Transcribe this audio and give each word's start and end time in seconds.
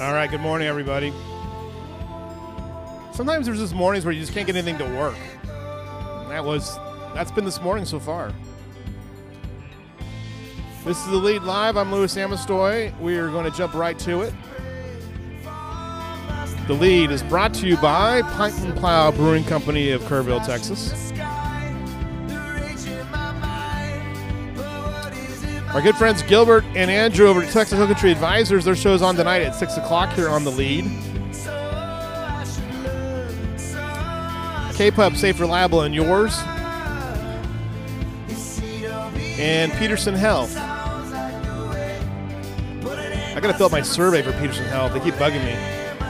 All 0.00 0.14
right, 0.14 0.30
good 0.30 0.40
morning, 0.40 0.66
everybody. 0.66 1.12
Sometimes 3.12 3.44
there's 3.44 3.58
just 3.58 3.74
mornings 3.74 4.06
where 4.06 4.14
you 4.14 4.20
just 4.22 4.32
can't 4.32 4.46
get 4.46 4.56
anything 4.56 4.78
to 4.78 4.96
work. 4.96 5.14
That 6.30 6.42
was 6.42 6.78
that's 7.12 7.30
been 7.30 7.44
this 7.44 7.60
morning 7.60 7.84
so 7.84 8.00
far. 8.00 8.32
This 10.86 10.98
is 11.04 11.06
the 11.10 11.16
lead 11.16 11.42
live. 11.42 11.76
I'm 11.76 11.92
Louis 11.92 12.16
Amestoy. 12.16 12.94
We 12.98 13.18
are 13.18 13.28
going 13.28 13.44
to 13.44 13.54
jump 13.54 13.74
right 13.74 13.98
to 13.98 14.22
it. 14.22 14.32
The 16.66 16.72
lead 16.72 17.10
is 17.10 17.22
brought 17.22 17.52
to 17.54 17.66
you 17.66 17.76
by 17.76 18.22
Pint 18.22 18.58
and 18.60 18.74
Plow 18.78 19.10
Brewing 19.10 19.44
Company 19.44 19.90
of 19.90 20.00
Kerrville, 20.04 20.42
Texas. 20.46 21.09
Our 25.72 25.80
good 25.80 25.94
friends 25.94 26.22
Gilbert 26.22 26.64
and 26.74 26.90
Andrew 26.90 27.28
over 27.28 27.42
at 27.42 27.52
Texas 27.52 27.78
Hill 27.78 27.86
Country 27.86 28.10
Advisors. 28.10 28.64
Their 28.64 28.74
show's 28.74 29.02
on 29.02 29.14
tonight 29.14 29.42
at 29.42 29.54
6 29.54 29.76
o'clock 29.76 30.12
here 30.14 30.28
on 30.28 30.42
the 30.42 30.50
lead. 30.50 30.84
K-Pub, 34.74 35.14
safe, 35.14 35.38
reliable, 35.38 35.82
and 35.82 35.94
yours. 35.94 36.36
And 39.38 39.72
Peterson 39.74 40.14
Health. 40.14 40.56
I 43.36 43.38
gotta 43.40 43.54
fill 43.54 43.66
out 43.66 43.72
my 43.72 43.82
survey 43.82 44.22
for 44.22 44.32
Peterson 44.32 44.64
Health. 44.64 44.92
They 44.92 45.00
keep 45.00 45.14
bugging 45.14 45.44
me. 45.44 45.54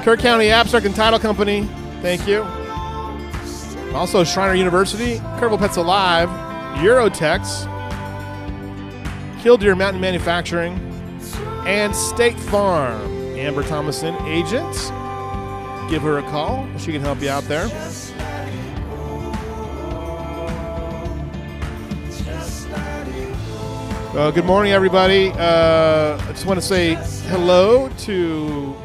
Kerr 0.03 0.17
County 0.17 0.51
Abstract 0.51 0.87
and 0.87 0.97
Title 0.97 1.19
Company. 1.19 1.69
Thank 2.01 2.27
you. 2.27 2.45
Also 3.95 4.25
Schreiner 4.25 4.55
University, 4.55 5.19
Kerrville 5.39 5.59
Pets 5.59 5.77
Alive, 5.77 6.31
Eurotex, 6.79 7.67
Killdeer 9.41 9.75
Mountain 9.75 10.03
Manufacturing, 10.03 10.79
and 11.67 11.97
State 11.97 12.39
Farm. 12.39 13.01
Amber 13.39 13.63
Thomason, 13.63 14.15
agent. 14.27 14.75
Give 15.91 16.03
her 16.03 16.19
a 16.19 16.23
call. 16.25 16.69
She 16.77 16.93
can 16.93 17.01
help 17.01 17.23
you 17.23 17.31
out 17.31 17.45
there. 17.45 17.65
Uh, 24.13 24.31
good 24.31 24.45
morning, 24.45 24.73
everybody. 24.73 25.31
Uh, 25.31 26.19
I 26.21 26.33
just 26.33 26.45
want 26.45 26.61
to 26.61 26.67
say 26.67 26.97
hello 27.31 27.89
to 28.01 28.77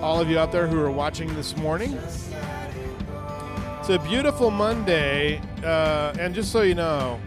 all 0.00 0.22
of 0.22 0.30
you 0.30 0.38
out 0.38 0.52
there 0.52 0.66
who 0.66 0.80
are 0.80 0.90
watching 0.90 1.34
this 1.34 1.54
morning. 1.58 1.98
It's 3.80 3.90
a 3.90 3.98
beautiful 3.98 4.50
Monday, 4.50 5.42
uh, 5.62 6.14
and 6.18 6.34
just 6.34 6.50
so 6.50 6.62
you 6.62 6.74
know, 6.74 7.20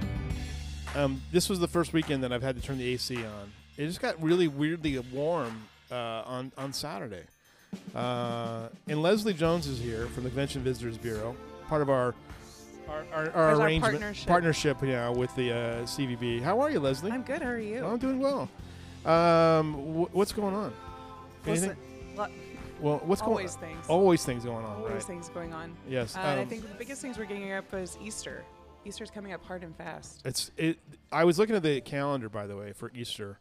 um, 0.96 1.22
this 1.32 1.50
was 1.50 1.60
the 1.60 1.68
first 1.68 1.94
weekend 1.94 2.24
that 2.24 2.32
I've 2.34 2.44
had 2.44 2.56
to 2.56 2.62
turn 2.62 2.78
the 2.78 2.88
AC 2.94 3.18
on. 3.18 3.52
It 3.78 3.88
just 3.88 4.02
got 4.02 4.22
really 4.22 4.48
weirdly 4.48 4.98
warm 5.00 5.64
uh, 5.92 5.96
on 6.26 6.52
on 6.58 6.74
Saturday. 6.74 7.24
Uh, 7.94 8.70
and 8.88 9.02
Leslie 9.02 9.34
Jones 9.34 9.68
is 9.68 9.80
here 9.80 10.08
from 10.08 10.24
the 10.24 10.30
Convention 10.30 10.62
Visitors 10.64 10.98
Bureau, 10.98 11.36
part 11.68 11.82
of 11.82 11.90
our 11.90 12.16
our, 12.88 13.04
our, 13.14 13.30
our 13.32 13.52
As 13.52 13.60
our 13.60 13.66
arrangement 13.66 13.94
partnership. 13.94 14.28
partnership, 14.28 14.78
yeah, 14.84 15.10
with 15.10 15.36
the 15.36 15.52
uh, 15.52 15.58
CVB. 15.84 16.42
How 16.42 16.60
are 16.62 16.70
you, 16.70 16.80
Leslie? 16.80 17.12
I'm 17.12 17.24
good. 17.24 17.42
How 17.42 17.50
are 17.50 17.60
you? 17.60 17.84
I'm 17.84 17.98
doing 17.98 18.20
well. 18.20 18.50
Um, 19.06 19.74
wh- 19.74 20.16
what's 20.16 20.32
going 20.32 20.54
on? 20.56 20.74
Listen, 21.46 21.76
lo- 22.16 22.28
Well, 22.80 23.02
what's 23.06 23.22
always 23.22 23.56
going? 23.56 23.74
things. 23.74 23.86
Always 23.90 24.24
things 24.26 24.46
going 24.46 24.66
on, 24.66 24.78
always 24.78 24.94
right? 24.94 25.04
things 25.04 25.30
going 25.30 25.54
on. 25.54 25.76
Yes. 25.90 26.16
Uh, 26.16 26.20
and 26.20 26.40
I 26.40 26.44
um, 26.44 26.50
think 26.50 26.62
the 26.62 26.76
biggest 26.76 27.02
things 27.02 27.18
we're 27.18 27.26
getting 27.26 27.52
up 27.54 27.72
is 27.74 27.98
Easter. 28.04 28.44
Easter's 28.86 29.12
coming 29.12 29.34
up 29.34 29.44
hard 29.46 29.64
and 29.64 29.76
fast. 29.76 30.22
It's 30.26 30.52
it. 30.58 30.80
I 31.12 31.24
was 31.24 31.40
looking 31.40 31.56
at 31.56 31.64
the 31.64 31.82
calendar, 31.82 32.30
by 32.30 32.48
the 32.48 32.56
way, 32.56 32.74
for 32.74 32.92
Easter. 32.94 33.40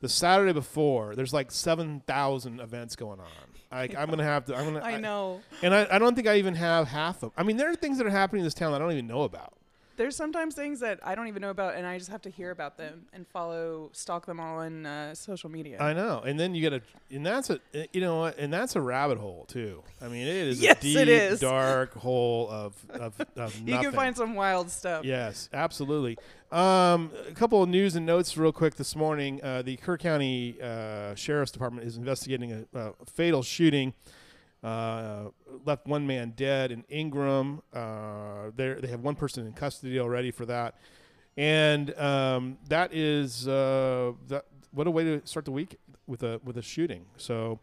The 0.00 0.08
Saturday 0.08 0.52
before, 0.52 1.16
there's 1.16 1.32
like 1.32 1.50
seven 1.50 2.00
thousand 2.06 2.60
events 2.60 2.96
going 2.96 3.20
on. 3.20 3.26
Like 3.70 3.96
I'm 3.96 4.08
gonna 4.08 4.24
have 4.24 4.46
to. 4.46 4.56
I'm 4.56 4.64
gonna. 4.72 4.80
I 4.84 4.98
know. 4.98 5.40
And 5.62 5.74
I, 5.74 5.86
I 5.90 5.98
don't 5.98 6.14
think 6.14 6.26
I 6.26 6.36
even 6.36 6.54
have 6.54 6.88
half 6.88 7.22
of. 7.22 7.32
I 7.36 7.42
mean, 7.42 7.56
there 7.56 7.70
are 7.70 7.74
things 7.74 7.98
that 7.98 8.06
are 8.06 8.10
happening 8.10 8.40
in 8.40 8.44
this 8.44 8.54
town 8.54 8.72
that 8.72 8.80
I 8.80 8.84
don't 8.84 8.92
even 8.92 9.06
know 9.06 9.22
about. 9.22 9.57
There's 9.98 10.14
sometimes 10.16 10.54
things 10.54 10.78
that 10.80 11.00
I 11.02 11.16
don't 11.16 11.26
even 11.26 11.42
know 11.42 11.50
about, 11.50 11.74
and 11.74 11.84
I 11.84 11.98
just 11.98 12.10
have 12.10 12.22
to 12.22 12.30
hear 12.30 12.52
about 12.52 12.78
them 12.78 13.06
and 13.12 13.26
follow, 13.26 13.90
stalk 13.92 14.26
them 14.26 14.38
all 14.38 14.60
on 14.60 14.86
uh, 14.86 15.14
social 15.14 15.50
media. 15.50 15.78
I 15.80 15.92
know. 15.92 16.22
And 16.24 16.38
then 16.38 16.54
you 16.54 16.60
get 16.62 16.72
a, 16.72 16.80
and 17.14 17.26
that's 17.26 17.50
a, 17.50 17.58
you 17.92 18.00
know 18.00 18.20
what, 18.20 18.38
and 18.38 18.52
that's 18.52 18.76
a 18.76 18.80
rabbit 18.80 19.18
hole 19.18 19.44
too. 19.48 19.82
I 20.00 20.06
mean, 20.06 20.26
it 20.26 20.46
is 20.46 20.62
Yes, 20.62 20.78
a 20.78 20.80
deep, 20.80 21.08
is. 21.08 21.40
dark 21.40 21.94
hole 21.94 22.48
of 22.48 22.74
of, 22.90 23.20
of 23.36 23.58
you 23.68 23.76
can 23.78 23.92
find 23.92 24.16
some 24.16 24.34
wild 24.34 24.70
stuff. 24.70 25.04
Yes, 25.04 25.48
absolutely. 25.52 26.16
Um, 26.52 27.10
a 27.28 27.32
couple 27.32 27.62
of 27.62 27.68
news 27.68 27.96
and 27.96 28.06
notes, 28.06 28.36
real 28.38 28.52
quick. 28.52 28.76
This 28.76 28.94
morning, 28.94 29.42
uh, 29.42 29.62
the 29.62 29.76
Kerr 29.78 29.98
County 29.98 30.56
uh, 30.62 31.16
Sheriff's 31.16 31.50
Department 31.52 31.86
is 31.86 31.96
investigating 31.96 32.66
a, 32.72 32.78
a 32.78 32.92
fatal 33.04 33.42
shooting. 33.42 33.94
Uh, 34.62 35.28
left 35.64 35.86
one 35.86 36.06
man 36.06 36.32
dead 36.36 36.72
in 36.72 36.84
Ingram. 36.88 37.62
Uh, 37.72 38.50
they 38.56 38.88
have 38.88 39.00
one 39.00 39.14
person 39.14 39.46
in 39.46 39.52
custody 39.52 40.00
already 40.00 40.30
for 40.30 40.46
that, 40.46 40.74
and 41.36 41.96
um, 41.98 42.58
that 42.68 42.92
is 42.92 43.46
uh, 43.46 44.12
that. 44.28 44.46
What 44.72 44.86
a 44.86 44.90
way 44.90 45.04
to 45.04 45.22
start 45.24 45.44
the 45.44 45.52
week 45.52 45.76
with 46.06 46.22
a 46.22 46.40
with 46.44 46.58
a 46.58 46.62
shooting. 46.62 47.06
So 47.16 47.60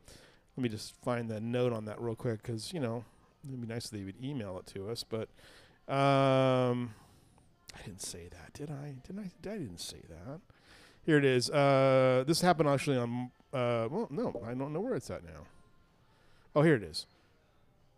let 0.56 0.64
me 0.64 0.70
just 0.70 0.96
find 1.04 1.30
the 1.30 1.40
note 1.40 1.74
on 1.74 1.86
that 1.86 2.02
real 2.02 2.16
quick 2.16 2.42
because 2.42 2.74
you 2.74 2.80
know 2.80 3.04
it'd 3.48 3.62
be 3.62 3.68
nice 3.68 3.86
if 3.86 3.92
they 3.92 4.04
would 4.04 4.24
email 4.24 4.58
it 4.60 4.66
to 4.74 4.90
us, 4.90 5.04
but. 5.04 5.30
Um, 5.88 6.96
I 7.78 7.82
didn't 7.84 8.02
say 8.02 8.30
that, 8.30 8.54
did 8.54 8.72
I? 8.72 8.96
Didn't 9.06 9.20
I? 9.20 9.50
I 9.50 9.58
didn't 9.58 9.80
say 9.80 10.02
that. 10.10 10.40
Here 11.06 11.18
it 11.18 11.26
is. 11.26 11.50
Uh, 11.50 12.24
this 12.26 12.42
happened 12.42 12.70
actually 12.70 12.98
on. 12.98 13.32
Uh, 13.54 13.88
well, 13.90 14.08
no, 14.10 14.42
I 14.46 14.54
don't 14.54 14.74
know 14.74 14.80
where 14.80 14.96
it's 14.96 15.10
at 15.10 15.24
now. 15.24 15.46
Oh, 16.56 16.62
here 16.62 16.76
it 16.76 16.84
is. 16.84 17.06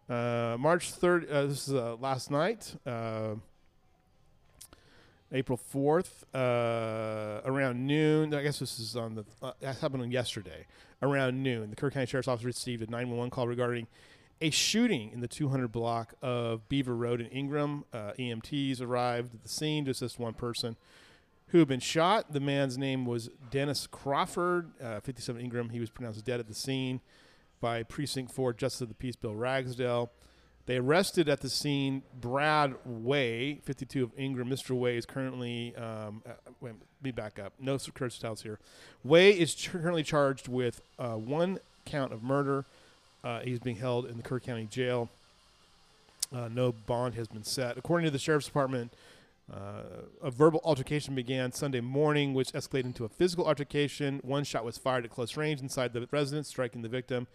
Uh, 0.09 0.57
March 0.59 0.91
third. 0.91 1.29
Uh, 1.29 1.45
this 1.45 1.67
is 1.67 1.75
uh, 1.75 1.95
last 1.99 2.31
night. 2.31 2.75
Uh, 2.87 3.35
April 5.31 5.57
fourth, 5.57 6.25
uh, 6.33 7.41
around 7.45 7.85
noon. 7.85 8.33
I 8.33 8.41
guess 8.41 8.57
this 8.57 8.79
is 8.79 8.95
on 8.95 9.13
the. 9.13 9.25
Uh, 9.43 9.51
that 9.59 9.77
happened 9.77 10.01
on 10.01 10.11
yesterday, 10.11 10.65
around 11.03 11.43
noon. 11.43 11.69
The 11.69 11.75
Kerr 11.75 11.91
County 11.91 12.07
Sheriff's 12.07 12.27
Office 12.27 12.45
received 12.45 12.81
a 12.81 12.89
nine 12.89 13.09
one 13.09 13.19
one 13.19 13.29
call 13.29 13.47
regarding 13.47 13.85
a 14.41 14.49
shooting 14.49 15.11
in 15.11 15.19
the 15.19 15.27
200 15.27 15.71
block 15.71 16.13
of 16.21 16.67
Beaver 16.69 16.95
Road 16.95 17.21
in 17.21 17.27
Ingram. 17.27 17.85
EMTs 17.93 18.81
arrived 18.81 19.35
at 19.35 19.43
the 19.43 19.49
scene 19.49 19.85
to 19.85 19.91
assist 19.91 20.19
one 20.19 20.33
person 20.33 20.77
who 21.47 21.59
had 21.59 21.67
been 21.67 21.79
shot. 21.79 22.33
The 22.33 22.39
man's 22.39 22.77
name 22.77 23.05
was 23.05 23.29
Dennis 23.49 23.87
Crawford, 23.87 24.71
uh, 24.81 24.99
57 24.99 25.41
Ingram. 25.41 25.69
He 25.69 25.79
was 25.79 25.89
pronounced 25.89 26.23
dead 26.23 26.39
at 26.39 26.47
the 26.47 26.53
scene 26.53 27.01
by 27.59 27.83
Precinct 27.83 28.31
4 28.31 28.53
Justice 28.53 28.81
of 28.81 28.89
the 28.89 28.95
Peace 28.95 29.15
Bill 29.15 29.35
Ragsdale. 29.35 30.11
They 30.65 30.77
arrested 30.77 31.29
at 31.29 31.39
the 31.39 31.49
scene 31.49 32.03
Brad 32.19 32.75
Way, 32.85 33.61
52 33.63 34.03
of 34.03 34.11
Ingram. 34.17 34.49
Mr. 34.49 34.71
Way 34.71 34.97
is 34.97 35.05
currently, 35.05 35.73
um, 35.77 36.21
uh, 36.25 36.31
wait, 36.59 36.71
let 36.71 37.03
me 37.03 37.11
back 37.11 37.39
up. 37.39 37.53
No 37.59 37.77
curse 37.77 38.17
details 38.17 38.41
here. 38.41 38.59
Way 39.03 39.31
is 39.31 39.55
ch- 39.55 39.71
currently 39.71 40.03
charged 40.03 40.49
with 40.49 40.81
uh, 40.99 41.13
one 41.13 41.59
count 41.85 42.11
of 42.11 42.21
murder. 42.21 42.65
Uh, 43.23 43.39
he's 43.39 43.59
being 43.59 43.77
held 43.77 44.05
in 44.07 44.17
the 44.17 44.23
Kerr 44.23 44.41
County 44.41 44.67
Jail. 44.69 45.09
Uh, 46.35 46.49
no 46.49 46.73
bond 46.73 47.15
has 47.15 47.29
been 47.29 47.43
set. 47.43 47.77
According 47.77 48.03
to 48.03 48.11
the 48.11 48.19
Sheriff's 48.19 48.47
Department, 48.47 48.91
uh, 49.51 50.03
a 50.21 50.29
verbal 50.29 50.59
altercation 50.63 51.15
began 51.15 51.51
Sunday 51.51 51.79
morning, 51.79 52.33
which 52.33 52.51
escalated 52.51 52.85
into 52.85 53.05
a 53.05 53.09
physical 53.09 53.47
altercation. 53.47 54.19
One 54.23 54.43
shot 54.43 54.65
was 54.65 54.77
fired 54.77 55.05
at 55.05 55.11
close 55.11 55.37
range 55.37 55.61
inside 55.61 55.93
the 55.93 56.07
residence, 56.11 56.49
striking 56.49 56.81
the 56.81 56.89
victim. 56.89 57.27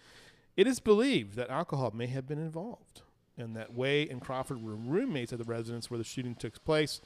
It 0.56 0.66
is 0.66 0.78
believed 0.80 1.36
that 1.36 1.48
alcohol 1.48 1.92
may 1.94 2.08
have 2.08 2.26
been 2.26 2.38
involved, 2.38 3.00
and 3.38 3.56
that 3.56 3.72
Way 3.72 4.06
and 4.08 4.20
Crawford 4.20 4.62
were 4.62 4.76
roommates 4.76 5.32
at 5.32 5.38
the 5.38 5.44
residence 5.44 5.90
where 5.90 5.98
the 5.98 6.04
shooting 6.04 6.34
took 6.34 6.62
place. 6.64 7.00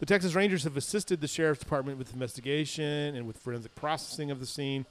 The 0.00 0.06
Texas 0.06 0.34
Rangers 0.34 0.64
have 0.64 0.76
assisted 0.76 1.20
the 1.20 1.28
Sheriff's 1.28 1.60
Department 1.60 1.98
with 1.98 2.12
investigation 2.12 3.14
and 3.14 3.26
with 3.26 3.36
forensic 3.36 3.74
processing 3.74 4.30
of 4.30 4.40
the 4.40 4.46
scene. 4.46 4.86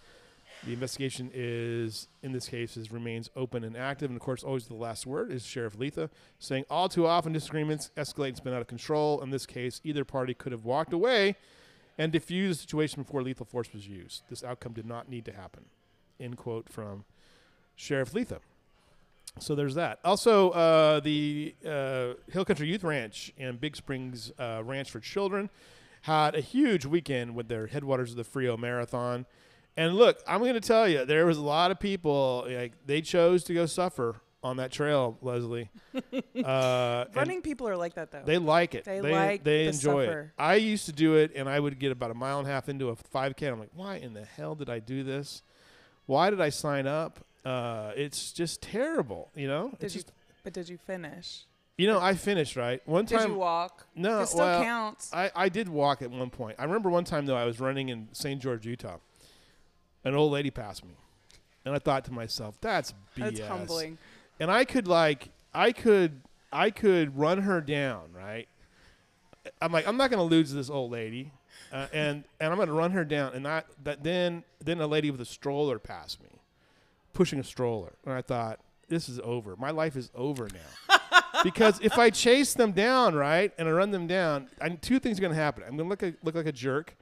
The 0.66 0.74
investigation 0.74 1.32
is, 1.34 2.08
in 2.22 2.34
this 2.34 2.48
case, 2.48 2.76
is 2.76 2.92
remains 2.92 3.30
open 3.36 3.64
and 3.64 3.78
active. 3.78 4.10
And 4.10 4.18
of 4.18 4.22
course, 4.22 4.44
always 4.44 4.68
the 4.68 4.74
last 4.74 5.06
word 5.08 5.32
is 5.32 5.46
Sheriff 5.46 5.78
Leitha 5.78 6.10
saying 6.38 6.66
all 6.70 6.90
too 6.90 7.08
often 7.08 7.32
disagreements 7.32 7.92
escalate 7.96 8.30
and 8.30 8.38
spin 8.38 8.54
out 8.54 8.62
of 8.62 8.68
control. 8.68 9.22
In 9.22 9.30
this 9.30 9.46
case, 9.46 9.80
either 9.84 10.04
party 10.04 10.34
could 10.34 10.52
have 10.52 10.66
walked 10.66 10.92
away 10.92 11.38
and 11.98 12.12
diffused 12.12 12.60
the 12.60 12.62
situation 12.62 13.04
before 13.04 13.24
lethal 13.24 13.46
force 13.46 13.72
was 13.74 13.88
used. 13.88 14.24
This 14.30 14.44
outcome 14.44 14.74
did 14.74 14.86
not 14.86 15.10
need 15.10 15.26
to 15.26 15.34
happen. 15.34 15.66
End 16.20 16.38
quote 16.38 16.70
from 16.70 17.06
Sheriff 17.76 18.14
Leitha. 18.14 18.40
So 19.40 19.56
there's 19.56 19.76
that. 19.76 20.00
Also, 20.04 20.50
uh, 20.50 21.00
the 21.00 21.56
uh, 21.66 22.14
Hill 22.32 22.44
Country 22.46 22.68
Youth 22.68 22.84
Ranch 22.84 23.32
and 23.38 23.62
Big 23.62 23.76
Springs 23.76 24.32
uh, 24.38 24.62
Ranch 24.66 24.92
for 24.92 25.00
Children 25.00 25.50
had 26.04 26.36
a 26.36 26.42
huge 26.42 26.86
weekend 26.86 27.36
with 27.36 27.48
their 27.48 27.68
headwaters 27.68 28.12
of 28.12 28.18
the 28.18 28.24
Frio 28.24 28.58
Marathon. 28.58 29.26
And 29.77 29.95
look, 29.95 30.19
I'm 30.27 30.39
going 30.39 30.54
to 30.56 30.60
tell 30.62 30.88
you, 30.88 31.06
there 31.06 31.25
was 31.25 31.38
a 31.38 31.42
lot 31.42 31.71
of 31.71 31.80
people 31.80 32.45
like 32.50 32.74
they 32.86 33.01
chose 33.01 33.44
to 33.45 33.54
go 33.54 33.66
suffer 33.66 34.18
on 34.44 34.57
that 34.57 34.71
trail, 34.71 35.18
Leslie. 35.21 35.69
Uh, 36.45 37.06
Running 37.13 37.42
people 37.42 37.68
are 37.68 37.75
like 37.75 37.95
that 37.95 38.12
though. 38.12 38.21
they 38.25 38.38
like 38.38 38.74
it. 38.74 38.86
They 38.86 39.01
they 39.01 39.12
like 39.12 39.44
they 39.44 39.63
the 39.63 39.69
enjoy 39.71 40.06
suffer. 40.06 40.19
it. 40.21 40.42
I 40.42 40.56
used 40.56 40.86
to 40.86 40.94
do 40.94 41.16
it, 41.16 41.33
and 41.36 41.50
I 41.50 41.60
would 41.60 41.77
get 41.80 41.92
about 41.92 42.12
a 42.12 42.13
mile 42.13 42.39
and 42.39 42.48
a 42.48 42.51
half 42.51 42.69
into 42.69 42.89
a 42.89 42.95
5K. 42.95 43.42
And 43.44 43.50
I'm 43.54 43.60
like, 43.60 43.71
why 43.75 43.95
in 43.98 44.13
the 44.13 44.24
hell 44.24 44.56
did 44.56 44.69
I 44.69 44.80
do 44.80 45.04
this? 45.04 45.42
Why 46.06 46.30
did 46.30 46.39
I 46.39 46.50
sign 46.50 46.88
up? 46.88 47.19
Uh, 47.44 47.92
it's 47.95 48.31
just 48.31 48.62
terrible, 48.62 49.30
you 49.36 49.48
know. 49.48 49.69
Did 49.80 49.83
It's 49.86 49.95
you? 49.95 50.01
just, 50.04 50.13
But 50.44 50.54
did 50.54 50.69
you 50.69 50.77
finish? 50.77 51.45
you 51.77 51.88
know, 51.88 52.00
I 52.00 52.13
finished 52.13 52.56
right 52.56 52.81
one 52.88 53.06
Did 53.06 53.19
time. 53.19 53.31
you 53.31 53.38
walk? 53.38 53.86
no, 53.95 54.22
it 54.22 54.27
still 54.27 54.39
well, 54.39 54.63
counts. 54.63 55.13
I, 55.13 55.31
I 55.36 55.50
did 55.50 55.68
walk 55.68 56.01
at 56.01 56.10
one 56.12 56.30
point. 56.30 56.56
I 56.60 56.63
remember 56.63 56.89
one 56.89 57.04
time 57.04 57.25
though 57.25 57.38
I 57.38 57.45
was 57.45 57.60
running 57.60 57.89
in 57.89 58.07
St. 58.13 58.42
George, 58.42 58.65
Utah. 58.65 58.98
An 60.10 60.16
old 60.16 60.32
lady 60.32 60.50
passed 60.50 60.84
me, 60.84 60.96
and 61.66 61.76
I 61.76 61.80
thought 61.80 62.04
to 62.06 62.12
myself, 62.12 62.60
"That's 62.62 62.94
BS." 63.16 63.38
That's 63.38 63.40
humbling. 63.42 63.98
And 64.40 64.50
I 64.50 64.66
could 64.66 64.88
like, 64.88 65.30
I 65.54 65.72
could, 65.72 66.22
I 66.52 66.72
could 66.72 67.18
run 67.18 67.44
her 67.44 67.62
down, 67.62 68.12
right? 68.14 68.48
I'm 69.62 69.72
like, 69.72 69.88
I'm 69.88 69.98
not 69.98 70.10
gonna 70.10 70.24
lose 70.24 70.52
this 70.52 70.70
old 70.70 70.92
lady, 70.92 71.32
uh, 71.72 71.88
and 71.94 72.24
and 72.40 72.52
I'm 72.52 72.58
gonna 72.58 72.74
run 72.74 72.92
her 72.92 73.06
down, 73.06 73.34
and 73.34 73.46
that 73.46 73.68
that 73.84 74.04
then 74.04 74.44
then 74.60 74.82
a 74.82 74.88
lady 74.88 75.12
with 75.12 75.22
a 75.22 75.26
stroller 75.26 75.78
passed 75.78 76.22
me, 76.24 76.30
pushing 77.14 77.40
a 77.40 77.44
stroller, 77.44 77.94
and 78.04 78.14
I 78.14 78.24
thought, 78.24 78.60
this 78.90 79.08
is 79.08 79.20
over. 79.24 79.56
My 79.56 79.70
life 79.70 79.96
is 79.96 80.10
over 80.16 80.50
now. 80.52 81.00
because 81.44 81.80
if 81.82 81.98
I 81.98 82.10
chase 82.10 82.54
them 82.54 82.72
down, 82.72 83.14
right, 83.16 83.54
and 83.58 83.68
I 83.68 83.72
run 83.72 83.92
them 83.92 84.08
down, 84.08 84.50
I, 84.60 84.70
two 84.70 85.00
things 85.00 85.20
are 85.20 85.22
going 85.22 85.34
to 85.34 85.40
happen. 85.40 85.64
I'm 85.64 85.78
going 85.78 85.88
to 85.88 85.90
look 85.90 86.04
a, 86.04 86.14
look 86.24 86.36
like 86.36 86.48
a 86.48 86.52
jerk 86.52 86.96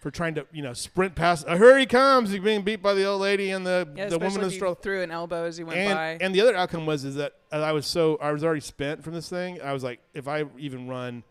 for 0.00 0.10
trying 0.10 0.34
to, 0.34 0.46
you 0.52 0.62
know, 0.62 0.72
sprint 0.72 1.14
past. 1.14 1.46
Uh, 1.46 1.56
here 1.56 1.78
he 1.78 1.86
comes! 1.86 2.30
He's 2.30 2.40
being 2.40 2.62
beat 2.62 2.82
by 2.82 2.94
the 2.94 3.04
old 3.04 3.20
lady 3.20 3.50
and 3.50 3.66
the 3.66 3.86
Yeah, 3.94 4.08
the 4.08 4.18
woman 4.18 4.36
in 4.40 4.48
the 4.48 4.50
stroller. 4.50 4.74
threw 4.74 5.02
an 5.02 5.10
elbow 5.10 5.44
as 5.44 5.56
he 5.58 5.64
went 5.64 5.78
And, 5.78 5.94
by. 5.94 6.18
and 6.24 6.34
the 6.34 6.40
other 6.40 6.56
outcome 6.56 6.86
was 6.86 7.04
is 7.04 7.16
that 7.16 7.34
uh, 7.52 7.56
I 7.56 7.72
was 7.72 7.86
so 7.86 8.16
I 8.20 8.32
was 8.32 8.42
already 8.42 8.60
spent 8.62 9.04
from 9.04 9.12
this 9.14 9.28
thing. 9.28 9.60
I 9.62 9.72
was 9.72 9.82
like, 9.84 10.00
if 10.14 10.26
I 10.26 10.44
even 10.58 10.88
run, 10.88 11.22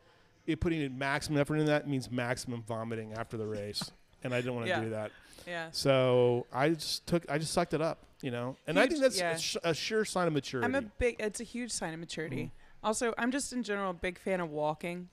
it 0.48 0.60
putting 0.60 0.82
in 0.82 0.98
maximum 0.98 1.40
effort 1.42 1.56
in 1.58 1.66
that 1.66 1.88
means 1.88 2.10
maximum 2.12 2.62
vomiting 2.64 3.14
after 3.14 3.38
the 3.38 3.46
race, 3.48 3.92
and 4.24 4.34
I 4.34 4.38
didn't 4.42 4.54
want 4.56 4.66
to 4.68 4.70
Yeah. 4.70 4.82
do 4.82 4.90
that. 4.92 5.12
yeah. 5.48 5.68
So 5.72 6.46
I 6.54 6.70
just 6.70 7.08
took 7.08 7.30
I 7.30 7.38
just 7.40 7.54
sucked 7.54 7.74
it 7.74 7.82
up, 7.82 8.00
you 8.22 8.30
know. 8.32 8.56
And 8.68 8.80
I 8.80 8.86
think 8.86 9.02
that's 9.02 9.18
yeah. 9.20 9.32
a, 9.32 9.40
sh- 9.40 9.58
a 9.64 9.74
sure 9.74 10.06
sign 10.06 10.28
of 10.28 10.34
maturity. 10.34 10.66
I'm 10.66 10.76
a 10.76 10.82
big. 10.84 11.16
It's 11.20 11.40
a 11.40 11.44
huge 11.44 11.72
sign 11.72 11.94
of 11.94 12.00
maturity. 12.00 12.36
Mm-hmm. 12.36 12.86
Also, 12.86 13.14
I'm 13.18 13.32
just 13.32 13.52
in 13.52 13.64
general 13.64 13.90
a 13.92 13.94
big 13.96 14.18
fan 14.20 14.40
of 14.40 14.52
walking. 14.52 15.10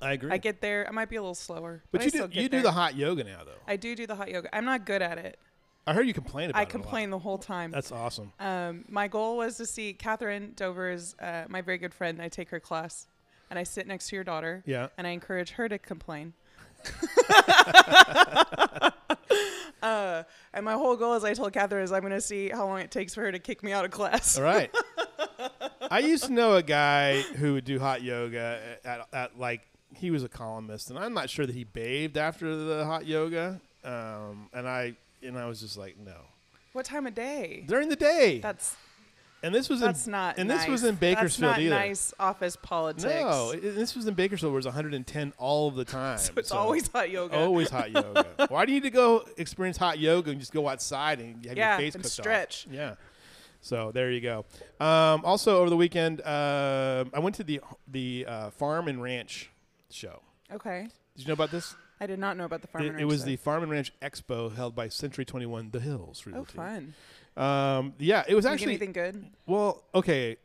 I 0.00 0.12
agree. 0.12 0.30
I 0.30 0.38
get 0.38 0.60
there. 0.60 0.86
I 0.88 0.90
might 0.92 1.08
be 1.08 1.16
a 1.16 1.20
little 1.20 1.34
slower, 1.34 1.82
but 1.90 2.00
but, 2.02 2.14
you 2.14 2.22
I 2.24 2.26
do 2.26 2.40
you 2.40 2.48
do 2.48 2.62
the 2.62 2.72
hot 2.72 2.94
yoga 2.96 3.24
now 3.24 3.40
though. 3.44 3.52
I 3.66 3.76
do 3.76 3.94
do 3.96 4.06
the 4.06 4.14
hot 4.14 4.30
yoga. 4.30 4.54
I'm 4.54 4.64
not 4.64 4.84
good 4.86 5.02
at 5.02 5.18
it. 5.18 5.38
I 5.86 5.94
heard 5.94 6.06
you 6.06 6.12
complain 6.14 6.50
about 6.50 6.58
I 6.58 6.62
it. 6.62 6.64
lot. 6.66 6.70
complain 6.70 7.10
the 7.10 7.18
whole 7.18 7.38
time. 7.38 7.70
That's 7.70 7.90
awesome. 7.90 8.32
Um, 8.38 8.84
my 8.88 9.08
goal 9.08 9.38
was 9.38 9.56
to 9.56 9.66
see 9.66 9.94
Catherine 9.94 10.52
Dover 10.54 10.90
is 10.90 11.14
uh, 11.20 11.44
my 11.48 11.62
very 11.62 11.78
good 11.78 11.94
friend. 11.94 12.20
I 12.20 12.28
take 12.28 12.50
her 12.50 12.60
class, 12.60 13.06
and 13.48 13.58
I 13.58 13.62
sit 13.62 13.86
next 13.86 14.08
to 14.10 14.16
your 14.16 14.24
daughter, 14.24 14.62
Yeah. 14.66 14.88
and 14.98 15.06
I 15.06 15.10
encourage 15.10 15.52
her 15.52 15.66
to 15.68 15.78
complain. 15.78 16.34
uh, 19.82 20.22
and 20.52 20.64
my 20.64 20.74
whole 20.74 20.96
goal, 20.96 21.14
as 21.14 21.24
I 21.24 21.34
told 21.34 21.52
Catherine, 21.52 21.82
is 21.84 21.92
I'm 21.92 22.00
going 22.00 22.12
to 22.12 22.20
see 22.20 22.48
how 22.50 22.66
long 22.66 22.80
it 22.80 22.90
takes 22.90 23.14
for 23.14 23.22
her 23.22 23.32
to 23.32 23.38
kick 23.38 23.62
me 23.62 23.72
out 23.72 23.84
of 23.84 23.90
class. 23.90 24.36
All 24.38 24.44
right. 24.44 24.70
I 25.90 26.00
used 26.00 26.24
to 26.24 26.32
know 26.32 26.54
a 26.56 26.62
guy 26.62 27.22
who 27.22 27.54
would 27.54 27.64
do 27.64 27.78
hot 27.78 28.02
yoga 28.02 28.60
at, 28.84 29.06
at 29.12 29.38
like 29.38 29.62
he 29.94 30.10
was 30.10 30.22
a 30.22 30.28
columnist, 30.28 30.90
and 30.90 30.98
I'm 30.98 31.14
not 31.14 31.30
sure 31.30 31.46
that 31.46 31.54
he 31.54 31.64
bathed 31.64 32.16
after 32.16 32.54
the 32.56 32.84
hot 32.84 33.06
yoga. 33.06 33.60
Um, 33.84 34.48
and 34.52 34.68
I 34.68 34.94
and 35.22 35.38
I 35.38 35.46
was 35.46 35.60
just 35.60 35.76
like, 35.76 35.96
no, 35.98 36.16
What 36.72 36.84
time 36.84 37.06
of 37.06 37.14
day? 37.14 37.64
during 37.66 37.88
the 37.88 37.96
day. 37.96 38.40
That's 38.42 38.76
and 39.42 39.54
this 39.54 39.68
was 39.68 39.78
that's 39.80 40.06
in 40.06 40.12
not. 40.12 40.36
and 40.38 40.48
nice. 40.48 40.62
this 40.62 40.68
was 40.68 40.84
in 40.84 40.96
Bakersfield 40.96 41.50
That's 41.52 41.58
not 41.58 41.60
either. 41.60 41.74
nice 41.74 42.12
office 42.18 42.56
politics. 42.56 43.04
no, 43.14 43.52
it, 43.52 43.60
this 43.60 43.94
was 43.94 44.06
in 44.08 44.14
Bakersfield, 44.14 44.50
where 44.52 44.56
it 44.56 44.64
was 44.64 44.66
110 44.66 45.32
all 45.38 45.68
of 45.68 45.76
the 45.76 45.84
time. 45.98 46.18
so 46.18 46.32
it's 46.36 46.50
always 46.50 46.88
hot 46.88 47.08
yoga. 47.10 47.36
always 47.36 47.70
hot 47.70 47.90
yoga. 47.92 48.26
Why 48.48 48.66
do 48.66 48.72
you 48.72 48.80
need 48.80 48.88
to 48.88 48.90
go 48.90 49.24
experience 49.36 49.76
hot 49.76 49.98
yoga 50.00 50.32
and 50.32 50.40
just 50.40 50.52
go 50.52 50.68
outside 50.68 51.20
and 51.20 51.46
have 51.46 51.56
Yeah, 51.56 51.70
your 51.78 51.78
face 51.86 51.94
and 51.94 52.02
cooked 52.02 52.18
off? 52.18 52.24
stretch. 52.24 52.66
Yeah. 52.70 52.94
So 53.60 53.92
there 53.92 54.10
you 54.10 54.20
go. 54.20 54.44
Um, 54.80 55.24
also 55.24 55.58
over 55.60 55.70
the 55.70 55.76
weekend, 55.76 56.20
uh, 56.20 57.04
I 57.14 57.18
went 57.20 57.36
to 57.36 57.44
the 57.44 57.60
the 57.86 58.24
uh, 58.28 58.50
farm 58.50 58.88
and 58.88 59.00
ranch 59.00 59.50
show. 59.90 60.22
Okay, 60.52 60.88
Did 61.16 61.22
you 61.22 61.28
know 61.28 61.34
about 61.34 61.50
this? 61.50 61.74
I 62.00 62.06
did 62.06 62.18
not 62.18 62.36
know 62.36 62.44
about 62.44 62.62
the 62.62 62.68
farm. 62.68 62.84
It, 62.84 62.88
and 62.90 63.00
it 63.00 63.04
was 63.04 63.20
Ranch 63.20 63.26
the. 63.26 63.36
Farm 63.36 63.62
and 63.64 63.72
Ranch 63.72 63.92
Expo 64.00 64.54
held 64.54 64.74
by 64.74 64.88
Century 64.88 65.24
21 65.24 65.70
The 65.70 65.80
Hills 65.80 66.24
Oh, 66.32 66.44
fun. 66.44 66.94
Um, 67.36 67.94
yeah, 67.98 68.22
it 68.28 68.34
was 68.34 68.44
Did 68.44 68.50
you 68.50 68.50
get 68.50 68.52
actually 68.54 68.72
anything 68.72 68.92
good? 68.92 69.26
well. 69.46 69.82
Okay, 69.94 70.36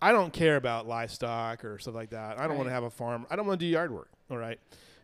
I 0.00 0.12
don't 0.12 0.32
care 0.32 0.56
about 0.56 0.86
livestock 0.88 1.64
or 1.64 1.78
stuff 1.78 1.94
like 1.94 2.10
that. 2.10 2.38
I 2.38 2.46
don't 2.46 2.56
want 2.56 2.68
to 2.68 2.72
have 2.72 2.84
a 2.84 2.90
farm. 2.90 3.26
I 3.30 3.36
don't 3.36 3.46
want 3.46 3.58
to 3.60 3.66
do 3.66 3.70
yard 3.70 3.92
work. 3.92 4.08
All 4.30 4.36
right, 4.38 4.58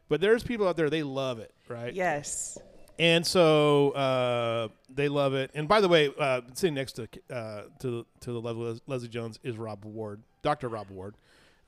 but 0.09 0.21
there's 0.21 0.43
people 0.45 0.67
out 0.69 0.77
there 0.77 0.89
they 0.91 1.03
love 1.03 1.39
it. 1.41 1.53
Right. 1.69 1.93
Yes. 1.95 2.57
And 2.97 3.27
so 3.27 3.91
uh, 3.91 4.69
they 4.89 5.09
love 5.09 5.35
it. 5.35 5.51
And 5.55 5.67
by 5.67 5.81
the 5.81 5.89
way, 5.89 6.13
uh, 6.17 6.43
sitting 6.55 6.75
next 6.75 6.93
to 6.93 7.09
uh, 7.29 7.63
to 7.81 8.07
to 8.21 8.33
the 8.33 8.41
Leslie, 8.41 8.81
Leslie 8.87 9.09
Jones 9.09 9.41
is 9.43 9.57
Rob 9.57 9.85
Ward, 9.85 10.23
Doctor 10.43 10.69
Rob 10.69 10.89
Ward. 10.91 11.17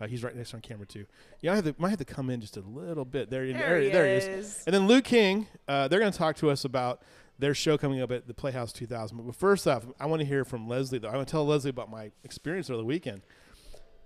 Uh, 0.00 0.06
he's 0.06 0.22
right 0.22 0.37
next 0.37 0.52
on 0.54 0.60
camera 0.60 0.87
too. 0.87 1.06
Yeah, 1.40 1.52
I 1.52 1.56
have 1.56 1.64
to, 1.64 1.75
might 1.78 1.88
have 1.90 1.98
to 1.98 2.04
come 2.04 2.28
in 2.31 2.40
just 2.40 2.56
a 2.56 2.60
little 2.60 3.04
bit. 3.04 3.31
There, 3.31 3.46
there, 3.52 3.81
he 3.81 3.88
there 3.90 4.06
he 4.06 4.12
is. 4.12 4.25
is. 4.26 4.62
And 4.66 4.75
then 4.75 4.87
Lou 4.87 5.00
King. 5.00 5.46
Uh, 5.66 5.88
they're 5.88 6.00
going 6.00 6.12
to 6.12 6.19
talk 6.19 6.37
to 6.37 6.50
us 6.50 6.64
about 6.64 7.02
their 7.38 7.54
show 7.54 7.76
coming 7.78 8.00
up 8.00 8.10
at 8.12 8.26
the 8.26 8.34
Playhouse 8.34 8.72
2000. 8.72 9.16
But 9.26 9.34
first 9.37 9.66
off, 9.66 9.84
I 10.00 10.06
want 10.06 10.20
to 10.20 10.26
hear 10.26 10.44
from 10.44 10.69
Leslie. 10.69 10.98
Though 10.98 11.08
I 11.08 11.16
want 11.16 11.28
to 11.28 11.32
tell 11.32 11.46
Leslie 11.46 11.70
about 11.70 11.90
my 11.90 12.10
experience 12.25 12.69
over 12.70 12.76
the 12.78 12.84
weekend. 12.84 13.22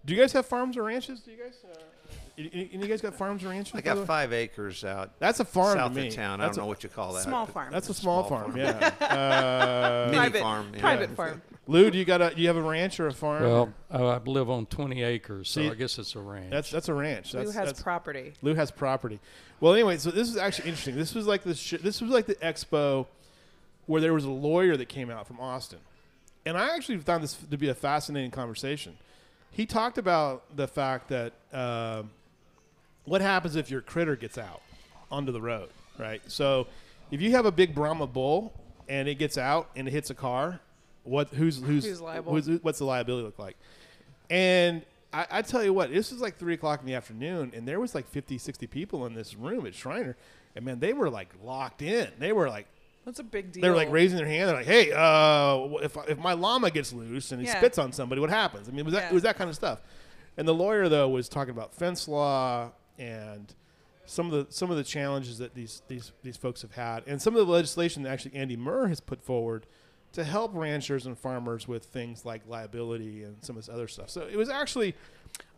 Do 0.04 0.14
you 0.14 0.20
guys 0.20 0.32
have 0.32 0.46
farms 0.46 0.76
or 0.76 0.84
ranches? 0.84 1.20
Do 1.20 1.30
you 1.32 1.36
guys? 1.36 1.58
Uh, 1.64 1.76
any, 2.38 2.50
any- 2.54 2.70
any 2.72 2.82
you 2.84 2.88
guys 2.88 3.00
got 3.02 3.14
farms 3.14 3.44
or 3.44 3.48
ranches? 3.50 3.74
I 3.74 3.78
by 3.78 3.82
the 3.82 3.90
way? 3.90 4.00
got 4.00 4.06
five 4.06 4.32
acres 4.32 4.82
out 4.84 5.18
That's 5.18 5.40
a 5.40 5.44
farm 5.44 5.76
south 5.76 5.92
to 5.94 6.00
me. 6.00 6.08
of 6.08 6.14
town. 6.14 6.40
I 6.40 6.46
don't 6.46 6.56
know 6.56 6.66
what 6.66 6.82
you 6.82 6.88
call 6.88 7.12
that. 7.12 7.22
Small 7.24 7.44
farm. 7.46 7.70
That's 7.72 7.88
a 7.90 7.94
small, 7.94 8.26
Small 8.26 8.40
farm, 8.40 8.52
farm. 8.52 8.58
yeah. 8.60 8.90
Uh, 9.00 10.06
Mini 10.10 10.16
private 10.18 10.40
farm. 10.40 10.66
yeah. 10.74 10.80
Private 10.80 11.10
farm. 11.16 11.42
Lou, 11.70 11.90
do 11.90 11.98
you 11.98 12.04
got 12.04 12.20
a? 12.20 12.34
Do 12.34 12.40
you 12.42 12.48
have 12.48 12.56
a 12.56 12.62
ranch 12.62 12.98
or 12.98 13.06
a 13.06 13.12
farm? 13.12 13.42
Well, 13.44 13.72
uh, 13.92 14.06
I 14.08 14.18
live 14.18 14.50
on 14.50 14.66
20 14.66 15.02
acres, 15.02 15.48
so 15.48 15.60
See, 15.62 15.68
I 15.70 15.74
guess 15.74 15.98
it's 15.98 16.16
a 16.16 16.20
ranch. 16.20 16.50
that's 16.50 16.70
that's 16.70 16.88
a 16.88 16.94
ranch. 16.94 17.30
That's, 17.32 17.52
Who 17.52 17.58
has 17.58 17.66
that's- 17.68 17.82
property? 17.82 18.32
Lou 18.42 18.54
has 18.54 18.70
property. 18.70 19.20
Well, 19.60 19.72
anyway, 19.74 19.96
so 19.98 20.10
this 20.10 20.28
is 20.28 20.36
actually 20.36 20.68
interesting. 20.70 20.96
This 20.96 21.14
was 21.14 21.26
like 21.26 21.42
the 21.44 21.54
sh- 21.54 21.76
this 21.80 22.00
was 22.00 22.10
like 22.10 22.26
the 22.26 22.34
expo 22.36 23.06
where 23.86 24.00
there 24.00 24.12
was 24.12 24.24
a 24.24 24.30
lawyer 24.30 24.76
that 24.76 24.88
came 24.88 25.10
out 25.10 25.26
from 25.28 25.38
Austin, 25.38 25.78
and 26.44 26.56
I 26.58 26.74
actually 26.74 26.98
found 26.98 27.22
this 27.22 27.34
to 27.34 27.56
be 27.56 27.68
a 27.68 27.74
fascinating 27.74 28.30
conversation. 28.32 28.96
He 29.52 29.64
talked 29.64 29.96
about 29.98 30.56
the 30.56 30.66
fact 30.66 31.08
that 31.08 31.32
um 31.52 32.10
what 33.04 33.20
happens 33.20 33.54
if 33.56 33.70
your 33.70 33.80
critter 33.80 34.16
gets 34.16 34.38
out 34.38 34.60
onto 35.10 35.30
the 35.32 35.40
road, 35.40 35.68
right? 35.98 36.20
So, 36.26 36.66
if 37.10 37.20
you 37.20 37.30
have 37.32 37.46
a 37.46 37.52
big 37.52 37.74
Brahma 37.74 38.06
bull 38.06 38.52
and 38.88 39.06
it 39.08 39.16
gets 39.16 39.38
out 39.38 39.68
and 39.76 39.86
it 39.88 39.90
hits 39.92 40.10
a 40.10 40.14
car, 40.14 40.60
what 41.04 41.28
who's 41.30 41.60
who's, 41.62 41.84
Who's 41.84 42.00
liable? 42.00 42.32
who's- 42.34 42.60
what's 42.62 42.78
the 42.78 42.84
liability 42.84 43.24
look 43.24 43.38
like? 43.38 43.56
And 44.28 44.82
I, 45.12 45.26
I 45.30 45.42
tell 45.42 45.64
you 45.64 45.72
what, 45.72 45.90
this 45.92 46.12
was 46.12 46.20
like 46.20 46.36
three 46.36 46.54
o'clock 46.54 46.80
in 46.80 46.86
the 46.86 46.94
afternoon, 46.94 47.52
and 47.54 47.66
there 47.66 47.80
was 47.80 47.94
like 47.94 48.06
50, 48.08 48.38
60 48.38 48.66
people 48.68 49.06
in 49.06 49.14
this 49.14 49.34
room 49.34 49.66
at 49.66 49.74
Schreiner, 49.74 50.16
and 50.54 50.64
man, 50.64 50.78
they 50.78 50.92
were 50.92 51.10
like 51.10 51.28
locked 51.42 51.82
in. 51.82 52.08
They 52.18 52.32
were 52.32 52.48
like 52.48 52.66
That's 53.04 53.18
a 53.18 53.24
big 53.24 53.50
deal. 53.52 53.62
they 53.62 53.70
were 53.70 53.76
like 53.76 53.90
raising 53.90 54.18
their 54.18 54.26
hand. 54.28 54.48
They're 54.48 54.56
like, 54.56 54.66
"Hey, 54.66 54.92
uh, 54.92 55.78
if 55.82 55.96
if 56.08 56.18
my 56.18 56.34
llama 56.34 56.70
gets 56.70 56.92
loose 56.92 57.32
and 57.32 57.40
he 57.40 57.46
Yeah. 57.48 57.56
spits 57.58 57.78
on 57.78 57.92
somebody, 57.92 58.20
what 58.20 58.30
happens?" 58.30 58.68
I 58.68 58.70
mean, 58.70 58.80
it 58.80 58.84
was 58.84 58.94
that 58.94 59.02
Yeah. 59.04 59.10
it 59.10 59.14
was 59.14 59.22
that 59.24 59.36
kind 59.36 59.50
of 59.50 59.56
stuff. 59.56 59.80
And 60.36 60.46
the 60.46 60.54
lawyer 60.54 60.88
though 60.88 61.08
was 61.08 61.28
talking 61.28 61.50
about 61.50 61.74
fence 61.74 62.06
law 62.06 62.70
and 62.98 63.52
some 64.06 64.32
of 64.32 64.32
the 64.46 64.52
some 64.52 64.70
of 64.70 64.76
the 64.76 64.84
challenges 64.84 65.38
that 65.38 65.54
these 65.54 65.82
these 65.88 66.12
these 66.22 66.36
folks 66.36 66.62
have 66.62 66.72
had, 66.74 67.02
and 67.08 67.20
some 67.20 67.34
of 67.36 67.44
the 67.44 67.52
legislation 67.52 68.04
that 68.04 68.10
actually 68.10 68.34
Andy 68.36 68.56
Murr 68.56 68.86
has 68.88 69.00
put 69.00 69.22
forward 69.22 69.66
to 70.12 70.24
help 70.24 70.52
ranchers 70.54 71.06
and 71.06 71.16
farmers 71.18 71.68
with 71.68 71.84
things 71.84 72.24
like 72.24 72.42
liability 72.48 73.22
and 73.24 73.36
some 73.42 73.56
of 73.56 73.62
this 73.64 73.72
other 73.72 73.86
stuff. 73.88 74.10
So 74.10 74.22
it 74.22 74.36
was 74.36 74.48
actually 74.48 74.94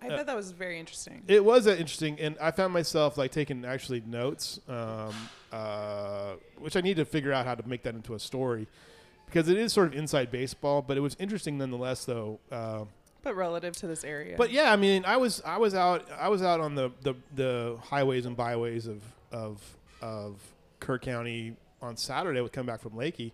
I 0.02 0.08
thought 0.08 0.26
that 0.26 0.36
was 0.36 0.50
very 0.50 0.78
interesting. 0.78 1.22
it 1.28 1.44
was 1.44 1.66
uh, 1.66 1.70
interesting, 1.70 2.18
and 2.20 2.36
I 2.40 2.50
found 2.50 2.72
myself 2.74 3.16
like 3.16 3.30
taking 3.30 3.64
actually 3.64 4.02
notes, 4.04 4.60
um, 4.68 5.14
uh, 5.52 6.34
which 6.58 6.76
I 6.76 6.80
need 6.80 6.96
to 6.96 7.04
figure 7.04 7.32
out 7.32 7.46
how 7.46 7.54
to 7.54 7.66
make 7.68 7.82
that 7.84 7.94
into 7.94 8.14
a 8.14 8.18
story 8.18 8.66
because 9.26 9.48
it 9.48 9.56
is 9.56 9.72
sort 9.72 9.86
of 9.88 9.94
inside 9.94 10.30
baseball. 10.30 10.82
But 10.82 10.96
it 10.96 11.00
was 11.00 11.16
interesting 11.18 11.56
nonetheless, 11.56 12.04
though. 12.04 12.40
Uh, 12.50 12.84
But 13.22 13.36
relative 13.36 13.74
to 13.76 13.86
this 13.86 14.04
area. 14.04 14.34
but 14.36 14.50
yeah, 14.50 14.72
I 14.72 14.76
mean, 14.76 15.04
I 15.06 15.16
was 15.16 15.40
I 15.46 15.56
was 15.58 15.74
out 15.74 16.06
I 16.20 16.28
was 16.28 16.42
out 16.42 16.60
on 16.60 16.74
the 16.74 16.90
the, 17.02 17.14
the 17.34 17.78
highways 17.82 18.26
and 18.26 18.36
byways 18.36 18.86
of 18.88 19.02
of 19.30 19.62
of 20.02 20.36
Kerr 20.80 20.98
County 20.98 21.56
on 21.80 21.96
Saturday. 21.96 22.40
I 22.40 22.42
would 22.42 22.52
come 22.52 22.66
back 22.66 22.80
from 22.80 22.92
Leakey, 22.92 23.32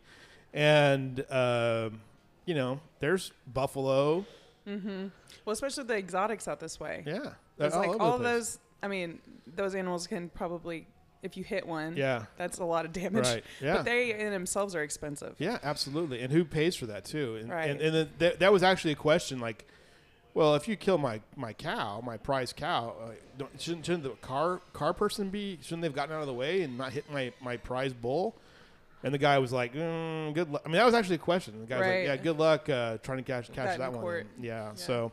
and 0.53 1.25
um, 1.31 2.01
you 2.47 2.55
know, 2.55 2.81
there's 3.01 3.33
buffalo. 3.53 4.25
well, 4.67 5.11
especially 5.53 5.85
the 5.85 5.97
exotics 5.97 6.47
out 6.49 6.61
this 6.61 6.79
way. 6.79 7.03
Yeah, 7.07 7.33
It's 7.59 7.75
all 7.75 7.81
like 7.89 8.01
all 8.01 8.19
those. 8.19 8.59
I 8.83 8.89
mean, 8.89 9.19
those 9.47 9.75
animals 9.75 10.07
can 10.07 10.29
probably, 10.29 10.87
if 11.23 11.37
you 11.37 11.43
hit 11.43 11.67
one, 11.67 11.97
Yeah, 11.97 12.27
that's 12.37 12.59
a 12.59 12.65
lot 12.65 12.85
of 12.85 12.93
damage. 12.93 13.25
right. 13.27 13.45
Yeah, 13.61 13.77
But 13.79 13.87
they 13.87 14.13
in 14.19 14.31
themselves 14.31 14.75
are 14.77 14.83
expensive. 14.83 15.35
Yeah, 15.39 15.59
absolutely. 15.63 16.21
And 16.21 16.33
who 16.33 16.45
pays 16.45 16.77
for 16.77 16.87
that 16.87 17.05
too? 17.05 17.37
And 17.41 17.51
Right. 17.51 17.71
and, 17.71 17.81
and 17.81 17.95
then 17.95 18.09
that, 18.19 18.39
that 18.41 18.53
was 18.53 18.63
actually 18.63 18.93
a 18.93 18.97
question 18.97 19.41
like, 19.41 19.67
well, 20.35 20.55
if 20.55 20.69
you 20.69 20.77
kill 20.77 20.99
my, 20.99 21.21
my 21.35 21.53
cow, 21.55 22.01
my 22.05 22.17
prize 22.19 22.53
cow, 22.53 22.95
uh, 23.03 23.11
don't, 23.37 23.61
shouldn't, 23.61 23.87
shouldn't 23.87 24.05
the 24.05 24.11
car 24.21 24.61
car 24.73 24.93
person 24.93 25.31
be? 25.31 25.59
Shouldn't 25.63 25.83
they've 25.83 25.93
gotten 25.95 26.15
out 26.15 26.21
of 26.21 26.27
the 26.29 26.35
way 26.35 26.63
and 26.63 26.79
not 26.79 26.93
hit 26.93 27.11
my, 27.11 27.33
my 27.41 27.57
prize 27.57 27.93
bull? 27.93 28.37
And 29.03 29.15
the 29.15 29.19
guy 29.19 29.39
was 29.39 29.53
like, 29.53 29.75
mm, 29.75 30.35
"Good 30.35 30.51
luck." 30.51 30.63
I 30.65 30.69
mean, 30.69 30.77
that 30.77 30.85
was 30.85 30.95
actually 30.95 31.17
a 31.17 31.19
question. 31.19 31.61
The 31.61 31.67
guy 31.67 31.79
was 31.79 31.87
like, 31.87 32.05
"Yeah, 32.05 32.17
good 32.17 32.39
luck 32.39 32.69
uh, 32.69 32.99
trying 32.99 33.19
to 33.19 33.25
catch 33.25 33.53
catch 33.53 33.79
That 33.79 33.79
that, 33.79 33.93
one." 33.93 34.27
Yeah. 34.41 34.71
Yeah. 34.71 34.75
So 34.75 35.13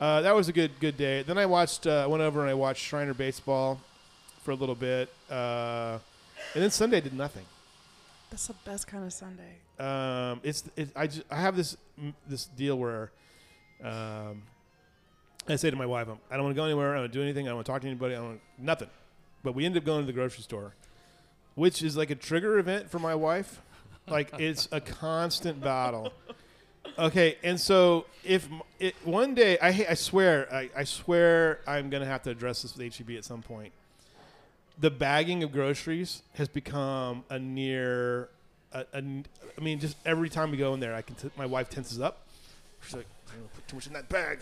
uh, 0.00 0.22
that 0.22 0.34
was 0.34 0.48
a 0.48 0.52
good 0.52 0.72
good 0.80 0.96
day. 0.96 1.22
Then 1.22 1.36
I 1.38 1.46
watched. 1.46 1.86
Uh, 1.86 2.06
went 2.08 2.22
over 2.22 2.40
and 2.40 2.48
I 2.48 2.54
watched 2.54 2.82
Schreiner 2.82 3.14
baseball 3.14 3.80
for 4.42 4.52
a 4.52 4.54
little 4.54 4.74
bit, 4.74 5.10
uh, 5.30 5.98
and 6.54 6.62
then 6.62 6.70
Sunday 6.70 6.98
I 6.98 7.00
did 7.00 7.14
nothing. 7.14 7.44
That's 8.30 8.46
the 8.46 8.54
best 8.64 8.86
kind 8.86 9.04
of 9.04 9.12
Sunday. 9.12 9.56
Um, 9.78 10.40
it's 10.42 10.64
it, 10.76 10.90
I 10.96 11.06
just 11.06 11.22
I 11.30 11.40
have 11.40 11.56
this 11.56 11.76
this 12.26 12.46
deal 12.46 12.78
where, 12.78 13.10
um, 13.82 14.42
I 15.48 15.56
say 15.56 15.70
to 15.70 15.76
my 15.76 15.86
wife, 15.86 16.08
I'm, 16.08 16.18
I 16.30 16.36
don't 16.36 16.44
want 16.44 16.56
to 16.56 16.60
go 16.60 16.64
anywhere. 16.64 16.90
I 16.90 16.94
don't 16.94 17.02
want 17.02 17.12
to 17.12 17.18
do 17.18 17.22
anything. 17.22 17.46
I 17.46 17.50
don't 17.50 17.56
want 17.56 17.66
to 17.66 17.72
talk 17.72 17.82
to 17.82 17.88
anybody. 17.88 18.14
I 18.14 18.18
don't 18.18 18.28
want 18.28 18.40
nothing. 18.58 18.88
But 19.42 19.54
we 19.54 19.64
end 19.64 19.76
up 19.76 19.84
going 19.84 20.00
to 20.00 20.06
the 20.06 20.12
grocery 20.12 20.42
store, 20.42 20.74
which 21.58 21.82
is 21.82 21.96
like 21.96 22.10
a 22.10 22.14
trigger 22.14 22.58
event 22.58 22.88
for 22.88 23.00
my 23.00 23.14
wife. 23.14 23.60
Like 24.06 24.32
it's 24.38 24.68
a 24.70 24.80
constant 24.80 25.60
battle. 25.60 26.12
Okay, 26.98 27.36
and 27.42 27.60
so 27.60 28.06
if 28.24 28.48
it, 28.78 28.94
one 29.04 29.34
day 29.34 29.58
I 29.58 29.68
I 29.90 29.94
swear 29.94 30.48
I, 30.52 30.70
I 30.74 30.84
swear 30.84 31.60
I'm 31.66 31.90
gonna 31.90 32.06
have 32.06 32.22
to 32.22 32.30
address 32.30 32.62
this 32.62 32.76
with 32.76 32.96
HEB 32.96 33.10
at 33.10 33.24
some 33.24 33.42
point. 33.42 33.72
The 34.80 34.90
bagging 34.90 35.42
of 35.42 35.52
groceries 35.52 36.22
has 36.34 36.48
become 36.48 37.24
a 37.28 37.38
near, 37.38 38.28
a, 38.72 38.86
a 38.92 39.02
I 39.02 39.60
mean, 39.60 39.80
just 39.80 39.96
every 40.06 40.28
time 40.28 40.52
we 40.52 40.56
go 40.56 40.72
in 40.74 40.80
there, 40.80 40.94
I 40.94 41.02
can 41.02 41.16
t- 41.16 41.30
my 41.36 41.46
wife 41.46 41.68
tenses 41.68 42.00
up. 42.00 42.26
She's 42.82 42.94
like, 42.94 43.06
"I 43.30 43.36
don't 43.36 43.52
put 43.52 43.66
too 43.66 43.76
much 43.76 43.86
in 43.88 43.92
that 43.94 44.08
bag." 44.08 44.38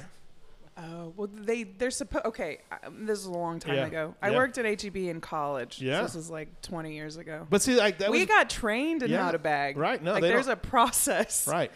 Oh 0.79 1.13
well, 1.17 1.29
they 1.33 1.63
they're 1.63 1.91
supposed. 1.91 2.27
Okay, 2.27 2.59
um, 2.85 3.07
this 3.07 3.19
is 3.19 3.25
a 3.27 3.31
long 3.31 3.59
time 3.59 3.77
Yeah. 3.77 3.87
ago. 3.87 4.15
I 4.21 4.31
Yeah. 4.31 4.37
worked 4.37 4.59
at 4.59 4.67
HEB 4.67 5.09
in 5.09 5.21
college. 5.23 5.81
Yeah. 5.81 5.99
so 5.99 6.03
this 6.05 6.15
is 6.17 6.31
like 6.31 6.61
20 6.61 6.95
years 6.95 7.17
ago. 7.17 7.47
But 7.49 7.63
see, 7.63 7.77
like 7.77 7.99
that 7.99 8.11
we 8.11 8.19
was 8.21 8.27
got 8.29 8.51
trained 8.51 9.03
in 9.03 9.11
Yeah. 9.11 9.23
how 9.23 9.33
to 9.33 9.39
bag. 9.39 9.77
Right, 9.79 10.03
no, 10.03 10.13
like 10.13 10.23
they 10.23 10.29
there's 10.29 10.47
don't- 10.47 10.53
a 10.55 10.57
process. 10.57 11.49
right. 11.49 11.71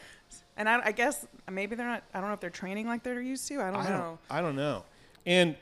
And 0.57 0.69
I, 0.69 0.81
I 0.87 0.93
guess 0.93 1.27
maybe 1.51 1.77
they're 1.77 1.87
not. 1.87 2.03
I 2.13 2.21
don't 2.21 2.29
know 2.29 2.35
if 2.35 2.41
they're 2.41 2.51
training 2.51 2.87
like 2.87 3.03
they're 3.03 3.23
used 3.23 3.49
to. 3.49 3.63
I 3.63 3.71
don't 3.71 3.77
I 3.77 3.89
know. 3.89 3.99
don't, 3.99 4.21
I 4.31 4.41
don't 4.43 4.57
know. 4.57 4.85
And 5.25 5.57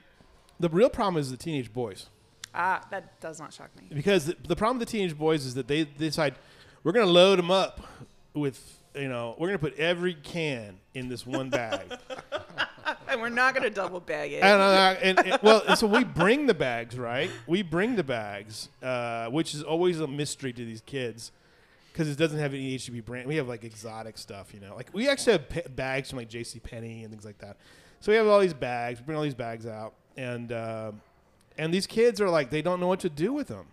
the 0.58 0.68
real 0.68 0.90
problem 0.90 1.20
is 1.20 1.30
the 1.30 1.36
teenage 1.36 1.72
boys. 1.72 2.06
Ah, 2.54 2.84
that 2.90 3.20
does 3.20 3.38
not 3.38 3.52
shock 3.52 3.70
me. 3.80 3.86
because 3.94 4.24
the, 4.26 4.36
the 4.48 4.56
problem 4.56 4.78
with 4.80 4.88
the 4.88 4.92
teenage 4.98 5.16
boys 5.16 5.44
is 5.44 5.54
that 5.54 5.68
they, 5.68 5.84
they 5.84 6.06
decide 6.06 6.34
we're 6.82 6.90
going 6.92 7.06
to 7.06 7.12
load 7.12 7.38
them 7.38 7.50
up 7.52 7.86
with 8.34 8.77
you 8.98 9.08
know 9.08 9.34
we're 9.38 9.48
going 9.48 9.58
to 9.58 9.64
put 9.64 9.78
every 9.78 10.14
can 10.14 10.78
in 10.94 11.08
this 11.08 11.26
one 11.26 11.50
bag. 11.50 11.82
And 13.10 13.20
we're 13.22 13.28
not 13.30 13.54
gonna 13.54 13.70
double 13.70 14.00
bag 14.00 14.32
it. 14.32 14.42
and, 14.42 14.60
uh, 14.60 14.94
and, 15.02 15.18
and- 15.18 15.42
well 15.42 15.62
and 15.66 15.78
so 15.78 15.86
we 15.86 16.04
bring 16.04 16.46
the 16.46 16.54
bags 16.54 16.98
right? 16.98 17.30
We 17.46 17.62
bring 17.62 17.96
the 17.96 18.04
bags 18.04 18.68
uh, 18.82 19.28
which 19.28 19.54
is 19.54 19.62
always 19.62 20.00
a 20.00 20.06
mystery 20.06 20.52
to 20.54 20.64
these 20.64 20.80
kids 20.82 21.32
because 21.92 22.08
it 22.08 22.16
doesn't 22.16 22.38
have 22.38 22.52
any 22.54 22.76
HEB 22.78 23.04
brand. 23.04 23.26
We 23.26 23.36
have 23.36 23.48
like 23.48 23.64
exotic 23.64 24.16
stuff 24.18 24.52
you 24.54 24.60
know? 24.60 24.74
Like 24.74 24.88
we 24.92 25.08
actually 25.08 25.32
have 25.32 25.76
bags 25.76 26.10
from 26.10 26.18
like 26.18 26.30
JC 26.30 26.62
Penney 26.62 27.02
and 27.02 27.10
things 27.10 27.24
like 27.26 27.38
that. 27.38 27.56
So 28.00 28.12
we 28.12 28.16
have 28.16 28.26
all 28.26 28.40
these 28.40 28.54
bags 28.54 29.00
we 29.00 29.06
bring 29.06 29.16
all 29.18 29.24
these 29.24 29.34
bags 29.34 29.66
out 29.66 29.94
and 30.16 30.52
um 30.52 31.00
and 31.58 31.72
these 31.72 31.86
kids 31.86 32.20
are 32.20 32.30
like 32.30 32.50
they 32.50 32.62
don't 32.62 32.78
know 32.80 32.88
what 32.88 33.00
to 33.00 33.10
do 33.10 33.32
with 33.34 33.48
them 33.48 33.66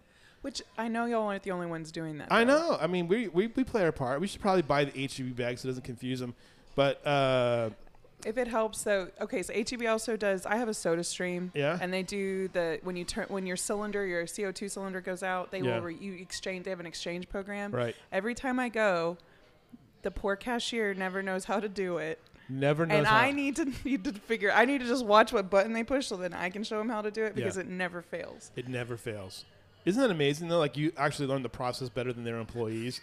Which 0.45 0.61
I 0.77 0.87
know 0.89 1.05
y'all 1.05 1.27
aren't 1.27 1.41
the 1.41 1.49
only 1.49 1.65
ones 1.65 1.91
doing 1.91 2.19
that. 2.19 2.27
I 2.31 2.43
though. 2.43 2.57
know. 2.73 2.77
I 2.79 2.85
mean, 2.85 3.07
we, 3.07 3.29
we, 3.29 3.47
we 3.47 3.63
play 3.63 3.83
our 3.83 3.91
part. 3.91 4.21
We 4.21 4.27
should 4.27 4.41
probably 4.41 4.61
buy 4.61 4.85
the 4.85 4.91
HEB 5.07 5.35
bag 5.35 5.57
so 5.57 5.65
it 5.67 5.71
doesn't 5.71 5.83
confuse 5.85 6.19
them. 6.19 6.35
But 6.75 7.05
uh, 7.05 7.71
If 8.27 8.37
it 8.37 8.47
helps, 8.47 8.83
though. 8.83 9.07
Okay, 9.19 9.41
so 9.41 9.51
HEB 9.53 9.87
also 9.87 10.15
does. 10.15 10.45
I 10.45 10.57
have 10.57 10.67
a 10.69 10.73
Soda 10.75 11.03
Stream. 11.03 11.51
Yeah? 11.55 11.79
And 11.81 11.91
they 11.91 12.03
do 12.03 12.47
the 12.49 12.79
when 12.83 12.95
you 12.95 13.05
turn 13.05 13.25
when 13.29 13.47
your 13.47 13.57
cylinder, 13.57 14.05
your 14.05 14.27
CO 14.27 14.51
two 14.51 14.69
cylinder 14.69 15.01
goes 15.01 15.23
out, 15.23 15.49
they 15.49 15.61
Yeah. 15.61 15.77
will 15.77 15.85
re, 15.85 15.95
you 15.99 16.13
exchange. 16.13 16.65
They 16.65 16.69
have 16.69 16.79
an 16.79 16.85
exchange 16.85 17.27
program. 17.27 17.71
right, 17.71 17.95
Every 18.11 18.35
time 18.35 18.59
I 18.59 18.69
go, 18.69 19.17
the 20.03 20.11
poor 20.11 20.35
cashier 20.35 20.93
never 20.93 21.23
knows 21.23 21.45
how 21.45 21.59
to 21.59 21.67
do 21.67 21.97
it, 21.97 22.19
never 22.49 22.85
knows. 22.85 22.99
and 22.99 23.07
how. 23.07 23.17
I 23.17 23.31
need 23.31 23.55
to 23.55 23.65
need 23.83 24.03
to 24.03 24.13
figure. 24.13 24.51
I 24.51 24.65
need 24.65 24.81
to 24.81 24.87
just 24.87 25.05
watch 25.07 25.33
what 25.33 25.49
button 25.49 25.73
they 25.73 25.83
push, 25.83 26.05
so 26.05 26.17
then 26.17 26.33
I 26.35 26.51
can 26.51 26.63
show 26.63 26.77
them 26.77 26.89
how 26.89 27.01
to 27.01 27.09
do 27.09 27.23
it 27.23 27.29
Yeah. 27.29 27.45
because 27.45 27.57
it 27.57 27.67
never 27.67 28.03
fails. 28.03 28.51
It 28.55 28.67
never 28.67 28.95
fails. 28.95 29.43
Isn't 29.85 30.01
that 30.01 30.11
amazing 30.11 30.47
though? 30.47 30.59
Like 30.59 30.77
you 30.77 30.91
actually 30.97 31.27
learn 31.27 31.43
the 31.43 31.49
process 31.49 31.89
better 31.89 32.11
than 32.11 32.23
their 32.23 32.37
employees. 32.37 33.01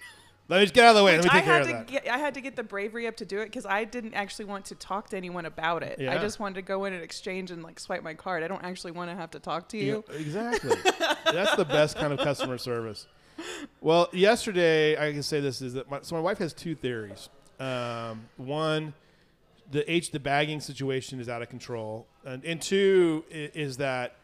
Let 0.49 0.59
me 0.59 0.65
just 0.65 0.75
get 0.75 0.85
out 0.85 0.91
of 0.91 0.97
the 0.97 1.05
way. 1.05 1.15
Let 1.17 1.25
me 1.25 1.31
I 1.31 1.35
take 1.35 1.45
care 1.45 1.53
had 1.53 1.63
of 1.63 1.69
to 1.69 1.73
that. 1.75 1.87
get. 1.87 2.09
I 2.09 2.19
had 2.19 2.35
to 2.35 2.41
get 2.41 2.57
the 2.57 2.65
bravery 2.65 3.07
up 3.07 3.17
to 3.19 3.25
do 3.25 3.39
it 3.39 3.47
because 3.47 3.65
I 3.65 3.85
didn't 3.85 4.15
actually 4.15 4.47
want 4.47 4.65
to 4.67 4.75
talk 4.75 5.09
to 5.11 5.17
anyone 5.17 5.47
about 5.47 5.83
it. 5.83 6.01
Yeah. 6.01 6.13
I 6.13 6.19
just 6.19 6.41
wanted 6.41 6.57
to 6.57 6.63
go 6.63 6.85
in 6.85 6.93
and 6.93 7.03
exchange 7.03 7.51
and 7.51 7.63
like 7.63 7.79
swipe 7.79 8.03
my 8.03 8.15
card. 8.15 8.43
I 8.43 8.49
don't 8.49 8.63
actually 8.63 8.91
want 8.91 9.11
to 9.11 9.17
have 9.17 9.31
to 9.31 9.39
talk 9.39 9.69
to 9.71 9.79
You 9.79 10.05
know, 10.09 10.15
exactly. 10.15 10.77
That's 11.33 11.55
the 11.55 11.65
best 11.65 11.97
kind 11.97 12.13
of 12.13 12.19
customer 12.19 12.59
service. 12.59 13.07
Well, 13.81 14.09
yesterday 14.13 14.97
I 14.97 15.13
can 15.13 15.23
say 15.23 15.41
this 15.41 15.63
is 15.63 15.75
that 15.75 15.89
my, 15.89 16.01
so 16.03 16.17
my 16.17 16.21
wife 16.21 16.39
has 16.39 16.53
two 16.53 16.75
theories. 16.75 17.29
Um, 17.59 18.27
one, 18.37 18.95
the 19.71 19.91
H 19.91 20.11
the 20.11 20.21
bagging 20.21 20.61
situation 20.61 21.21
is 21.21 21.29
out 21.29 21.41
of 21.41 21.49
control, 21.49 22.07
and, 22.25 22.45
and 22.45 22.61
two 22.61 23.25
is 23.31 23.79
that 23.79 24.17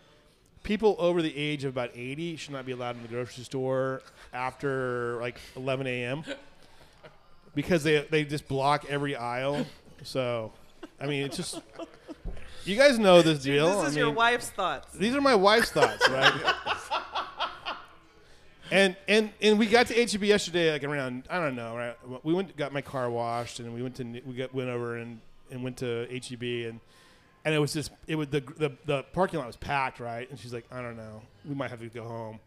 people 0.68 0.94
over 0.98 1.22
the 1.22 1.34
age 1.36 1.64
of 1.64 1.72
about 1.72 1.90
eighty 1.94 2.36
should 2.36 2.52
not 2.52 2.66
be 2.66 2.72
allowed 2.72 2.94
in 2.94 3.02
the 3.02 3.08
grocery 3.08 3.42
store 3.42 4.02
after 4.34 5.18
like 5.20 5.40
eleven 5.56 5.86
a.m. 5.86 6.22
because 7.54 7.82
they 7.82 8.02
they 8.10 8.24
just 8.24 8.46
block 8.46 8.84
every 8.88 9.16
aisle. 9.16 9.66
So, 10.04 10.52
I 11.00 11.06
mean, 11.06 11.24
it's 11.24 11.36
just 11.38 11.60
you 12.64 12.76
guys 12.76 12.98
know 12.98 13.22
this 13.22 13.40
deal. 13.42 13.66
This 13.68 13.76
I 13.78 13.86
is 13.88 13.96
your 13.96 14.06
mean, 14.06 14.14
wife's 14.14 14.50
thoughts. 14.50 14.92
these 14.92 15.14
are 15.14 15.20
my 15.22 15.34
wife's 15.34 15.70
thoughts, 15.70 16.08
right? 16.10 16.54
and 18.70 18.94
and 19.08 19.30
and 19.40 19.58
we 19.58 19.66
got 19.66 19.86
to 19.86 19.94
HEB 19.94 20.22
yesterday, 20.24 20.70
like 20.70 20.84
around 20.84 21.24
I 21.30 21.38
don't 21.40 21.56
know, 21.56 21.74
right? 21.74 21.96
We 22.22 22.34
went 22.34 22.54
got 22.56 22.72
my 22.72 22.82
car 22.82 23.10
washed, 23.10 23.58
and 23.58 23.74
we 23.74 23.82
went 23.82 23.96
to 23.96 24.04
we 24.04 24.34
got 24.34 24.54
went 24.54 24.68
over 24.68 24.98
and 24.98 25.20
and 25.50 25.64
went 25.64 25.78
to 25.78 26.06
HEB, 26.10 26.42
and 26.68 26.80
and 27.44 27.54
it 27.54 27.58
was 27.58 27.72
just 27.72 27.90
it 28.06 28.16
was 28.16 28.28
the 28.28 28.40
the 28.40 28.72
the 28.86 29.02
parking 29.12 29.38
lot 29.38 29.46
was 29.46 29.56
packed, 29.56 30.00
right? 30.00 30.28
And 30.30 30.38
she's 30.38 30.52
like, 30.52 30.66
I 30.72 30.82
don't 30.82 30.96
know, 30.96 31.22
we 31.48 31.54
might 31.54 31.70
have 31.70 31.80
to 31.80 31.88
go 31.88 32.04
home. 32.04 32.40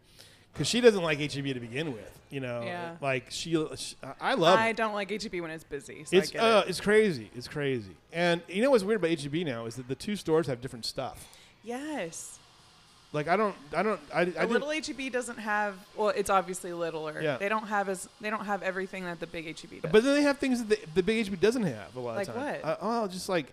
Because 0.52 0.66
she 0.66 0.82
doesn't 0.82 1.02
like 1.02 1.18
HEB 1.18 1.46
to 1.54 1.60
begin 1.60 1.94
with, 1.94 2.20
you 2.28 2.40
know. 2.40 2.60
Yeah. 2.62 2.96
Like 3.00 3.28
she, 3.30 3.52
she 3.76 3.96
I 4.20 4.34
love 4.34 4.58
I 4.58 4.68
it. 4.68 4.76
don't 4.76 4.92
like 4.92 5.10
HEB 5.10 5.40
when 5.40 5.50
it's 5.50 5.64
busy. 5.64 6.04
So 6.04 6.14
It's 6.14 6.34
I 6.36 6.38
uh, 6.38 6.60
it. 6.60 6.68
it's 6.68 6.78
crazy. 6.80 7.30
It's 7.34 7.48
crazy. 7.48 7.96
And 8.12 8.42
you 8.48 8.60
know 8.62 8.70
what's 8.70 8.84
weird 8.84 9.02
about 9.02 9.18
HEB 9.18 9.46
now 9.46 9.64
is 9.64 9.76
that 9.76 9.88
the 9.88 9.94
two 9.94 10.14
stores 10.14 10.46
have 10.48 10.60
different 10.60 10.84
stuff. 10.84 11.26
Yes. 11.64 12.38
Like 13.14 13.28
I 13.28 13.36
don't, 13.36 13.54
I 13.74 13.82
don't, 13.82 14.00
I. 14.12 14.24
didn't- 14.26 14.50
little 14.50 14.70
HEB 14.70 15.10
doesn't 15.12 15.38
have. 15.38 15.76
Well, 15.96 16.10
it's 16.10 16.28
obviously 16.30 16.72
littler. 16.72 17.20
Yeah. 17.22 17.36
They 17.38 17.48
don't 17.48 17.66
have 17.68 17.88
as. 17.90 18.08
They 18.20 18.28
don't 18.30 18.44
have 18.46 18.62
everything 18.62 19.04
that 19.04 19.20
the 19.20 19.26
big 19.26 19.46
HEB 19.46 19.82
does. 19.82 19.90
But 19.92 20.02
then 20.04 20.14
they 20.14 20.22
have 20.22 20.38
things 20.38 20.64
that 20.64 20.68
the, 20.68 20.78
the 20.96 21.02
big 21.02 21.26
HB 21.26 21.38
doesn't 21.40 21.62
have 21.62 21.94
a 21.96 22.00
lot 22.00 22.16
Like 22.16 22.28
of 22.28 22.34
times. 22.34 22.62
Like 22.62 22.80
what? 22.80 22.82
Uh, 22.82 23.02
oh, 23.04 23.08
just 23.08 23.28
like, 23.28 23.52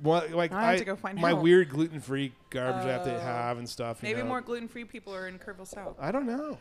what, 0.00 0.30
like 0.32 0.52
I 0.52 0.70
have 0.70 0.78
to 0.78 0.84
go 0.84 0.96
find 0.96 1.20
my 1.20 1.32
weird 1.32 1.68
gluten 1.70 2.00
free 2.00 2.32
garbage 2.50 2.86
I 2.86 2.92
have 2.92 3.04
to 3.04 3.16
Oh. 3.16 3.20
have 3.20 3.58
and 3.58 3.68
stuff. 3.68 3.98
you 4.02 4.08
Maybe 4.08 4.22
know. 4.22 4.28
more 4.28 4.40
gluten-free 4.40 4.84
people 4.84 5.14
are 5.14 5.28
in 5.28 5.38
Kerrville 5.38 5.66
South. 5.66 5.96
I 6.00 6.10
don't 6.12 6.26
know. 6.26 6.58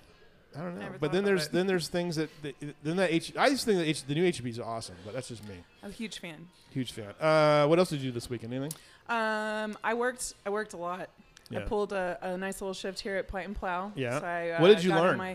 I 0.56 0.60
don't 0.60 0.76
know. 0.76 0.82
Never 0.82 0.98
But 0.98 1.12
then 1.14 1.24
there's 1.24 1.46
it. 1.48 1.54
then 1.54 1.66
there's 1.66 1.88
things 1.88 2.18
that, 2.18 2.30
that 2.44 2.56
then 2.84 2.98
that 2.98 3.12
H. 3.12 3.34
I 3.38 3.50
just 3.50 3.64
think 3.66 3.78
that 3.80 3.86
H, 3.86 4.04
the 4.06 4.14
new 4.16 4.26
HB 4.30 4.50
is 4.50 4.60
awesome, 4.60 4.96
but 5.06 5.14
that's 5.14 5.30
just 5.30 5.48
me. 5.48 5.56
I'm 5.82 5.90
a 5.90 5.94
huge 5.94 6.20
fan. 6.20 6.50
Huge 6.72 6.92
fan. 6.92 7.14
Uh, 7.22 7.68
what 7.68 7.80
else 7.80 7.90
did 7.90 8.02
you 8.02 8.10
do 8.10 8.14
this 8.14 8.30
weekend? 8.30 8.54
Anything? 8.54 8.78
Um, 9.08 9.78
I 9.84 9.94
worked. 9.94 10.34
I 10.46 10.50
worked 10.50 10.74
a 10.74 10.78
lot. 10.78 11.10
I 11.54 11.60
pulled 11.60 11.92
a, 11.92 12.18
a 12.22 12.38
nice 12.38 12.62
little 12.62 12.74
shift 12.74 13.00
here 13.02 13.16
at 13.18 13.28
Pint 13.28 13.48
and 13.48 13.56
Plow. 13.56 13.92
Yeah. 13.96 14.20
So 14.20 14.26
I, 14.26 14.50
uh, 14.52 14.62
What 14.62 14.70
did 14.70 14.84
you 14.86 14.92
learn? 14.92 15.18
My, 15.18 15.34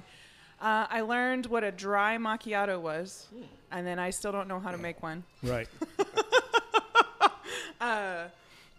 uh, 0.62 0.87
I 0.88 1.03
learned 1.03 1.45
what 1.47 1.62
a 1.62 1.71
dry 1.71 2.17
macchiato 2.17 2.81
was, 2.81 3.26
and 3.71 3.87
then 3.87 3.99
I 3.99 4.09
still 4.11 4.33
don't 4.33 4.49
know 4.49 4.59
how 4.59 4.71
to 4.71 4.79
make 4.79 5.03
one. 5.03 5.25
Right. 5.43 5.69
Uh, 7.80 8.25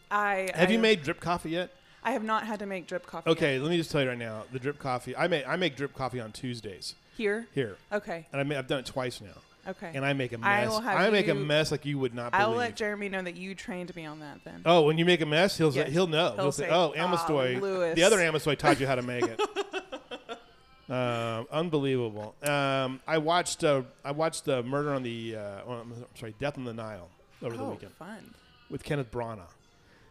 I 0.10 0.50
have 0.54 0.72
you 0.72 0.80
made 0.80 1.04
drip 1.04 1.20
coffee 1.20 1.52
yet? 1.52 1.70
I 2.04 2.12
have 2.12 2.24
not 2.24 2.46
had 2.46 2.60
to 2.60 2.66
make 2.66 2.88
drip 2.88 3.06
coffee. 3.06 3.30
yet. 3.30 3.38
Okay, 3.38 3.60
let 3.60 3.70
me 3.70 3.78
just 3.78 3.92
tell 3.92 4.02
you 4.02 4.10
right 4.10 4.18
now. 4.18 4.44
The 4.52 4.60
drip 4.60 4.80
coffee. 4.80 5.16
I 5.16 5.28
make 5.28 5.48
I 5.48 5.56
make 5.58 5.76
drip 5.76 5.94
coffee 5.94 6.20
on 6.20 6.32
Tuesdays 6.32 6.96
Here. 7.18 7.48
here, 7.54 7.78
Okay. 7.92 8.26
and 8.32 8.54
I 8.54 8.58
I've 8.58 8.68
done 8.68 8.80
it 8.80 8.86
twice 8.86 9.20
now, 9.20 9.72
Okay. 9.72 9.92
and 9.94 10.06
I 10.06 10.14
make 10.14 10.32
a 10.32 10.38
mess. 10.38 10.70
will 10.70 10.80
have 10.80 10.98
I 10.98 11.10
make 11.10 11.28
a 11.28 11.36
mess 11.36 11.72
like 11.72 11.86
you 11.86 12.00
would 12.00 12.14
not 12.16 12.32
believe. 12.32 12.48
I'll 12.48 12.56
let 12.56 12.76
Jeremy 12.78 13.10
know 13.10 13.22
that 13.22 13.36
you 13.36 13.54
trained 13.56 13.94
me 13.96 14.06
on 14.06 14.22
that 14.22 14.40
then. 14.46 14.62
Oh, 14.66 14.84
when 14.84 14.98
you 14.98 15.04
make 15.04 15.20
a 15.22 15.26
mess, 15.26 15.58
he'll 15.58 15.72
say, 15.72 15.90
he'll 15.90 16.08
know. 16.08 16.34
He'll, 16.36 16.44
He'll 16.46 16.52
say, 16.54 16.70
"Oh, 16.70 16.94
"Ah, 16.98 17.02
Amestoy, 17.02 17.60
Lewis." 17.60 17.96
the 17.96 18.04
other 18.04 18.18
Amestoy 18.22 18.56
taught 18.56 18.80
you 18.80 18.88
how 18.88 18.96
to 18.96 19.02
make 19.02 19.26
it." 19.26 19.42
um, 20.90 21.48
unbelievable. 21.52 22.36
Um, 22.44 23.02
I 23.06 23.18
watched. 23.18 23.64
Uh, 23.64 23.82
I 24.06 24.12
watched 24.12 24.46
the 24.46 24.64
Murder 24.64 24.94
on 24.94 25.04
the. 25.04 25.36
Uh, 25.36 25.42
oh, 25.68 25.72
I'm 25.74 26.06
sorry, 26.16 26.36
Death 26.40 26.58
on 26.58 26.64
the 26.64 26.74
Nile 26.74 27.10
over 27.44 27.58
the 27.58 27.64
oh, 27.64 27.72
weekend 27.72 27.92
fun. 27.94 28.34
With 28.70 28.84
Kenneth 28.84 29.12
Branagh. 29.12 29.50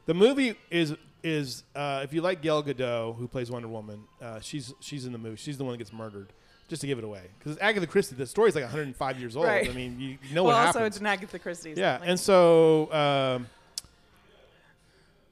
The 0.07 0.15
movie 0.15 0.55
is 0.71 0.95
is 1.23 1.65
uh, 1.75 2.01
if 2.05 2.13
you 2.13 2.21
like 2.21 2.41
Gal 2.43 2.63
Gadot, 2.63 3.17
who 3.17 3.27
plays 3.27 3.51
Wonder 3.51 3.69
Woman, 3.69 4.05
uh, 4.23 4.41
she's 4.41 4.73
she's 4.81 5.05
in 5.05 5.13
the 5.13 5.19
movie. 5.19 5.37
She's 5.37 5.59
the 5.59 5.65
one 5.65 5.73
that 5.73 5.79
gets 5.79 5.93
murdered. 5.93 6.33
Just 6.69 6.81
to 6.81 6.89
give 6.89 6.99
it 6.99 7.05
away, 7.05 7.23
because 7.39 7.57
Agatha 7.59 7.87
Christie, 7.87 8.17
the 8.17 8.27
story's 8.27 8.57
like 8.57 8.65
105 8.65 9.21
years 9.21 9.37
old. 9.37 9.47
Right. 9.47 9.71
I 9.71 9.73
mean, 9.73 10.01
you, 10.01 10.19
you 10.29 10.35
know 10.35 10.43
well, 10.43 10.57
what 10.57 10.67
also 10.67 10.81
happens. 10.81 10.97
it's 10.97 11.01
an 11.01 11.07
Agatha 11.07 11.39
Christie's. 11.39 11.79
Yeah, 11.79 11.99
like- 11.99 12.09
and 12.09 12.19
so 12.19 12.93
um, 12.93 13.47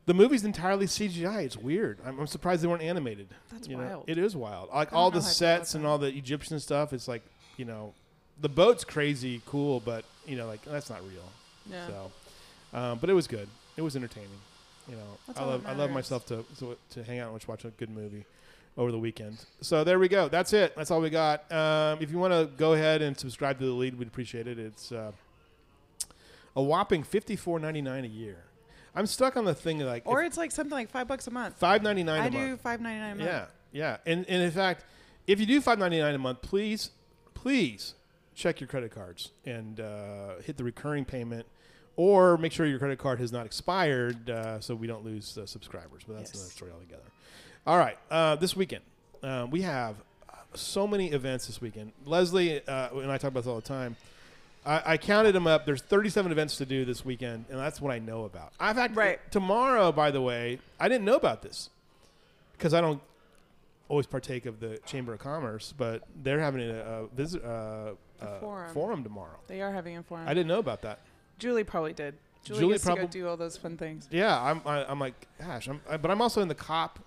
the 0.07 0.15
movie's 0.15 0.45
entirely 0.45 0.87
CGI. 0.87 1.45
It's 1.45 1.57
weird. 1.57 1.99
I'm, 2.07 2.21
I'm 2.21 2.27
surprised 2.29 2.63
they 2.63 2.69
weren't 2.69 2.83
animated. 2.83 3.27
That's 3.51 3.67
you 3.67 3.77
know? 3.77 3.83
wild. 3.83 4.05
It 4.07 4.17
is 4.17 4.37
wild. 4.37 4.69
Like 4.73 4.93
all 4.93 5.11
the 5.11 5.19
know 5.19 5.23
how 5.23 5.29
I 5.29 5.33
feel 5.33 5.49
about 5.49 5.59
sets 5.59 5.75
and 5.75 5.85
all 5.85 5.99
the 5.99 6.07
Egyptian 6.07 6.61
stuff. 6.61 6.93
It's 6.93 7.09
like 7.09 7.23
you 7.57 7.65
know, 7.65 7.95
the 8.41 8.49
boat's 8.49 8.85
crazy 8.85 9.43
cool, 9.45 9.81
but 9.81 10.05
you 10.27 10.37
know, 10.37 10.47
like 10.47 10.63
that's 10.63 10.89
not 10.89 11.01
real. 11.03 11.33
Yeah. 11.69 11.87
So, 11.89 12.13
um, 12.75 12.99
but 12.99 13.09
it 13.09 13.15
was 13.15 13.27
good. 13.27 13.49
It 13.77 13.83
was 13.83 13.97
entertaining. 13.97 14.29
You 14.89 14.97
know, 14.97 15.19
That's 15.27 15.39
I 15.39 15.45
love 15.45 15.67
I 15.67 15.73
love 15.73 15.91
myself 15.91 16.27
to, 16.27 16.45
to 16.59 16.77
to 16.91 17.05
hang 17.05 17.19
out 17.19 17.25
and 17.25 17.33
watch, 17.33 17.49
watch 17.49 17.65
a 17.65 17.71
good 17.71 17.89
movie 17.89 18.27
over 18.77 18.93
the 18.93 18.99
weekend. 18.99 19.39
So 19.63 19.83
there 19.85 19.99
we 19.99 20.09
go. 20.09 20.29
That's 20.29 20.53
it. 20.53 20.75
That's 20.77 20.91
all 20.91 21.01
we 21.01 21.09
got. 21.09 21.51
Um, 21.51 21.99
if 22.03 22.11
you 22.11 22.19
want 22.19 22.35
to 22.35 22.51
go 22.59 22.75
ahead 22.75 23.01
and 23.01 23.19
subscribe 23.19 23.59
to 23.61 23.65
the 23.65 23.73
lead, 23.73 23.99
we'd 23.99 24.09
appreciate 24.09 24.47
it. 24.47 24.59
It's 24.59 24.93
uh, 24.93 25.13
a 26.57 26.63
whopping 26.63 27.03
fifty 27.03 27.37
four 27.37 27.59
ninety 27.59 27.81
nine 27.81 28.05
a 28.05 28.09
year. 28.09 28.45
I'm 28.95 29.07
stuck 29.07 29.37
on 29.37 29.45
the 29.45 29.55
thing 29.55 29.81
like 29.81 30.03
Or 30.07 30.23
it's 30.23 30.37
like 30.37 30.53
something 30.53 30.71
like 30.71 30.91
five 30.91 31.09
bucks 31.09 31.27
a 31.27 31.31
month. 31.31 31.57
five 31.57 31.83
ninety 31.83 32.05
nine 32.05 32.21
I 32.21 32.27
a 32.27 32.31
month. 32.31 32.45
I 32.45 32.47
do 32.49 32.57
five 32.57 32.81
ninety 32.81 33.01
nine 33.01 33.13
a 33.13 33.17
month. 33.17 33.29
Yeah, 33.29 33.47
yeah, 33.73 33.97
and 34.07 34.25
and 34.29 34.43
in 34.43 34.51
fact, 34.51 34.85
if 35.27 35.41
you 35.41 35.47
do 35.47 35.61
five 35.61 35.79
ninety 35.79 35.99
nine 35.99 36.15
a 36.15 36.19
month, 36.19 36.43
please, 36.43 36.91
please 37.33 37.95
check 38.35 38.61
your 38.61 38.69
credit 38.69 38.91
cards 38.95 39.31
and 39.47 39.81
uh, 39.81 40.37
hit 40.45 40.57
the 40.57 40.65
recurring 40.65 41.05
payment, 41.05 41.47
or 41.97 42.37
make 42.39 42.53
sure 42.53 42.67
your 42.67 42.79
credit 42.79 42.99
card 42.99 43.21
has 43.21 43.33
not 43.33 43.47
expired, 43.47 44.29
uh, 44.31 44.61
so 44.61 44.75
we 44.75 44.87
don't 44.87 45.05
lose 45.05 45.37
uh, 45.39 45.47
subscribers. 45.47 46.03
But 46.07 46.17
that's 46.19 46.31
Yes. 46.33 46.41
another 46.41 46.53
story 46.53 46.71
altogether. 46.73 47.03
All 47.67 47.79
right, 47.79 47.97
uh, 48.11 48.37
this 48.37 48.55
weekend 48.57 48.83
uh, 49.23 49.47
we 49.51 49.63
have 49.63 49.97
so 50.55 50.87
many 50.87 51.11
events 51.13 51.47
this 51.47 51.61
weekend. 51.61 51.93
Leslie 52.05 52.67
uh, 52.67 52.91
and 52.95 53.11
I 53.11 53.19
talk 53.19 53.31
about 53.31 53.41
this 53.41 53.49
all 53.49 53.57
the 53.57 53.63
time. 53.63 53.97
I, 54.67 54.83
I 54.93 54.97
counted 54.97 55.33
them 55.33 55.47
up. 55.47 55.67
There's 55.67 55.83
37 55.83 56.31
events 56.33 56.57
to 56.59 56.65
do 56.67 56.85
this 56.85 57.05
weekend, 57.05 57.45
and 57.51 57.59
that's 57.59 57.81
what 57.81 57.93
I 57.93 57.99
know 57.99 58.25
about. 58.25 58.53
I've 58.59 58.77
had 58.77 58.97
Right. 58.97 59.19
tomorrow, 59.31 59.93
by 59.93 60.11
the 60.11 60.21
way. 60.23 60.59
I 60.81 60.89
didn't 60.89 61.05
know 61.05 61.17
about 61.17 61.43
this 61.43 61.69
because 62.57 62.73
I 62.73 62.81
don't 62.81 63.01
always 63.89 64.07
partake 64.07 64.47
of 64.47 64.61
the 64.61 64.79
Chamber 64.87 65.13
of 65.13 65.19
Commerce, 65.21 65.75
but 65.77 66.03
they're 66.23 66.41
having 66.41 66.63
a, 66.63 66.79
a 66.81 67.07
visit 67.09 67.45
uh, 67.45 67.93
A 68.23 68.25
uh, 68.25 68.69
forum. 68.73 69.03
tomorrow. 69.05 69.39
They 69.49 69.61
are 69.61 69.71
having 69.73 69.99
a 69.99 70.03
forum. 70.03 70.27
I 70.27 70.33
didn't 70.33 70.49
know 70.49 70.61
about 70.61 70.81
that. 70.83 71.01
Julie 71.39 71.65
probably 71.65 71.93
did. 71.93 72.15
Julie, 72.45 72.61
Julie 72.61 72.73
gets 72.75 72.85
to 72.85 72.95
go 72.95 73.07
do 73.07 73.27
all 73.29 73.37
those 73.37 73.57
fun 73.57 73.77
things. 73.77 74.07
Yeah, 74.11 74.41
I'm. 74.41 74.61
I, 74.67 74.85
I'm 74.85 75.01
like, 75.01 75.15
gosh, 75.41 75.67
I'm. 75.69 75.81
I, 75.89 75.97
but 75.97 76.11
I'm 76.11 76.21
also 76.21 76.43
in 76.43 76.49
the 76.49 76.55
cop 76.55 76.99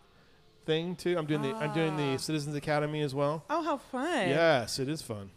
thing 0.65 0.95
too. 0.95 1.15
I'm 1.17 1.25
doing 1.27 1.41
the. 1.43 1.53
I'm 1.55 1.73
doing 1.73 1.93
Ah. 1.93 2.13
the 2.13 2.17
Citizens 2.19 2.55
Academy 2.55 3.01
as 3.01 3.13
well. 3.13 3.43
Oh, 3.49 3.61
how 3.63 3.77
fun! 3.77 4.29
Yes, 4.29 4.79
it 4.79 4.89
is 4.89 5.01
fun. 5.01 5.29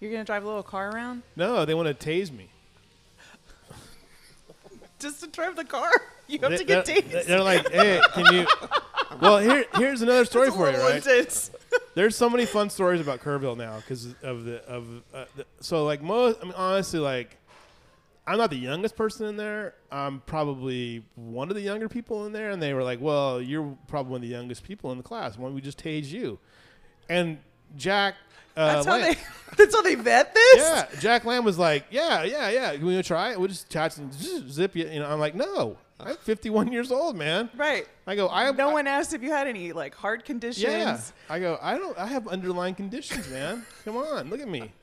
You're 0.00 0.10
gonna 0.12 0.24
drive 0.24 0.44
a 0.44 0.46
little 0.46 0.62
car 0.62 0.90
around 0.90 1.22
No, 1.34 1.64
they 1.64 1.74
want 1.74 1.88
to 1.88 1.94
tase 2.10 2.30
me. 2.30 2.50
just 4.98 5.20
to 5.20 5.26
drive 5.28 5.56
the 5.56 5.64
car. 5.64 5.90
You 6.26 6.38
have 6.40 6.50
They- 6.50 6.56
to 6.58 6.64
get 6.64 6.84
they're, 6.84 6.96
tased. 6.96 7.26
they're 7.26 7.40
like, 7.42 7.68
hey, 7.70 8.00
can 8.12 8.34
you? 8.34 8.46
Well, 9.22 9.38
here, 9.38 9.64
here's 9.74 10.02
another 10.02 10.26
story 10.26 10.50
for 10.50 10.70
you, 10.70 10.76
right? 10.76 10.96
intense. 10.96 11.50
There's 11.94 12.14
so 12.14 12.28
many 12.30 12.44
fun 12.44 12.68
stories 12.70 13.00
about 13.00 13.20
Kerrville 13.20 13.56
now 13.56 13.76
because 13.78 14.14
of 14.22 14.44
the 14.44 14.62
of 14.66 14.86
uh, 15.12 15.24
the, 15.34 15.46
so 15.60 15.84
like 15.86 16.02
most. 16.02 16.38
I 16.40 16.44
mean, 16.44 16.52
honestly, 16.54 17.00
like 17.00 17.36
I'm 18.28 18.38
not 18.38 18.50
the 18.50 18.56
youngest 18.58 18.94
person 18.96 19.26
in 19.26 19.36
there. 19.36 19.74
I'm 19.90 20.20
probably 20.20 21.04
one 21.14 21.48
of 21.50 21.54
the 21.56 21.62
younger 21.62 21.88
people 21.88 22.26
in 22.26 22.32
there, 22.32 22.50
and 22.50 22.62
they 22.62 22.74
were 22.74 22.82
like, 22.82 23.00
"Well, 23.00 23.40
you're 23.40 23.76
probably 23.86 24.10
one 24.12 24.18
of 24.18 24.22
the 24.22 24.28
youngest 24.34 24.64
people 24.64 24.90
in 24.92 24.98
the 24.98 25.04
class. 25.04 25.36
Why 25.38 25.46
don't 25.46 25.54
we 25.54 25.60
just 25.60 25.82
tase 25.82 26.06
you?" 26.10 26.38
And 27.08 27.38
Jack, 27.76 28.14
uh, 28.56 28.74
That's 28.74 28.86
how 28.86 28.92
Lamb- 28.92 29.02
they. 29.14 29.18
That's 29.56 29.74
how 29.74 29.82
they 29.82 29.94
vet 29.94 30.34
this. 30.34 30.56
yeah, 30.58 30.86
Jack 31.00 31.24
Lamb 31.24 31.44
was 31.44 31.58
like, 31.58 31.86
"Yeah, 31.90 32.22
yeah, 32.24 32.50
yeah. 32.50 32.72
Can 32.76 32.84
we 32.86 32.94
go 32.94 33.02
try 33.02 33.32
it? 33.32 33.38
We'll 33.40 33.48
just 33.48 33.70
chat 33.70 33.96
and 33.98 34.12
zip 34.12 34.76
you." 34.76 34.86
You 34.86 35.00
know, 35.00 35.06
I'm 35.10 35.18
like, 35.20 35.34
"No, 35.34 35.78
I'm 35.98 36.16
51 36.16 36.70
years 36.72 36.92
old, 36.92 37.16
man." 37.16 37.48
Right. 37.56 37.86
I 38.06 38.14
go, 38.14 38.28
"I 38.28 38.44
have, 38.44 38.56
No 38.56 38.70
I- 38.70 38.72
one 38.74 38.86
asked 38.86 39.14
if 39.14 39.22
you 39.22 39.30
had 39.30 39.46
any 39.46 39.72
like 39.72 39.94
heart 39.94 40.24
conditions. 40.24 40.64
yeah. 40.64 41.00
I 41.30 41.40
go, 41.40 41.58
I 41.62 41.78
don't. 41.78 41.96
I 41.98 42.06
have 42.06 42.28
underlying 42.28 42.74
conditions, 42.74 43.28
man. 43.30 43.64
Come 43.84 43.96
on, 43.96 44.28
look 44.30 44.40
at 44.40 44.48
me. 44.48 44.72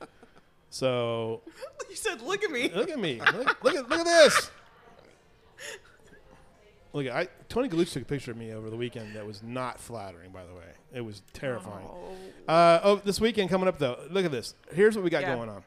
So 0.76 1.40
You 1.90 1.96
said, 1.96 2.20
"Look 2.20 2.44
at 2.44 2.50
me." 2.50 2.70
look 2.74 2.90
at 2.90 2.98
me. 2.98 3.18
Look, 3.20 3.64
look 3.64 3.74
at 3.74 3.88
look 3.88 4.00
at 4.00 4.04
this. 4.04 4.50
Look, 6.92 7.06
at 7.06 7.16
I 7.16 7.28
Tony 7.48 7.68
Galucci 7.70 7.92
took 7.92 8.02
a 8.02 8.06
picture 8.06 8.30
of 8.30 8.36
me 8.36 8.52
over 8.52 8.68
the 8.68 8.76
weekend 8.76 9.16
that 9.16 9.26
was 9.26 9.42
not 9.42 9.80
flattering. 9.80 10.32
By 10.32 10.44
the 10.44 10.52
way, 10.52 10.68
it 10.92 11.00
was 11.00 11.22
terrifying. 11.32 11.86
Oh. 11.88 12.52
Uh, 12.52 12.80
oh, 12.84 12.96
this 12.96 13.20
weekend 13.20 13.48
coming 13.48 13.68
up 13.68 13.78
though. 13.78 13.98
Look 14.10 14.26
at 14.26 14.30
this. 14.32 14.54
Here's 14.72 14.96
what 14.96 15.02
we 15.04 15.08
got 15.08 15.22
Yeah. 15.22 15.34
going 15.34 15.48
on. 15.48 15.64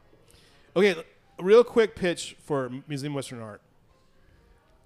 Okay, 0.76 1.04
real 1.40 1.64
quick 1.64 1.96
pitch 1.96 2.36
for 2.44 2.70
Museum 2.88 3.14
of 3.14 3.16
Western 3.16 3.42
Art. 3.42 3.62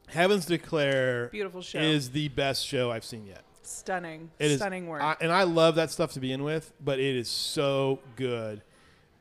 Heavens 0.08 0.46
Declare 0.46 1.30
Beautiful 1.34 1.62
show. 1.62 1.80
is 1.80 2.12
the 2.12 2.30
best 2.30 2.66
show 2.66 2.92
I've 2.92 3.06
seen 3.06 3.26
yet. 3.26 3.44
Stunning. 3.64 4.32
It 4.40 4.52
is 4.52 4.60
Stunning 4.60 4.88
work. 4.88 5.02
I, 5.02 5.18
and 5.20 5.32
I 5.34 5.44
love 5.44 5.76
that 5.76 5.92
stuff 5.92 6.14
to 6.14 6.20
begin 6.22 6.44
with, 6.44 6.72
but 6.80 7.00
it 7.00 7.16
is 7.16 7.28
so 7.30 8.00
good. 8.16 8.62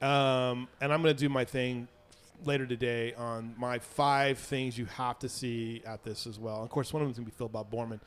Um, 0.02 0.68
and 0.80 0.92
I'm 0.92 1.00
going 1.02 1.14
to 1.14 1.20
do 1.20 1.28
my 1.28 1.44
thing 1.44 1.88
later 2.44 2.66
today 2.66 3.14
on 3.14 3.54
my 3.56 3.78
five 3.78 4.38
things 4.38 4.76
you 4.76 4.86
have 4.86 5.18
to 5.20 5.28
see 5.28 5.82
at 5.86 6.02
this 6.02 6.26
as 6.26 6.38
well. 6.38 6.62
Of 6.62 6.70
course, 6.70 6.92
one 6.92 7.02
of 7.02 7.06
them 7.06 7.12
is 7.12 7.18
going 7.18 7.26
to 7.26 7.30
be 7.30 7.36
Phil 7.36 7.48
Bob 7.48 7.70
Borman, 7.70 8.00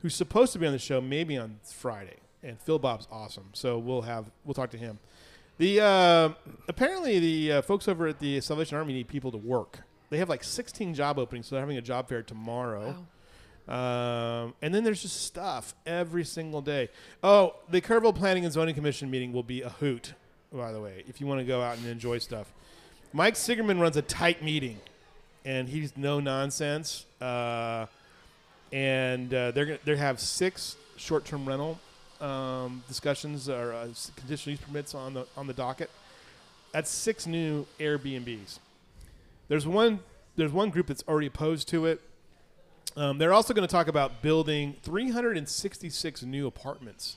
who's 0.00 0.14
supposed 0.14 0.52
to 0.52 0.58
be 0.58 0.66
on 0.66 0.72
the 0.72 0.78
show 0.78 1.00
maybe 1.00 1.36
on 1.36 1.58
Friday. 1.62 2.16
And 2.42 2.60
Phil 2.60 2.78
Bob's 2.78 3.08
awesome, 3.10 3.50
so 3.52 3.78
we'll 3.78 4.02
have 4.02 4.30
we'll 4.44 4.54
talk 4.54 4.70
to 4.70 4.78
him. 4.78 4.98
The 5.56 5.80
uh, 5.80 6.30
apparently 6.68 7.18
the 7.18 7.52
uh, 7.52 7.62
folks 7.62 7.88
over 7.88 8.06
at 8.06 8.18
the 8.18 8.40
Salvation 8.40 8.76
Army 8.76 8.92
need 8.92 9.08
people 9.08 9.30
to 9.32 9.38
work. 9.38 9.80
They 10.10 10.18
have 10.18 10.28
like 10.28 10.44
16 10.44 10.94
job 10.94 11.18
openings, 11.18 11.46
so 11.46 11.54
they're 11.54 11.62
having 11.62 11.78
a 11.78 11.82
job 11.82 12.08
fair 12.08 12.22
tomorrow. 12.22 12.94
Wow. 12.94 13.04
Um, 13.66 14.54
and 14.60 14.74
then 14.74 14.84
there's 14.84 15.00
just 15.00 15.22
stuff 15.22 15.74
every 15.86 16.24
single 16.24 16.60
day. 16.60 16.90
Oh, 17.22 17.56
the 17.70 17.80
Kerrville 17.80 18.14
Planning 18.14 18.44
and 18.44 18.52
Zoning 18.52 18.74
Commission 18.74 19.10
meeting 19.10 19.32
will 19.32 19.42
be 19.42 19.62
a 19.62 19.70
hoot, 19.70 20.12
by 20.54 20.72
the 20.72 20.80
way, 20.80 21.04
if 21.08 21.20
you 21.20 21.26
want 21.26 21.40
to 21.40 21.44
go 21.44 21.60
out 21.60 21.76
and 21.76 21.86
enjoy 21.86 22.18
stuff. 22.18 22.52
Mike 23.12 23.34
Sigerman 23.34 23.80
runs 23.80 23.96
a 23.96 24.02
tight 24.02 24.42
meeting, 24.42 24.78
and 25.44 25.68
he's 25.68 25.96
no 25.96 26.20
nonsense. 26.20 27.06
Uh, 27.20 27.86
and 28.72 29.32
uh, 29.32 29.50
they're 29.50 29.66
gonna 29.66 29.78
they 29.84 29.96
have 29.96 30.18
six 30.20 30.76
short-term 30.96 31.46
rental 31.46 31.78
um, 32.20 32.82
discussions 32.88 33.48
or 33.48 33.72
uh, 33.72 33.88
conditional 34.16 34.52
use 34.52 34.60
permits 34.60 34.94
on 34.94 35.14
the 35.14 35.26
on 35.36 35.46
the 35.46 35.52
docket. 35.52 35.90
That's 36.72 36.90
six 36.90 37.26
new 37.26 37.66
Airbnbs. 37.78 38.58
There's 39.48 39.66
one 39.66 40.00
there's 40.36 40.52
one 40.52 40.70
group 40.70 40.88
that's 40.88 41.04
already 41.06 41.28
opposed 41.28 41.68
to 41.68 41.86
it. 41.86 42.00
Um, 42.96 43.18
they're 43.18 43.32
also 43.32 43.54
going 43.54 43.66
to 43.66 43.72
talk 43.72 43.88
about 43.88 44.22
building 44.22 44.76
366 44.82 46.22
new 46.22 46.46
apartments 46.46 47.16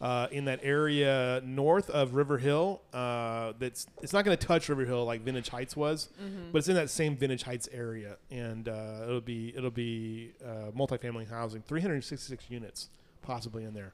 uh, 0.00 0.26
in 0.30 0.44
that 0.44 0.60
area 0.62 1.40
north 1.44 1.88
of 1.90 2.14
River 2.14 2.38
Hill. 2.38 2.82
Uh, 2.92 3.52
that's 3.58 3.86
it's 4.02 4.12
not 4.12 4.24
going 4.24 4.36
to 4.36 4.46
touch 4.46 4.68
River 4.68 4.84
Hill 4.84 5.04
like 5.04 5.22
Vintage 5.22 5.48
Heights 5.48 5.76
was, 5.76 6.08
but 6.52 6.58
it's 6.58 6.68
in 6.68 6.74
that 6.74 6.90
same 6.90 7.16
Vintage 7.16 7.42
Heights 7.44 7.68
area, 7.72 8.16
and 8.30 8.68
uh, 8.68 9.00
it'll 9.04 9.20
be 9.20 9.52
it'll 9.56 9.70
be 9.70 10.32
uh, 10.44 10.70
multifamily 10.76 11.28
housing, 11.30 11.62
366 11.62 12.44
units 12.50 12.88
possibly 13.22 13.64
in 13.64 13.74
there, 13.74 13.92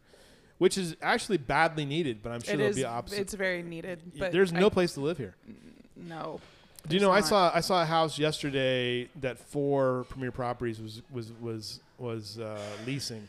which 0.59 0.77
is 0.77 0.97
actually 1.03 1.39
badly 1.39 1.85
needed. 1.85 2.23
But 2.23 2.33
I'm 2.33 2.43
sure 2.43 2.55
It 2.55 2.61
is. 2.61 2.77
be 2.77 2.85
opposite. 2.85 3.21
It's 3.21 3.35
very 3.35 3.63
needed. 3.63 4.01
But 4.19 4.33
There's 4.33 4.53
no 4.53 4.67
I- 4.67 4.71
place 4.71 4.95
to 4.95 5.01
live 5.01 5.19
here. 5.19 5.37
No. 5.97 6.41
Do 6.89 6.97
you 6.97 7.01
know 7.01 7.13
I 7.13 7.21
saw 7.21 7.53
I 7.55 7.61
saw 7.61 7.81
a 7.81 7.87
house 7.87 8.19
yesterday 8.19 9.09
that 9.21 9.39
four 9.39 10.05
Premier 10.09 10.33
Properties 10.33 10.81
was 10.81 11.01
was 11.13 11.31
was 11.41 11.79
was 11.97 12.41
uh, 12.41 12.59
leasing. 12.85 13.29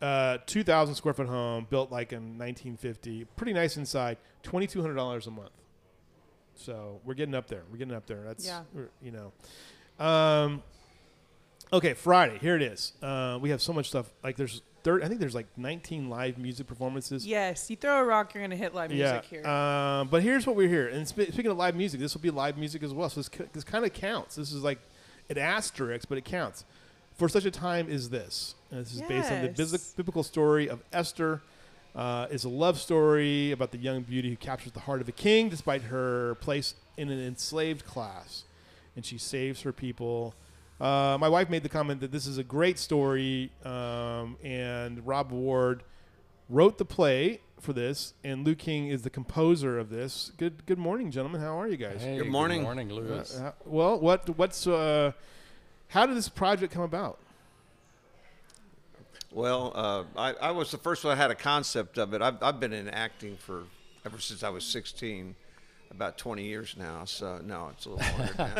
Uh, 0.00 0.38
two 0.46 0.62
thousand 0.62 0.94
square 0.94 1.14
foot 1.14 1.26
home 1.26 1.66
built 1.70 1.90
like 1.90 2.12
in 2.12 2.38
1950, 2.38 3.24
pretty 3.36 3.52
nice 3.54 3.76
inside. 3.76 4.18
Twenty 4.42 4.66
two 4.66 4.82
hundred 4.82 4.94
dollars 4.94 5.26
a 5.26 5.30
month. 5.30 5.50
So 6.54 7.00
we're 7.04 7.14
getting 7.14 7.34
up 7.34 7.48
there. 7.48 7.62
We're 7.70 7.78
getting 7.78 7.94
up 7.94 8.06
there. 8.06 8.22
That's 8.22 8.46
Yeah. 8.46 8.62
you 9.02 9.12
know. 9.12 10.04
Um, 10.04 10.62
okay, 11.72 11.94
Friday. 11.94 12.38
Here 12.38 12.56
it 12.56 12.62
is. 12.62 12.92
Uh, 13.02 13.38
we 13.40 13.50
have 13.50 13.62
so 13.62 13.72
much 13.72 13.88
stuff. 13.88 14.12
Like 14.22 14.36
there's 14.36 14.62
third. 14.82 15.02
I 15.02 15.08
think 15.08 15.20
there's 15.20 15.34
like 15.34 15.46
19 15.56 16.08
live 16.08 16.38
music 16.38 16.66
performances. 16.66 17.26
Yes, 17.26 17.68
you 17.70 17.76
throw 17.76 17.98
a 17.98 18.04
rock, 18.04 18.34
you're 18.34 18.42
gonna 18.42 18.56
hit 18.56 18.74
live 18.74 18.90
music 18.90 19.24
yeah. 19.30 19.38
here. 19.42 19.46
Um, 19.46 20.08
but 20.08 20.22
here's 20.22 20.46
what 20.46 20.56
we're 20.56 20.68
here. 20.68 20.88
And 20.88 21.06
spe- 21.08 21.32
speaking 21.32 21.48
of 21.48 21.56
live 21.56 21.74
music, 21.74 22.00
this 22.00 22.14
will 22.14 22.20
be 22.20 22.30
live 22.30 22.56
music 22.56 22.82
as 22.82 22.92
well. 22.94 23.08
So 23.08 23.20
this, 23.20 23.30
c- 23.34 23.44
this 23.52 23.64
kind 23.64 23.84
of 23.84 23.92
counts. 23.92 24.36
This 24.36 24.52
is 24.52 24.62
like 24.62 24.78
an 25.28 25.38
asterisk, 25.38 26.08
but 26.08 26.18
it 26.18 26.24
counts. 26.24 26.64
For 27.16 27.28
such 27.28 27.44
a 27.46 27.50
time 27.50 27.88
as 27.88 28.10
this. 28.10 28.54
And 28.70 28.80
this 28.80 28.94
is 28.94 29.00
based 29.02 29.30
on 29.32 29.42
the 29.42 29.54
Yes. 29.56 29.94
biblical 29.94 30.22
story 30.22 30.68
of 30.68 30.82
Esther. 30.92 31.40
Uh, 31.94 32.26
it's 32.30 32.44
a 32.44 32.48
love 32.48 32.78
story 32.78 33.52
about 33.52 33.70
the 33.70 33.78
young 33.78 34.02
beauty 34.02 34.28
who 34.28 34.36
captures 34.36 34.72
the 34.72 34.80
heart 34.80 35.00
of 35.00 35.08
a 35.08 35.12
king 35.12 35.48
despite 35.48 35.82
her 35.84 36.34
place 36.36 36.74
in 36.98 37.08
an 37.10 37.18
enslaved 37.18 37.86
class. 37.86 38.44
And 38.94 39.04
she 39.04 39.16
saves 39.16 39.62
her 39.62 39.72
people. 39.72 40.34
Uh, 40.78 41.16
my 41.18 41.28
wife 41.28 41.48
made 41.48 41.62
the 41.62 41.70
comment 41.70 42.00
that 42.02 42.12
this 42.12 42.26
is 42.26 42.36
a 42.36 42.44
great 42.44 42.78
story, 42.78 43.50
um, 43.64 44.36
and 44.44 45.06
Rob 45.06 45.32
Ward 45.32 45.84
wrote 46.50 46.76
the 46.76 46.84
play 46.84 47.40
for 47.58 47.72
this, 47.72 48.12
and 48.22 48.44
Lou 48.46 48.54
King 48.54 48.88
is 48.88 49.00
the 49.00 49.08
composer 49.08 49.78
of 49.78 49.88
this. 49.88 50.32
Good, 50.36 50.66
good 50.66 50.78
morning, 50.78 51.10
gentlemen. 51.10 51.40
How 51.40 51.58
are 51.58 51.66
you 51.66 51.78
guys? 51.78 52.02
Hey, 52.02 52.18
Good 52.18 52.28
morning. 52.28 52.58
Good 52.60 52.64
morning, 52.64 52.90
Lewis. 52.92 53.38
Uh, 53.40 53.44
uh, 53.46 53.52
well, 53.64 53.98
what, 53.98 54.28
what's, 54.36 54.66
uh, 54.66 55.12
how 55.88 56.06
did 56.06 56.16
this 56.16 56.28
project 56.28 56.72
come 56.72 56.82
about? 56.82 57.18
Well, 59.32 59.72
uh, 59.74 60.04
I, 60.16 60.32
I 60.34 60.50
was 60.52 60.70
the 60.70 60.78
first 60.78 61.04
one 61.04 61.16
that 61.16 61.22
had 61.22 61.30
a 61.30 61.34
concept 61.34 61.98
of 61.98 62.14
it. 62.14 62.22
I've, 62.22 62.42
I've 62.42 62.58
been 62.60 62.72
in 62.72 62.88
acting 62.88 63.36
for 63.36 63.64
ever 64.04 64.18
since 64.18 64.42
I 64.42 64.48
was 64.48 64.64
16. 64.64 65.34
about 65.90 66.18
20 66.18 66.44
years 66.44 66.74
now. 66.78 67.04
So 67.04 67.40
no, 67.44 67.70
it's 67.72 67.86
a 67.86 67.90
little 67.90 68.18
longer 68.18 68.34
now. 68.38 68.44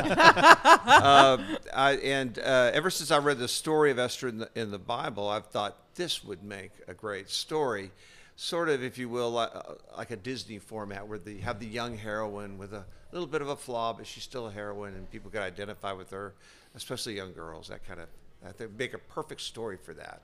uh, 0.86 1.38
I, 1.74 1.92
and 2.02 2.38
uh, 2.38 2.70
ever 2.72 2.90
since 2.90 3.10
I 3.10 3.18
read 3.18 3.38
the 3.38 3.48
story 3.48 3.90
of 3.90 3.98
Esther 3.98 4.28
in 4.28 4.38
the, 4.38 4.50
in 4.54 4.70
the 4.70 4.78
Bible, 4.78 5.28
I've 5.28 5.46
thought 5.46 5.76
this 5.94 6.24
would 6.24 6.42
make 6.42 6.72
a 6.88 6.94
great 6.94 7.30
story. 7.30 7.90
Sort 8.36 8.68
of, 8.68 8.82
if 8.82 8.98
you 8.98 9.08
will, 9.08 9.30
like, 9.30 9.50
uh, 9.54 9.74
like 9.96 10.10
a 10.10 10.16
Disney 10.16 10.58
format 10.58 11.06
where 11.08 11.18
you 11.24 11.40
have 11.40 11.58
the 11.58 11.66
young 11.66 11.96
heroine 11.96 12.58
with 12.58 12.72
a 12.74 12.84
little 13.12 13.26
bit 13.26 13.40
of 13.40 13.48
a 13.48 13.56
flaw, 13.56 13.92
but 13.92 14.06
she's 14.06 14.24
still 14.24 14.46
a 14.46 14.50
heroine 14.52 14.94
and 14.94 15.10
people 15.10 15.30
can 15.30 15.42
identify 15.42 15.92
with 15.92 16.10
her, 16.10 16.34
especially 16.76 17.16
young 17.16 17.32
girls. 17.32 17.68
That 17.68 17.86
kind 17.86 18.00
of, 18.00 18.08
I 18.46 18.52
think, 18.52 18.78
make 18.78 18.94
a 18.94 18.98
perfect 18.98 19.40
story 19.40 19.76
for 19.76 19.94
that. 19.94 20.22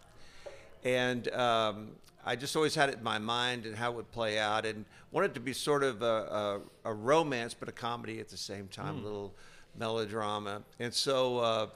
And 0.84 1.32
um, 1.32 1.88
I 2.24 2.36
just 2.36 2.54
always 2.54 2.74
had 2.74 2.88
it 2.88 2.98
in 2.98 3.02
my 3.02 3.18
mind 3.18 3.66
and 3.66 3.74
how 3.74 3.90
it 3.92 3.96
would 3.96 4.12
play 4.12 4.38
out, 4.38 4.64
and 4.66 4.84
wanted 5.10 5.34
to 5.34 5.40
be 5.40 5.52
sort 5.52 5.82
of 5.82 6.02
a, 6.02 6.60
a, 6.84 6.90
a 6.90 6.94
romance, 6.94 7.54
but 7.54 7.68
a 7.68 7.72
comedy 7.72 8.20
at 8.20 8.28
the 8.28 8.36
same 8.36 8.68
time, 8.68 8.98
a 8.98 9.02
little 9.02 9.34
melodrama. 9.78 10.62
And 10.78 10.92
so 10.92 11.38
uh, 11.38 11.66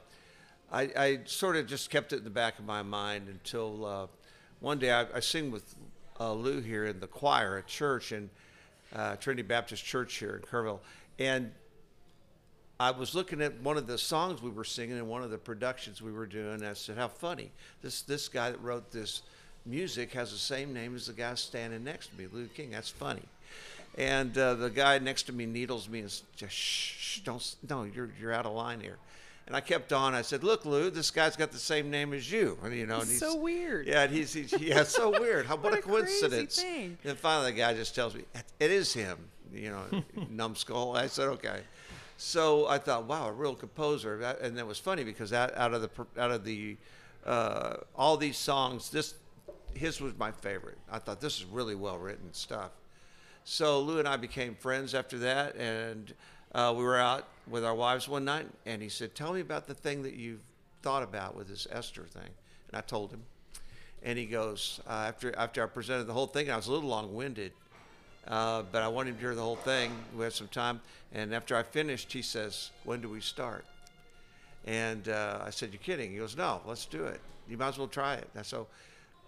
I, 0.70 0.82
I 0.96 1.18
sort 1.24 1.56
of 1.56 1.66
just 1.66 1.90
kept 1.90 2.12
it 2.12 2.18
in 2.18 2.24
the 2.24 2.30
back 2.30 2.58
of 2.58 2.64
my 2.64 2.82
mind 2.82 3.28
until 3.28 3.84
uh, 3.84 4.06
one 4.60 4.78
day 4.78 4.92
I, 4.92 5.06
I 5.14 5.20
sing 5.20 5.50
with 5.50 5.74
uh, 6.18 6.32
Lou 6.32 6.60
here 6.60 6.86
in 6.86 7.00
the 7.00 7.06
choir 7.06 7.58
at 7.58 7.66
church 7.66 8.12
and 8.12 8.28
uh, 8.94 9.16
Trinity 9.16 9.42
Baptist 9.42 9.84
Church 9.84 10.14
here 10.14 10.36
in 10.36 10.42
Kerrville, 10.42 10.80
and 11.18 11.52
I 12.78 12.90
was 12.90 13.14
looking 13.14 13.40
at 13.40 13.58
one 13.60 13.76
of 13.78 13.86
the 13.86 13.96
songs 13.98 14.42
we 14.42 14.50
were 14.50 14.64
singing 14.64 14.98
in 14.98 15.08
one 15.08 15.22
of 15.22 15.30
the 15.30 15.38
productions 15.38 16.02
we 16.02 16.12
were 16.12 16.26
doing. 16.26 16.54
And 16.54 16.66
I 16.66 16.74
said, 16.74 16.98
"How 16.98 17.08
funny! 17.08 17.50
This 17.82 18.02
this 18.02 18.28
guy 18.28 18.50
that 18.50 18.62
wrote 18.62 18.90
this 18.92 19.22
music 19.64 20.12
has 20.12 20.30
the 20.32 20.38
same 20.38 20.72
name 20.74 20.94
as 20.94 21.06
the 21.06 21.12
guy 21.12 21.34
standing 21.34 21.84
next 21.84 22.08
to 22.08 22.16
me, 22.16 22.26
Lou 22.30 22.46
King. 22.48 22.70
That's 22.70 22.90
funny." 22.90 23.22
And 23.98 24.36
uh, 24.36 24.54
the 24.54 24.68
guy 24.68 24.98
next 24.98 25.22
to 25.24 25.32
me 25.32 25.46
needles 25.46 25.88
me 25.88 26.00
and 26.00 26.08
s- 26.08 26.22
just 26.36 26.52
shh, 26.54 27.20
don't 27.20 27.56
no, 27.68 27.84
you're 27.84 28.10
you're 28.20 28.32
out 28.32 28.44
of 28.44 28.52
line 28.52 28.80
here. 28.80 28.98
And 29.46 29.54
I 29.54 29.60
kept 29.60 29.92
on. 29.92 30.12
I 30.12 30.20
said, 30.22 30.44
"Look, 30.44 30.66
Lou, 30.66 30.90
this 30.90 31.10
guy's 31.10 31.34
got 31.36 31.52
the 31.52 31.58
same 31.58 31.90
name 31.90 32.12
as 32.12 32.30
you." 32.30 32.58
And, 32.62 32.74
you 32.74 32.84
know, 32.86 32.98
and 33.00 33.08
he's 33.08 33.20
so 33.20 33.36
weird. 33.36 33.86
Yeah, 33.86 34.02
and 34.02 34.12
he's, 34.12 34.32
he's 34.34 34.52
yeah, 34.60 34.82
so 34.82 35.10
weird. 35.20 35.46
How 35.46 35.54
what, 35.54 35.70
What 35.70 35.78
a 35.78 35.82
coincidence. 35.82 36.62
And 36.62 37.16
finally, 37.16 37.52
the 37.52 37.56
guy 37.58 37.72
just 37.72 37.94
tells 37.94 38.14
me 38.14 38.24
it 38.60 38.70
is 38.70 38.92
him. 38.92 39.16
You 39.54 39.70
know, 39.70 40.02
numbskull. 40.30 40.94
I 40.96 41.06
said, 41.06 41.28
"Okay." 41.28 41.60
So 42.16 42.66
I 42.66 42.78
thought, 42.78 43.04
wow, 43.04 43.28
a 43.28 43.32
real 43.32 43.54
composer. 43.54 44.20
And 44.40 44.56
that 44.56 44.66
was 44.66 44.78
funny 44.78 45.04
because 45.04 45.30
that, 45.30 45.56
out 45.56 45.74
of 45.74 45.82
the 45.82 45.90
out 46.18 46.30
of 46.30 46.44
the 46.44 46.76
uh, 47.24 47.76
all 47.94 48.16
these 48.16 48.38
songs, 48.38 48.90
this 48.90 49.14
his 49.74 50.00
was 50.00 50.16
my 50.18 50.32
favorite. 50.32 50.78
I 50.90 50.98
thought 50.98 51.20
this 51.20 51.38
is 51.38 51.44
really 51.44 51.74
well 51.74 51.98
written 51.98 52.32
stuff. 52.32 52.70
So 53.44 53.80
Lou 53.80 53.98
and 53.98 54.08
I 54.08 54.16
became 54.16 54.54
friends 54.54 54.94
after 54.94 55.18
that, 55.18 55.54
and 55.56 56.12
uh, 56.54 56.74
we 56.76 56.82
were 56.82 56.98
out 56.98 57.28
with 57.46 57.64
our 57.64 57.74
wives 57.74 58.08
one 58.08 58.24
night, 58.24 58.48
and 58.64 58.82
he 58.82 58.88
said, 58.88 59.14
"Tell 59.14 59.32
me 59.32 59.40
about 59.40 59.66
the 59.66 59.74
thing 59.74 60.02
that 60.02 60.14
you've 60.14 60.40
thought 60.82 61.02
about 61.02 61.36
with 61.36 61.48
this 61.48 61.66
Esther 61.70 62.04
thing." 62.04 62.30
And 62.68 62.76
I 62.76 62.80
told 62.80 63.12
him, 63.12 63.22
and 64.02 64.18
he 64.18 64.26
goes, 64.26 64.80
uh, 64.88 65.04
after 65.08 65.36
after 65.36 65.62
I 65.62 65.66
presented 65.66 66.04
the 66.04 66.12
whole 66.12 66.26
thing, 66.26 66.50
I 66.50 66.56
was 66.56 66.66
a 66.66 66.72
little 66.72 66.88
long-winded, 66.88 67.52
uh, 68.28 68.62
but 68.72 68.82
I 68.82 68.88
wanted 68.88 69.10
him 69.10 69.14
to 69.16 69.20
hear 69.20 69.34
the 69.34 69.42
whole 69.42 69.56
thing. 69.56 69.92
We 70.16 70.24
had 70.24 70.32
some 70.32 70.48
time, 70.48 70.80
and 71.12 71.34
after 71.34 71.56
I 71.56 71.62
finished, 71.62 72.12
he 72.12 72.22
says, 72.22 72.70
"When 72.84 73.00
do 73.00 73.08
we 73.08 73.20
start?" 73.20 73.64
And 74.64 75.08
uh, 75.08 75.40
I 75.44 75.50
said, 75.50 75.70
"You're 75.72 75.80
kidding?" 75.82 76.10
He 76.12 76.18
goes, 76.18 76.36
"No, 76.36 76.60
let's 76.66 76.86
do 76.86 77.04
it. 77.04 77.20
You 77.48 77.56
might 77.56 77.68
as 77.68 77.78
well 77.78 77.88
try 77.88 78.14
it." 78.14 78.28
And 78.34 78.44
so 78.44 78.66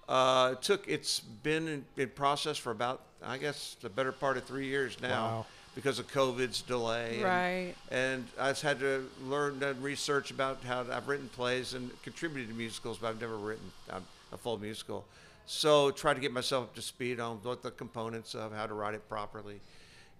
uh, 0.09 0.51
it 0.55 0.63
took. 0.63 0.89
It's 0.89 1.21
been 1.21 1.69
in, 1.69 1.85
in 1.97 2.09
process 2.11 2.57
for 2.59 2.73
about, 2.73 3.03
I 3.25 3.39
guess, 3.39 3.77
the 3.81 3.89
better 3.89 4.13
part 4.13 4.37
of 4.37 4.45
three 4.45 4.67
years 4.67 5.01
now 5.01 5.09
Wow. 5.29 5.47
because 5.77 5.99
of 6.01 6.09
COVID's 6.11 6.63
delay. 6.63 7.15
and- 7.17 7.23
Right. 7.25 7.75
And, 7.91 8.27
I've 8.41 8.61
had 8.61 8.81
to 8.81 9.09
learn 9.25 9.63
and 9.63 9.81
research 9.83 10.31
about 10.33 10.63
how 10.65 10.85
I've 10.91 11.07
written 11.07 11.29
plays 11.29 11.75
and 11.75 11.91
contributed 12.03 12.49
to 12.51 12.55
musicals, 12.57 12.99
but 12.99 13.09
I've 13.09 13.21
never 13.21 13.37
written 13.37 13.71
um, 13.91 14.05
a 14.33 14.37
full 14.37 14.59
musical. 14.59 15.05
So 15.51 15.91
try 15.91 16.13
to 16.13 16.21
get 16.21 16.31
myself 16.31 16.65
up 16.65 16.75
to 16.75 16.83
speed 16.83 17.21
on 17.21 17.39
what 17.39 17.63
the 17.63 17.71
components 17.71 18.35
of 18.35 18.53
how 18.53 18.67
to 18.67 18.75
write 18.75 18.93
it 18.93 19.09
properly. 19.09 19.61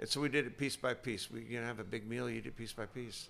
And 0.01 0.09
so 0.09 0.23
we 0.23 0.31
did 0.31 0.47
it 0.47 0.57
piece 0.57 0.75
by 0.75 0.95
piece. 0.95 1.31
We 1.31 1.43
you 1.43 1.61
know 1.61 1.67
have 1.67 1.81
a 1.81 1.85
big 1.85 2.09
meal, 2.09 2.31
you 2.31 2.41
do 2.41 2.49
it 2.49 2.57
piece 2.57 2.73
by 2.73 2.87
piece. 2.87 3.29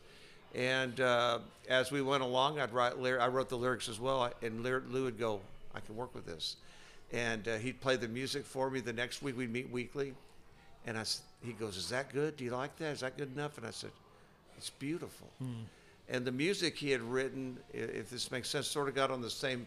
And 0.55 1.01
uh, 1.01 1.41
as 1.69 1.91
we 1.91 2.01
went 2.01 2.23
along, 2.23 2.61
I'd 2.61 2.73
write. 2.73 2.93
I 2.97 3.27
wrote 3.27 3.49
the 3.49 3.59
lyrics 3.59 3.89
as 3.89 3.99
well, 3.99 4.33
and 4.43 4.63
Lou 4.63 5.05
would 5.05 5.19
go, 5.19 5.41
"I 5.75 5.81
can 5.81 5.97
work 5.97 6.15
with 6.15 6.25
this," 6.25 6.55
and 7.13 7.47
uh, 7.49 7.57
he'd 7.57 7.81
play 7.81 7.97
the 7.97 8.07
music 8.07 8.47
for 8.47 8.71
me. 8.71 8.79
The 8.79 8.93
next 8.93 9.21
week 9.21 9.37
we'd 9.37 9.53
meet 9.53 9.69
weekly, 9.69 10.15
and 10.87 10.97
I, 10.97 11.05
he 11.45 11.53
goes, 11.53 11.77
"Is 11.77 11.89
that 11.89 12.13
good? 12.13 12.37
Do 12.37 12.45
you 12.45 12.53
like 12.53 12.77
that? 12.77 12.93
Is 12.93 13.01
that 13.01 13.19
good 13.19 13.35
enough?" 13.35 13.59
And 13.59 13.67
I 13.67 13.73
said, 13.73 13.91
"It's 14.57 14.71
beautiful." 14.71 15.29
And 16.09 16.25
the 16.25 16.33
music 16.33 16.77
he 16.77 16.93
had 16.93 17.03
written, 17.03 17.59
if 17.73 18.09
this 18.09 18.31
makes 18.31 18.49
sense, 18.49 18.69
sort 18.69 18.89
of 18.89 18.95
got 18.95 19.11
on 19.11 19.21
the 19.21 19.29
same 19.29 19.67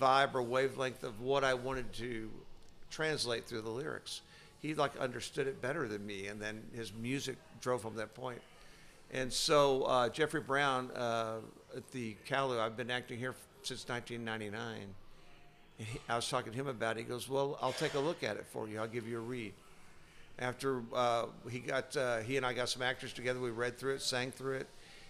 vibe 0.00 0.34
or 0.34 0.42
wavelength 0.42 1.02
of 1.04 1.20
what 1.20 1.44
I 1.44 1.54
wanted 1.54 1.92
to 1.94 2.30
translate 2.90 3.46
through 3.46 3.62
the 3.62 3.70
lyrics. 3.70 4.22
He 4.60 4.74
like 4.74 4.96
understood 4.98 5.46
it 5.46 5.60
better 5.60 5.88
than 5.88 6.06
me, 6.06 6.28
and 6.28 6.40
then 6.40 6.62
his 6.74 6.92
music 6.92 7.36
drove 7.60 7.82
home 7.82 7.96
that 7.96 8.14
point. 8.14 8.40
And 9.12 9.32
so 9.32 9.82
uh, 9.82 10.08
Jeffrey 10.08 10.40
Brown 10.40 10.90
uh, 10.92 11.36
at 11.76 11.90
the 11.92 12.16
Cailloux, 12.28 12.58
I've 12.58 12.76
been 12.76 12.90
acting 12.90 13.18
here 13.18 13.34
since 13.62 13.88
1999. 13.88 14.94
And 15.78 15.88
he, 15.88 15.98
I 16.08 16.16
was 16.16 16.28
talking 16.28 16.52
to 16.52 16.58
him 16.58 16.66
about 16.66 16.96
it. 16.96 17.00
He 17.00 17.04
goes, 17.04 17.28
"Well, 17.28 17.58
I'll 17.60 17.72
take 17.72 17.94
a 17.94 18.00
look 18.00 18.22
at 18.22 18.36
it 18.36 18.46
for 18.46 18.68
you. 18.68 18.80
I'll 18.80 18.88
give 18.88 19.06
you 19.06 19.18
a 19.18 19.22
read." 19.22 19.52
After 20.38 20.82
uh, 20.92 21.26
he 21.48 21.60
got, 21.60 21.96
uh, 21.96 22.18
he 22.18 22.36
and 22.36 22.44
I 22.44 22.52
got 22.52 22.68
some 22.68 22.82
actors 22.82 23.12
together. 23.12 23.38
We 23.38 23.50
read 23.50 23.78
through 23.78 23.94
it, 23.94 24.02
sang 24.02 24.32
through 24.32 24.56
it. 24.56 24.66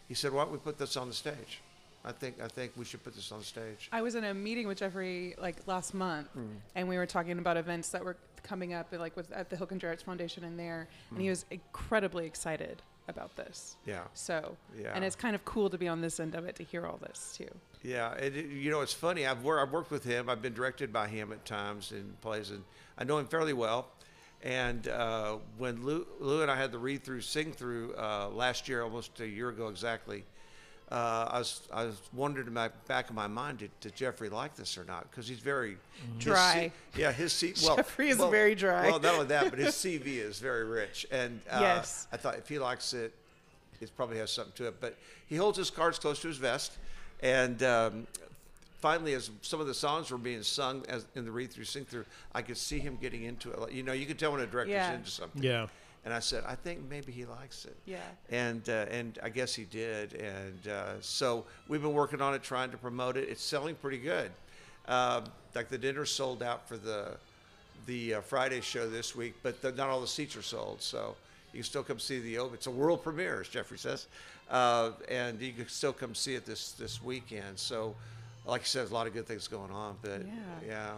He 0.08 0.14
said, 0.14 0.32
"Why 0.32 0.42
don't 0.42 0.52
we 0.52 0.58
put 0.58 0.78
this 0.78 0.96
on 0.96 1.08
the 1.08 1.14
stage? 1.14 1.60
I 2.04 2.12
think, 2.12 2.40
I 2.42 2.48
think 2.48 2.72
we 2.76 2.84
should 2.84 3.02
put 3.02 3.14
this 3.14 3.32
on 3.32 3.42
stage." 3.42 3.88
I 3.92 4.02
was 4.02 4.14
in 4.14 4.24
a 4.24 4.34
meeting 4.34 4.66
with 4.66 4.78
Jeffrey 4.78 5.34
like 5.38 5.66
last 5.66 5.94
month, 5.94 6.28
Hmm. 6.32 6.46
and 6.74 6.88
we 6.88 6.96
were 6.98 7.06
talking 7.06 7.38
about 7.38 7.56
events 7.56 7.88
that 7.90 8.04
were 8.04 8.16
coming 8.42 8.74
up, 8.74 8.92
like 8.92 9.16
with 9.16 9.32
at 9.32 9.48
the 9.50 9.56
Hill 9.56 9.66
Country 9.66 9.88
Arts 9.88 10.02
Foundation 10.02 10.44
and 10.44 10.58
there, 10.58 10.88
and 11.10 11.18
Hmm. 11.18 11.22
he 11.22 11.30
was 11.30 11.46
incredibly 11.50 12.26
excited 12.26 12.82
about 13.08 13.34
this. 13.36 13.76
Yeah. 13.86 14.04
So, 14.14 14.56
Yeah. 14.78 14.92
and 14.94 15.04
it's 15.04 15.16
kind 15.16 15.34
of 15.34 15.44
cool 15.44 15.68
to 15.70 15.76
be 15.78 15.88
on 15.88 16.00
this 16.00 16.20
end 16.20 16.34
of 16.34 16.44
it 16.46 16.56
to 16.56 16.64
hear 16.64 16.86
all 16.86 16.96
this 16.98 17.34
too. 17.36 17.48
Yeah, 17.82 18.12
it, 18.14 18.34
it- 18.36 18.46
you 18.50 18.70
know, 18.70 18.80
it's 18.80 18.94
funny. 18.94 19.26
I've, 19.26 19.42
wor- 19.44 19.60
I've 19.60 19.72
worked 19.72 19.90
with 19.90 20.04
him. 20.04 20.28
I've 20.30 20.40
been 20.40 20.54
directed 20.54 20.92
by 20.92 21.08
him 21.08 21.32
at 21.32 21.44
times 21.44 21.92
in 21.92 22.16
plays, 22.22 22.50
and 22.50 22.64
I 22.98 23.04
know 23.04 23.18
him 23.18 23.26
fairly 23.26 23.52
well. 23.52 23.88
And 24.42 24.88
uh, 24.88 25.38
when 25.56 25.84
Lou, 25.84 26.06
Lou 26.20 26.42
and 26.42 26.50
I 26.50 26.56
had 26.56 26.70
the 26.72 26.78
read 26.78 27.02
through, 27.02 27.22
sing 27.22 27.52
through 27.52 27.94
uh, 27.96 28.28
last 28.28 28.68
year, 28.68 28.82
almost 28.82 29.18
a 29.20 29.26
year 29.26 29.48
ago 29.48 29.68
exactly, 29.68 30.24
uh, 30.94 31.28
I 31.32 31.38
was 31.38 31.60
I 31.72 31.84
was 31.84 31.96
wondering 32.12 32.46
in 32.46 32.52
my 32.54 32.68
back 32.86 33.08
of 33.10 33.16
my 33.16 33.26
mind, 33.26 33.58
did, 33.58 33.70
did 33.80 33.96
Jeffrey 33.96 34.28
like 34.28 34.54
this 34.54 34.78
or 34.78 34.84
not? 34.84 35.10
Because 35.10 35.26
he's 35.26 35.40
very 35.40 35.76
his 36.16 36.24
Dry. 36.24 36.70
C- 36.94 37.00
yeah, 37.00 37.10
his 37.10 37.32
C- 37.32 37.52
well, 37.64 37.76
Jeffrey 37.76 38.10
is 38.10 38.18
well- 38.18 38.30
very 38.30 38.54
dry. 38.54 38.86
Well, 38.86 39.00
not 39.00 39.14
only 39.14 39.26
that, 39.26 39.50
but 39.50 39.58
his 39.58 39.74
CV 39.84 40.06
is 40.18 40.38
very 40.38 40.64
rich, 40.64 41.04
and 41.10 41.40
uh, 41.50 41.58
Yes. 41.60 42.06
I 42.12 42.16
thought 42.16 42.36
if 42.36 42.48
he 42.48 42.58
likes 42.60 42.94
it, 42.94 43.12
it 43.80 43.90
probably 43.96 44.18
has 44.18 44.30
something 44.30 44.52
to 44.56 44.68
it. 44.68 44.80
But 44.80 44.96
he 45.26 45.34
holds 45.36 45.58
his 45.58 45.68
cards 45.70 45.98
close 45.98 46.20
to 46.20 46.28
his 46.28 46.36
vest, 46.36 46.78
and 47.22 47.60
um, 47.64 48.06
finally, 48.78 49.14
as 49.14 49.30
some 49.42 49.60
of 49.60 49.66
the 49.66 49.74
songs 49.74 50.12
were 50.12 50.18
being 50.18 50.42
sung 50.44 50.84
as 50.88 51.06
in 51.16 51.24
the 51.24 51.30
read 51.32 51.50
through, 51.52 51.64
sing 51.64 51.84
through, 51.86 52.04
I 52.34 52.42
could 52.42 52.56
see 52.58 52.78
him 52.78 52.98
getting 53.00 53.24
into 53.24 53.50
it. 53.50 53.58
Like, 53.58 53.72
You 53.74 53.82
know, 53.82 53.92
you 53.94 54.06
can 54.06 54.16
tell 54.16 54.30
when 54.30 54.42
a 54.42 54.46
director's 54.46 54.72
Yeah. 54.74 54.92
into 54.94 55.10
something. 55.10 55.42
Yeah. 55.42 55.66
And 56.04 56.12
I 56.12 56.18
said, 56.20 56.44
I 56.46 56.54
think 56.54 56.80
maybe 56.90 57.12
he 57.12 57.24
likes 57.24 57.64
it. 57.64 57.76
Yeah. 57.86 57.96
And 58.30 58.68
uh, 58.68 58.84
and 58.90 59.18
I 59.22 59.30
guess 59.30 59.54
he 59.54 59.64
did. 59.64 60.12
And 60.14 60.68
uh, 60.68 61.00
so 61.00 61.44
we've 61.68 61.80
been 61.80 61.94
working 61.94 62.20
on 62.20 62.34
it, 62.34 62.42
trying 62.42 62.70
to 62.72 62.76
promote 62.76 63.16
it. 63.16 63.28
It's 63.28 63.42
selling 63.42 63.74
pretty 63.74 63.98
good. 63.98 64.30
Um, 64.86 65.24
like 65.54 65.70
the 65.70 65.78
dinner 65.78 66.04
sold 66.04 66.42
out 66.42 66.68
for 66.68 66.76
the 66.76 67.16
the 67.86 68.14
uh, 68.14 68.20
Friday 68.20 68.60
show 68.60 68.88
this 68.88 69.16
week, 69.16 69.34
but 69.42 69.62
the, 69.62 69.72
not 69.72 69.88
all 69.88 70.00
the 70.00 70.06
seats 70.06 70.36
are 70.36 70.42
sold. 70.42 70.82
So 70.82 71.16
you 71.52 71.58
can 71.60 71.64
still 71.64 71.82
come 71.82 71.98
see 71.98 72.20
the 72.20 72.36
open. 72.38 72.54
It's 72.54 72.66
a 72.66 72.70
world 72.70 73.02
premiere, 73.02 73.40
as 73.40 73.48
Jeffrey 73.48 73.78
says, 73.78 74.06
uh, 74.50 74.90
and 75.08 75.40
you 75.40 75.52
can 75.52 75.68
still 75.68 75.92
come 75.94 76.14
see 76.14 76.34
it 76.34 76.44
this 76.44 76.72
this 76.72 77.02
weekend. 77.02 77.58
So, 77.58 77.94
like 78.44 78.60
I 78.60 78.64
said, 78.64 78.80
there's 78.80 78.90
a 78.90 78.94
lot 78.94 79.06
of 79.06 79.14
good 79.14 79.26
things 79.26 79.48
going 79.48 79.70
on. 79.70 79.96
But 80.02 80.20
Yeah. 80.26 80.68
yeah. 80.68 80.92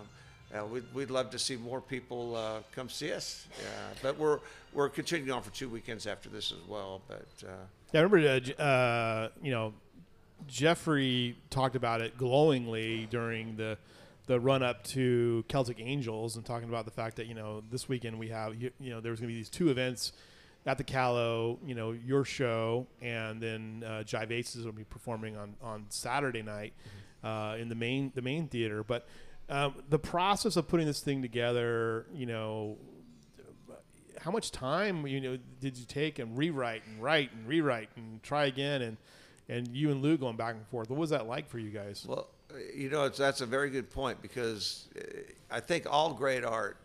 Uh, 0.61 0.64
we'd, 0.64 0.85
we'd 0.95 1.11
love 1.11 1.29
to 1.29 1.40
see 1.40 1.57
more 1.57 1.81
people 1.81 2.37
uh, 2.37 2.59
come 2.73 2.88
see 2.88 3.12
us. 3.12 3.49
Yeah, 3.61 3.66
but 4.01 4.16
we're 4.16 4.38
we're 4.77 4.91
continuing 4.91 5.33
on 5.33 5.43
for 5.43 5.51
two 5.51 5.69
weekends 5.69 6.07
after 6.07 6.29
this 6.29 6.53
as 6.53 6.69
well. 6.69 7.03
But 7.09 7.27
uh, 7.43 7.53
Yeah, 7.93 8.01
I 8.01 8.03
remember, 8.03 8.53
uh, 8.59 8.62
uh, 8.62 9.29
you 9.43 9.51
know, 9.51 9.73
Jeffrey 10.47 11.37
talked 11.51 11.75
about 11.75 12.03
it 12.03 12.17
glowingly 12.17 13.09
during 13.11 13.57
the 13.57 13.79
the 14.27 14.39
run 14.41 14.62
up 14.62 14.83
to 14.83 15.45
Celtic 15.49 15.79
Angels 15.81 16.35
and 16.35 16.45
talking 16.45 16.69
about 16.69 16.85
the 16.85 16.91
fact 16.91 17.17
that 17.17 17.27
you 17.27 17.35
know 17.35 17.62
this 17.71 17.89
weekend 17.89 18.19
we 18.19 18.29
have 18.29 18.55
you, 18.55 18.71
you 18.79 18.91
know 18.91 19.01
there's 19.01 19.19
going 19.19 19.29
to 19.29 19.33
be 19.33 19.39
these 19.39 19.49
two 19.49 19.71
events 19.71 20.12
at 20.67 20.79
the 20.79 20.85
Cailloux, 20.85 21.59
you 21.65 21.77
know, 21.77 21.93
your 21.93 22.25
show, 22.25 22.89
and 23.01 23.41
then 23.41 23.85
uh, 23.87 24.03
Jive 24.05 24.33
Aces 24.33 24.65
will 24.65 24.73
be 24.73 24.85
performing 24.85 25.37
on 25.37 25.55
on 25.62 25.87
Saturday 25.89 26.43
night 26.43 26.75
uh, 27.25 27.57
in 27.59 27.69
the 27.69 27.75
main 27.75 28.12
the 28.15 28.23
main 28.23 28.49
theater. 28.49 28.85
But 28.85 29.07
um, 29.49 29.77
the 29.89 29.99
process 29.99 30.57
of 30.57 30.69
putting 30.69 30.87
this 30.87 31.01
thing 31.01 31.23
together, 31.23 32.07
you 32.12 32.27
know, 32.27 32.77
how 34.20 34.31
much 34.31 34.50
time 34.50 35.07
you 35.07 35.20
know 35.20 35.38
did 35.61 35.76
you 35.76 35.85
take 35.85 36.18
and 36.18 36.37
rewrite 36.37 36.83
and 36.87 37.02
write 37.02 37.33
and 37.33 37.46
rewrite 37.46 37.88
and 37.96 38.22
try 38.22 38.46
again 38.46 38.83
and 38.83 38.96
and 39.48 39.68
you 39.68 39.90
and 39.90 40.02
Lou 40.02 40.16
going 40.16 40.37
back 40.37 40.55
and 40.55 40.66
forth? 40.68 40.90
What 40.90 40.98
was 40.98 41.11
that 41.11 41.26
like 41.26 41.48
for 41.48 41.59
you 41.59 41.70
guys? 41.70 42.05
Well, 42.09 42.29
you 42.74 42.88
know, 42.90 43.05
it's, 43.05 43.18
that's 43.18 43.40
a 43.40 43.46
very 43.46 43.70
good 43.70 43.90
point 43.90 44.20
because 44.22 44.88
uh, 44.96 45.02
I 45.50 45.61
think 45.61 45.87
all 45.88 46.12
great 46.12 46.44
art 46.44 46.79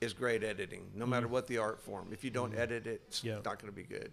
is 0.00 0.12
great 0.12 0.44
editing, 0.44 0.86
no 0.94 1.04
mm-hmm. 1.04 1.10
matter 1.10 1.28
what 1.28 1.46
the 1.46 1.58
art 1.58 1.82
form. 1.82 2.08
If 2.12 2.24
you 2.24 2.30
don't 2.30 2.52
mm-hmm. 2.52 2.60
edit 2.60 2.86
it, 2.86 3.02
it's 3.08 3.24
Yeah. 3.24 3.36
not 3.36 3.60
going 3.60 3.66
to 3.66 3.72
be 3.72 3.82
good. 3.82 4.12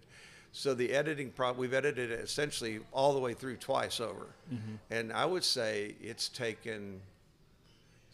So 0.52 0.74
the 0.74 0.92
editing 0.92 1.30
problem, 1.30 1.60
we've 1.60 1.74
edited 1.74 2.10
it 2.10 2.20
essentially 2.20 2.80
all 2.92 3.12
the 3.12 3.20
way 3.20 3.34
through 3.34 3.56
twice 3.56 4.00
over, 4.00 4.26
mm-hmm. 4.52 4.76
and 4.90 5.12
I 5.12 5.24
would 5.26 5.44
say 5.44 5.94
it's 6.00 6.28
taken. 6.28 7.00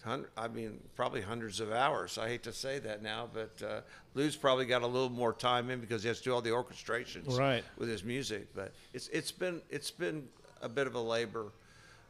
Hun- 0.05 0.27
I 0.37 0.49
mean, 0.49 0.81
probably 0.97 1.21
hundreds 1.21 1.61
of 1.61 1.73
hours. 1.73 2.19
I 2.19 2.29
hate 2.29 2.43
to 2.45 2.53
say 2.53 2.79
that 2.81 3.03
now, 3.03 3.29
but 3.33 3.63
uh, 3.63 3.81
Lou's 4.15 4.37
probably 4.37 4.67
got 4.67 4.83
a 4.83 4.87
little 4.87 5.11
more 5.11 5.33
time 5.33 5.71
in 5.71 5.81
because 5.81 6.03
he 6.03 6.09
has 6.09 6.19
to 6.19 6.25
do 6.25 6.35
all 6.35 6.43
the 6.43 6.51
orchestrations 6.51 7.37
Right. 7.39 7.65
with 7.79 7.89
his 7.89 8.05
music. 8.05 8.49
But 8.55 8.73
it's 8.93 9.09
it's 9.09 9.33
been 9.33 9.63
it's 9.71 9.91
been 9.91 10.29
a 10.61 10.69
bit 10.69 10.87
of 10.87 10.95
a 10.95 11.01
labor 11.01 11.47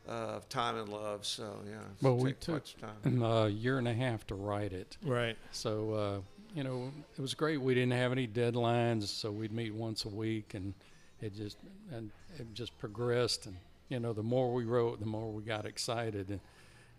uh, 0.09 0.13
of 0.37 0.49
time 0.49 0.77
and 0.77 0.89
love. 0.89 1.25
So 1.27 1.61
yeah, 1.67 1.77
it's 1.93 2.03
Well, 2.03 2.17
we 2.17 2.33
taken 2.33 2.41
took 2.41 2.65
quite 2.81 2.93
some 3.05 3.21
time. 3.21 3.23
a 3.23 3.49
year 3.49 3.79
and 3.79 3.87
a 3.89 3.95
half 3.95 4.27
to 4.29 4.35
write 4.35 4.73
it. 4.73 4.97
Right. 5.05 5.37
So, 5.53 5.93
uh, 5.95 6.21
you 6.55 6.65
know, 6.65 6.91
it 7.17 7.21
was 7.21 7.35
great. 7.35 7.61
We 7.61 7.75
didn't 7.75 7.93
have 7.93 8.13
any 8.13 8.27
deadlines, 8.27 9.05
so 9.05 9.31
we'd 9.31 9.53
meet 9.53 9.73
once 9.75 10.05
a 10.05 10.09
week, 10.09 10.55
and 10.55 10.75
it 11.21 11.35
just 11.35 11.57
and 11.93 12.11
it 12.39 12.53
just 12.55 12.77
progressed. 12.79 13.47
And 13.47 13.57
you 13.89 14.01
know, 14.01 14.13
the 14.13 14.23
more 14.23 14.53
we 14.53 14.65
wrote, 14.65 14.99
the 15.01 15.07
more 15.07 15.31
we 15.31 15.43
got 15.43 15.65
excited, 15.67 16.29
and 16.31 16.41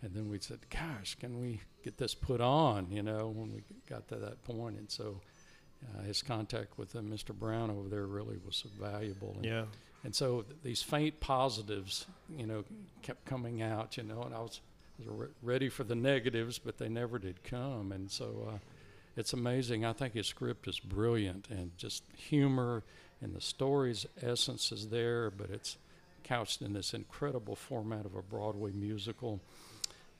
and 0.04 0.14
then 0.14 0.30
we 0.30 0.38
said, 0.40 0.60
"Gosh, 0.70 1.16
can 1.20 1.40
we 1.40 1.62
get 1.84 1.98
this 1.98 2.14
put 2.14 2.42
on?" 2.42 2.92
You 2.92 3.02
know, 3.02 3.30
when 3.30 3.52
we 3.54 3.64
got 3.90 4.08
to 4.10 4.16
that 4.18 4.44
point. 4.44 4.78
and 4.78 4.90
so. 4.92 5.22
Uh, 6.00 6.02
his 6.04 6.22
contact 6.22 6.78
with 6.78 6.96
uh, 6.96 7.00
Mr. 7.00 7.38
Brown 7.38 7.70
over 7.70 7.90
there 7.90 8.06
really 8.06 8.38
was 8.46 8.64
valuable. 8.80 9.34
And, 9.36 9.44
Yeah. 9.44 9.66
and 10.06 10.16
so 10.16 10.44
th- 10.44 10.56
these 10.64 10.82
faint 10.82 11.20
positives, 11.20 12.06
you 12.38 12.48
know, 12.48 12.64
kept 13.02 13.26
coming 13.26 13.62
out, 13.62 13.98
you 13.98 14.04
know, 14.04 14.22
and 14.22 14.34
I 14.34 14.40
was, 14.40 14.62
was 14.98 15.10
re- 15.10 15.28
ready 15.42 15.68
for 15.68 15.84
the 15.84 15.94
negatives, 15.94 16.58
but 16.58 16.78
they 16.78 16.88
never 16.88 17.20
did 17.20 17.44
come. 17.44 17.92
And 17.92 18.10
so 18.10 18.48
uh, 18.54 18.58
it's 19.18 19.34
amazing. 19.34 19.84
I 19.84 19.92
think 19.92 20.14
his 20.14 20.26
script 20.26 20.70
is 20.70 20.80
brilliant 20.80 21.50
and 21.50 21.78
just 21.78 22.04
humor 22.16 22.84
and 23.22 23.36
the 23.36 23.42
story's 23.42 24.06
essence 24.22 24.72
is 24.72 24.88
there, 24.88 25.30
but 25.32 25.50
it's 25.50 25.76
couched 26.24 26.62
in 26.62 26.72
this 26.72 26.94
incredible 26.94 27.58
format 27.58 28.06
of 28.06 28.16
a 28.16 28.22
Broadway 28.22 28.72
musical. 28.72 29.42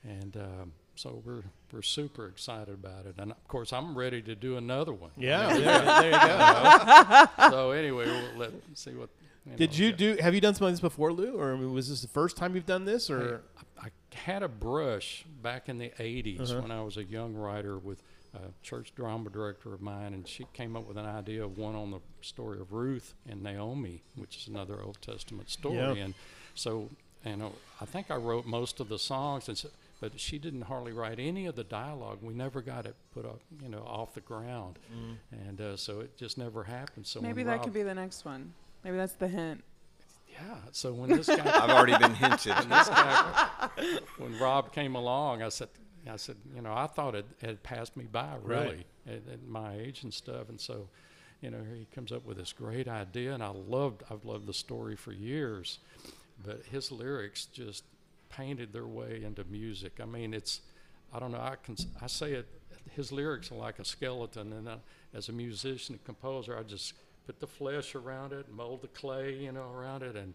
And 0.04 0.36
um, 0.36 0.72
so 0.96 1.22
we're 1.24 1.42
we're 1.72 1.82
super 1.82 2.26
excited 2.26 2.74
about 2.74 3.06
it. 3.06 3.14
And 3.18 3.32
of 3.32 3.48
course, 3.48 3.72
I'm 3.72 3.96
ready 3.96 4.20
to 4.22 4.34
do 4.34 4.56
another 4.56 4.92
one. 4.92 5.10
Yeah. 5.16 5.48
there, 5.48 5.82
there 5.82 6.12
you 6.12 6.18
go. 7.40 7.50
so 7.50 7.70
anyway, 7.70 8.06
we'll 8.06 8.38
let 8.38 8.52
see 8.74 8.92
what. 8.92 9.08
You 9.46 9.56
Did 9.56 9.70
know, 9.72 9.76
you 9.76 9.90
get- 9.90 9.98
do? 9.98 10.22
Have 10.22 10.34
you 10.34 10.40
done 10.40 10.54
something 10.54 10.66
like 10.68 10.72
this 10.74 10.80
before, 10.80 11.12
Lou, 11.12 11.38
or 11.38 11.56
was 11.56 11.88
this 11.90 12.00
the 12.02 12.08
first 12.08 12.36
time 12.36 12.54
you've 12.54 12.64
done 12.66 12.84
this? 12.86 13.10
Or 13.10 13.42
I, 13.78 13.86
I 13.86 13.90
had 14.14 14.42
a 14.42 14.48
brush 14.48 15.24
back 15.42 15.68
in 15.68 15.76
the 15.78 15.90
80s 15.98 16.40
Uh-huh. 16.50 16.62
when 16.62 16.70
I 16.70 16.82
was 16.82 16.96
a 16.96 17.04
young 17.04 17.34
writer 17.34 17.76
with 17.78 18.02
a 18.34 18.38
church 18.62 18.94
drama 18.94 19.28
director 19.30 19.74
of 19.74 19.82
mine, 19.82 20.14
and 20.14 20.26
she 20.26 20.46
came 20.54 20.76
up 20.76 20.86
with 20.88 20.96
an 20.96 21.04
idea 21.04 21.44
of 21.44 21.58
one 21.58 21.74
on 21.74 21.90
the 21.90 22.00
story 22.22 22.58
of 22.58 22.72
Ruth 22.72 23.12
and 23.28 23.42
Naomi, 23.42 24.02
which 24.16 24.36
is 24.38 24.48
another 24.48 24.80
Old 24.82 24.98
Testament 25.02 25.50
story. 25.50 25.76
Yeah. 25.76 25.92
And 26.04 26.14
so, 26.54 26.88
you 27.26 27.36
know, 27.36 27.52
I 27.82 27.84
think 27.84 28.10
I 28.10 28.16
wrote 28.16 28.46
most 28.46 28.80
of 28.80 28.88
the 28.88 28.98
songs, 28.98 29.48
and 29.48 29.58
so, 29.58 29.68
but 30.00 30.18
she 30.20 30.38
didn't 30.38 30.62
hardly 30.62 30.92
write 30.92 31.18
any 31.18 31.46
of 31.46 31.54
the 31.56 31.64
dialogue. 31.64 32.18
We 32.22 32.34
never 32.34 32.60
got 32.62 32.84
it 32.86 32.94
put 33.12 33.24
up, 33.24 33.40
you 33.62 33.68
know, 33.68 33.84
off 33.86 34.14
the 34.14 34.20
ground, 34.20 34.78
and 35.30 35.60
uh, 35.60 35.76
so 35.76 36.00
it 36.00 36.16
just 36.16 36.36
never 36.38 36.64
happened. 36.64 37.06
So 37.06 37.20
Maybe 37.20 37.42
that 37.44 37.56
Rob, 37.56 37.64
could 37.64 37.72
be 37.74 37.82
the 37.82 37.94
next 37.94 38.24
one. 38.24 38.52
Maybe 38.84 38.96
that's 38.96 39.14
the 39.14 39.28
hint. 39.28 39.62
yeah. 40.30 40.56
So 40.72 40.92
when 40.92 41.10
this 41.10 41.26
guy 41.26 41.36
I've 41.62 41.70
already 41.70 41.96
been 41.96 42.14
hinted. 42.14 42.54
this 42.56 42.88
guy, 42.88 43.68
when 44.18 44.38
Rob 44.38 44.72
came 44.72 44.94
along, 44.94 45.42
I 45.42 45.48
said, 45.48 45.68
I 46.10 46.16
said, 46.16 46.36
you 46.54 46.60
know, 46.60 46.72
I 46.74 46.86
thought 46.86 47.14
it 47.14 47.24
had 47.40 47.62
passed 47.62 47.96
me 47.96 48.04
by 48.04 48.36
Right. 48.42 48.64
really 48.64 48.86
at, 49.06 49.22
at 49.32 49.46
my 49.48 49.76
age 49.76 50.02
and 50.02 50.12
stuff, 50.12 50.48
and 50.50 50.60
so, 50.60 50.88
you 51.40 51.50
know, 51.50 51.62
he 51.74 51.86
comes 51.94 52.12
up 52.12 52.26
with 52.26 52.36
this 52.36 52.52
great 52.52 52.88
idea, 52.88 53.32
and 53.32 53.42
I 53.42 53.48
loved, 53.48 54.02
I've 54.10 54.24
loved 54.26 54.46
the 54.46 54.52
story 54.54 54.96
for 54.96 55.12
years, 55.12 55.78
but 56.44 56.62
his 56.70 56.90
lyrics 56.92 57.46
just 57.46 57.84
painted 58.36 58.72
their 58.72 58.86
way 58.86 59.22
into 59.24 59.44
music. 59.44 60.00
I 60.00 60.04
mean, 60.06 60.34
it's, 60.34 60.60
I 61.12 61.18
don't 61.18 61.32
know, 61.32 61.40
I 61.40 61.56
can, 61.62 61.76
I 62.02 62.06
say 62.06 62.32
it, 62.32 62.48
his 62.94 63.12
lyrics 63.12 63.50
are 63.50 63.56
like 63.56 63.78
a 63.78 63.84
skeleton, 63.84 64.52
and 64.52 64.68
uh, 64.68 64.76
as 65.14 65.28
a 65.28 65.32
musician 65.32 65.94
and 65.94 66.04
composer, 66.04 66.56
I 66.58 66.62
just 66.62 66.94
put 67.26 67.40
the 67.40 67.46
flesh 67.46 67.94
around 67.94 68.32
it, 68.32 68.52
mold 68.52 68.82
the 68.82 68.88
clay, 68.88 69.34
you 69.34 69.52
know, 69.52 69.70
around 69.72 70.02
it, 70.02 70.16
and 70.16 70.34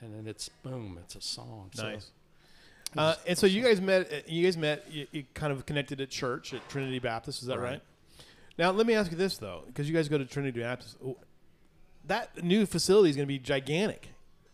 and 0.00 0.12
then 0.12 0.26
it's 0.26 0.48
boom, 0.48 0.98
it's 1.02 1.14
a 1.14 1.20
song. 1.20 1.70
nice. 1.78 2.10
So, 2.94 3.00
Uh, 3.00 3.14
and 3.26 3.38
so 3.38 3.46
you 3.46 3.62
guys 3.62 3.80
met. 3.80 4.28
You 4.28 4.44
guys 4.44 4.56
met. 4.56 4.86
You, 4.90 5.06
you 5.12 5.24
kind 5.34 5.52
of 5.52 5.66
connected 5.66 6.00
at 6.00 6.10
church 6.10 6.52
at 6.52 6.68
Trinity 6.68 6.98
Baptist. 6.98 7.42
Is 7.42 7.48
that 7.48 7.58
right? 7.58 7.72
Right. 7.72 7.82
Now 8.58 8.70
let 8.70 8.86
me 8.86 8.94
ask 8.94 9.10
you 9.10 9.16
this 9.16 9.38
though, 9.38 9.62
because 9.66 9.88
you 9.88 9.94
guys 9.94 10.08
go 10.08 10.18
to 10.18 10.24
Trinity 10.24 10.60
Baptist. 10.60 10.96
That 12.06 12.42
new 12.44 12.66
facility 12.66 13.10
is 13.10 13.16
going 13.16 13.26
to 13.26 13.32
be 13.32 13.38
gigantic. 13.38 14.08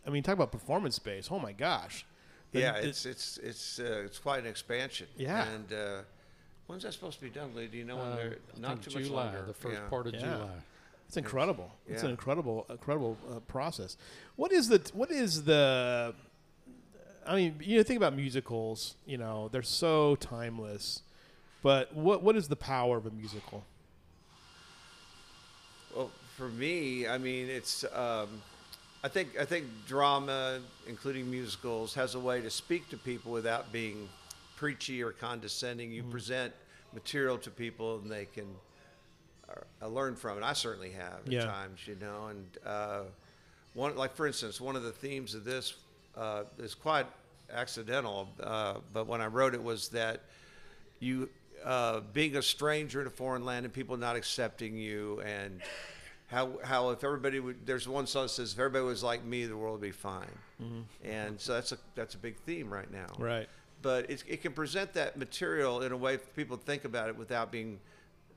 I 0.07 0.11
mean, 0.11 0.22
talk 0.22 0.35
about 0.35 0.53
performance 0.53 0.96
space. 0.96 1.29
Oh 1.31 1.38
my 1.38 1.53
gosh. 1.53 2.07
The- 2.53 2.61
yeah, 2.61 2.81
the- 2.81 2.89
it's 2.89 3.07
it's 3.07 3.39
it's 3.39 3.79
uh, 3.79 4.03
it's 4.05 4.19
quite 4.19 4.41
an 4.41 4.47
expansion. 4.47 5.07
Yeah. 5.17 5.47
And 5.47 5.73
uh, 5.73 6.03
when's 6.67 6.83
that 6.83 6.93
supposed 6.93 7.19
to 7.19 7.25
be 7.25 7.31
done, 7.31 7.55
Lee? 7.55 7.67
Do 7.69 7.79
you 7.79 7.85
know 7.85 7.97
when 7.97 8.07
uh, 8.07 8.17
they're 8.17 8.39
I 8.57 8.61
not 8.61 8.71
think 8.79 8.83
too 8.95 8.99
much 8.99 9.09
July, 9.09 9.25
longer? 9.25 9.45
the 9.47 9.55
first 9.55 9.81
yeah. 9.81 9.89
part 9.89 10.07
of 10.07 10.15
Yeah. 10.15 10.21
July. 10.21 10.51
It's 11.07 11.17
incredible. 11.17 11.73
It's 11.89 12.03
an 12.03 12.09
yeah. 12.09 12.13
incredible, 12.13 12.67
incredible 12.71 13.17
uh, 13.29 13.41
process. 13.41 13.97
What 14.37 14.53
is 14.53 14.69
the? 14.69 14.81
What 14.95 15.11
is 15.11 15.43
the? 15.45 16.15
I 17.27 17.35
mean, 17.37 17.57
you 17.61 17.77
know, 17.79 17.83
think 17.83 17.97
about 17.97 18.15
musicals. 18.15 18.95
You 19.07 19.19
know, 19.19 19.49
they're 19.51 19.63
so 19.63 20.15
timeless. 20.17 21.03
But 21.63 21.95
what 21.95 22.23
what 22.23 22.37
is 22.37 22.47
the 22.49 22.57
power 22.57 22.97
of 22.97 23.07
a 23.07 23.11
musical? 23.11 23.65
Well, 25.95 26.11
for 26.37 26.49
me, 26.49 27.07
I 27.09 27.19
mean, 27.19 27.49
it's. 27.49 27.85
Um, 27.93 28.43
I 29.03 29.09
think 29.09 29.39
I 29.39 29.45
think 29.45 29.67
drama, 29.87 30.61
including 30.87 31.31
musicals, 31.31 31.95
has 31.95 32.15
a 32.15 32.21
way 32.21 32.41
to 32.43 32.51
speak 32.51 32.89
to 32.91 32.97
people 32.99 33.33
without 33.33 33.73
being 33.73 34.09
preachy 34.57 35.03
or 35.03 35.11
condescending. 35.13 35.91
You 35.91 36.03
present 36.03 36.53
material 36.93 37.39
to 37.39 37.51
people, 37.51 37.99
and 37.99 38.11
they 38.11 38.27
can 38.27 38.47
uh, 39.83 39.87
learn 39.89 40.17
from 40.17 40.37
it. 40.37 40.45
I 40.45 40.53
certainly 40.53 40.91
have 40.91 41.21
at 41.27 41.33
Yeah. 41.33 41.45
times, 41.47 41.87
you 41.87 41.97
know. 42.01 42.27
And 42.27 42.47
uh, 42.67 43.03
one, 43.73 43.97
like 43.97 44.15
for 44.15 44.27
instance, 44.27 44.61
one 44.61 44.77
of 44.77 44.83
the 44.83 44.93
themes 44.93 45.35
of 45.35 45.45
this 45.45 45.75
uh, 46.17 46.45
is 46.59 46.75
quite 46.75 47.07
accidental, 47.51 48.29
uh, 48.43 48.75
but 48.93 49.07
when 49.07 49.21
I 49.21 49.27
wrote 49.27 49.55
it 49.55 49.63
was 49.63 49.89
that 49.89 50.21
you 51.01 51.29
uh, 51.65 52.01
being 52.13 52.37
a 52.37 52.43
stranger 52.43 53.01
in 53.01 53.07
a 53.07 53.11
foreign 53.11 53.45
land 53.45 53.65
and 53.65 53.75
people 53.75 53.97
not 53.97 54.15
accepting 54.17 54.77
you 54.77 55.21
and 55.23 55.61
how 56.31 56.51
how 56.62 56.90
if 56.90 57.03
everybody 57.05 57.40
would 57.40 57.66
there's 57.66 57.88
one 57.88 58.07
song 58.07 58.25
that 58.25 58.29
says 58.31 58.53
if 58.53 58.59
everybody 58.59 58.85
was 58.85 59.03
like 59.03 59.25
me 59.25 59.47
the 59.47 59.57
world 59.57 59.81
would 59.81 59.87
be 59.87 59.90
fine. 59.90 60.27
And 61.05 61.40
so 61.40 61.55
that's 61.55 61.73
a 61.73 61.79
that's 61.95 62.14
a 62.14 62.19
big 62.19 62.37
theme 62.47 62.73
right 62.73 62.90
now. 62.93 63.07
Right. 63.19 63.49
but 63.83 64.11
it, 64.11 64.23
it 64.29 64.43
can 64.43 64.53
present 64.53 64.93
that 64.95 65.16
material 65.16 65.83
in 65.83 65.93
a 65.93 65.97
way 65.97 66.16
for 66.19 66.27
people 66.37 66.57
to 66.57 66.64
think 66.64 66.85
about 66.85 67.09
it 67.09 67.16
without 67.16 67.51
being 67.51 67.79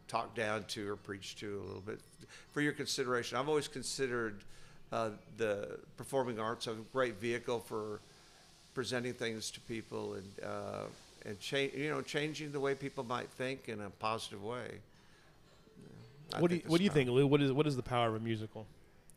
talked 0.08 0.36
down 0.36 0.64
to 0.66 0.90
or 0.90 0.96
preached 0.96 1.40
to 1.40 1.60
a 1.60 1.66
little 1.66 1.82
bit. 1.86 2.00
For 2.54 2.62
your 2.62 2.74
consideration 2.74 3.38
i've 3.38 3.50
always 3.50 3.68
considered 3.68 4.44
uh, 4.92 5.10
the 5.38 5.80
performing 5.98 6.40
arts 6.40 6.68
a 6.68 6.74
great 6.94 7.20
vehicle 7.20 7.60
for 7.60 8.00
presenting 8.74 9.14
things 9.14 9.52
to 9.52 9.60
people 9.62 10.14
and 10.14 10.30
uh, 10.44 10.84
and 11.26 11.40
cha- 11.40 11.58
you 11.76 11.90
know 11.90 12.02
changing 12.02 12.52
the 12.52 12.60
way 12.60 12.74
people 12.76 13.04
might 13.04 13.30
think 13.30 13.70
in 13.70 13.82
a 13.82 13.90
positive 13.90 14.44
way 14.44 14.80
I 16.34 16.40
what 16.42 16.50
do 16.50 16.56
you 16.56 16.62
think 16.62 16.72
What 16.72 16.78
do 16.80 16.84
you 16.84 16.90
think, 16.90 17.10
Lou? 17.10 17.28
What 17.28 17.42
is 17.42 17.52
What 17.52 17.68
is 17.68 17.76
the 17.76 17.84
power 17.84 18.08
of 18.10 18.16
a 18.16 18.20
musical? 18.20 18.66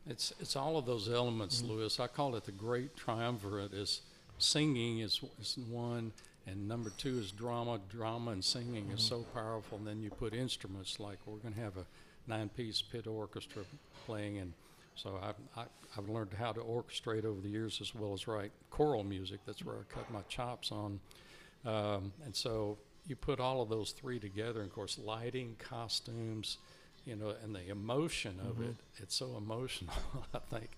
It's 0.08 0.32
it's 0.40 0.56
all 0.56 0.76
of 0.76 0.86
those 0.86 1.08
elements, 1.08 1.62
Mm-hmm. 1.62 1.72
Lewis. 1.72 1.98
I 2.00 2.06
call 2.06 2.36
it 2.36 2.44
the 2.44 2.52
great 2.52 2.96
triumvirate. 2.96 3.72
Is 3.72 4.02
singing 4.38 5.00
is, 5.00 5.20
is 5.40 5.56
one, 5.70 6.12
and 6.46 6.68
number 6.68 6.90
two 6.90 7.18
is 7.18 7.32
drama. 7.32 7.80
Drama 7.88 8.30
and 8.32 8.44
singing 8.44 8.90
is 8.90 9.00
Mm-hmm. 9.00 9.22
so 9.22 9.24
powerful. 9.34 9.78
And 9.78 9.86
then 9.86 10.00
you 10.02 10.10
put 10.10 10.32
instruments 10.34 11.00
like 11.00 11.18
we're 11.26 11.38
going 11.38 11.54
to 11.54 11.60
have 11.60 11.76
a 11.76 11.86
nine-piece 12.28 12.82
pit 12.82 13.06
orchestra 13.06 13.62
playing, 14.04 14.38
and 14.38 14.52
so 14.96 15.18
I've, 15.22 15.36
I, 15.56 15.64
I've 15.96 16.08
learned 16.08 16.32
how 16.38 16.52
to 16.52 16.60
orchestrate 16.60 17.24
over 17.24 17.40
the 17.40 17.48
years 17.48 17.80
as 17.80 17.94
well 17.94 18.12
as 18.14 18.26
write 18.26 18.50
choral 18.70 19.04
music. 19.04 19.40
That's 19.46 19.64
where 19.64 19.76
I 19.76 19.94
cut 19.94 20.10
my 20.10 20.22
chops 20.28 20.72
on. 20.72 20.98
Um, 21.64 22.12
and 22.24 22.34
so 22.34 22.78
you 23.06 23.14
put 23.16 23.38
all 23.40 23.60
of 23.62 23.68
those 23.68 23.92
three 23.92 24.18
together, 24.18 24.60
and 24.60 24.68
of 24.68 24.74
course, 24.74 24.98
lighting, 24.98 25.54
costumes, 25.58 26.58
you 27.06 27.14
know, 27.14 27.32
and 27.42 27.54
the 27.54 27.70
emotion 27.70 28.38
of 28.50 28.60
it. 28.60 28.74
It's 28.98 29.14
so 29.14 29.36
emotional, 29.36 29.94
I 30.34 30.38
think. 30.50 30.68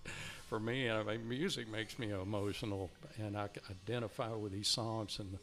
For 0.48 0.60
me, 0.60 0.90
I 0.90 1.02
mean, 1.02 1.28
music 1.28 1.68
makes 1.68 1.98
me 1.98 2.10
emotional, 2.10 2.90
and 3.18 3.36
I 3.36 3.48
identify 3.70 4.32
with 4.32 4.52
these 4.52 4.68
songs, 4.68 5.18
and 5.18 5.38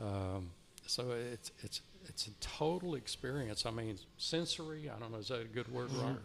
um, 0.00 0.50
so 0.86 1.10
it's 1.10 1.50
it's 1.62 1.82
it's 2.06 2.28
a 2.28 2.30
total 2.40 2.94
experience. 2.94 3.66
I 3.66 3.70
mean, 3.72 3.98
sensory. 4.18 4.88
I 4.88 4.98
don't 4.98 5.12
know 5.12 5.18
is 5.18 5.28
that 5.28 5.42
a 5.42 5.44
good 5.44 5.70
word, 5.72 5.88
Mm-hmm. 5.90 6.00
Robert? 6.06 6.22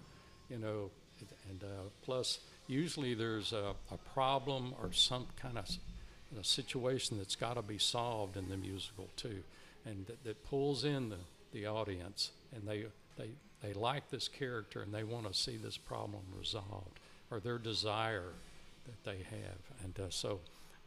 You 0.50 0.60
know, 0.60 0.92
and 1.50 1.64
uh, 1.64 1.90
plus 2.04 2.40
usually 2.68 3.16
there's 3.16 3.54
a, 3.54 3.74
a 3.92 3.98
problem 4.14 4.74
or 4.82 4.92
some 4.92 5.28
kind 5.42 5.58
of 5.58 5.68
you 6.32 6.38
know, 6.38 6.42
situation 6.44 7.18
that's 7.18 7.36
got 7.36 7.56
to 7.56 7.62
be 7.62 7.78
solved 7.80 8.38
in 8.38 8.50
the 8.50 8.58
musical 8.58 9.10
too, 9.16 9.44
and 9.86 10.06
that, 10.08 10.24
that 10.24 10.44
pulls 10.46 10.84
in 10.84 11.10
the, 11.10 11.18
the 11.52 11.66
audience, 11.66 12.32
and 12.56 12.68
they 12.68 12.86
they 13.18 13.30
they 13.66 13.74
like 13.74 14.10
this 14.10 14.28
character 14.28 14.82
and 14.82 14.94
they 14.94 15.04
want 15.04 15.26
to 15.28 15.34
see 15.34 15.58
this 15.58 15.78
problem 15.78 16.22
resolved 16.38 17.00
or 17.32 17.40
their 17.40 17.58
desire 17.58 18.34
that 18.86 19.04
they 19.04 19.18
have, 19.18 19.60
and 19.84 20.00
uh, 20.00 20.10
so 20.10 20.40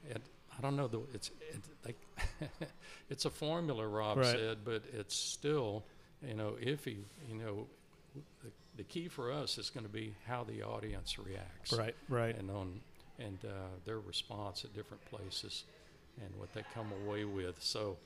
it, 0.08 0.22
I 0.56 0.60
don't 0.62 0.76
know 0.76 0.86
the 0.86 1.00
it's 1.12 1.30
it, 1.52 1.60
they, 1.82 1.94
it's 3.10 3.24
a 3.24 3.30
formula 3.30 3.86
Rob 3.86 4.18
Right. 4.18 4.26
said, 4.26 4.58
but 4.64 4.82
it's 4.92 5.16
still 5.16 5.84
you 6.26 6.34
know 6.34 6.56
iffy. 6.62 6.98
You 7.28 7.34
know, 7.38 7.66
the, 8.44 8.50
the 8.76 8.84
key 8.84 9.08
for 9.08 9.32
us 9.32 9.58
is 9.58 9.68
going 9.70 9.84
to 9.84 9.92
be 9.92 10.14
how 10.28 10.44
the 10.44 10.62
audience 10.62 11.18
reacts, 11.18 11.72
Right, 11.72 11.96
right. 12.08 12.36
and 12.38 12.50
on 12.50 12.80
and 13.18 13.38
uh, 13.44 13.48
their 13.84 13.98
response 13.98 14.64
at 14.64 14.72
different 14.74 15.04
places, 15.06 15.64
and 16.22 16.30
what 16.38 16.52
they 16.52 16.62
come 16.72 16.86
away 17.04 17.24
with. 17.24 17.60
So, 17.60 17.96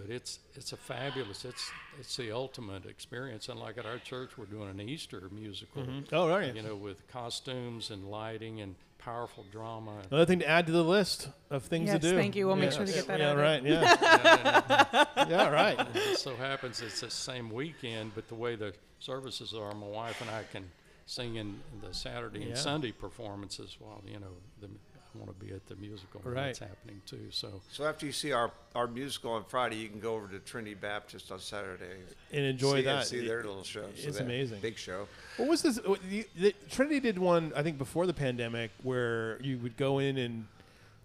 but 0.00 0.10
it's 0.10 0.38
it's 0.54 0.72
a 0.72 0.76
fabulous. 0.76 1.44
It's 1.44 1.70
it's 1.98 2.16
the 2.16 2.30
ultimate 2.32 2.86
experience. 2.86 3.48
And 3.48 3.58
like 3.58 3.78
at 3.78 3.86
our 3.86 3.98
church, 3.98 4.30
we're 4.38 4.46
doing 4.46 4.68
an 4.70 4.80
Easter 4.80 5.22
musical. 5.32 5.82
Mhm. 5.82 6.06
Oh, 6.12 6.30
are 6.30 6.42
you? 6.42 6.52
You 6.54 6.62
know, 6.62 6.76
with 6.76 7.06
costumes 7.08 7.90
and 7.90 8.10
lighting 8.10 8.60
and 8.60 8.74
powerful 8.98 9.44
drama. 9.52 10.02
Another 10.10 10.26
thing 10.26 10.40
to 10.40 10.48
add 10.48 10.66
to 10.66 10.72
the 10.72 10.84
list 10.84 11.28
of 11.50 11.64
things 11.64 11.86
Yes, 11.88 12.00
to 12.02 12.10
do. 12.10 12.16
thank 12.16 12.36
you. 12.36 12.46
We'll 12.46 12.56
make 12.56 12.72
sure 12.72 12.84
to 12.84 12.92
get 12.92 13.06
that 13.06 13.20
Yeah, 13.20 13.30
added. 13.30 13.40
right. 13.40 13.62
Yeah. 15.18 15.26
yeah, 15.28 15.48
right. 15.48 15.78
And 15.78 15.96
it 15.96 16.18
so 16.18 16.34
happens 16.36 16.80
it's 16.80 17.00
the 17.00 17.10
same 17.10 17.50
weekend, 17.50 18.14
but 18.14 18.28
the 18.28 18.34
way 18.34 18.56
the 18.56 18.74
services 18.98 19.54
are, 19.54 19.72
my 19.74 19.86
wife 19.86 20.20
and 20.20 20.30
I 20.30 20.42
can 20.52 20.70
sing 21.06 21.36
in 21.36 21.60
the 21.80 21.94
Saturday 21.94 22.40
Yeah. 22.40 22.46
and 22.48 22.58
Sunday 22.58 22.92
performances 22.92 23.76
while 23.78 24.02
you 24.06 24.18
know 24.18 24.34
the, 24.60 24.68
I 25.14 25.18
want 25.18 25.38
to 25.38 25.44
be 25.44 25.52
at 25.52 25.66
the 25.66 25.76
musical 25.76 26.20
when 26.22 26.34
Right. 26.34 26.48
it's 26.48 26.58
happening 26.58 27.00
too. 27.06 27.28
So 27.30 27.60
So 27.70 27.84
after 27.84 28.06
you 28.06 28.12
see 28.12 28.32
our, 28.32 28.50
our 28.74 28.86
musical 28.86 29.32
on 29.32 29.44
Friday, 29.44 29.76
you 29.76 29.88
can 29.88 30.00
go 30.00 30.14
over 30.14 30.28
to 30.28 30.38
Trinity 30.40 30.74
Baptist 30.74 31.32
on 31.32 31.40
Saturday. 31.40 31.84
And 32.32 32.44
enjoy 32.44 32.76
see, 32.76 32.82
that. 32.82 32.96
And 32.98 33.06
see 33.06 33.26
their 33.26 33.42
little 33.42 33.64
show. 33.64 33.82
So 33.82 33.88
it's 33.88 34.02
they 34.02 34.06
have 34.06 34.20
a 34.20 34.24
amazing. 34.24 34.60
Big 34.60 34.76
show. 34.76 35.08
What 35.38 35.48
was 35.48 35.62
this? 35.62 35.76
the, 36.08 36.26
the, 36.36 36.54
Trinity 36.70 37.00
did 37.00 37.18
one, 37.18 37.52
I 37.56 37.62
think, 37.62 37.78
before 37.78 38.06
the 38.06 38.14
pandemic, 38.14 38.70
where 38.82 39.40
you 39.42 39.58
would 39.58 39.76
go 39.76 39.98
in 39.98 40.18
and 40.18 40.46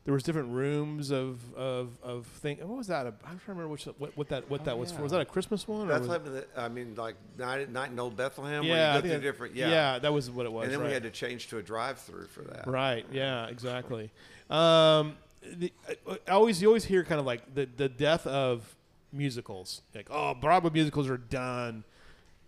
there 0.05 0.13
was 0.13 0.23
different 0.23 0.49
rooms 0.49 1.11
of 1.11 1.39
of 1.55 1.89
of 2.03 2.25
thing. 2.27 2.57
What 2.59 2.77
was 2.77 2.87
that? 2.87 3.05
I'm 3.05 3.13
trying 3.21 3.37
to 3.37 3.41
remember 3.47 3.69
which 3.69 3.85
what, 3.85 4.17
what 4.17 4.29
that 4.29 4.49
what 4.49 4.61
Oh, 4.61 4.65
that 4.65 4.77
was 4.77 4.91
for. 4.91 5.01
Was 5.01 5.11
that 5.13 5.21
a 5.21 5.25
Christmas 5.25 5.67
one? 5.67 5.89
or 5.89 5.99
was- 5.99 6.07
Bethlehem, 6.07 6.33
the- 6.33 6.61
I 6.61 6.67
mean, 6.67 6.95
like 6.95 7.15
night, 7.37 7.71
night 7.71 7.91
in 7.91 7.99
Old 7.99 8.17
Bethlehem, 8.17 8.63
yeah, 8.63 8.69
where 8.71 8.87
you 8.87 8.97
go 8.97 9.01
think 9.01 9.21
that- 9.21 9.27
different, 9.27 9.55
yeah. 9.55 9.99
that 9.99 10.11
was 10.11 10.29
what 10.29 10.45
it 10.45 10.51
was. 10.51 10.65
and 10.65 10.73
then 10.73 10.79
right. 10.81 10.87
we 10.87 10.93
had 10.93 11.03
to 11.03 11.09
change 11.09 11.47
to 11.47 11.57
a 11.57 11.63
drive-through 11.63 12.27
for 12.27 12.41
that. 12.41 12.67
Right. 12.67 13.05
Yeah. 13.11 13.47
Exactly. 13.47 14.11
Um, 14.49 15.15
the, 15.41 15.71
I, 15.87 16.17
I 16.27 16.31
always 16.31 16.61
you 16.61 16.67
always 16.67 16.85
hear 16.85 17.03
kind 17.03 17.19
of 17.19 17.25
like 17.25 17.53
the 17.53 17.67
the 17.77 17.89
death 17.89 18.27
of 18.27 18.75
musicals. 19.11 19.81
Like, 19.95 20.07
oh, 20.11 20.33
Broadway 20.33 20.71
musicals 20.71 21.09
are 21.09 21.17
done, 21.17 21.83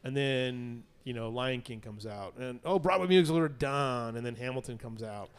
and 0.03 0.15
then 0.15 0.83
you 1.03 1.13
know 1.13 1.29
Lion 1.29 1.61
King 1.61 1.79
comes 1.79 2.05
out, 2.05 2.35
and 2.37 2.59
oh, 2.65 2.79
Broadway 2.79 3.07
musicals 3.07 3.39
are 3.39 3.47
done, 3.49 4.17
and 4.17 4.25
then 4.25 4.35
Hamilton 4.35 4.77
comes 4.77 5.03
out. 5.03 5.29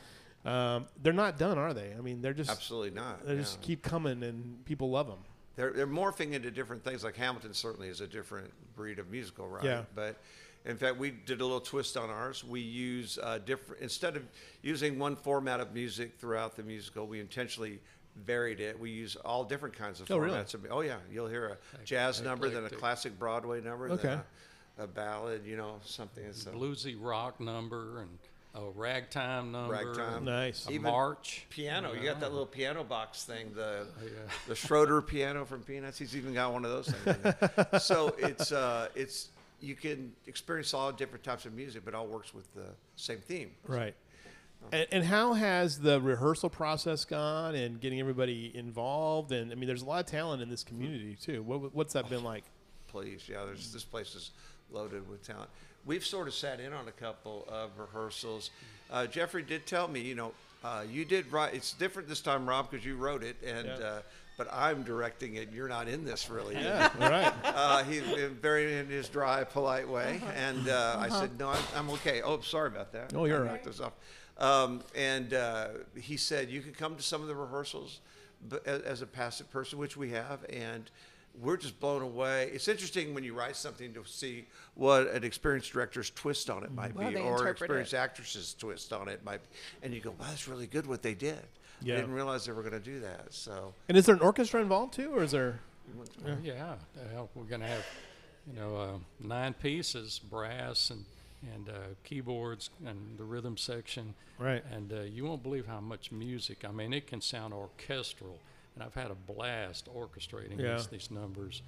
Um, 0.46 0.87
they're 1.02 1.12
not 1.12 1.38
done, 1.38 1.59
are 1.59 1.74
they? 1.74 1.92
I 1.98 2.00
mean, 2.00 2.22
they're 2.22 2.32
just 2.32 2.50
Absolutely 2.50 2.90
not. 2.92 3.26
they 3.26 3.35
yeah. 3.35 3.40
just 3.40 3.61
keep 3.62 3.82
coming, 3.82 4.22
and 4.22 4.64
people 4.64 4.90
love 4.90 5.06
them. 5.09 5.18
They're, 5.56 5.72
they're 5.72 5.87
morphing 5.87 6.32
into 6.32 6.50
different 6.50 6.85
things. 6.85 7.02
Like 7.02 7.16
Hamilton 7.16 7.52
certainly 7.54 7.88
is 7.88 8.00
a 8.00 8.06
different 8.06 8.52
breed 8.76 8.98
of 8.98 9.11
musical, 9.11 9.48
right? 9.48 9.64
Yeah. 9.64 9.82
But 9.94 10.16
in 10.64 10.76
fact, 10.76 10.98
we 10.98 11.11
did 11.11 11.40
a 11.40 11.44
little 11.44 11.61
twist 11.61 11.96
on 11.96 12.11
ours. 12.11 12.44
We 12.44 12.61
use 12.61 13.18
uh, 13.22 13.38
different 13.44 13.82
instead 13.82 14.16
of 14.16 14.22
using 14.62 14.98
one 14.98 15.16
format 15.16 15.59
of 15.61 15.72
music 15.74 16.18
throughout 16.18 16.56
the 16.56 16.62
musical, 16.62 17.06
we 17.06 17.20
intentionally 17.20 17.80
varied 18.24 18.61
it. 18.61 18.78
We 18.78 18.90
use 18.90 19.16
all 19.16 19.44
different 19.44 19.74
kinds 19.76 20.00
of 20.00 20.11
Oh, 20.11 20.18
really? 20.18 20.37
formats. 20.38 20.54
of- 20.54 20.66
Oh 20.70 20.80
yeah, 20.82 20.96
you'll 21.11 21.28
hear 21.28 21.56
a 21.80 21.85
jazz 21.85 22.20
number, 22.22 22.48
then 22.48 22.59
a 22.59 22.66
eclectic. 22.66 22.78
classic 22.78 23.18
Broadway 23.18 23.61
number, 23.61 23.90
Okay. 23.90 24.09
then 24.09 24.20
a, 24.78 24.85
a 24.85 24.87
ballad. 24.87 25.42
You 25.44 25.56
know, 25.56 25.80
something. 25.85 26.24
So 26.32 26.50
bluesy 26.52 26.96
rock 27.00 27.40
number 27.40 28.00
and 28.02 28.11
a 28.56 28.70
ragtime 28.74 29.52
number, 29.52 29.74
Ragtime. 29.74 30.24
Nice. 30.24 30.66
a 30.66 30.70
Even 30.72 30.90
march. 30.90 31.46
piano. 31.50 31.92
You 31.92 32.02
got 32.02 32.20
that 32.20 32.30
little 32.30 32.46
piano 32.46 32.82
box 32.84 33.24
thing, 33.24 33.52
the 33.54 33.86
Yeah. 34.02 34.08
the 34.48 34.54
Schroeder 34.54 35.02
piano 35.02 35.44
from 35.44 35.62
Peanuts. 35.62 35.98
He's 35.98 36.16
even 36.16 36.32
got 36.32 36.52
one 36.52 36.64
of 36.64 36.70
those 36.70 36.88
things. 36.88 37.16
In 37.16 37.22
there. 37.22 37.68
so 37.80 38.14
it's 38.18 38.52
uh, 38.52 38.88
it's 38.94 39.28
you 39.60 39.74
can 39.74 40.12
experience 40.26 40.72
all 40.74 40.90
different 40.92 41.24
types 41.24 41.44
of 41.46 41.52
music, 41.52 41.82
but 41.84 41.94
all 41.94 42.06
works 42.06 42.32
with 42.34 42.52
the 42.54 42.66
same 42.96 43.18
theme. 43.18 43.50
Right. 43.66 43.94
And, 44.72 44.86
and 44.90 45.04
how 45.04 45.34
has 45.34 45.78
the 45.78 46.00
rehearsal 46.00 46.50
process 46.50 47.04
gone 47.04 47.54
and 47.54 47.80
getting 47.80 48.00
everybody 48.00 48.50
involved? 48.54 49.32
And 49.32 49.52
I 49.52 49.54
mean, 49.54 49.66
there's 49.66 49.82
a 49.82 49.86
lot 49.86 50.00
of 50.00 50.10
talent 50.10 50.42
in 50.42 50.48
this 50.48 50.64
community 50.64 51.16
too. 51.20 51.42
What, 51.42 51.74
what's 51.74 51.92
that 51.92 52.08
been 52.08 52.24
like? 52.24 52.44
Please, 52.88 53.28
yeah. 53.28 53.44
There's 53.44 53.72
this 53.72 53.84
place 53.84 54.14
is 54.14 54.30
loaded 54.70 55.08
with 55.08 55.24
talent. 55.26 55.50
We've 55.87 56.05
sort 56.05 56.27
of 56.27 56.35
sat 56.35 56.59
in 56.59 56.72
on 56.72 56.88
a 56.88 56.92
couple 56.92 57.46
of 57.49 57.70
rehearsals. 57.79 58.51
Uh, 58.90 59.07
Jeffrey 59.07 59.42
did 59.42 59.66
tell 59.66 59.87
me, 59.87 60.01
you 60.01 60.16
know, 60.16 60.33
uh, 60.64 60.83
you 60.90 61.05
did 61.05 61.31
write. 61.31 61.55
It's 61.55 61.72
different 61.72 62.09
this 62.09 62.20
time, 62.20 62.49
Rob, 62.49 62.70
because 62.70 62.85
you 62.85 62.96
wrote 62.96 63.22
it, 63.22 63.37
and 63.46 63.66
Yeah. 63.66 63.75
uh, 63.75 64.03
but 64.37 64.49
I'm 64.53 64.83
directing 64.83 65.37
it. 65.37 65.51
You're 65.53 65.68
not 65.68 65.88
in 65.88 66.05
this 66.05 66.29
really. 66.29 66.57
Yeah. 66.57 66.90
All 67.01 67.09
right. 67.09 67.33
uh, 67.44 67.85
he's 67.85 68.03
very 68.42 68.77
in 68.79 68.88
his 68.88 69.09
dry, 69.09 69.44
polite 69.44 69.88
way. 69.88 70.20
And 70.35 70.68
uh, 70.68 70.96
I 70.99 71.09
said, 71.09 71.38
no, 71.38 71.49
I'm, 71.51 71.62
I'm 71.75 71.90
okay. 71.90 72.20
Oh, 72.20 72.40
sorry 72.40 72.68
about 72.68 72.92
that. 72.92 73.14
Oh, 73.14 73.25
you're 73.25 73.38
I 73.38 73.40
all 73.40 73.46
right. 73.46 73.64
those 73.64 73.81
off. 73.81 73.92
Um, 74.38 74.83
and 74.94 75.33
uh, 75.33 75.68
he 75.99 76.18
said, 76.18 76.51
you 76.51 76.61
can 76.61 76.72
come 76.72 76.96
to 76.96 77.03
some 77.03 77.22
of 77.22 77.29
the 77.29 77.35
rehearsals 77.35 78.01
but 78.46 78.66
as, 78.66 78.83
as 78.83 79.03
a 79.03 79.07
passive 79.07 79.51
person, 79.51 79.79
which 79.79 79.96
we 79.96 80.11
have. 80.11 80.44
And 80.51 80.90
we're 81.40 81.57
just 81.57 81.79
blown 81.81 82.03
away. 82.03 82.51
It's 82.53 82.68
interesting 82.68 83.14
when 83.14 83.25
you 83.25 83.35
write 83.35 83.57
something 83.57 83.92
to 83.94 84.05
see 84.07 84.46
what 84.75 85.09
an 85.09 85.25
experienced 85.25 85.72
director's 85.72 86.11
twist 86.11 86.49
on 86.51 86.64
it 86.64 86.72
might 86.72 86.94
Well, 86.94 87.11
be, 87.11 87.16
or 87.16 87.33
interpret 87.33 87.51
experienced 87.62 87.92
it. 87.94 87.96
actress's 87.99 88.55
twist 88.55 88.92
on 88.92 89.09
it 89.09 89.25
might 89.25 89.42
be. 89.42 89.49
And 89.83 89.94
you 89.94 90.01
go, 90.01 90.11
wow, 90.11 90.27
that's 90.29 90.49
really 90.49 90.66
good 90.66 90.87
what 90.87 91.03
they 91.03 91.14
did. 91.14 91.38
Yeah. 91.83 91.94
I 91.94 91.96
didn't 91.99 92.14
realize 92.14 92.46
they 92.46 92.53
were 92.53 92.62
going 92.62 92.72
to 92.72 92.81
do 92.81 93.01
that. 93.01 93.35
So 93.35 93.75
And 93.88 93.99
is 93.99 94.07
there 94.07 94.14
an 94.14 94.22
orchestra 94.22 94.61
involved 94.61 94.94
too, 94.94 95.14
or 95.14 95.22
is 95.22 95.33
there? 95.33 95.61
Yeah, 96.42 96.75
uh, 96.99 97.22
we're 97.35 97.44
going 97.44 97.61
to 97.61 97.66
have, 97.66 97.85
you 98.46 98.59
know, 98.59 98.77
uh, 98.77 98.88
nine 99.20 99.55
pieces, 99.55 100.18
brass 100.18 100.90
and 100.90 101.05
and 101.55 101.68
uh, 101.68 101.72
keyboards 102.03 102.70
and 102.87 102.96
the 103.18 103.22
rhythm 103.22 103.57
section. 103.57 104.14
Right. 104.38 104.64
And 104.72 104.92
uh, 104.92 105.03
you 105.03 105.25
won't 105.25 105.42
believe 105.42 105.66
how 105.66 105.81
much 105.81 106.11
music. 106.11 106.64
I 106.66 106.72
mean, 106.72 106.92
it 106.94 107.07
can 107.07 107.20
sound 107.20 107.53
orchestral, 107.55 108.40
and 108.76 108.84
I've 108.84 108.94
had 108.94 109.10
a 109.10 109.14
blast 109.16 109.88
orchestrating 109.92 110.60
Yeah. 110.60 110.76
these, 110.76 110.86
these 110.86 111.10
numbers. 111.10 111.62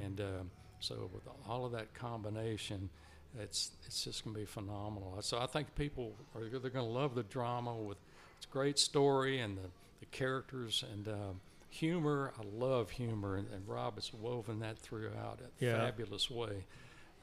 And 0.00 0.20
um, 0.20 0.50
so 0.78 1.10
with 1.12 1.24
all 1.48 1.64
of 1.66 1.72
that 1.72 1.92
combination, 1.94 2.90
it's 3.38 3.72
it's 3.86 4.04
just 4.04 4.24
going 4.24 4.34
to 4.34 4.40
be 4.40 4.46
phenomenal. 4.46 5.16
So 5.22 5.38
I 5.38 5.46
think 5.46 5.74
people 5.74 6.14
are 6.34 6.42
they're 6.42 6.70
going 6.70 6.84
to 6.86 6.92
love 6.92 7.14
the 7.14 7.22
drama 7.22 7.74
with 7.74 7.98
its 8.36 8.46
great 8.46 8.78
story 8.78 9.40
and 9.40 9.56
the, 9.56 9.70
the 10.00 10.06
characters 10.06 10.84
and 10.92 11.08
um, 11.08 11.40
humor. 11.70 12.32
I 12.38 12.42
love 12.44 12.90
humor, 12.90 13.36
and, 13.36 13.48
and 13.50 13.66
Rob 13.66 13.94
has 13.94 14.12
woven 14.12 14.60
that 14.60 14.78
throughout 14.78 15.40
a 15.40 15.64
Yeah. 15.64 15.72
fabulous 15.86 16.30
way. 16.30 16.66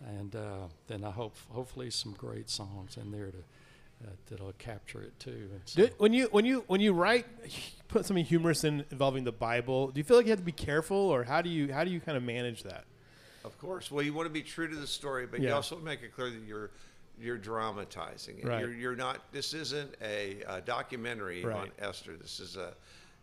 And 0.04 0.36
uh, 0.36 0.68
then 0.88 1.04
I 1.04 1.12
hope 1.12 1.36
hopefully 1.50 1.90
some 1.92 2.14
great 2.14 2.50
songs 2.50 2.98
in 2.98 3.12
there 3.12 3.32
to 3.32 3.44
uh, 4.04 4.10
that'll 4.30 4.52
capture 4.54 5.02
it 5.02 5.18
too. 5.20 5.50
So- 5.66 5.82
Did, 5.82 5.94
when 5.98 6.14
you 6.14 6.28
when 6.32 6.46
you 6.46 6.64
when 6.68 6.82
you 6.82 6.94
write, 6.94 7.26
put 7.88 8.06
something 8.06 8.26
humorous 8.26 8.64
in 8.64 8.86
involving 8.92 9.24
the 9.24 9.32
Bible. 9.32 9.88
Do 9.90 10.00
you 10.00 10.04
feel 10.04 10.18
like 10.18 10.26
you 10.26 10.32
have 10.32 10.40
to 10.40 10.46
be 10.46 10.52
careful, 10.52 10.98
or 10.98 11.24
how 11.24 11.42
do 11.42 11.50
you 11.50 11.72
how 11.74 11.84
do 11.84 11.92
you 11.92 12.00
kind 12.00 12.18
of 12.18 12.24
manage 12.24 12.64
that? 12.64 12.86
Of 13.46 13.58
course. 13.58 13.90
Well, 13.92 14.04
you 14.04 14.14
want 14.14 14.28
to 14.28 14.34
be 14.34 14.42
true 14.42 14.68
to 14.68 14.76
the 14.76 14.88
story, 14.88 15.26
but 15.26 15.40
Yeah. 15.40 15.50
you 15.50 15.56
also 15.56 15.78
make 15.80 16.02
it 16.04 16.14
clear 16.14 16.30
that 16.30 16.44
you're 16.48 16.72
you're 17.22 17.38
dramatizing 17.38 18.40
it. 18.40 18.46
Right. 18.46 18.62
You're, 18.62 18.74
you're 18.74 18.96
not. 18.96 19.32
This 19.34 19.54
isn't 19.54 19.96
a, 20.02 20.38
a 20.48 20.62
documentary 20.62 21.44
on 21.44 21.70
Esther. 21.80 22.16
This 22.16 22.40
is 22.40 22.56
a 22.56 22.74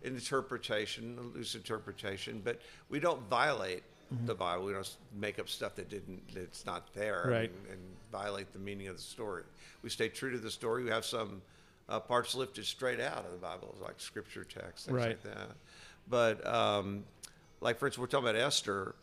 an 0.05 0.15
interpretation, 0.15 1.17
a 1.19 1.23
loose 1.37 1.55
interpretation. 1.55 2.41
But 2.45 2.61
we 2.91 3.01
don't 3.01 3.23
violate 3.31 3.83
the 4.25 4.35
Bible. 4.35 4.65
We 4.65 4.73
don't 4.73 4.97
make 5.19 5.39
up 5.39 5.49
stuff 5.49 5.75
that 5.77 5.89
didn't 5.89 6.23
that's 6.35 6.65
not 6.67 6.93
there 6.95 7.27
Right. 7.29 7.51
and, 7.51 7.73
and 7.73 7.81
violate 8.13 8.53
the 8.53 8.59
meaning 8.59 8.89
of 8.89 8.97
the 8.97 9.03
story. 9.03 9.43
We 9.83 9.91
stay 9.91 10.09
true 10.09 10.31
to 10.33 10.39
the 10.39 10.51
story. 10.51 10.85
We 10.85 10.91
have 10.91 11.05
some 11.05 11.43
uh, 11.89 12.01
parts 12.01 12.35
lifted 12.35 12.65
straight 12.67 13.01
out 13.01 13.25
of 13.25 13.33
the 13.33 13.39
Bible, 13.39 13.75
like 13.83 13.95
scripture 14.01 14.45
text, 14.45 14.87
things 14.87 14.97
Right. 14.97 15.09
like 15.09 15.23
that. 15.23 15.49
But 16.09 16.47
um, 16.47 17.05
like 17.61 17.79
for 17.79 17.87
instance, 17.87 18.01
we're 18.01 18.07
talking 18.07 18.29
about 18.29 18.41
Esther. 18.41 18.95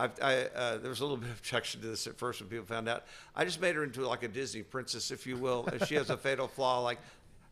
I've, 0.00 0.10
I, 0.22 0.34
uh, 0.54 0.76
there 0.78 0.90
was 0.90 1.00
a 1.00 1.04
little 1.04 1.16
bit 1.24 1.30
of 1.30 1.38
objection 1.38 1.80
to 1.82 1.86
this 1.88 2.06
at 2.06 2.18
first 2.18 2.40
when 2.40 2.48
people 2.50 2.64
found 2.66 2.88
out. 2.88 3.04
I 3.36 3.44
just 3.44 3.60
made 3.60 3.74
her 3.76 3.84
into 3.84 4.06
like 4.06 4.22
a 4.22 4.28
Disney 4.28 4.62
princess, 4.62 5.10
if 5.10 5.26
you 5.26 5.36
will. 5.36 5.66
and 5.72 5.86
she 5.86 5.94
has 5.94 6.10
a 6.10 6.16
fatal 6.16 6.48
flaw, 6.48 6.80
like 6.80 6.98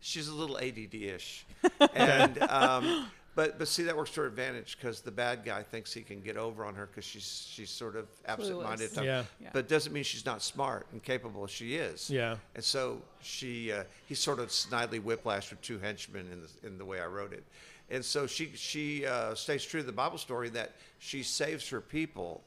she's 0.01 0.29
a 0.29 0.35
little 0.35 0.59
ADD-ish, 0.59 1.47
and 1.95 2.43
um, 2.43 3.07
but 3.41 3.51
But 3.51 3.59
but 3.59 3.69
see 3.69 3.85
that 3.85 3.97
works 3.97 4.11
to 4.13 4.21
her 4.21 4.27
advantage 4.27 4.77
because 4.77 5.01
the 5.01 5.11
bad 5.11 5.45
guy 5.45 5.63
thinks 5.63 5.95
he 5.95 6.03
can 6.03 6.21
get 6.21 6.37
over 6.37 6.65
on 6.65 6.75
her 6.75 6.87
because 6.87 7.05
she's 7.05 7.49
she's 7.51 7.71
sort 7.71 7.97
of 7.97 8.07
absent-minded. 8.27 8.91
Clueless. 8.91 9.05
Yeah. 9.05 9.25
Yeah. 9.41 9.51
But 9.55 9.61
it 9.61 9.69
doesn't 9.69 9.93
mean 9.93 10.05
she's 10.05 10.27
not 10.27 10.43
smart 10.43 10.87
and 10.93 11.03
capable. 11.03 11.47
She 11.47 11.77
is. 11.77 12.11
Yeah. 12.11 12.37
And 12.55 12.63
so 12.63 13.01
she 13.23 13.73
uh, 13.73 13.85
he's 14.07 14.19
sort 14.19 14.41
of 14.41 14.49
snidely 14.49 15.01
whiplashed 15.01 15.51
with 15.51 15.63
two 15.63 15.79
henchmen 15.79 16.27
in 16.33 16.43
the 16.43 16.67
in 16.67 16.79
the 16.79 16.85
way 16.85 17.01
I 17.01 17.07
wrote 17.07 17.33
it. 17.33 17.45
And 17.91 18.05
so 18.05 18.27
she 18.27 18.53
she 18.55 19.07
uh, 19.07 19.35
stays 19.35 19.65
true 19.65 19.81
to 19.81 19.87
the 19.87 19.93
Bible 20.05 20.19
story 20.19 20.51
that 20.51 20.73
she 20.99 21.23
saves 21.23 21.69
her 21.71 21.81
people 21.81 22.43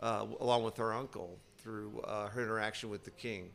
uh, 0.00 0.26
along 0.40 0.64
with 0.64 0.76
her 0.76 0.92
uncle 0.92 1.30
through 1.62 2.02
uh, 2.04 2.28
her 2.28 2.42
interaction 2.42 2.90
with 2.90 3.04
the 3.04 3.10
king. 3.12 3.48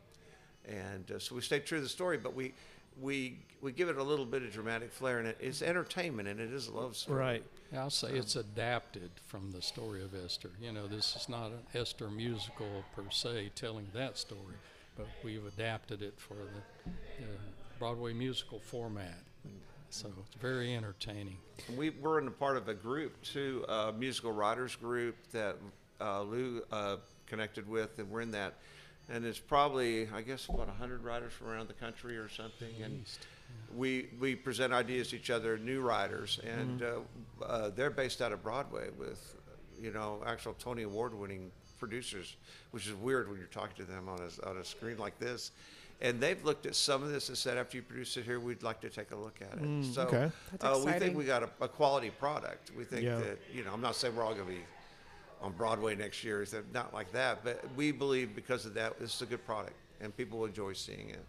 And 0.68 1.10
uh, 1.10 1.18
so 1.18 1.34
we 1.36 1.42
stay 1.42 1.60
true 1.60 1.78
to 1.78 1.82
the 1.82 1.88
story, 1.88 2.18
but 2.18 2.34
we 2.34 2.54
we 3.00 3.38
we 3.60 3.72
give 3.72 3.88
it 3.88 3.96
a 3.96 4.02
little 4.02 4.26
bit 4.26 4.42
of 4.42 4.52
dramatic 4.52 4.92
flair, 4.92 5.18
and 5.18 5.28
it 5.28 5.38
is 5.40 5.62
entertainment, 5.62 6.28
and 6.28 6.40
it 6.40 6.52
is 6.52 6.66
a 6.66 6.72
love 6.72 6.96
story. 6.96 7.20
Right. 7.20 7.44
I'll 7.76 7.90
say 7.90 8.08
it's 8.10 8.36
adapted 8.36 9.10
from 9.26 9.52
the 9.52 9.62
story 9.62 10.02
of 10.02 10.14
Esther. 10.14 10.50
You 10.60 10.72
know, 10.72 10.86
this 10.86 11.16
is 11.16 11.28
not 11.28 11.52
an 11.52 11.60
Esther 11.74 12.10
musical 12.10 12.84
per 12.94 13.04
se 13.10 13.52
telling 13.54 13.86
that 13.94 14.18
story, 14.18 14.56
but 14.96 15.06
we've 15.22 15.46
adapted 15.46 16.02
it 16.02 16.14
for 16.18 16.34
the, 16.34 16.90
the 17.20 17.28
Broadway 17.78 18.12
musical 18.12 18.58
format. 18.58 19.18
So 19.90 20.10
it's 20.26 20.36
very 20.40 20.74
entertaining. 20.74 21.36
We 21.76 21.90
we're 21.90 22.18
in 22.18 22.26
a 22.26 22.32
part 22.32 22.56
of 22.56 22.66
a 22.68 22.74
group 22.74 23.20
too, 23.22 23.64
a 23.68 23.92
musical 23.92 24.32
writers 24.32 24.74
group 24.74 25.16
that 25.32 25.56
uh, 26.00 26.22
Lew 26.22 26.62
uh, 26.72 26.96
connected 27.26 27.68
with, 27.68 27.98
and 27.98 28.10
we're 28.10 28.22
in 28.22 28.30
that. 28.32 28.54
And 29.08 29.24
it's 29.24 29.38
probably, 29.38 30.08
I 30.14 30.22
guess, 30.22 30.48
about 30.48 30.68
hundred 30.68 31.02
writers 31.04 31.32
from 31.32 31.48
around 31.48 31.68
the 31.68 31.74
country 31.74 32.16
or 32.16 32.28
something. 32.28 32.68
And 32.82 32.98
Least. 33.00 33.26
we 33.74 34.08
we 34.20 34.34
present 34.34 34.72
ideas 34.72 35.08
to 35.08 35.16
each 35.16 35.30
other, 35.30 35.58
new 35.58 35.80
writers, 35.80 36.40
and 36.46 36.82
uh, 36.82 37.44
uh, 37.44 37.70
they're 37.74 37.90
based 37.90 38.22
out 38.22 38.32
of 38.32 38.42
Broadway 38.42 38.88
with, 38.98 39.36
you 39.80 39.92
know, 39.92 40.22
actual 40.26 40.54
Tony 40.54 40.82
Award-winning 40.84 41.50
producers, 41.78 42.36
which 42.70 42.86
is 42.86 42.94
weird 42.94 43.28
when 43.28 43.38
you're 43.38 43.46
talking 43.48 43.76
to 43.84 43.90
them 43.90 44.08
on 44.08 44.18
a 44.20 44.48
on 44.48 44.56
a 44.58 44.64
screen 44.64 44.98
like 44.98 45.18
this. 45.18 45.50
And 46.00 46.20
they've 46.20 46.42
looked 46.44 46.66
at 46.66 46.74
some 46.74 47.04
of 47.04 47.10
this 47.10 47.28
and 47.28 47.38
said, 47.38 47.56
after 47.56 47.76
you 47.76 47.82
produce 47.84 48.16
it 48.16 48.24
here, 48.24 48.40
we'd 48.40 48.64
like 48.64 48.80
to 48.80 48.90
take 48.90 49.12
a 49.12 49.16
look 49.16 49.38
at 49.40 49.56
it. 49.62 49.84
so 49.94 50.02
okay. 50.02 50.32
Uh, 50.60 50.80
we 50.84 50.90
think 50.92 51.16
we 51.16 51.24
got 51.24 51.44
a, 51.44 51.48
a 51.60 51.68
quality 51.68 52.10
product. 52.10 52.72
We 52.76 52.82
think 52.84 53.04
Yeah. 53.04 53.18
that 53.18 53.38
you 53.54 53.62
know, 53.62 53.72
I'm 53.72 53.80
not 53.80 53.94
saying 53.94 54.16
we're 54.16 54.24
all 54.24 54.34
going 54.34 54.46
to 54.46 54.52
be 54.52 54.64
on 55.42 55.52
Broadway 55.52 55.94
next 55.96 56.22
year. 56.24 56.42
It's 56.42 56.54
not 56.72 56.94
like 56.94 57.12
that, 57.12 57.44
but 57.44 57.62
we 57.76 57.92
believe 57.92 58.34
because 58.34 58.64
of 58.66 58.74
that, 58.74 58.98
this 58.98 59.14
is 59.14 59.22
a 59.22 59.26
good 59.26 59.44
product, 59.44 59.74
and 60.00 60.16
people 60.16 60.38
will 60.38 60.46
enjoy 60.46 60.72
seeing 60.72 61.10
it. 61.10 61.24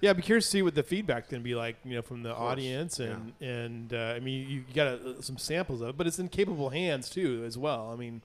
Yeah, 0.00 0.10
I'd 0.10 0.16
be 0.16 0.22
curious 0.22 0.44
to 0.46 0.50
see 0.50 0.62
what 0.62 0.74
the 0.74 0.82
feedback's 0.82 1.28
going 1.28 1.42
to 1.42 1.44
be 1.44 1.54
like, 1.54 1.76
you 1.84 1.94
know, 1.96 2.02
from 2.02 2.22
the 2.22 2.34
audience, 2.34 3.00
and 3.00 3.32
and 3.40 3.92
uh, 3.92 4.14
I 4.16 4.20
mean, 4.20 4.48
you, 4.48 4.56
you 4.58 4.64
got 4.74 4.86
uh, 4.86 5.20
some 5.22 5.38
samples 5.38 5.80
of 5.80 5.88
it, 5.90 5.96
but 5.96 6.06
it's 6.06 6.18
in 6.18 6.28
capable 6.28 6.70
hands 6.70 7.10
too, 7.10 7.42
as 7.46 7.58
well. 7.58 7.90
I 7.92 7.96
mean, 7.96 8.22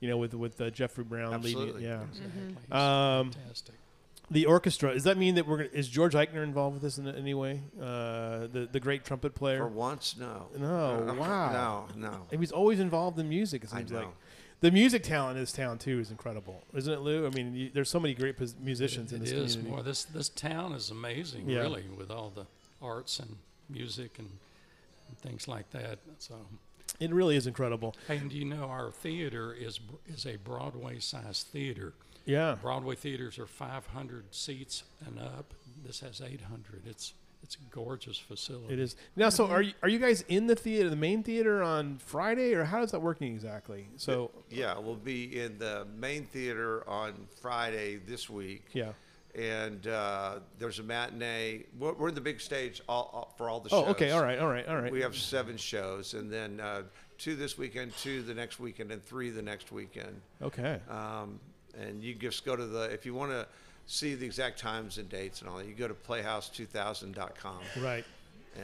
you 0.00 0.08
know, 0.08 0.16
with 0.16 0.34
with 0.34 0.60
uh, 0.60 0.70
Jeffrey 0.70 1.04
Brown 1.04 1.40
leading, 1.42 1.68
it, 1.76 1.80
yeah. 1.80 2.02
Exactly. 2.02 2.56
It's 2.64 2.72
Um, 2.74 3.30
fantastic. 3.32 3.74
The 4.30 4.46
orchestra. 4.46 4.94
Does 4.94 5.04
that 5.04 5.18
mean 5.18 5.34
that 5.34 5.46
we're 5.46 5.58
gonna, 5.58 5.68
is 5.74 5.86
George 5.86 6.14
Eichner 6.14 6.42
involved 6.42 6.74
with 6.74 6.82
this 6.82 6.96
in 6.98 7.06
any 7.06 7.34
way? 7.34 7.60
Uh, 7.80 8.46
the 8.50 8.66
the 8.72 8.80
great 8.80 9.04
trumpet 9.04 9.34
player. 9.34 9.58
For 9.58 9.68
once, 9.68 10.16
no. 10.18 10.46
No, 10.58 11.06
Uh, 11.10 11.14
wow. 11.14 11.86
No, 11.94 12.08
no. 12.10 12.26
And 12.32 12.40
he's 12.40 12.50
always 12.50 12.80
involved 12.80 13.18
in 13.18 13.28
music. 13.28 13.62
It 13.64 13.70
I 13.72 13.78
seems 13.78 13.92
like 13.92 14.04
know. 14.06 14.12
The 14.64 14.70
music 14.70 15.02
talent 15.02 15.36
in 15.36 15.42
this 15.42 15.52
town 15.52 15.76
too 15.76 16.00
is 16.00 16.10
incredible, 16.10 16.62
isn't 16.72 16.90
it, 16.90 17.00
Lew? 17.00 17.26
I 17.26 17.28
mean, 17.28 17.54
you, 17.54 17.70
there's 17.74 17.90
so 17.90 18.00
many 18.00 18.14
great 18.14 18.38
pos- 18.38 18.54
musicians 18.58 19.12
in 19.12 19.18
It 19.20 19.26
this 19.26 19.32
is 19.32 19.56
community. 19.56 19.70
more. 19.74 19.82
This 19.82 20.04
this 20.04 20.30
town 20.30 20.72
is 20.72 20.88
amazing, 20.90 21.50
Yeah. 21.50 21.58
really, 21.58 21.84
with 21.94 22.10
all 22.10 22.30
the 22.34 22.46
arts 22.80 23.18
and 23.18 23.36
music 23.68 24.18
and, 24.18 24.30
and 25.08 25.18
things 25.18 25.46
like 25.46 25.68
that. 25.72 25.98
So, 26.16 26.36
It 26.98 27.12
really 27.12 27.36
is 27.36 27.46
incredible. 27.46 27.94
and 28.08 28.32
you 28.32 28.46
know, 28.46 28.64
our 28.70 28.90
theater 28.90 29.52
is 29.52 29.80
is 30.08 30.24
a 30.24 30.36
Broadway-sized 30.36 31.46
theater. 31.48 31.92
Yeah. 32.24 32.54
Broadway 32.54 32.94
theaters 32.94 33.38
are 33.38 33.46
500 33.46 34.34
seats 34.34 34.84
and 35.04 35.18
up. 35.18 35.52
This 35.84 36.00
has 36.00 36.22
800. 36.22 36.84
It's 36.86 37.12
it's 37.44 37.56
a 37.56 37.74
gorgeous 37.74 38.18
facility. 38.18 38.72
It 38.72 38.80
is 38.80 38.96
now. 39.14 39.28
So, 39.28 39.46
are 39.46 39.60
you 39.62 39.74
are 39.82 39.88
you 39.88 39.98
guys 39.98 40.24
in 40.28 40.46
the 40.46 40.56
theater, 40.56 40.88
the 40.88 40.96
main 40.96 41.22
theater, 41.22 41.62
on 41.62 41.98
Friday, 41.98 42.54
or 42.54 42.64
how 42.64 42.82
is 42.82 42.90
that 42.92 43.02
working 43.02 43.32
exactly? 43.34 43.86
So, 43.96 44.30
Yeah, 44.50 44.78
we'll 44.78 44.96
be 44.96 45.38
in 45.40 45.58
the 45.58 45.86
main 45.96 46.24
theater 46.24 46.88
on 46.88 47.28
Friday 47.40 47.96
this 47.96 48.28
week. 48.30 48.64
yeah. 48.72 48.92
And 49.36 49.88
uh, 49.88 50.38
there's 50.60 50.78
a 50.78 50.84
matinee. 50.84 51.64
We're, 51.76 51.92
we're 51.94 52.08
in 52.10 52.14
the 52.14 52.20
big 52.20 52.40
stage 52.40 52.80
all, 52.88 53.10
all, 53.12 53.34
for 53.36 53.50
all 53.50 53.58
the 53.58 53.68
shows. 53.68 53.84
Oh, 53.84 53.90
okay. 53.90 54.12
All 54.12 54.22
right. 54.22 54.38
All 54.38 54.46
right. 54.48 54.64
All 54.68 54.80
right. 54.80 54.92
We 54.92 55.00
have 55.00 55.16
seven 55.16 55.56
shows, 55.56 56.14
and 56.14 56.32
then 56.32 56.60
uh, 56.60 56.82
two 57.18 57.34
this 57.34 57.58
weekend, 57.58 57.96
two 57.96 58.22
the 58.22 58.32
next 58.32 58.60
weekend, 58.60 58.92
and 58.92 59.04
three 59.04 59.30
the 59.30 59.42
next 59.42 59.72
weekend. 59.72 60.20
Okay. 60.40 60.78
Um, 60.88 61.40
and 61.76 62.00
you 62.00 62.14
just 62.14 62.44
go 62.44 62.54
to 62.54 62.64
the 62.64 62.82
if 62.84 63.04
you 63.04 63.12
want 63.12 63.32
to 63.32 63.46
see 63.86 64.14
the 64.14 64.24
exact 64.26 64.58
times 64.58 64.98
and 64.98 65.08
dates 65.08 65.40
and 65.40 65.48
all 65.50 65.58
that, 65.58 65.66
you 65.66 65.74
go 65.74 65.88
to 65.88 65.94
playhouse2000.com. 65.94 67.58
Right. 67.82 68.04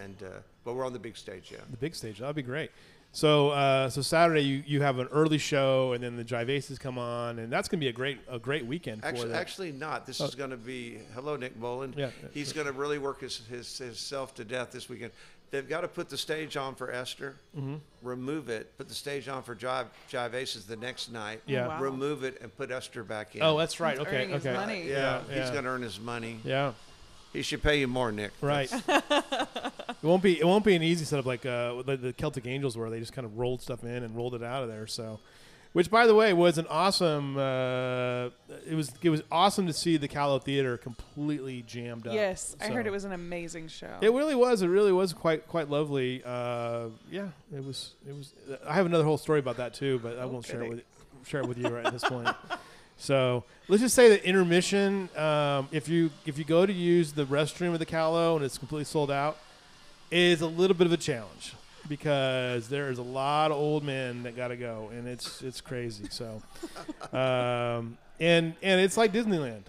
And 0.04 0.16
uh, 0.22 0.28
but 0.64 0.74
we're 0.74 0.86
on 0.86 0.92
the 0.92 0.98
big 0.98 1.16
stage, 1.16 1.50
yeah. 1.50 1.58
The 1.70 1.76
big 1.76 1.94
stage. 1.94 2.18
That'd 2.18 2.36
be 2.36 2.42
great. 2.42 2.70
So, 3.12 3.48
uh, 3.50 3.90
so 3.90 4.02
Saturday 4.02 4.42
you, 4.42 4.62
you 4.64 4.82
have 4.82 5.00
an 5.00 5.08
early 5.10 5.38
show, 5.38 5.94
and 5.94 6.04
then 6.04 6.16
the 6.16 6.24
Jive 6.24 6.48
Aces 6.48 6.78
come 6.78 6.96
on, 6.96 7.40
and 7.40 7.52
that's 7.52 7.68
gonna 7.68 7.80
be 7.80 7.88
a 7.88 7.92
great 7.92 8.18
a 8.28 8.38
great 8.38 8.64
weekend 8.64 9.00
for 9.00 9.08
Actually, 9.08 9.32
actually 9.32 9.72
not. 9.72 10.06
This 10.06 10.20
Oh. 10.20 10.26
is 10.26 10.36
going 10.36 10.50
to 10.50 10.56
be 10.56 10.98
hello, 11.14 11.34
Nick 11.34 11.58
Boland. 11.60 11.94
Yeah. 11.96 12.10
He's 12.32 12.52
going 12.52 12.66
to 12.68 12.72
really 12.72 12.98
work 12.98 13.20
his, 13.20 13.38
his 13.48 13.78
himself 13.78 14.32
to 14.36 14.44
death 14.44 14.70
this 14.70 14.88
weekend. 14.88 15.10
They've 15.50 15.68
got 15.68 15.80
to 15.80 15.88
put 15.88 16.08
the 16.08 16.16
stage 16.16 16.56
on 16.56 16.74
for 16.76 16.92
Esther, 16.92 17.34
Mm-hmm. 17.58 17.74
remove 18.02 18.48
it, 18.48 18.76
put 18.78 18.88
the 18.88 18.94
stage 18.94 19.26
on 19.28 19.42
for 19.42 19.56
Jive, 19.56 19.86
Jive 20.10 20.34
Aces 20.34 20.64
the 20.64 20.76
next 20.76 21.10
night, 21.10 21.40
Yeah. 21.46 21.66
Wow. 21.66 21.80
remove 21.80 22.22
it, 22.22 22.40
and 22.40 22.56
put 22.56 22.70
Esther 22.70 23.02
back 23.02 23.34
in. 23.34 23.42
oh, 23.42 23.58
that's 23.58 23.80
right. 23.80 23.98
He's 23.98 24.06
Okay. 24.06 24.16
earning 24.18 24.30
his 24.30 24.46
Okay. 24.46 24.56
money. 24.56 24.88
yeah, 24.88 25.22
Yeah, 25.28 25.40
he's 25.40 25.50
going 25.50 25.64
to 25.64 25.70
earn 25.70 25.82
his 25.82 25.98
money. 25.98 26.38
Yeah. 26.44 26.72
He 27.32 27.42
should 27.42 27.62
pay 27.62 27.78
you 27.80 27.86
more, 27.88 28.10
Nick. 28.12 28.32
Right. 28.40 28.70
it 28.88 30.02
won't 30.02 30.22
be 30.22 30.38
it 30.40 30.44
won't 30.44 30.64
be 30.64 30.74
an 30.74 30.82
easy 30.82 31.04
setup 31.04 31.26
like 31.26 31.46
uh, 31.46 31.82
the, 31.82 31.96
the 31.96 32.12
Celtic 32.12 32.46
Angels 32.46 32.76
were. 32.76 32.90
They 32.90 32.98
just 33.00 33.12
kind 33.12 33.24
of 33.24 33.38
rolled 33.38 33.62
stuff 33.62 33.84
in 33.84 34.02
and 34.02 34.16
rolled 34.16 34.34
it 34.34 34.42
out 34.42 34.62
of 34.64 34.68
there. 34.68 34.86
So, 34.88 35.20
which 35.72 35.90
by 35.90 36.06
the 36.06 36.14
way 36.14 36.32
was 36.32 36.58
an 36.58 36.66
awesome. 36.68 37.36
Uh, 37.36 38.30
it 38.66 38.74
was 38.74 38.92
it 39.02 39.10
was 39.10 39.22
awesome 39.30 39.66
to 39.66 39.72
see 39.72 39.96
the 39.96 40.08
Cailloux 40.08 40.42
Theater 40.42 40.76
completely 40.76 41.62
jammed 41.62 42.06
up. 42.06 42.14
Yes, 42.14 42.56
I 42.60 42.68
heard 42.68 42.86
it 42.86 42.90
was 42.90 43.04
an 43.04 43.12
amazing 43.12 43.68
show. 43.68 43.98
It 44.00 44.12
really 44.12 44.34
was. 44.34 44.62
It 44.62 44.68
really 44.68 44.92
was 44.92 45.12
quite 45.12 45.46
quite 45.46 45.70
lovely. 45.70 46.22
Uh, 46.24 46.88
yeah, 47.10 47.28
it 47.54 47.64
was. 47.64 47.94
It 48.08 48.14
was. 48.16 48.32
I 48.66 48.74
have 48.74 48.86
another 48.86 49.04
whole 49.04 49.18
story 49.18 49.38
about 49.38 49.56
that 49.58 49.74
too, 49.74 50.00
but 50.02 50.18
I 50.18 50.24
won't 50.24 50.44
share 50.44 50.62
it 50.62 50.68
with 50.68 50.82
share 51.26 51.40
it 51.40 51.46
with 51.48 51.58
you 51.58 51.68
right 51.68 51.86
at 51.86 51.92
this 51.92 52.04
point. 52.04 52.28
So 53.00 53.44
let's 53.66 53.80
just 53.80 53.94
say 53.94 54.10
that 54.10 54.24
intermission. 54.24 55.08
Um, 55.16 55.68
if 55.72 55.88
you 55.88 56.10
if 56.26 56.36
you 56.36 56.44
go 56.44 56.66
to 56.66 56.72
use 56.72 57.14
the 57.14 57.24
restroom 57.24 57.72
of 57.72 57.78
the 57.78 57.86
Cailloux 57.86 58.36
and 58.36 58.44
it's 58.44 58.58
completely 58.58 58.84
sold 58.84 59.10
out, 59.10 59.38
is 60.10 60.42
a 60.42 60.46
little 60.46 60.76
bit 60.76 60.86
of 60.86 60.92
a 60.92 60.98
challenge 60.98 61.54
because 61.88 62.68
there 62.68 62.90
is 62.90 62.98
a 62.98 63.02
lot 63.02 63.50
of 63.50 63.56
old 63.56 63.84
men 63.84 64.22
that 64.24 64.36
got 64.36 64.48
to 64.48 64.56
go, 64.56 64.90
and 64.92 65.06
it's 65.08 65.42
it's 65.42 65.60
crazy. 65.60 66.04
So, 66.10 66.42
um, 67.12 67.98
and 68.18 68.54
and 68.62 68.80
it's 68.80 68.96
like 68.96 69.12
Disneyland. 69.12 69.62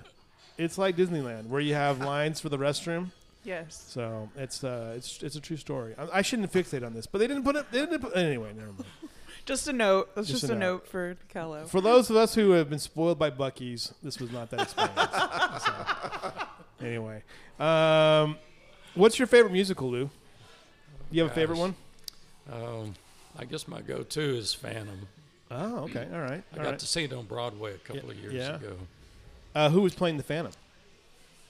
It's 0.58 0.78
like 0.78 0.96
Disneyland 0.96 1.48
where 1.48 1.62
you 1.62 1.74
have 1.74 2.00
lines 2.00 2.40
for 2.40 2.50
the 2.50 2.58
restroom. 2.58 3.12
yes. 3.44 3.84
So 3.88 4.30
it's 4.36 4.64
uh, 4.64 4.94
it's 4.98 5.22
it's 5.24 5.36
a 5.36 5.42
true 5.42 5.58
story. 5.58 5.96
I, 5.98 6.20
I 6.20 6.22
shouldn't 6.22 6.52
fixate 6.52 6.86
on 6.86 6.94
this, 6.94 7.08
but 7.08 7.18
they 7.20 7.28
didn't 7.28 7.44
put 7.44 7.56
it. 7.56 7.66
They 7.72 7.80
didn't 7.80 8.00
put, 8.02 8.16
anyway. 8.16 8.52
Never 8.54 8.68
mind. 8.68 8.86
Just 9.46 9.68
a 9.68 9.74
note. 9.74 10.14
That's 10.14 10.28
Just 10.28 10.42
just, 10.42 10.52
a 10.52 10.56
a 10.56 10.60
note. 10.60 10.84
note, 10.84 10.88
for 10.88 11.18
Cailloux. 11.34 11.68
For 11.68 11.82
those 11.82 12.12
of 12.12 12.16
us 12.16 12.36
who 12.36 12.52
have 12.52 12.70
been 12.70 12.78
spoiled 12.78 13.18
by 13.18 13.32
Buc-ee's, 13.32 13.92
this 14.04 14.20
was 14.20 14.30
not 14.32 14.52
that 14.52 14.62
experience. 14.62 14.94
So, 16.80 16.86
anyway, 16.86 17.24
um, 17.60 18.38
what's 18.94 19.18
your 19.18 19.28
favorite 19.28 19.52
musical, 19.52 19.90
Lew? 19.90 20.06
Do 20.06 20.12
You 21.18 21.24
have 21.24 21.32
a 21.32 21.36
favorite 21.36 21.58
one? 21.58 21.74
Um, 22.52 22.94
I 23.38 23.46
guess 23.46 23.68
my 23.68 23.82
go-to 23.82 24.22
is 24.38 24.54
Phantom. 24.54 25.08
Oh, 25.50 25.80
okay. 25.84 26.08
All 26.14 26.22
right. 26.22 26.44
I 26.54 26.58
All 26.58 26.64
got 26.64 26.70
right. 26.72 26.80
to 26.80 26.86
see 26.88 27.04
it 27.04 27.14
on 27.14 27.26
Broadway 27.26 27.74
a 27.76 27.78
couple 27.78 28.04
Yeah, 28.06 28.12
of 28.12 28.18
years 28.18 28.34
yeah. 28.34 28.56
ago. 28.56 28.78
Uh, 29.54 29.70
who 29.70 29.82
was 29.82 29.94
playing 29.94 30.18
the 30.18 30.24
Phantom? 30.24 30.54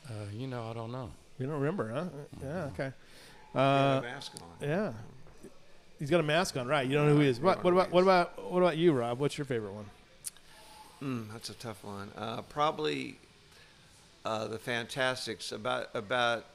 Uh, 0.10 0.14
you 0.34 0.48
know, 0.48 0.70
I 0.70 0.74
don't 0.74 0.92
know. 0.92 1.12
You 1.38 1.46
don't 1.48 1.60
remember, 1.60 1.90
huh? 1.90 2.06
Yeah. 2.44 2.64
Okay. 2.74 2.92
He 3.54 3.60
had 3.60 3.64
a 3.64 3.98
Uh, 3.98 4.02
mask 4.02 4.32
on. 4.42 4.68
yeah. 4.68 4.94
He's 6.00 6.10
got 6.10 6.20
a 6.20 6.24
mask 6.24 6.58
on, 6.58 6.68
right? 6.68 6.88
You 6.88 6.94
don't 6.96 7.08
know 7.08 7.14
who 7.16 7.22
he 7.22 7.28
is. 7.28 7.40
What, 7.40 7.64
what 7.64 7.74
about 7.74 7.92
what 7.92 8.02
about 8.02 8.52
what 8.52 8.60
about 8.60 8.78
you, 8.78 8.92
Rob? 8.92 9.20
What's 9.20 9.38
your 9.38 9.46
favorite 9.46 9.74
one? 9.74 9.86
Mm, 11.04 11.32
that's 11.32 11.50
a 11.52 11.54
tough 11.54 11.84
one. 11.84 12.10
Uh, 12.18 12.42
probably 12.44 13.18
uh, 14.26 14.48
the 14.48 14.58
Fantasticks. 14.58 15.52
About 15.52 15.90
about 15.94 16.46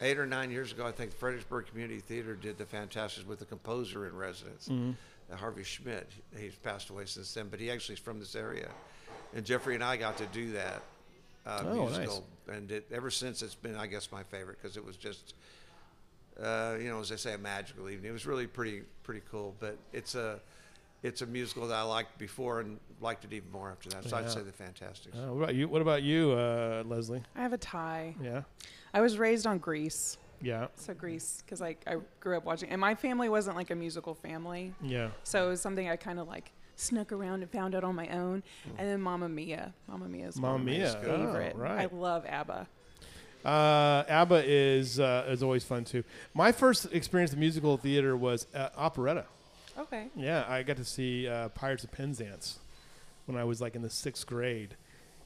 eight 0.00 0.18
or 0.18 0.26
nine 0.26 0.50
years 0.50 0.72
ago, 0.72 0.86
I 0.86 0.92
think 0.92 1.12
Fredericksburg 1.12 1.66
Community 1.66 2.00
Theater 2.00 2.34
did 2.34 2.58
the 2.58 2.64
Fantasticks 2.66 3.26
with 3.26 3.38
the 3.38 3.44
composer 3.44 4.06
in 4.06 4.16
residence, 4.16 4.68
Mm-hmm. 4.68 4.92
uh, 5.32 5.36
Harvey 5.36 5.64
Schmidt. 5.64 6.08
He's 6.38 6.54
passed 6.56 6.90
away 6.90 7.04
since 7.06 7.32
then, 7.34 7.48
but 7.48 7.60
he 7.60 7.70
actually 7.70 7.94
is 7.94 8.00
from 8.00 8.18
this 8.20 8.34
area. 8.34 8.68
And 9.34 9.44
Jeffrey 9.44 9.74
and 9.74 9.84
I 9.84 9.96
got 9.96 10.16
to 10.18 10.26
do 10.26 10.52
that 10.52 10.82
uh, 11.46 11.64
Oh, 11.66 11.74
nice. 11.88 11.98
musical, 11.98 12.24
and 12.50 12.70
it, 12.70 12.86
ever 12.92 13.10
since 13.10 13.42
it's 13.42 13.54
been, 13.54 13.76
I 13.76 13.86
guess, 13.86 14.10
my 14.12 14.22
favorite 14.22 14.58
because 14.62 14.76
it 14.76 14.84
was 14.84 14.96
just 14.96 15.34
uh, 16.40 16.76
you 16.80 16.88
know, 16.88 17.00
as 17.00 17.10
I 17.10 17.16
say, 17.16 17.34
a 17.34 17.38
magical 17.38 17.88
evening. 17.90 18.10
It 18.10 18.12
was 18.12 18.24
really 18.26 18.46
pretty 18.46 18.82
pretty 19.02 19.22
cool. 19.30 19.56
But 19.58 19.76
it's 19.92 20.14
a 20.14 20.38
it's 21.02 21.22
a 21.22 21.26
musical 21.26 21.66
that 21.68 21.76
I 21.76 21.82
liked 21.82 22.18
before 22.18 22.60
and 22.60 22.78
liked 23.00 23.24
it 23.24 23.32
even 23.32 23.50
more 23.52 23.70
after 23.70 23.88
that. 23.90 24.04
So 24.04 24.16
Yeah. 24.18 24.24
I'd 24.24 24.30
say 24.30 24.42
the 24.42 24.52
Fantasticks. 24.52 25.16
Uh, 25.16 25.32
what 25.32 25.42
about 25.44 25.54
you? 25.54 25.68
What 25.68 25.82
about 25.82 26.02
you, 26.02 26.32
uh, 26.32 26.82
Leslie? 26.86 27.22
I 27.36 27.42
have 27.42 27.52
a 27.52 27.58
tie. 27.58 28.14
Yeah, 28.22 28.42
I 28.92 29.00
was 29.00 29.18
raised 29.18 29.46
on 29.46 29.58
Grease. 29.58 30.18
yeah, 30.40 30.68
So 30.76 30.94
Grease, 30.94 31.42
because 31.44 31.60
like 31.60 31.82
I 31.86 31.96
grew 32.20 32.36
up 32.36 32.44
watching, 32.44 32.70
and 32.70 32.80
my 32.80 32.94
family 32.94 33.28
wasn't 33.28 33.56
like 33.56 33.70
a 33.70 33.74
musical 33.74 34.14
family, 34.14 34.72
yeah. 34.82 35.10
so 35.24 35.46
it 35.46 35.50
was 35.50 35.60
something 35.60 35.88
I 35.88 35.96
kind 35.96 36.18
of 36.18 36.28
like 36.28 36.52
snuck 36.76 37.10
around 37.12 37.42
and 37.42 37.50
found 37.50 37.74
out 37.74 37.82
on 37.82 37.94
my 37.96 38.06
own. 38.08 38.42
And 38.76 38.88
then 38.88 39.00
Mamma 39.00 39.28
Mia, 39.28 39.74
Mamma 39.88 40.08
Mia 40.08 40.28
is 40.28 40.36
Mamma 40.36 40.52
one 40.52 40.60
of 40.60 40.66
my 40.66 40.72
Mia, 40.72 40.96
oh, 40.96 41.26
favorite. 41.26 41.56
right. 41.56 41.90
I 41.90 41.94
love 41.94 42.24
ABBA. 42.26 42.68
Uh, 43.44 44.04
ABBA 44.08 44.42
is 44.46 44.98
uh, 45.00 45.24
is 45.28 45.42
always 45.42 45.64
fun 45.64 45.84
too. 45.84 46.02
My 46.34 46.50
first 46.52 46.86
experience 46.92 47.32
in 47.32 47.38
musical 47.40 47.76
theater 47.76 48.16
was 48.16 48.46
uh, 48.54 48.68
operetta. 48.76 49.24
Okay. 49.78 50.08
Yeah, 50.16 50.44
I 50.48 50.62
got 50.62 50.76
to 50.78 50.84
see 50.84 51.28
uh, 51.28 51.50
Pirates 51.50 51.84
of 51.84 51.92
Penzance 51.92 52.58
when 53.26 53.36
I 53.36 53.44
was 53.44 53.60
like 53.60 53.76
in 53.76 53.82
the 53.82 53.90
sixth 53.90 54.26
grade, 54.26 54.76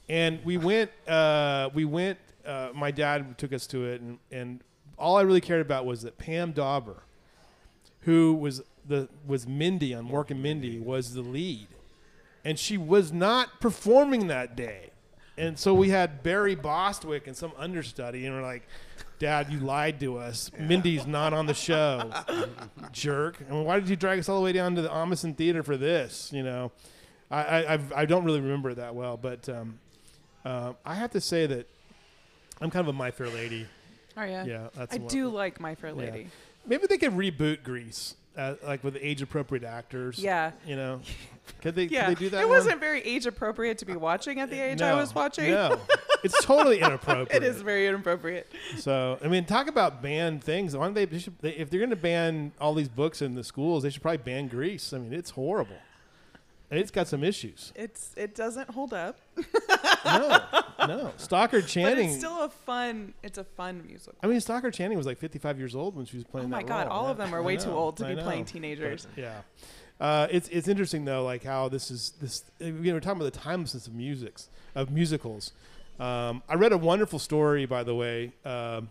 and 0.07 0.43
we 0.45 0.57
went. 0.57 0.91
Uh, 1.07 1.69
we 1.73 1.85
went. 1.85 2.19
Uh, 2.45 2.69
my 2.75 2.91
dad 2.91 3.37
took 3.37 3.53
us 3.53 3.65
to 3.67 3.85
it, 3.85 4.01
and, 4.01 4.19
and 4.31 4.59
all 4.97 5.15
I 5.17 5.21
really 5.21 5.41
cared 5.41 5.61
about 5.61 5.85
was 5.85 6.03
that 6.03 6.17
Pam 6.17 6.51
Dawber, 6.51 7.03
who 8.01 8.33
was 8.33 8.61
the 8.87 9.09
was 9.25 9.47
Mindy 9.47 9.93
on 9.93 10.07
Mork 10.07 10.29
and 10.29 10.43
Mindy, 10.43 10.77
was 10.79 11.13
the 11.13 11.21
lead, 11.21 11.67
and 12.45 12.59
she 12.59 12.77
was 12.77 13.11
not 13.11 13.59
performing 13.59 14.27
that 14.27 14.55
day, 14.55 14.91
and 15.35 15.57
so 15.57 15.73
we 15.73 15.89
had 15.89 16.21
Barry 16.21 16.55
Bostwick 16.55 17.25
and 17.25 17.35
some 17.35 17.53
understudy, 17.57 18.25
and 18.25 18.35
we're 18.35 18.43
like. 18.43 18.67
Dad, 19.23 19.49
you 19.49 19.59
lied 19.59 20.01
to 20.01 20.17
us. 20.17 20.51
Mindy's 20.59 21.07
not 21.07 21.31
on 21.31 21.45
the 21.45 21.53
show 21.53 22.11
jerk. 22.91 23.37
I 23.49 23.53
mean, 23.53 23.63
why 23.63 23.79
did 23.79 23.87
you 23.87 23.95
drag 23.95 24.19
us 24.19 24.27
all 24.27 24.37
the 24.37 24.43
way 24.43 24.51
down 24.51 24.75
to 24.75 24.81
the 24.81 24.89
Ahmanson 24.89 25.33
Theater 25.37 25.63
for 25.63 25.77
this? 25.77 26.29
You 26.33 26.43
know, 26.43 26.73
I 27.31 27.41
I, 27.43 27.73
I've, 27.73 27.93
I 27.93 28.05
don't 28.05 28.25
really 28.25 28.41
remember 28.41 28.71
it 28.71 28.75
that 28.75 28.93
well, 28.95 29.15
but 29.15 29.47
um, 29.47 29.79
uh, 30.43 30.73
I 30.85 30.95
have 30.95 31.11
to 31.11 31.21
say 31.21 31.45
that 31.45 31.69
I'm 32.59 32.69
kind 32.69 32.85
of 32.85 32.93
a 32.93 32.97
My 32.97 33.11
Fair 33.11 33.29
Lady. 33.29 33.65
Oh 34.17 34.23
yeah. 34.25 34.43
Yeah, 34.43 34.67
that's 34.75 34.93
I 34.93 34.97
one- 34.97 35.07
do 35.07 35.29
like 35.29 35.57
My 35.61 35.75
Fair 35.75 35.91
Yeah. 35.91 35.95
Lady. 35.95 36.27
Maybe 36.67 36.85
they 36.87 36.97
could 36.97 37.13
reboot 37.13 37.63
Grease, 37.63 38.15
uh, 38.37 38.55
like 38.65 38.83
with 38.83 38.97
age 38.99 39.21
appropriate 39.21 39.63
actors. 39.63 40.19
Yeah. 40.19 40.51
you 40.67 40.75
know, 40.75 40.99
could 41.61 41.75
they? 41.75 41.85
Yeah. 41.85 42.07
could 42.09 42.17
they 42.17 42.19
do 42.25 42.29
that? 42.31 42.41
it 42.41 42.47
one? 42.47 42.57
wasn't 42.57 42.79
very 42.79 43.01
age 43.01 43.25
appropriate 43.25 43.77
to 43.79 43.85
be 43.85 43.95
watching 43.95 44.39
at 44.39 44.49
the 44.49 44.59
age 44.59 44.81
I 44.81 44.93
was 44.93 45.13
watching. 45.13 45.51
No, 45.51 45.79
it's 46.23 46.43
totally 46.43 46.79
inappropriate. 46.81 47.43
It 47.43 47.45
is 47.45 47.61
very 47.61 47.87
inappropriate. 47.87 48.51
So 48.77 49.17
I 49.23 49.27
mean, 49.27 49.45
talk 49.45 49.67
about 49.67 50.01
banned 50.01 50.43
things. 50.43 50.75
Why 50.75 50.85
don't 50.85 50.93
they, 50.93 51.05
they, 51.05 51.19
should, 51.19 51.37
they 51.39 51.51
if 51.51 51.69
they're 51.69 51.79
going 51.79 51.89
to 51.89 51.95
ban 51.95 52.51
all 52.59 52.73
these 52.73 52.89
books 52.89 53.21
in 53.21 53.35
the 53.35 53.43
schools, 53.43 53.83
they 53.83 53.89
should 53.89 54.01
probably 54.01 54.17
ban 54.17 54.47
Grease. 54.47 54.93
I 54.93 54.97
mean, 54.99 55.13
it's 55.13 55.31
horrible. 55.31 55.77
And 56.71 56.79
It's 56.79 56.89
got 56.89 57.07
some 57.07 57.23
issues. 57.23 57.71
It's 57.75 58.11
it 58.17 58.33
doesn't 58.33 58.71
hold 58.71 58.93
up, 58.95 59.19
No, 60.05 60.39
no. 60.87 61.11
But 61.29 61.67
Channing. 61.67 62.09
it's 62.09 62.17
still 62.17 62.41
a 62.43 62.49
fun. 62.49 63.13
It's 63.21 63.37
a 63.37 63.43
fun 63.43 63.83
musical. 63.85 64.15
I 64.23 64.27
mean, 64.27 64.39
Stockard 64.41 64.73
Channing 64.73 64.97
was 64.97 65.05
like 65.05 65.19
55 65.19 65.59
years 65.59 65.75
old 65.75 65.95
when 65.95 66.05
she 66.07 66.17
was 66.17 66.23
playing. 66.23 66.47
Oh 66.47 66.49
my 66.49 66.63
god, 66.63 66.87
role. 66.87 66.97
all 66.97 67.03
Yeah. 67.05 67.11
of 67.11 67.17
them 67.17 67.35
are 67.35 67.43
way 67.43 67.57
too 67.57 67.69
old 67.69 67.97
to 67.97 68.07
I 68.07 68.15
be 68.15 68.21
playing 68.21 68.45
teenagers. 68.45 69.05
But, 69.13 69.21
yeah, 69.21 69.41
uh, 69.99 70.27
it's 70.31 70.49
it's 70.49 70.67
interesting 70.67 71.05
though, 71.05 71.23
like 71.23 71.43
how 71.43 71.69
this 71.69 71.91
is 71.91 72.13
this. 72.21 72.43
You 72.59 72.71
know, 72.71 72.93
we're 72.93 72.99
talking 72.99 73.21
about 73.21 73.33
the 73.33 73.39
timelessness 73.39 73.87
of 73.87 73.93
musics 73.93 74.49
of 74.75 74.91
musicals. 74.91 75.51
Um, 75.99 76.41
I 76.49 76.55
read 76.55 76.71
a 76.71 76.77
wonderful 76.77 77.19
story, 77.19 77.65
by 77.65 77.83
the 77.83 77.95
way. 77.95 78.33
Um, 78.43 78.89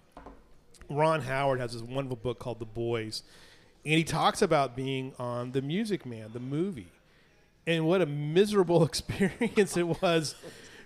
Ron 0.89 1.23
Howard 1.23 1.61
has 1.61 1.73
this 1.73 1.83
wonderful 1.83 2.17
book 2.17 2.39
called 2.39 2.59
The 2.59 2.67
Boys, 2.67 3.23
and 3.85 3.95
he 3.95 4.05
talks 4.05 4.43
about 4.43 4.77
being 4.77 5.13
on 5.19 5.53
The 5.53 5.63
Music 5.63 6.07
Man, 6.07 6.31
the 6.33 6.41
movie, 6.41 6.93
and 7.67 7.87
what 7.87 8.01
a 8.01 8.07
miserable 8.07 8.85
experience 8.85 9.77
it 9.77 10.03
was. 10.03 10.35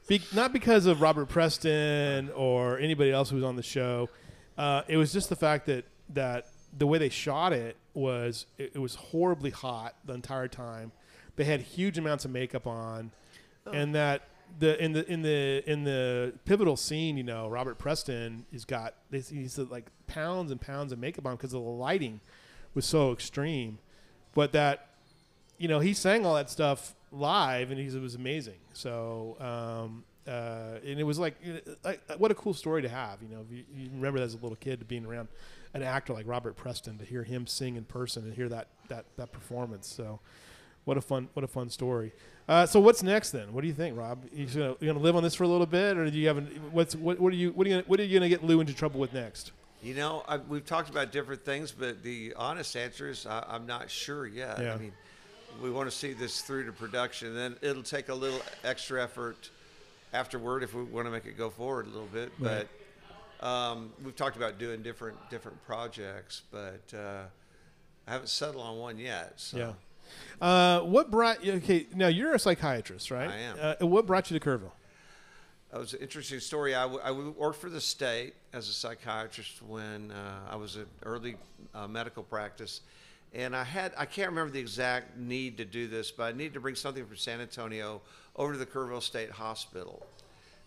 Be, 0.08 0.22
not 0.32 0.52
because 0.52 0.86
of 0.86 1.00
Robert 1.02 1.28
Preston 1.28 2.30
or 2.30 2.78
anybody 2.78 3.10
else 3.10 3.30
who 3.30 3.36
was 3.36 3.44
on 3.44 3.56
the 3.56 3.62
show. 3.62 4.08
Uh, 4.56 4.82
it 4.86 4.96
was 4.96 5.12
just 5.12 5.28
the 5.28 5.36
fact 5.36 5.66
that 5.66 5.84
that 6.10 6.46
the 6.76 6.86
way 6.86 6.98
they 6.98 7.08
shot 7.08 7.52
it 7.52 7.76
was 7.96 8.46
it, 8.58 8.72
it 8.74 8.78
was 8.78 8.94
horribly 8.94 9.50
hot 9.50 9.94
the 10.04 10.12
entire 10.12 10.48
time. 10.48 10.92
They 11.36 11.44
had 11.44 11.60
huge 11.60 11.98
amounts 11.98 12.24
of 12.24 12.30
makeup 12.30 12.66
on, 12.66 13.10
and 13.72 13.94
that 13.94 14.28
the 14.58 14.82
in 14.82 14.92
the 14.92 15.10
in 15.10 15.22
the 15.22 15.62
in 15.66 15.84
the 15.84 16.34
pivotal 16.44 16.76
scene, 16.76 17.16
you 17.16 17.24
know, 17.24 17.48
Robert 17.48 17.78
Preston 17.78 18.46
has 18.52 18.64
got 18.64 18.94
this, 19.10 19.28
he's 19.28 19.56
got, 19.56 19.70
like 19.70 19.86
pounds 20.06 20.50
and 20.50 20.60
pounds 20.60 20.92
of 20.92 20.98
makeup 20.98 21.26
on 21.26 21.36
because 21.36 21.52
the 21.52 21.58
lighting 21.58 22.20
was 22.74 22.86
so 22.86 23.12
extreme, 23.12 23.78
but 24.34 24.52
that 24.52 24.90
you 25.58 25.68
know 25.68 25.80
he 25.80 25.92
sang 25.94 26.24
all 26.24 26.34
that 26.34 26.50
stuff 26.50 26.94
live 27.12 27.70
and 27.70 27.80
it 27.80 28.00
was 28.00 28.14
amazing. 28.14 28.58
So 28.72 29.36
um, 29.40 30.04
uh, 30.26 30.78
and 30.84 30.98
it 30.98 31.04
was 31.04 31.18
like, 31.18 31.36
know, 31.54 31.60
like 31.84 32.00
what 32.18 32.30
a 32.30 32.34
cool 32.34 32.54
story 32.54 32.82
to 32.82 32.88
have. 32.88 33.22
You 33.22 33.28
know, 33.28 33.44
if 33.48 33.56
you, 33.56 33.64
you 33.74 33.90
remember 33.92 34.20
as 34.20 34.34
a 34.34 34.38
little 34.38 34.56
kid 34.56 34.86
being 34.88 35.06
around 35.06 35.28
an 35.80 35.86
actor 35.86 36.12
like 36.12 36.26
Robert 36.26 36.56
Preston 36.56 36.98
to 36.98 37.04
hear 37.04 37.22
him 37.22 37.46
sing 37.46 37.76
in 37.76 37.84
person 37.84 38.24
and 38.24 38.34
hear 38.34 38.48
that 38.48 38.68
that 38.88 39.04
that 39.16 39.32
performance. 39.32 39.86
So 39.88 40.20
what 40.84 40.96
a 40.96 41.00
fun 41.00 41.28
what 41.34 41.44
a 41.44 41.48
fun 41.48 41.70
story. 41.70 42.12
Uh, 42.48 42.64
so 42.64 42.78
what's 42.78 43.02
next 43.02 43.32
then? 43.32 43.52
What 43.52 43.62
do 43.62 43.66
you 43.66 43.74
think, 43.74 43.98
Rob? 43.98 44.24
You 44.32 44.46
gonna, 44.46 44.76
you 44.80 44.86
gonna 44.86 45.00
live 45.00 45.16
on 45.16 45.22
this 45.22 45.34
for 45.34 45.44
a 45.44 45.48
little 45.48 45.66
bit, 45.66 45.96
or 45.96 46.08
do 46.08 46.16
you 46.16 46.28
have? 46.28 46.38
An, 46.38 46.46
what's 46.70 46.94
what? 46.94 47.18
What 47.18 47.32
are 47.32 47.36
you? 47.36 47.50
What 47.50 47.66
are 47.66 47.70
you? 47.70 47.76
Gonna, 47.76 47.88
what 47.88 47.98
are 47.98 48.04
you 48.04 48.18
gonna 48.18 48.28
get 48.28 48.44
Lew 48.44 48.60
into 48.60 48.72
trouble 48.72 49.00
with 49.00 49.12
next? 49.12 49.50
You 49.82 49.94
know, 49.94 50.24
I, 50.26 50.38
we've 50.38 50.64
talked 50.64 50.88
about 50.88 51.12
different 51.12 51.44
things, 51.44 51.72
but 51.72 52.02
the 52.02 52.34
honest 52.36 52.76
answer 52.76 53.08
is 53.08 53.26
I, 53.26 53.44
I'm 53.48 53.66
not 53.66 53.90
sure 53.90 54.26
yet. 54.26 54.58
Yeah. 54.60 54.74
I 54.74 54.78
mean, 54.78 54.92
we 55.62 55.70
want 55.70 55.90
to 55.90 55.96
see 55.96 56.12
this 56.12 56.40
through 56.40 56.66
to 56.66 56.72
production. 56.72 57.34
Then 57.34 57.56
it'll 57.62 57.82
take 57.82 58.08
a 58.08 58.14
little 58.14 58.40
extra 58.64 59.02
effort 59.02 59.50
afterward 60.12 60.62
if 60.62 60.74
we 60.74 60.82
want 60.84 61.06
to 61.06 61.10
make 61.10 61.26
it 61.26 61.36
go 61.36 61.50
forward 61.50 61.86
a 61.86 61.90
little 61.90 62.08
bit. 62.12 62.32
Right. 62.38 62.68
Um, 63.40 63.92
we've 64.04 64.16
talked 64.16 64.36
about 64.36 64.58
doing 64.58 64.82
different 64.82 65.16
different 65.30 65.62
projects, 65.64 66.42
but 66.50 66.82
uh, 66.94 67.24
I 68.06 68.12
haven't 68.12 68.28
settled 68.28 68.64
on 68.64 68.78
one 68.78 68.98
yet. 68.98 69.34
So. 69.36 69.56
Yeah. 69.56 69.72
Uh, 70.40 70.80
what 70.80 71.10
brought? 71.10 71.46
Okay, 71.46 71.86
now 71.94 72.08
you're 72.08 72.34
a 72.34 72.38
psychiatrist, 72.38 73.10
right? 73.10 73.30
I 73.30 73.36
am. 73.36 73.56
Uh, 73.60 73.86
what 73.86 74.06
brought 74.06 74.30
you 74.30 74.38
to 74.38 74.44
Kerrville? 74.44 74.70
That 75.72 75.80
was 75.80 75.94
an 75.94 76.00
interesting 76.00 76.38
story. 76.38 76.74
I, 76.74 76.82
w- 76.82 77.00
I 77.02 77.10
worked 77.10 77.60
for 77.60 77.68
the 77.68 77.80
state 77.80 78.34
as 78.52 78.68
a 78.68 78.72
psychiatrist 78.72 79.60
when 79.62 80.12
uh, 80.12 80.48
I 80.48 80.56
was 80.56 80.76
in 80.76 80.86
early 81.04 81.36
uh, 81.74 81.88
medical 81.88 82.22
practice. 82.22 82.82
And 83.34 83.54
I 83.54 83.64
had, 83.64 83.92
I 83.98 84.06
can't 84.06 84.30
remember 84.30 84.52
the 84.52 84.60
exact 84.60 85.18
need 85.18 85.58
to 85.58 85.64
do 85.64 85.88
this, 85.88 86.10
but 86.10 86.22
I 86.22 86.32
needed 86.32 86.54
to 86.54 86.60
bring 86.60 86.76
something 86.76 87.04
from 87.04 87.16
San 87.16 87.40
Antonio 87.40 88.00
over 88.36 88.52
to 88.52 88.58
the 88.58 88.64
Kerrville 88.64 89.02
State 89.02 89.30
Hospital, 89.30 90.06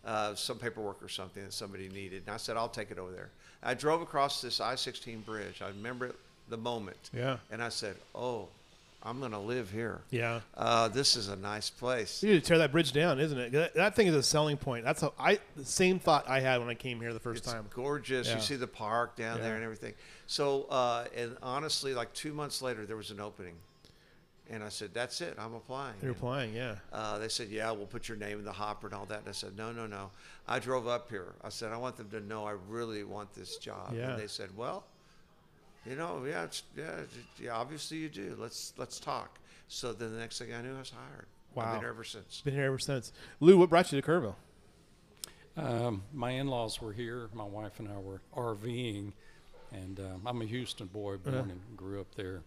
uh, 0.06 0.34
some 0.36 0.58
paperwork 0.58 1.02
or 1.04 1.10
something 1.10 1.44
that 1.44 1.54
somebody 1.54 1.90
needed. 1.90 2.24
And 2.26 2.34
I 2.34 2.38
said, 2.38 2.58
I'll 2.58 2.70
take 2.70 2.92
it 2.92 2.98
over 3.00 3.12
there. 3.12 3.30
I 3.62 3.74
drove 3.74 4.02
across 4.02 4.42
this 4.42 4.62
I 4.62 4.76
16 4.76 5.22
bridge. 5.22 5.62
I 5.62 5.68
remember 5.68 6.08
it, 6.08 6.16
the 6.50 6.58
moment. 6.58 7.10
Yeah. 7.14 7.38
And 7.52 7.62
I 7.62 7.70
said, 7.70 7.96
Oh, 8.16 8.48
I'm 9.04 9.20
going 9.20 9.32
to 9.32 9.40
live 9.40 9.72
here. 9.72 10.00
Yeah. 10.10 10.42
Uh, 10.58 10.88
this 10.90 11.16
is 11.16 11.30
a 11.30 11.36
nice 11.38 11.70
place. 11.70 12.22
You 12.22 12.34
need 12.34 12.42
to 12.44 12.46
tear 12.48 12.58
that 12.58 12.72
bridge 12.74 12.92
down, 12.92 13.20
isn't 13.20 13.38
it? 13.38 13.52
That, 13.54 13.74
that 13.76 13.96
thing 13.96 14.08
is 14.08 14.16
a 14.16 14.24
selling 14.24 14.58
point. 14.58 14.84
That's 14.84 15.00
how 15.02 15.14
I 15.18 15.40
the 15.56 15.64
same 15.66 16.00
thought 16.00 16.28
I 16.28 16.40
had 16.42 16.60
when 16.60 16.70
I 16.70 16.74
came 16.74 17.00
here 17.00 17.14
the 17.14 17.20
first 17.20 17.44
it's 17.44 17.52
time. 17.54 17.66
gorgeous. 17.74 18.28
Yeah. 18.28 18.36
You 18.36 18.42
see 18.42 18.56
the 18.56 18.68
park 18.68 19.16
down 19.16 19.38
Yeah. 19.38 19.44
there 19.44 19.56
and 19.56 19.64
everything. 19.64 19.94
So, 20.28 20.64
uh, 20.70 21.06
and 21.16 21.38
honestly, 21.42 21.94
like 21.94 22.14
two 22.14 22.34
months 22.34 22.62
later, 22.62 22.86
there 22.86 22.98
was 22.98 23.10
an 23.12 23.20
opening, 23.22 23.56
and 24.50 24.64
I 24.64 24.70
said, 24.70 24.94
"That's 24.94 25.22
it. 25.22 25.36
I'm 25.38 25.54
applying." 25.54 25.96
You're 26.02 26.12
And, 26.12 26.18
applying, 26.18 26.54
yeah. 26.54 26.76
Uh, 26.92 27.18
they 27.20 27.28
said, 27.30 27.50
"Yeah, 27.50 27.72
we'll 27.72 27.86
put 27.88 28.08
your 28.08 28.18
name 28.18 28.40
in 28.40 28.46
the 28.46 28.52
hopper 28.52 28.88
and 28.88 28.96
all 28.96 29.06
that." 29.06 29.20
And 29.20 29.30
I 29.30 29.32
said, 29.34 29.56
"No, 29.58 29.72
no, 29.72 29.86
no. 29.88 30.12
I 30.48 30.60
drove 30.60 30.88
up 30.88 31.10
here. 31.10 31.34
I 31.44 31.50
said 31.50 31.72
I 31.72 31.78
want 31.78 31.98
them 31.98 32.10
to 32.10 32.20
know 32.20 32.46
I 32.46 32.56
really 32.68 33.04
want 33.04 33.34
this 33.34 33.58
job." 33.58 33.94
Yeah. 33.96 34.12
And 34.12 34.20
they 34.22 34.28
said, 34.28 34.56
"Well, 34.58 34.84
you 35.86 35.96
know, 35.96 36.24
yeah, 36.26 36.44
it's, 36.44 36.64
yeah, 36.76 37.02
yeah. 37.40 37.52
Obviously, 37.56 37.98
you 37.98 38.10
do. 38.10 38.36
Let's 38.40 38.74
let's 38.78 39.00
talk." 39.00 39.38
So 39.68 39.94
then 39.94 40.12
the 40.14 40.20
next 40.20 40.40
thing 40.40 40.54
I 40.54 40.62
knew, 40.62 40.76
I 40.76 40.80
was 40.80 40.90
hired. 40.90 41.28
I've 41.52 41.56
Wow. 41.56 41.72
been 41.74 41.80
here 41.82 41.90
ever 41.90 42.04
since. 42.04 42.42
Been 42.42 42.54
here 42.56 42.66
ever 42.66 42.80
since. 42.80 43.12
Lew, 43.40 43.58
what 43.58 43.70
brought 43.70 43.92
you 43.92 44.02
to 44.02 44.08
Kerrville? 44.08 44.36
Um, 45.58 46.04
my 46.14 46.32
in-laws 46.32 46.82
were 46.82 46.94
here. 46.94 47.30
My 47.34 47.44
wife 47.44 47.80
and 47.80 47.88
I 47.90 47.98
were 47.98 48.22
RVing, 48.36 49.12
and 49.72 50.00
um, 50.00 50.22
I'm 50.26 50.42
a 50.42 50.46
Houston 50.46 50.88
boy, 50.88 51.18
born 51.18 51.36
Uh-huh. 51.36 51.50
and 51.50 51.78
grew 51.78 52.00
up 52.00 52.14
there. 52.16 52.42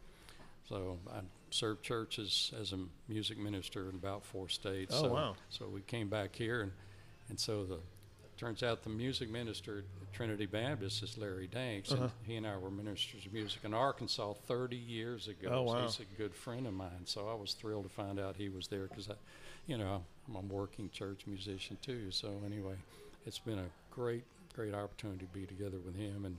So 0.69 0.99
I 1.13 1.21
served 1.53 1.83
churches 1.83 2.53
as 2.61 2.73
a 2.73 2.79
music 3.09 3.39
minister 3.39 3.89
in 3.89 3.95
about 3.97 4.25
four 4.25 4.49
states. 4.49 4.95
Oh, 4.97 5.03
so, 5.03 5.13
wow. 5.13 5.37
So 5.51 5.69
we 5.69 5.81
came 5.83 6.09
back 6.09 6.35
here, 6.35 6.63
and 6.63 6.73
and 7.29 7.39
so 7.39 7.65
the 7.65 7.79
turns 8.37 8.63
out 8.63 8.83
the 8.83 8.91
music 8.91 9.31
minister 9.31 9.79
at 10.03 10.13
Trinity 10.13 10.47
Baptist 10.47 11.03
is 11.03 11.17
Larry 11.17 11.47
Danks, 11.47 11.93
Uh-huh. 11.93 12.03
and 12.05 12.13
he 12.25 12.35
and 12.37 12.47
I 12.47 12.57
were 12.57 12.71
ministers 12.71 13.25
of 13.25 13.33
music 13.33 13.61
in 13.65 13.73
Arkansas 13.73 14.33
30 14.49 14.77
years 14.77 15.29
ago. 15.29 15.49
Oh, 15.53 15.67
So 15.67 15.73
wow. 15.75 15.83
he's 15.83 16.01
a 16.01 16.05
good 16.19 16.35
friend 16.35 16.67
of 16.67 16.73
mine. 16.75 17.05
So 17.05 17.29
I 17.29 17.35
was 17.35 17.53
thrilled 17.55 17.85
to 17.85 17.89
find 17.91 18.19
out 18.19 18.37
he 18.37 18.49
was 18.49 18.67
there 18.67 18.89
because 18.89 19.09
I, 19.09 19.15
you 19.67 19.79
know, 19.79 20.03
I'm 20.27 20.35
a 20.35 20.41
working 20.41 20.91
church 20.91 21.27
musician 21.27 21.77
too. 21.83 22.11
So 22.11 22.41
anyway, 22.45 22.75
it's 23.27 23.39
been 23.39 23.61
a 23.61 23.69
great, 23.93 24.25
great 24.55 24.75
opportunity 24.75 25.25
to 25.25 25.33
be 25.33 25.47
together 25.47 25.79
with 25.85 25.95
him 25.95 26.25
and 26.25 26.37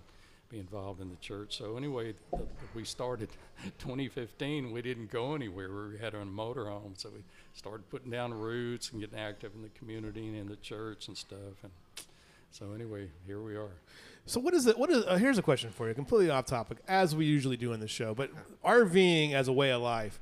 be 0.53 0.59
involved 0.59 1.01
in 1.01 1.09
the 1.09 1.15
church. 1.17 1.57
So 1.57 1.77
anyway, 1.77 2.13
th- 2.31 2.43
we 2.75 2.85
started 2.85 3.29
2015. 3.79 4.71
We 4.71 4.81
didn't 4.81 5.11
go 5.11 5.33
anywhere. 5.33 5.69
We 5.91 5.97
had 5.97 6.13
a 6.13 6.23
motorhome, 6.23 6.93
so 6.95 7.09
we 7.09 7.23
started 7.53 7.89
putting 7.89 8.11
down 8.11 8.33
roots 8.33 8.91
and 8.91 9.01
getting 9.01 9.17
active 9.17 9.51
in 9.55 9.63
the 9.63 9.69
community 9.69 10.27
and 10.27 10.35
in 10.37 10.47
the 10.47 10.55
church 10.57 11.07
and 11.07 11.17
stuff. 11.17 11.57
And 11.63 11.71
so 12.51 12.71
anyway, 12.73 13.09
here 13.25 13.41
we 13.41 13.55
are. 13.55 13.71
So 14.27 14.39
what 14.39 14.53
is 14.53 14.67
it? 14.67 14.77
What 14.77 14.89
is? 14.91 15.03
Uh, 15.05 15.15
here's 15.17 15.37
a 15.39 15.41
question 15.41 15.71
for 15.71 15.87
you, 15.89 15.93
completely 15.95 16.29
off 16.29 16.45
topic, 16.45 16.77
as 16.87 17.15
we 17.15 17.25
usually 17.25 17.57
do 17.57 17.73
in 17.73 17.79
the 17.79 17.87
show. 17.87 18.13
But 18.13 18.29
RVing 18.63 19.33
as 19.33 19.47
a 19.47 19.53
way 19.53 19.71
of 19.71 19.81
life 19.81 20.19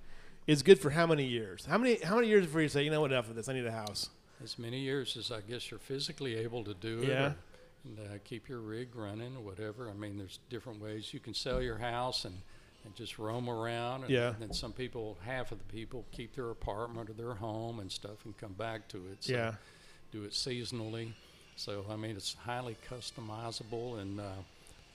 is 0.48 0.64
good 0.64 0.80
for 0.80 0.90
how 0.92 1.06
many 1.06 1.26
years? 1.26 1.66
How 1.66 1.78
many? 1.78 2.00
How 2.02 2.16
many 2.16 2.28
years 2.28 2.46
before 2.46 2.62
you 2.62 2.70
say, 2.70 2.84
you 2.84 2.90
know 2.90 3.02
what, 3.02 3.12
enough 3.12 3.30
of 3.30 3.36
this? 3.36 3.48
I 3.50 3.54
need 3.54 3.66
a 3.68 3.72
house. 3.72 4.10
As 4.44 4.58
many 4.58 4.80
years 4.80 5.16
as 5.18 5.32
I 5.32 5.42
guess 5.42 5.70
you're 5.70 5.80
physically 5.80 6.36
able 6.38 6.64
to 6.64 6.74
do 6.74 7.02
it. 7.02 7.10
Yeah. 7.10 7.26
or- 7.28 7.36
and 7.86 7.98
uh, 8.00 8.18
keep 8.24 8.48
your 8.48 8.60
rig 8.60 8.96
running 8.96 9.36
or 9.36 9.42
whatever. 9.42 9.90
I 9.90 9.94
mean, 9.94 10.18
there's 10.18 10.40
different 10.50 10.82
ways 10.82 11.14
you 11.14 11.20
can 11.20 11.34
sell 11.34 11.62
your 11.62 11.78
house 11.78 12.26
and, 12.26 12.36
and 12.86 12.96
just 12.96 13.18
roam 13.18 13.50
around. 13.50 14.02
And, 14.04 14.10
Yeah. 14.12 14.30
and 14.30 14.40
then 14.40 14.54
some 14.54 14.72
people, 14.74 15.18
half 15.26 15.52
of 15.52 15.58
the 15.58 15.64
people, 15.66 16.06
keep 16.12 16.36
their 16.36 16.50
apartment 16.52 17.10
or 17.10 17.14
their 17.14 17.34
home 17.36 17.80
and 17.80 17.92
stuff 17.92 18.24
and 18.26 18.38
come 18.38 18.54
back 18.54 18.88
to 18.90 18.98
it. 19.12 19.24
So 19.24 19.34
Yeah. 19.34 19.54
Do 20.12 20.24
it 20.24 20.32
seasonally. 20.32 21.14
So 21.56 21.86
I 21.90 21.96
mean, 21.96 22.16
it's 22.16 22.34
highly 22.36 22.76
customizable 22.90 24.00
and 24.00 24.20
uh, 24.20 24.24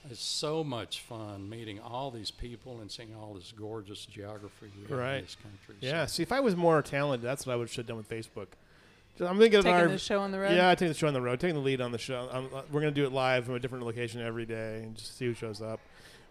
it's 0.09 0.21
so 0.23 0.63
much 0.63 1.01
fun 1.01 1.49
meeting 1.49 1.79
all 1.79 2.11
these 2.11 2.31
people 2.31 2.79
and 2.81 2.89
seeing 2.89 3.13
all 3.15 3.33
this 3.33 3.51
gorgeous 3.57 4.05
geography 4.05 4.71
Right. 4.89 5.17
in 5.17 5.23
this 5.23 5.35
country. 5.41 5.75
Yeah. 5.81 6.05
So 6.05 6.17
See, 6.17 6.23
if 6.23 6.31
I 6.31 6.39
was 6.39 6.55
more 6.55 6.81
talented, 6.81 7.27
that's 7.27 7.45
what 7.45 7.53
I 7.53 7.55
would 7.57 7.69
have 7.71 7.85
done 7.85 7.97
with 7.97 8.09
Facebook. 8.09 8.47
I'm 9.21 9.37
thinking 9.39 9.59
of 9.59 9.65
Taking 9.65 9.79
our, 9.79 9.87
the 9.87 9.97
show 9.97 10.19
on 10.19 10.31
the 10.31 10.39
road. 10.39 10.55
Yeah, 10.55 10.73
taking 10.75 10.89
the 10.89 10.93
show 10.93 11.07
on 11.07 11.13
the 11.13 11.21
road, 11.21 11.39
taking 11.39 11.55
the 11.55 11.61
lead 11.61 11.81
on 11.81 11.91
the 11.91 11.97
show. 11.97 12.29
i 12.31 12.39
we're 12.71 12.81
gonna 12.81 12.91
do 12.91 13.05
it 13.05 13.11
live 13.11 13.45
from 13.45 13.55
a 13.55 13.59
different 13.59 13.85
location 13.85 14.21
every 14.21 14.45
day 14.45 14.81
and 14.83 14.95
just 14.95 15.17
see 15.17 15.25
who 15.25 15.33
shows 15.33 15.61
up. 15.61 15.79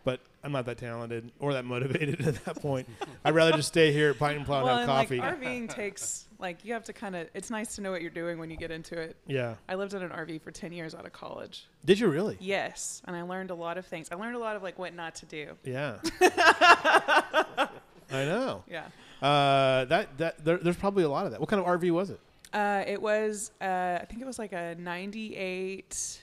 But 0.04 0.20
I'm 0.44 0.52
not 0.52 0.66
that 0.66 0.78
talented 0.78 1.32
or 1.40 1.54
that 1.54 1.64
motivated 1.74 2.20
at 2.26 2.44
that 2.44 2.62
point. 2.62 2.88
I'd 3.24 3.34
rather 3.34 3.52
just 3.52 3.66
stay 3.68 3.92
here 3.92 4.10
at 4.10 4.18
Pint 4.20 4.36
and 4.36 4.46
Plow 4.46 4.64
Well, 4.64 4.78
and 4.78 4.88
have 4.88 5.10
like 5.10 5.20
coffee. 5.20 5.44
RVing 5.44 5.68
takes 5.68 6.28
like 6.38 6.64
you 6.64 6.74
have 6.74 6.84
to 6.84 6.92
kind 6.92 7.16
of. 7.16 7.28
It's 7.34 7.50
nice 7.50 7.74
to 7.74 7.80
know 7.80 7.90
what 7.90 8.02
you're 8.02 8.10
doing 8.10 8.38
when 8.38 8.48
you 8.48 8.56
get 8.56 8.70
into 8.70 8.96
it. 9.00 9.16
yeah. 9.26 9.56
I 9.68 9.74
lived 9.74 9.94
in 9.94 10.02
an 10.02 10.10
RV 10.10 10.42
for 10.42 10.52
10 10.52 10.72
years 10.72 10.94
out 10.94 11.06
of 11.06 11.12
college. 11.12 11.66
Did 11.84 11.98
you 11.98 12.06
really? 12.06 12.36
Yes, 12.38 13.02
and 13.06 13.16
I 13.16 13.22
learned 13.22 13.50
a 13.50 13.56
lot 13.56 13.78
of 13.78 13.86
things. 13.86 14.08
I 14.12 14.14
learned 14.14 14.36
a 14.36 14.38
lot 14.38 14.54
of 14.54 14.62
like 14.62 14.78
what 14.78 14.94
not 14.94 15.16
to 15.16 15.26
do. 15.26 15.54
Yeah. 15.64 15.96
I 16.20 17.68
know. 18.10 18.62
Yeah. 18.70 18.84
Uh, 19.20 19.86
that 19.86 20.18
that 20.18 20.44
there, 20.44 20.58
there's 20.58 20.76
probably 20.76 21.02
a 21.02 21.08
lot 21.08 21.26
of 21.26 21.32
that. 21.32 21.40
What 21.40 21.48
kind 21.48 21.60
of 21.60 21.66
RV 21.66 21.90
was 21.90 22.10
it? 22.10 22.20
Uh, 22.56 22.82
it 22.86 23.00
was, 23.02 23.50
uh, 23.60 23.98
I 24.00 24.04
think 24.08 24.22
it 24.22 24.26
was 24.26 24.38
like 24.38 24.52
a 24.52 24.74
98. 24.78 26.20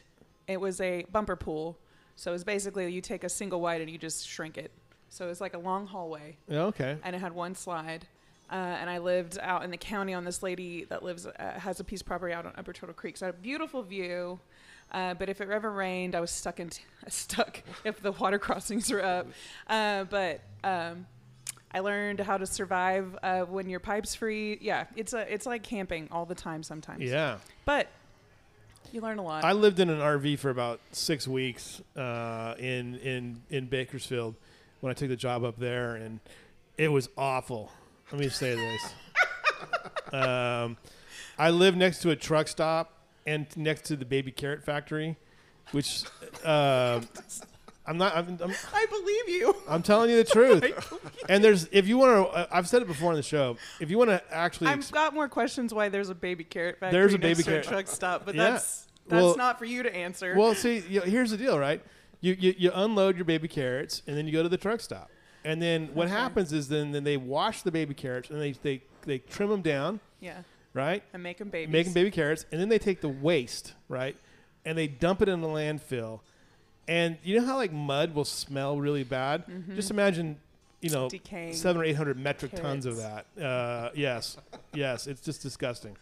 It 0.47 0.59
was 0.59 0.81
a 0.81 1.05
bumper 1.11 1.36
pool. 1.36 1.77
So 2.15 2.31
it 2.31 2.34
was 2.34 2.43
basically 2.43 2.91
you 2.91 3.01
take 3.01 3.23
a 3.23 3.29
single 3.29 3.61
wide 3.61 3.81
and 3.81 3.89
you 3.89 3.97
just 3.97 4.27
shrink 4.27 4.57
it. 4.57 4.71
So 5.09 5.25
it 5.25 5.29
was 5.29 5.39
like 5.41 5.53
a 5.53 5.59
long 5.59 5.86
hallway 5.86 6.38
Yeah, 6.47 6.63
okay. 6.63 6.97
and 7.03 7.15
it 7.15 7.19
had 7.19 7.34
one 7.34 7.53
slide. 7.55 8.07
Uh, 8.51 8.55
and 8.55 8.89
I 8.89 8.97
lived 8.97 9.38
out 9.41 9.63
in 9.63 9.69
the 9.71 9.77
county 9.77 10.13
on 10.13 10.25
this 10.25 10.41
lady 10.43 10.86
that 10.86 11.03
lives, 11.03 11.25
uh, 11.27 11.53
has 11.59 11.79
a 11.79 11.84
piece 11.84 12.01
of 12.01 12.07
property 12.07 12.34
out 12.34 12.45
on 12.45 12.53
Upper 12.57 12.73
Turtle 12.73 12.93
Creek. 12.95 13.17
So 13.17 13.25
I 13.25 13.27
had 13.27 13.36
a 13.36 13.38
beautiful 13.38 13.84
view. 13.84 14.39
Uh, 14.91 15.13
but 15.15 15.29
if 15.29 15.39
it 15.41 15.49
ever 15.49 15.71
rained, 15.71 16.13
I 16.13 16.19
was 16.19 16.29
stuck 16.29 16.59
in, 16.59 16.69
t- 16.69 16.84
stuck 17.09 17.61
if 17.84 18.01
the 18.01 18.11
water 18.11 18.38
crossings 18.47 18.91
were 18.91 19.03
up. 19.03 19.27
Uh, 19.67 20.03
but 20.03 20.41
um, 20.63 21.05
I 21.74 21.80
learned 21.80 22.19
how 22.19 22.38
to 22.38 22.45
survive 22.45 23.17
uh, 23.24 23.41
when 23.41 23.69
your 23.69 23.80
pipes 23.80 24.13
free. 24.13 24.59
Yeah, 24.61 24.86
it's 24.95 25.13
a 25.13 25.32
it's 25.34 25.45
like 25.45 25.63
camping 25.63 26.07
all 26.11 26.26
the 26.26 26.36
time 26.36 26.61
sometimes. 26.61 27.01
Yeah. 27.01 27.38
But 27.65 27.88
you 28.91 29.01
learn 29.01 29.17
a 29.17 29.24
lot. 29.24 29.43
I 29.43 29.53
lived 29.53 29.80
in 29.80 29.89
an 29.89 29.99
RV 29.99 30.38
for 30.38 30.51
about 30.51 30.80
six 30.91 31.28
weeks 31.28 31.82
uh, 31.95 32.53
in 32.59 32.95
in 32.95 33.41
in 33.49 33.65
Bakersfield 33.65 34.36
when 34.82 34.91
I 34.91 34.93
took 34.93 35.09
the 35.09 35.15
job 35.15 35.43
up 35.43 35.57
there, 35.57 35.95
and 35.95 36.19
it 36.78 36.89
was 36.89 37.09
awful. 37.17 37.71
Let 38.11 38.21
me 38.21 38.30
say 38.30 38.55
this. 38.55 38.93
um, 40.13 40.78
I 41.39 41.49
lived 41.49 41.78
next 41.78 42.01
to 42.03 42.11
a 42.11 42.15
truck 42.15 42.47
stop 42.47 42.93
and 43.26 43.47
next 43.57 43.86
to 43.86 43.95
the 43.95 44.05
baby 44.05 44.32
carrot 44.32 44.63
factory, 44.63 45.17
which 45.71 46.03
uh, 46.43 47.01
I'm 47.86 47.97
not. 47.97 48.15
I'm, 48.15 48.38
I'm, 48.41 48.51
I 48.73 48.86
believe 48.89 49.29
you. 49.29 49.55
I'm 49.67 49.84
telling 49.84 50.09
you 50.09 50.17
the 50.17 50.23
truth. 50.29 50.93
and 51.29 51.43
there's 51.43 51.67
if 51.71 51.88
you 51.88 51.97
want 51.97 52.27
to, 52.27 52.34
uh, 52.34 52.45
I've 52.51 52.67
said 52.67 52.81
it 52.81 52.88
before 52.88 53.09
on 53.09 53.15
the 53.15 53.23
show. 53.23 53.57
If 53.79 53.89
you 53.91 53.97
want 53.97 54.09
to 54.09 54.21
actually, 54.34 54.67
I've 54.67 54.89
got 54.91 55.13
more 55.13 55.27
questions 55.27 55.73
why 55.73 55.89
there's 55.89 56.09
a 56.09 56.15
baby 56.15 56.43
carrot 56.43 56.79
factory 56.79 56.99
There's 56.99 57.13
a 57.13 57.19
baby 57.19 57.43
carrot- 57.43 57.65
truck 57.65 57.88
stop, 57.88 58.25
but 58.25 58.36
Yeah. 58.36 58.51
that's 58.51 58.88
that's 59.07 59.21
Well- 59.21 59.36
not 59.36 59.59
for 59.59 59.65
you 59.65 59.84
to 59.84 59.93
answer. 59.93 60.34
Well, 60.38 60.55
see, 60.55 60.79
you 60.89 60.99
know, 61.01 61.05
here's 61.05 61.31
the 61.31 61.38
deal, 61.38 61.59
right? 61.59 61.84
You, 62.21 62.38
you 62.39 62.55
you 62.57 62.71
unload 62.73 63.17
your 63.17 63.25
baby 63.25 63.49
carrots, 63.49 64.01
and 64.07 64.15
then 64.17 64.25
you 64.27 64.31
go 64.31 64.43
to 64.43 64.47
the 64.49 64.57
truck 64.57 64.79
stop, 64.79 65.11
and 65.43 65.61
then 65.61 65.88
what 65.93 66.05
Okay. 66.07 66.15
happens 66.15 66.53
is 66.53 66.69
then 66.69 66.91
then 66.93 67.03
they 67.03 67.17
wash 67.17 67.63
the 67.63 67.71
baby 67.71 67.93
carrots, 67.93 68.29
and 68.29 68.39
they 68.39 68.53
they 68.53 68.81
they 69.05 69.17
trim 69.19 69.49
them 69.49 69.61
down, 69.61 69.99
yeah, 70.21 70.43
right? 70.73 71.03
and 71.11 71.21
making 71.21 71.49
babies. 71.49 71.73
Making 71.73 71.91
baby 71.91 72.11
carrots, 72.11 72.45
and 72.53 72.61
then 72.61 72.69
they 72.69 72.79
take 72.79 73.01
the 73.01 73.09
waste, 73.09 73.73
right, 73.89 74.15
and 74.63 74.77
they 74.77 74.88
dump 74.88 75.21
it 75.21 75.27
in 75.27 75.41
the 75.41 75.49
landfill, 75.49 76.21
and 76.88 77.17
you 77.23 77.39
know 77.39 77.45
how 77.45 77.55
like 77.57 77.71
mud 77.71 78.13
will 78.15 78.25
smell 78.25 78.77
really 78.79 79.03
bad. 79.03 79.43
Just 79.75 79.91
imagine, 79.91 80.38
you 80.81 80.89
know, 80.89 81.09
Decaying 81.09 81.53
seven 81.53 81.81
or 81.81 81.86
eight 81.86 81.95
hundred 81.95 82.17
metric 82.19 82.51
tons 82.55 82.86
of 82.86 82.97
that. 82.97 83.25
Uh, 83.41 83.89
yes, 83.95 84.38
yes, 84.73 85.07
it's 85.07 85.21
just 85.21 85.41
disgusting. 85.41 85.95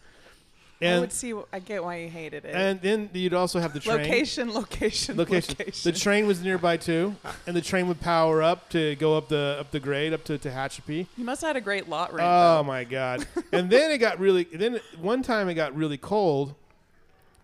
I 0.80 0.84
And 0.86 1.00
would 1.02 1.12
see. 1.12 1.32
I 1.52 1.60
get 1.60 1.84
why 1.84 1.98
you 1.98 2.08
hated 2.08 2.44
it. 2.44 2.56
and 2.56 2.80
then 2.80 3.08
you'd 3.12 3.34
also 3.34 3.60
have 3.60 3.72
the 3.72 3.78
train. 3.78 3.98
location, 3.98 4.52
location, 4.52 5.16
location. 5.16 5.54
location. 5.56 5.92
The 5.92 5.96
train 5.96 6.26
was 6.26 6.42
nearby 6.42 6.76
too, 6.76 7.14
and 7.46 7.54
the 7.54 7.60
train 7.60 7.86
would 7.86 8.00
power 8.00 8.42
up 8.42 8.68
to 8.70 8.96
go 8.96 9.16
up 9.16 9.28
the 9.28 9.58
up 9.60 9.70
the 9.70 9.78
grade 9.78 10.12
up 10.12 10.24
to 10.24 10.38
Tehachapi. 10.38 11.06
you 11.16 11.24
must 11.24 11.42
have 11.42 11.50
had 11.50 11.56
a 11.56 11.60
great 11.60 11.88
lot 11.88 12.12
rent. 12.12 12.26
Oh 12.28 12.56
though. 12.56 12.64
my 12.64 12.82
god! 12.82 13.24
and 13.52 13.70
then 13.70 13.92
it 13.92 13.98
got 13.98 14.18
really. 14.18 14.42
Then 14.42 14.80
one 15.00 15.22
time 15.22 15.48
it 15.48 15.54
got 15.54 15.72
really 15.76 15.98
cold, 15.98 16.56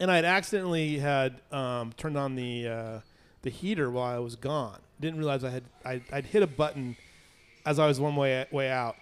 and 0.00 0.10
I 0.10 0.16
had 0.16 0.24
accidentally 0.24 0.98
had 0.98 1.40
um, 1.52 1.92
turned 1.96 2.18
on 2.18 2.34
the 2.34 2.66
uh, 2.66 2.98
the 3.48 3.56
heater 3.56 3.90
while 3.90 4.14
I 4.14 4.18
was 4.18 4.36
gone. 4.36 4.78
Didn't 5.00 5.18
realize 5.18 5.42
I 5.44 5.50
had 5.50 5.64
I, 5.84 6.02
I'd 6.12 6.26
hit 6.26 6.42
a 6.42 6.46
button 6.46 6.96
as 7.64 7.78
I 7.78 7.86
was 7.86 7.98
one 8.00 8.16
way 8.16 8.46
way 8.50 8.70
out, 8.70 8.96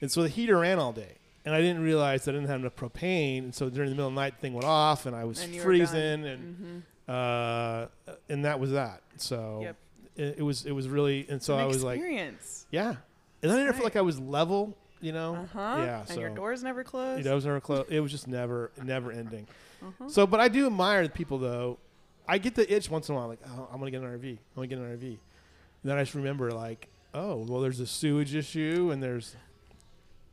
and 0.00 0.10
so 0.10 0.22
the 0.22 0.28
heater 0.28 0.58
ran 0.58 0.78
all 0.78 0.92
day. 0.92 1.14
And 1.44 1.52
I 1.54 1.60
didn't 1.60 1.82
realize 1.82 2.28
I 2.28 2.32
didn't 2.32 2.46
have 2.48 2.60
enough 2.60 2.76
propane, 2.76 3.38
and 3.38 3.54
so 3.54 3.68
during 3.68 3.90
the 3.90 3.96
middle 3.96 4.08
of 4.08 4.14
the 4.14 4.20
night, 4.20 4.34
the 4.36 4.40
thing 4.42 4.54
went 4.54 4.64
off, 4.64 5.06
and 5.06 5.14
I 5.16 5.24
was 5.24 5.42
And 5.42 5.56
freezing, 5.56 6.24
and 6.24 6.82
uh, 7.08 7.86
and 8.28 8.44
that 8.44 8.60
was 8.60 8.70
that. 8.72 9.02
So 9.16 9.60
Yep. 9.62 9.76
it, 10.16 10.34
it 10.38 10.42
was 10.42 10.64
it 10.66 10.72
was 10.72 10.88
really, 10.88 11.26
and 11.28 11.42
so 11.42 11.54
An 11.54 11.60
I 11.60 11.66
was 11.66 11.82
like, 11.82 11.98
experience. 11.98 12.66
yeah. 12.70 12.94
And 13.42 13.50
then 13.50 13.58
I 13.58 13.62
didn't 13.64 13.74
feel 13.74 13.84
like 13.84 13.96
I 13.96 14.02
was 14.02 14.20
level, 14.20 14.76
you 15.00 15.10
know. 15.12 15.34
Uh 15.34 15.46
huh. 15.52 15.74
Yeah. 15.84 16.00
and 16.00 16.08
so 16.08 16.20
your 16.20 16.30
doors 16.30 16.62
never 16.62 16.84
closed. 16.84 17.18
you 17.18 17.24
know, 17.24 17.32
it 17.32 17.34
was 17.34 17.44
never 17.44 17.60
closed. 17.60 17.90
It 17.90 18.00
was 18.00 18.12
just 18.12 18.28
never 18.28 18.70
never 18.82 19.10
ending. 19.10 19.46
Uh-huh. 19.84 20.08
So, 20.08 20.26
but 20.28 20.38
I 20.38 20.46
do 20.48 20.66
admire 20.66 21.02
the 21.02 21.10
people 21.12 21.38
though. 21.38 21.78
I 22.28 22.38
get 22.38 22.54
the 22.54 22.72
itch 22.72 22.88
once 22.90 23.08
in 23.08 23.14
a 23.14 23.18
while, 23.18 23.28
like, 23.28 23.40
oh, 23.46 23.68
I'm 23.72 23.78
gonna 23.78 23.90
get 23.90 24.02
an 24.02 24.08
RV. 24.08 24.30
I'm 24.30 24.38
gonna 24.56 24.66
get 24.68 24.78
an 24.78 24.84
RV. 24.98 25.02
And 25.08 25.18
then 25.84 25.98
I 25.98 26.02
just 26.02 26.14
remember, 26.14 26.50
like, 26.52 26.88
oh, 27.14 27.36
well, 27.48 27.60
there's 27.60 27.80
a 27.80 27.86
sewage 27.86 28.34
issue, 28.34 28.90
and 28.92 29.02
there's 29.02 29.34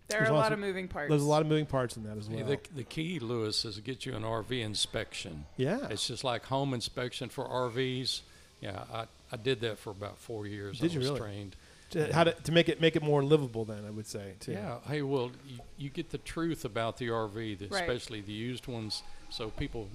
there 0.08 0.20
are 0.20 0.22
there's 0.24 0.32
a 0.32 0.34
lot 0.34 0.54
of 0.54 0.60
moving 0.60 0.88
parts. 0.88 1.10
there's 1.10 1.22
a 1.24 1.28
lot 1.28 1.42
of 1.42 1.48
moving 1.48 1.66
parts 1.68 1.96
in 1.98 2.04
that 2.04 2.18
as 2.18 2.28
well. 2.30 2.44
the, 2.46 2.60
the 2.76 2.84
key, 2.84 3.20
Lewis, 3.20 3.64
is 3.66 3.76
to 3.76 3.82
get 3.82 4.06
you 4.06 4.16
an 4.16 4.24
RV 4.24 4.52
inspection. 4.64 5.46
yeah. 5.58 5.88
It's 5.90 6.08
just 6.08 6.24
like 6.24 6.46
home 6.46 6.74
inspection 6.74 7.30
for 7.30 7.46
RVs. 7.46 8.22
Yeah, 8.62 8.84
I, 8.92 9.06
I 9.32 9.38
did 9.38 9.62
that 9.62 9.78
for 9.78 9.92
about 9.92 10.18
four 10.18 10.46
years. 10.48 10.80
Did 10.80 10.92
I 10.92 10.94
you 10.94 11.00
was 11.00 11.08
really? 11.10 11.20
trained. 11.20 11.56
To, 11.92 12.14
how 12.14 12.24
to, 12.24 12.34
to 12.34 12.52
make 12.52 12.70
it 12.70 12.80
make 12.80 12.96
it 12.96 13.02
more 13.02 13.24
livable, 13.24 13.66
then 13.66 13.84
I 13.88 13.90
would 13.90 14.06
say 14.06 14.34
too. 14.40 14.52
Yeah. 14.52 14.78
Hey, 14.88 15.02
well, 15.02 15.32
you, 15.48 15.58
you 15.78 15.90
get 15.90 16.12
the 16.12 16.20
truth 16.20 16.64
about 16.66 16.98
the 16.98 17.08
RV, 17.08 17.58
the, 17.58 17.68
Right. 17.68 17.82
especially 17.82 18.22
the 18.22 18.32
used 18.32 18.68
ones, 18.68 19.02
so 19.30 19.50
people 19.50 19.88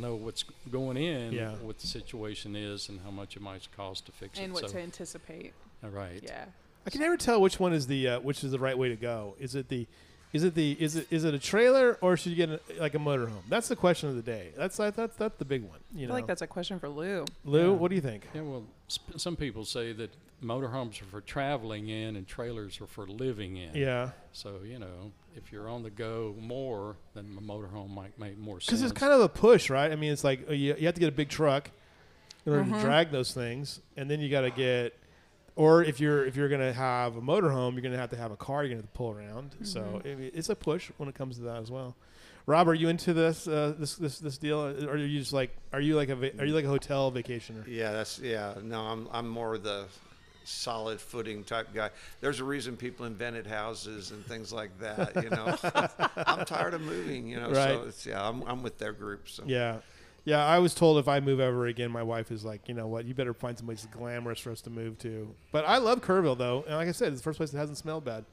know 0.00 0.14
what's 0.14 0.44
going 0.70 0.96
in, 0.96 1.32
Yeah. 1.32 1.52
what 1.56 1.78
the 1.78 1.86
situation 1.86 2.56
is, 2.56 2.88
and 2.88 3.00
how 3.00 3.10
much 3.10 3.36
it 3.36 3.42
might 3.42 3.66
cost 3.76 4.06
to 4.06 4.12
fix 4.12 4.38
and 4.38 4.48
it. 4.50 4.54
what 4.54 4.68
so, 4.68 4.76
to 4.76 4.80
anticipate. 4.80 5.52
all 5.84 5.90
right. 5.90 6.20
Yeah. 6.22 6.46
I 6.86 6.90
can 6.90 7.00
never 7.00 7.16
tell 7.16 7.40
which 7.40 7.60
one 7.60 7.72
is 7.72 7.86
the 7.86 8.08
uh, 8.08 8.20
which 8.20 8.42
is 8.42 8.50
the 8.50 8.58
right 8.58 8.76
way 8.76 8.88
to 8.88 8.96
go. 8.96 9.36
Is 9.38 9.54
it 9.54 9.68
the 9.68 9.86
is 10.32 10.44
it 10.44 10.54
the 10.54 10.72
is 10.80 10.96
it 10.96 11.06
is 11.10 11.24
it 11.24 11.34
a 11.34 11.38
trailer 11.38 11.98
or 12.00 12.16
should 12.16 12.30
you 12.30 12.36
get 12.36 12.48
a, 12.50 12.60
like 12.80 12.94
a 12.94 12.98
motorhome? 12.98 13.42
That's 13.48 13.68
the 13.68 13.76
question 13.76 14.08
of 14.08 14.16
the 14.16 14.22
day. 14.22 14.52
That's 14.56 14.76
that's 14.76 14.96
that's, 14.96 15.16
that's 15.16 15.36
the 15.38 15.44
big 15.44 15.62
one. 15.62 15.78
You 15.92 15.98
I 15.98 16.00
feel 16.00 16.08
know, 16.08 16.14
like 16.14 16.26
that's 16.26 16.42
a 16.42 16.46
question 16.46 16.78
for 16.78 16.88
Lew. 16.88 17.24
Lew, 17.44 17.60
Yeah. 17.72 17.76
what 17.76 17.88
do 17.88 17.94
you 17.94 18.00
think? 18.00 18.26
Yeah, 18.34 18.40
well, 18.42 18.64
sp- 18.88 19.16
some 19.18 19.36
people 19.36 19.64
say 19.64 19.92
that 19.92 20.10
motorhomes 20.42 21.00
are 21.02 21.04
for 21.06 21.20
traveling 21.20 21.88
in 21.88 22.16
and 22.16 22.26
trailers 22.26 22.80
are 22.80 22.86
for 22.86 23.06
living 23.06 23.56
in. 23.58 23.76
Yeah, 23.76 24.10
So, 24.32 24.58
you 24.64 24.78
know, 24.80 25.12
if 25.36 25.52
you're 25.52 25.68
on 25.68 25.84
the 25.84 25.90
go 25.90 26.34
more, 26.40 26.96
then 27.14 27.36
a 27.38 27.40
motorhome 27.40 27.90
might 27.90 28.18
make 28.18 28.36
more 28.38 28.58
sense. 28.58 28.66
because 28.66 28.82
it's 28.82 28.92
kind 28.98 29.12
of 29.12 29.20
a 29.20 29.28
push, 29.28 29.70
right? 29.70 29.92
I 29.92 29.94
mean, 29.96 30.12
it's 30.12 30.24
like 30.24 30.48
uh, 30.48 30.52
you, 30.52 30.74
you 30.78 30.86
have 30.86 30.94
to 30.94 31.00
get 31.00 31.08
a 31.10 31.12
big 31.12 31.28
truck 31.28 31.70
in 32.44 32.52
order 32.52 32.64
Mhm. 32.64 32.74
to 32.74 32.80
drag 32.80 33.10
those 33.12 33.32
things, 33.32 33.78
and 33.96 34.10
then 34.10 34.18
you 34.20 34.28
got 34.30 34.40
to 34.40 34.50
get. 34.50 34.96
Or 35.54 35.82
if 35.84 36.00
you're 36.00 36.24
if 36.24 36.34
you're 36.36 36.48
gonna 36.48 36.72
have 36.72 37.16
a 37.16 37.20
motorhome, 37.20 37.72
you're 37.74 37.82
gonna 37.82 37.98
have 37.98 38.10
to 38.10 38.16
have 38.16 38.30
a 38.32 38.36
car. 38.36 38.62
You're 38.62 38.70
gonna 38.70 38.82
have 38.82 38.90
to 38.92 38.96
pull 38.96 39.10
around. 39.10 39.54
So 39.62 39.80
Mhm. 40.02 40.06
it, 40.06 40.32
it's 40.34 40.48
a 40.48 40.54
push 40.56 40.90
when 40.96 41.08
it 41.08 41.14
comes 41.14 41.36
to 41.36 41.42
that 41.42 41.58
as 41.58 41.70
well. 41.70 41.94
Rob, 42.46 42.68
are 42.68 42.74
you 42.74 42.88
into 42.88 43.12
this 43.12 43.46
uh, 43.46 43.74
this 43.78 43.94
this 43.96 44.18
this 44.18 44.38
deal, 44.38 44.60
or 44.60 44.92
are 44.92 44.96
you 44.96 45.18
just 45.20 45.32
like 45.32 45.54
are 45.72 45.80
you 45.80 45.94
like 45.94 46.08
a 46.08 46.16
va- 46.16 46.38
are 46.40 46.44
you 46.46 46.54
like 46.54 46.64
a 46.64 46.68
hotel 46.68 47.12
vacationer? 47.12 47.64
Yeah, 47.66 47.92
that's 47.92 48.18
yeah. 48.18 48.54
No, 48.62 48.80
I'm 48.80 49.08
I'm 49.12 49.28
more 49.28 49.58
the 49.58 49.84
solid 50.44 51.00
footing 51.00 51.44
type 51.44 51.68
guy. 51.72 51.90
There's 52.20 52.40
a 52.40 52.44
reason 52.44 52.76
people 52.76 53.06
invented 53.06 53.46
houses 53.46 54.10
and 54.10 54.24
things 54.26 54.52
like 54.52 54.76
that. 54.80 55.22
You 55.22 55.30
know, 55.30 55.54
I'm 56.26 56.44
tired 56.44 56.74
of 56.74 56.80
moving. 56.80 57.28
You 57.28 57.40
know, 57.40 57.50
Right. 57.50 57.68
so 57.78 57.82
it's 57.86 58.06
yeah. 58.06 58.26
I'm 58.28 58.42
I'm 58.44 58.62
with 58.62 58.78
their 58.78 58.92
group. 58.92 59.28
So 59.28 59.44
Yeah. 59.46 59.78
Yeah, 60.24 60.44
I 60.44 60.60
was 60.60 60.72
told 60.74 60.98
if 60.98 61.08
I 61.08 61.18
move 61.20 61.40
ever 61.40 61.66
again, 61.66 61.90
my 61.90 62.02
wife 62.04 62.30
is 62.30 62.44
like, 62.44 62.68
you 62.68 62.74
know 62.74 62.86
what, 62.86 63.04
you 63.06 63.14
better 63.14 63.34
find 63.34 63.58
someplace 63.58 63.86
glamorous 63.90 64.38
for 64.38 64.52
us 64.52 64.60
to 64.62 64.70
move 64.70 64.98
to. 65.00 65.34
But 65.50 65.64
I 65.66 65.78
love 65.78 66.00
Kerrville, 66.00 66.38
though, 66.38 66.64
and 66.66 66.76
like 66.76 66.88
I 66.88 66.92
said, 66.92 67.12
it's 67.12 67.20
the 67.20 67.24
first 67.24 67.38
place 67.38 67.50
that 67.50 67.58
hasn't 67.58 67.78
smelled 67.78 68.04
bad. 68.04 68.24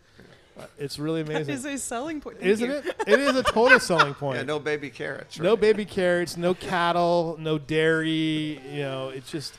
Uh, 0.59 0.65
it's 0.77 0.99
really 0.99 1.21
amazing, 1.21 1.53
is 1.53 1.65
a 1.65 1.77
selling 1.77 2.21
point. 2.21 2.37
Thank 2.39 2.51
isn't 2.51 2.69
you. 2.69 2.75
it? 2.75 2.95
It 3.07 3.19
is 3.19 3.35
a 3.35 3.43
total 3.43 3.79
selling 3.79 4.13
point. 4.15 4.37
yeah, 4.37 4.43
no 4.43 4.59
baby 4.59 4.89
carrots. 4.89 5.39
no 5.39 5.55
baby 5.57 5.85
carrots, 5.85 6.37
no 6.37 6.53
cattle, 6.53 7.37
no 7.39 7.57
dairy. 7.57 8.59
You 8.71 8.81
know, 8.81 9.09
it's 9.09 9.31
just 9.31 9.55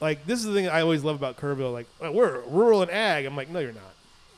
like 0.00 0.24
this 0.26 0.38
is 0.38 0.46
the 0.46 0.54
thing 0.54 0.68
I 0.68 0.80
always 0.82 1.02
love 1.04 1.16
about 1.16 1.36
Kerrville. 1.36 1.72
Like 1.72 1.88
"Oh, 2.00 2.12
we're 2.12 2.40
rural 2.42 2.80
and 2.82 2.90
ag. 2.90 3.26
I'm 3.26 3.36
like, 3.36 3.50
no, 3.50 3.58
you're 3.58 3.72
not. 3.72 3.94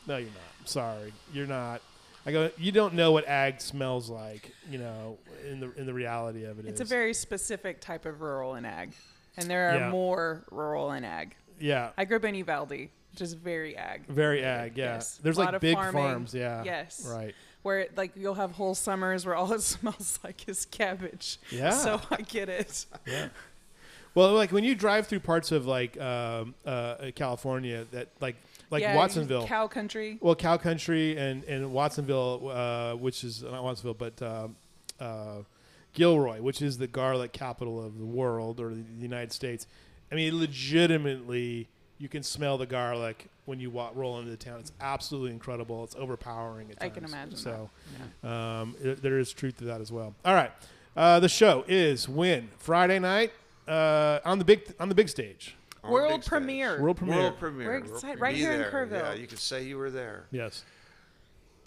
No, 0.07 0.17
you're 0.17 0.29
not. 0.29 0.69
Sorry, 0.69 1.13
you're 1.33 1.47
not. 1.47 1.83
I 2.25 2.33
go, 2.33 2.51
you 2.57 2.71
don't 2.73 2.95
know 2.95 3.13
what 3.13 3.27
ag 3.27 3.61
smells 3.61 4.09
like. 4.09 4.53
You 4.71 4.79
know, 4.79 5.19
in 5.49 5.61
the 5.61 5.73
in 5.75 5.87
the 5.87 5.95
reality 5.95 6.45
of 6.45 6.59
it 6.59 6.67
It's 6.67 6.81
a 6.81 6.85
very 6.85 7.15
specific 7.15 7.81
type 7.81 8.07
of 8.07 8.21
rural 8.21 8.55
and 8.55 8.67
ag, 8.67 8.93
and 9.37 9.49
there 9.51 9.71
are 9.71 9.79
Yeah. 9.79 9.91
more 9.91 10.45
rural 10.51 10.91
and 10.93 11.05
ag. 11.05 11.35
yeah, 11.61 11.91
I 11.97 12.05
grew 12.05 12.17
up 12.17 12.25
in 12.25 12.35
Uvalde, 12.37 12.71
which 12.71 13.21
is 13.21 13.35
very 13.35 13.77
ag, 13.77 14.07
very 14.07 14.45
ag. 14.45 14.77
Yeah, 14.77 14.95
Yes. 14.95 15.19
there's 15.23 15.39
like 15.39 15.61
big 15.61 15.75
farming. 15.75 15.93
farms. 16.03 16.35
Yeah, 16.35 16.63
Yes. 16.65 17.05
right. 17.09 17.35
where 17.63 17.87
like 17.97 18.13
you'll 18.17 18.35
have 18.35 18.53
whole 18.53 18.75
summers 18.75 19.25
where 19.27 19.35
all 19.37 19.53
it 19.53 19.61
smells 19.75 20.19
like 20.25 20.49
is 20.49 20.65
cabbage. 20.65 21.39
Yeah. 21.51 21.71
So 21.71 22.01
I 22.11 22.17
get 22.23 22.49
it. 22.49 22.87
Yeah. 23.07 23.29
Well, 24.15 24.33
like 24.35 24.53
when 24.53 24.63
you 24.65 24.75
drive 24.75 25.07
through 25.07 25.21
parts 25.21 25.53
of 25.53 25.65
like 25.67 25.99
um, 26.01 26.55
uh, 26.67 27.11
California, 27.15 27.87
that 27.93 28.09
like 28.21 28.37
like 28.73 28.83
yeah, 28.83 28.97
Watsonville. 28.97 29.47
cow 29.47 29.69
country. 29.69 30.19
Well, 30.21 30.35
Cow 30.35 30.57
Country 30.57 31.17
and, 31.17 31.45
and 31.45 31.73
Watsonville, 31.73 32.49
uh, 32.51 32.97
which 32.97 33.23
is 33.23 33.43
not 33.43 33.63
Watsonville, 33.63 33.95
but 33.95 34.21
um, 34.23 34.57
uh, 34.99 35.43
Gilroy, 35.93 36.41
which 36.41 36.63
is 36.63 36.79
the 36.79 36.87
garlic 36.89 37.33
capital 37.33 37.85
of 37.85 37.99
the 37.99 38.05
world 38.07 38.59
or 38.59 38.71
the 38.71 38.83
United 38.99 39.31
States. 39.33 39.67
I 40.11 40.15
mean, 40.15 40.37
legitimately, 40.39 41.69
you 41.99 42.09
can 42.09 42.23
smell 42.23 42.59
the 42.59 42.67
garlic 42.67 43.27
when 43.45 43.61
you 43.61 43.71
walk, 43.71 43.93
roll 43.95 44.19
into 44.19 44.31
the 44.31 44.37
town. 44.37 44.59
It's 44.61 44.73
absolutely 44.81 45.33
incredible. 45.33 45.85
It's 45.85 45.95
overpowering 45.95 46.71
at 46.71 46.79
I 46.81 46.89
times. 46.89 46.95
can 46.95 47.05
imagine 47.05 47.37
So 47.37 47.71
Yeah. 48.25 48.61
um, 48.61 48.75
it- 48.83 49.03
there 49.03 49.19
is 49.19 49.33
truth 49.33 49.59
to 49.59 49.65
that 49.65 49.81
as 49.81 49.93
well. 49.93 50.15
All 50.25 50.35
right, 50.35 50.51
uh, 50.97 51.21
the 51.21 51.29
show 51.29 51.65
is 51.69 52.09
when 52.09 52.49
Friday 52.59 52.99
night 52.99 53.33
uh, 53.69 54.19
on 54.25 54.39
the 54.39 54.45
big 54.45 54.75
on 54.81 54.89
the 54.89 54.95
big 54.95 55.09
stage, 55.09 55.55
On 55.85 55.91
World 55.91 56.25
premiere. 56.25 56.81
world 56.81 56.97
premiere. 56.97 57.17
World 57.19 57.39
premiere. 57.39 57.67
We're 57.69 57.77
excited- 57.79 58.01
premiere. 58.01 58.19
right 58.19 58.35
Be 58.35 58.41
here 58.41 58.53
in 58.53 58.61
there. 58.61 58.71
Kerrville. 58.71 59.15
Yeah, 59.15 59.21
you 59.21 59.27
could 59.27 59.39
say 59.41 59.65
you 59.65 59.79
were 59.79 59.91
there. 59.91 60.27
Yes. 60.31 60.65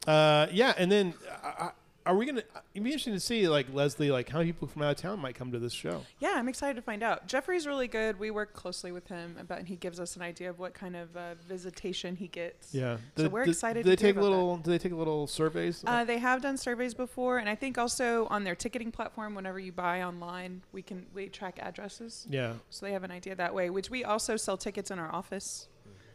Uh, 0.08 0.48
yeah, 0.52 0.74
and 0.78 0.92
then 0.92 1.14
uh, 1.44 1.70
are 2.06 2.16
we 2.16 2.26
gonna? 2.26 2.44
It'd 2.74 2.84
be 2.84 2.92
interesting 2.92 3.14
to 3.14 3.20
see, 3.20 3.48
like 3.48 3.66
Leslie, 3.74 4.12
like 4.12 4.30
how 4.30 4.38
many 4.40 4.52
people 4.52 4.68
from 4.68 4.84
out 4.84 4.92
of 4.92 4.98
town 4.98 5.20
might 5.20 5.34
come 5.34 5.52
to 5.52 5.60
this 5.60 5.74
show. 5.74 6.04
Yeah, 6.20 6.34
I'm 6.36 6.48
excited 6.48 6.76
to 6.76 6.82
find 6.82 7.02
out. 7.02 7.28
Jeffrey's 7.28 7.66
really 7.66 7.88
good. 7.88 8.20
We 8.20 8.30
work 8.30 8.54
closely 8.54 8.92
with 8.92 9.08
him 9.08 9.36
about, 9.40 9.58
and 9.60 9.68
he 9.68 9.76
gives 9.76 10.00
us 10.00 10.16
an 10.16 10.22
idea 10.22 10.50
of 10.50 10.60
what 10.60 10.76
kind 10.76 10.96
of 10.96 11.16
uh, 11.18 11.34
visitation 11.48 12.16
he 12.16 12.28
gets. 12.28 12.76
Yeah, 12.76 12.98
So 13.18 13.28
we're 13.28 13.44
excited 13.44 13.84
Do 13.84 13.90
they 13.90 13.96
to 13.96 14.02
take 14.02 14.16
little? 14.18 14.58
Do 14.58 14.70
they 14.70 14.78
take 14.78 14.92
a 14.92 14.96
little 14.96 15.26
surveys? 15.26 15.84
Uh, 15.86 16.04
they 16.04 16.20
have 16.20 16.42
done 16.42 16.58
surveys 16.58 16.94
before, 16.94 17.40
and 17.40 17.50
I 17.50 17.56
think 17.56 17.78
also 17.78 18.28
on 18.28 18.44
their 18.44 18.56
ticketing 18.56 18.92
platform, 18.92 19.34
whenever 19.34 19.60
you 19.60 19.72
buy 19.72 20.04
online, 20.04 20.62
we 20.72 20.84
can 20.84 21.08
we 21.14 21.28
track 21.28 21.58
addresses, 21.62 22.28
yeah, 22.30 22.54
so 22.70 22.86
they 22.86 22.92
have 22.92 23.04
an 23.04 23.12
idea 23.12 23.36
that 23.36 23.54
way. 23.54 23.72
Which 23.72 23.90
we 23.90 24.04
also 24.04 24.38
sell 24.38 24.58
tickets 24.58 24.92
in 24.92 25.00
our 25.00 25.12
office. 25.14 25.68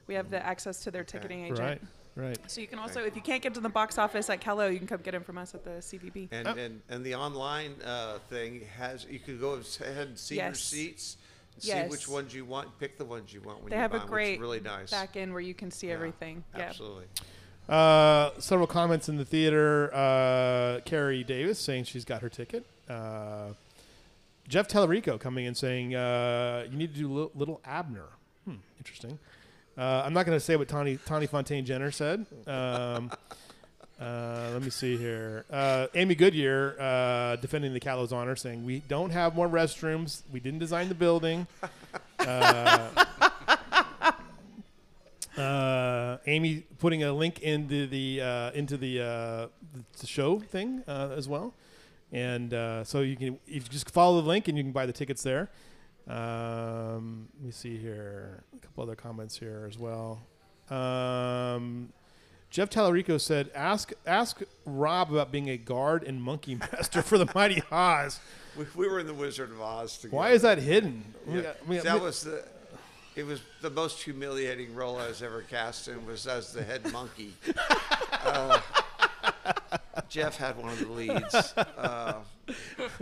We 0.07 0.14
have 0.14 0.30
the 0.30 0.45
access 0.45 0.82
to 0.84 0.91
their 0.91 1.05
ticketing 1.05 1.45
agent. 1.45 1.61
right, 1.61 1.80
right. 2.17 2.39
So 2.51 2.61
you 2.61 2.67
can 2.67 2.79
also, 2.79 3.01
if 3.05 3.15
you 3.17 3.23
can't 3.23 3.43
get 3.43 3.55
to 3.55 3.61
the 3.61 3.69
box 3.69 3.99
office 3.99 4.29
at 4.31 4.41
Cailloux, 4.41 4.73
you 4.73 4.79
can 4.79 4.87
come 4.87 5.01
get 5.03 5.13
them 5.13 5.23
from 5.23 5.39
us 5.39 5.55
at 5.55 5.65
the 5.65 5.81
CVB. 5.83 6.29
And, 6.33 6.49
Oh. 6.49 6.55
and 6.55 6.81
and 6.89 7.05
the 7.05 7.15
online 7.15 7.75
uh, 7.85 8.19
thing 8.29 8.63
has 8.79 9.07
you 9.09 9.19
can 9.19 9.39
go 9.39 9.55
ahead 9.81 10.09
and 10.09 10.19
see 10.19 10.37
your 10.37 10.55
seats, 10.55 11.17
and 11.55 11.63
see 11.63 11.69
Yes. 11.69 11.91
which 11.91 12.09
ones 12.09 12.35
you 12.35 12.45
want, 12.45 12.79
pick 12.79 12.99
the 12.99 13.05
ones 13.05 13.33
you 13.33 13.41
want 13.41 13.63
when 13.63 13.71
They 13.71 13.77
you 13.77 13.83
have 13.83 13.91
buy 13.93 13.99
a 13.99 14.01
'em, 14.01 14.07
which 14.07 14.09
is 14.09 14.11
great 14.13 14.41
really 14.41 14.61
nice. 14.61 14.91
Back 14.91 15.17
in 15.17 15.33
where 15.33 15.41
you 15.43 15.55
can 15.55 15.71
see 15.71 15.89
Yeah, 15.89 15.95
everything. 15.95 16.45
Yeah. 16.57 16.63
Absolutely. 16.63 17.05
Uh, 17.69 18.31
several 18.41 18.67
comments 18.67 19.09
in 19.09 19.17
the 19.17 19.25
theater. 19.25 19.95
Uh, 19.95 20.81
Carrie 20.85 21.23
Davis 21.23 21.59
saying 21.59 21.85
she's 21.85 22.05
got 22.05 22.21
her 22.23 22.29
ticket. 22.29 22.67
Uh, 22.89 23.53
Jeff 24.49 24.67
Tellerico 24.67 25.21
coming 25.21 25.45
in 25.45 25.55
saying 25.55 25.95
uh, 25.95 26.67
you 26.69 26.77
need 26.77 26.93
to 26.95 26.99
do 27.01 27.09
Little, 27.09 27.31
little 27.37 27.61
Abner. 27.65 28.07
Hmm, 28.45 28.57
interesting. 28.79 29.19
Uh, 29.81 30.03
I'm 30.05 30.12
not 30.12 30.26
going 30.26 30.37
to 30.37 30.45
say 30.45 30.57
what 30.57 30.68
Tawny, 30.68 30.99
Tawny 31.07 31.26
Fontaine 31.26 31.64
Jenner 31.64 31.91
said. 31.91 32.26
Um, 32.47 33.11
uh, 33.99 34.51
let 34.53 34.61
me 34.61 34.68
see 34.68 34.99
here. 34.99 35.47
Uh, 35.51 35.87
Amy 35.95 36.14
Goodyear 36.14 36.76
uh, 36.78 37.37
defending 37.37 37.72
the 37.72 37.81
Cailloux's 37.81 38.12
honor, 38.12 38.37
saying 38.37 38.62
we 38.62 38.81
don't 38.89 39.09
have 39.09 39.35
more 39.35 39.49
restrooms. 39.49 40.20
We 40.31 40.39
didn't 40.39 40.59
design 40.59 40.91
the 40.91 40.95
building. 40.95 41.47
Uh, 42.18 42.89
uh, 45.39 46.18
Amy 46.26 46.64
putting 46.78 47.03
a 47.03 47.14
link 47.14 47.41
into 47.41 47.87
the 47.87 48.20
into 48.55 48.76
the, 48.76 48.99
the 48.99 50.07
show 50.07 50.41
thing 50.41 50.83
as 50.87 51.26
well, 51.26 51.55
and 52.12 52.51
so 52.87 53.01
you 53.01 53.16
can 53.16 53.39
you 53.47 53.61
just 53.61 53.91
follow 53.91 54.20
the 54.20 54.28
link 54.28 54.47
and 54.47 54.59
you 54.59 54.64
can 54.64 54.72
buy 54.72 54.85
the 54.85 54.93
tickets 54.93 55.22
there. 55.22 55.49
Um, 56.11 57.29
let 57.39 57.47
me 57.47 57.53
see 57.53 57.77
here, 57.77 58.43
a 58.57 58.59
couple 58.59 58.83
other 58.83 58.97
comments 58.97 59.39
here 59.39 59.65
as 59.69 59.79
well. 59.79 60.21
Um, 60.69 61.93
Jeff 62.51 62.69
Tallarico 62.69 63.21
said, 63.21 63.51
"Ask 63.55 63.93
ask 64.07 64.41
Rob 64.67 65.13
about 65.13 65.31
being 65.31 65.49
a 65.51 65.57
guard 65.57 66.03
and 66.03 66.21
monkey 66.21 66.55
master 66.73 67.01
for 67.03 67.17
the 67.17 67.31
Mighty 67.35 67.61
Haas. 67.61 68.19
We, 68.59 68.67
we 68.75 68.89
were 68.89 68.99
in 68.99 69.07
the 69.07 69.15
Wizard 69.15 69.51
of 69.53 69.61
Oz 69.61 69.99
together. 69.99 70.17
Why 70.17 70.31
is 70.31 70.43
that 70.43 70.59
hidden? 70.59 71.05
Yeah. 71.29 71.53
we 71.67 71.77
got- 71.77 71.85
that 71.85 72.01
was 72.01 72.23
the. 72.23 72.45
It 73.17 73.25
was 73.27 73.41
the 73.61 73.71
most 73.71 74.03
humiliating 74.03 74.73
role 74.75 74.97
I 74.97 75.09
was 75.09 75.23
ever 75.23 75.43
cast 75.43 75.89
in. 75.89 76.07
Was 76.07 76.27
as 76.27 76.53
the 76.53 76.63
head 76.65 76.91
monkey. 76.93 77.35
Uh, 78.23 78.61
Jeff 80.11 80.37
had 80.37 80.57
one 80.59 80.69
of 80.71 80.79
the 80.79 80.89
leads. 80.93 81.55
Uh, 81.79 82.15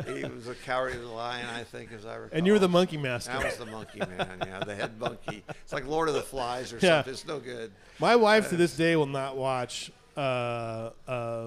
he 0.07 0.25
was 0.27 0.47
a 0.47 0.55
cowardly 0.55 0.99
lion, 1.01 1.47
I 1.47 1.65
think, 1.65 1.91
as 1.93 2.05
I 2.05 2.17
recall. 2.17 2.37
and 2.37 2.47
you 2.47 2.53
were 2.53 2.59
the 2.59 2.69
monkey 2.69 2.99
master. 2.99 3.33
That 3.33 3.45
was 3.45 3.57
the 3.57 3.65
monkey 3.67 3.99
man, 4.01 4.43
yeah, 4.47 4.61
the 4.61 4.75
head 4.75 5.01
monkey. 5.01 5.43
It's 5.63 5.73
like 5.73 5.87
Lord 5.87 6.09
of 6.09 6.15
the 6.15 6.21
Flies 6.23 6.71
or 6.73 6.77
Yeah. 6.77 6.99
something. 6.99 7.13
It's 7.15 7.27
no 7.27 7.39
good. 7.41 7.73
My 7.99 8.15
wife 8.15 8.51
to 8.51 8.57
this 8.57 8.77
day 8.77 8.95
will 8.95 9.07
not 9.07 9.37
watch 9.39 9.91
uh, 10.19 10.91
uh, 11.09 11.47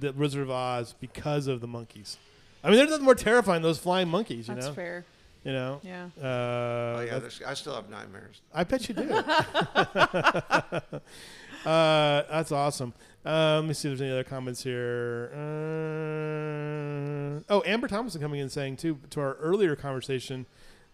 the 0.00 0.12
Wizard 0.12 0.42
of 0.42 0.50
Oz 0.50 0.94
because 0.98 1.46
of 1.46 1.60
the 1.60 1.68
monkeys. 1.68 2.16
I 2.64 2.68
mean, 2.68 2.78
there's 2.78 2.90
nothing 2.90 3.04
more 3.04 3.14
terrifying 3.14 3.62
than 3.62 3.70
those 3.70 3.78
flying 3.78 4.08
monkeys. 4.08 4.48
You 4.48 4.54
know? 4.54 4.60
That's 4.60 4.68
know, 4.68 4.74
fair. 4.74 5.04
you 5.44 5.52
know. 5.52 5.80
Yeah. 5.84 6.06
Uh, 6.20 6.26
Oh 6.98 7.06
yeah, 7.06 7.20
I 7.46 7.54
still 7.54 7.74
have 7.76 7.88
nightmares. 7.88 8.40
I 8.52 8.64
bet 8.64 8.88
you 8.88 8.94
do. 8.96 9.02
uh, 11.64 12.22
that's 12.30 12.52
awesome. 12.52 12.92
Uh, 13.24 13.56
let 13.60 13.66
me 13.68 13.74
see 13.74 13.88
if 13.88 13.98
there's 13.98 14.00
any 14.02 14.10
other 14.10 14.24
comments 14.24 14.62
here. 14.64 15.30
Uh, 15.32 15.38
oh, 17.48 17.62
Amber 17.64 17.86
Thompson 17.86 18.20
coming 18.20 18.40
in 18.40 18.48
saying 18.48 18.76
too 18.78 18.98
to 19.10 19.20
our 19.20 19.34
earlier 19.34 19.76
conversation 19.76 20.46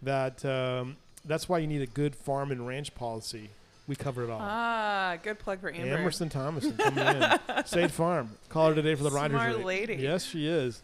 that 0.03 0.45
um, 0.45 0.97
that's 1.25 1.49
why 1.49 1.59
you 1.59 1.67
need 1.67 1.81
a 1.83 1.87
good 1.87 2.15
farm 2.15 2.51
and 2.53 2.67
ranch 2.67 2.95
policy. 2.95 3.51
We 3.87 3.97
cover 3.97 4.25
it 4.25 4.31
all. 4.31 4.41
Ah, 4.43 5.17
good 5.23 5.39
plug 5.39 5.61
for 5.61 5.73
Amber. 5.73 5.97
Emerson 5.97 6.29
Thomason 6.29 6.77
coming 6.79 7.07
in. 7.07 7.65
State 7.65 7.91
Farm. 7.91 8.33
Call 8.51 8.69
her 8.69 8.75
today 8.75 8.95
for 8.95 9.05
the 9.05 9.11
Rogers. 9.11 9.41
Smart 9.41 9.57
rate. 9.57 9.65
lady. 9.65 9.95
Yes, 9.95 10.27
she 10.27 10.47
is. 10.47 10.83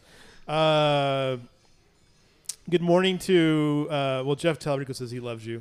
Uh, 0.48 1.36
good 2.70 2.80
morning 2.80 3.18
to 3.18 3.86
uh, 3.90 4.22
well, 4.24 4.36
Jeff 4.36 4.58
Telrico 4.58 4.94
says 4.96 5.10
he 5.10 5.20
loves 5.20 5.46
you. 5.46 5.60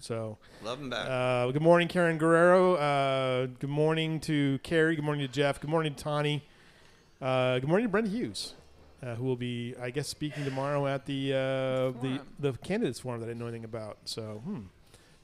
So, 0.00 0.38
Love 0.62 0.80
him 0.80 0.88
back. 0.90 1.06
uh, 1.08 1.50
good 1.52 1.60
morning, 1.62 1.86
Karen 1.86 2.16
Guerrero. 2.16 2.74
Uh, 2.76 3.46
good 3.58 3.68
morning 3.70 4.18
to 4.20 4.58
Carrie. 4.62 4.96
Good 4.96 5.04
morning 5.04 5.26
to 5.26 5.32
Jeff. 5.32 5.60
Good 5.60 5.68
morning 5.70 5.94
to 5.94 6.02
Tawny. 6.02 6.42
Uh, 7.20 7.58
good 7.58 7.68
morning 7.68 7.86
to 7.86 7.90
Brenda 7.90 8.08
Hughes, 8.08 8.54
uh, 9.02 9.14
who 9.16 9.24
will 9.24 9.36
be, 9.36 9.74
I 9.80 9.90
guess, 9.90 10.08
speaking 10.08 10.44
tomorrow 10.44 10.86
at 10.86 11.04
the 11.04 11.34
uh, 11.34 11.36
the 11.36 11.92
Forum. 12.00 12.20
the 12.38 12.52
candidates 12.62 13.00
forum 13.00 13.20
that 13.20 13.26
I 13.26 13.28
didn't 13.30 13.40
know 13.40 13.46
anything 13.46 13.64
about. 13.64 13.98
So, 14.06 14.40
hmm, 14.42 14.60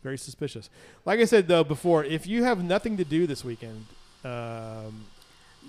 very 0.03 0.19
suspicious. 0.19 0.69
Like 1.07 1.21
I 1.21 1.25
said 1.25 1.49
though 1.49 1.65
before, 1.65 2.05
if 2.05 2.27
you 2.27 2.45
have 2.45 2.63
nothing 2.63 2.99
to 2.99 3.05
do 3.05 3.27
this 3.27 3.45
weekend, 3.45 3.87
um, 4.25 5.07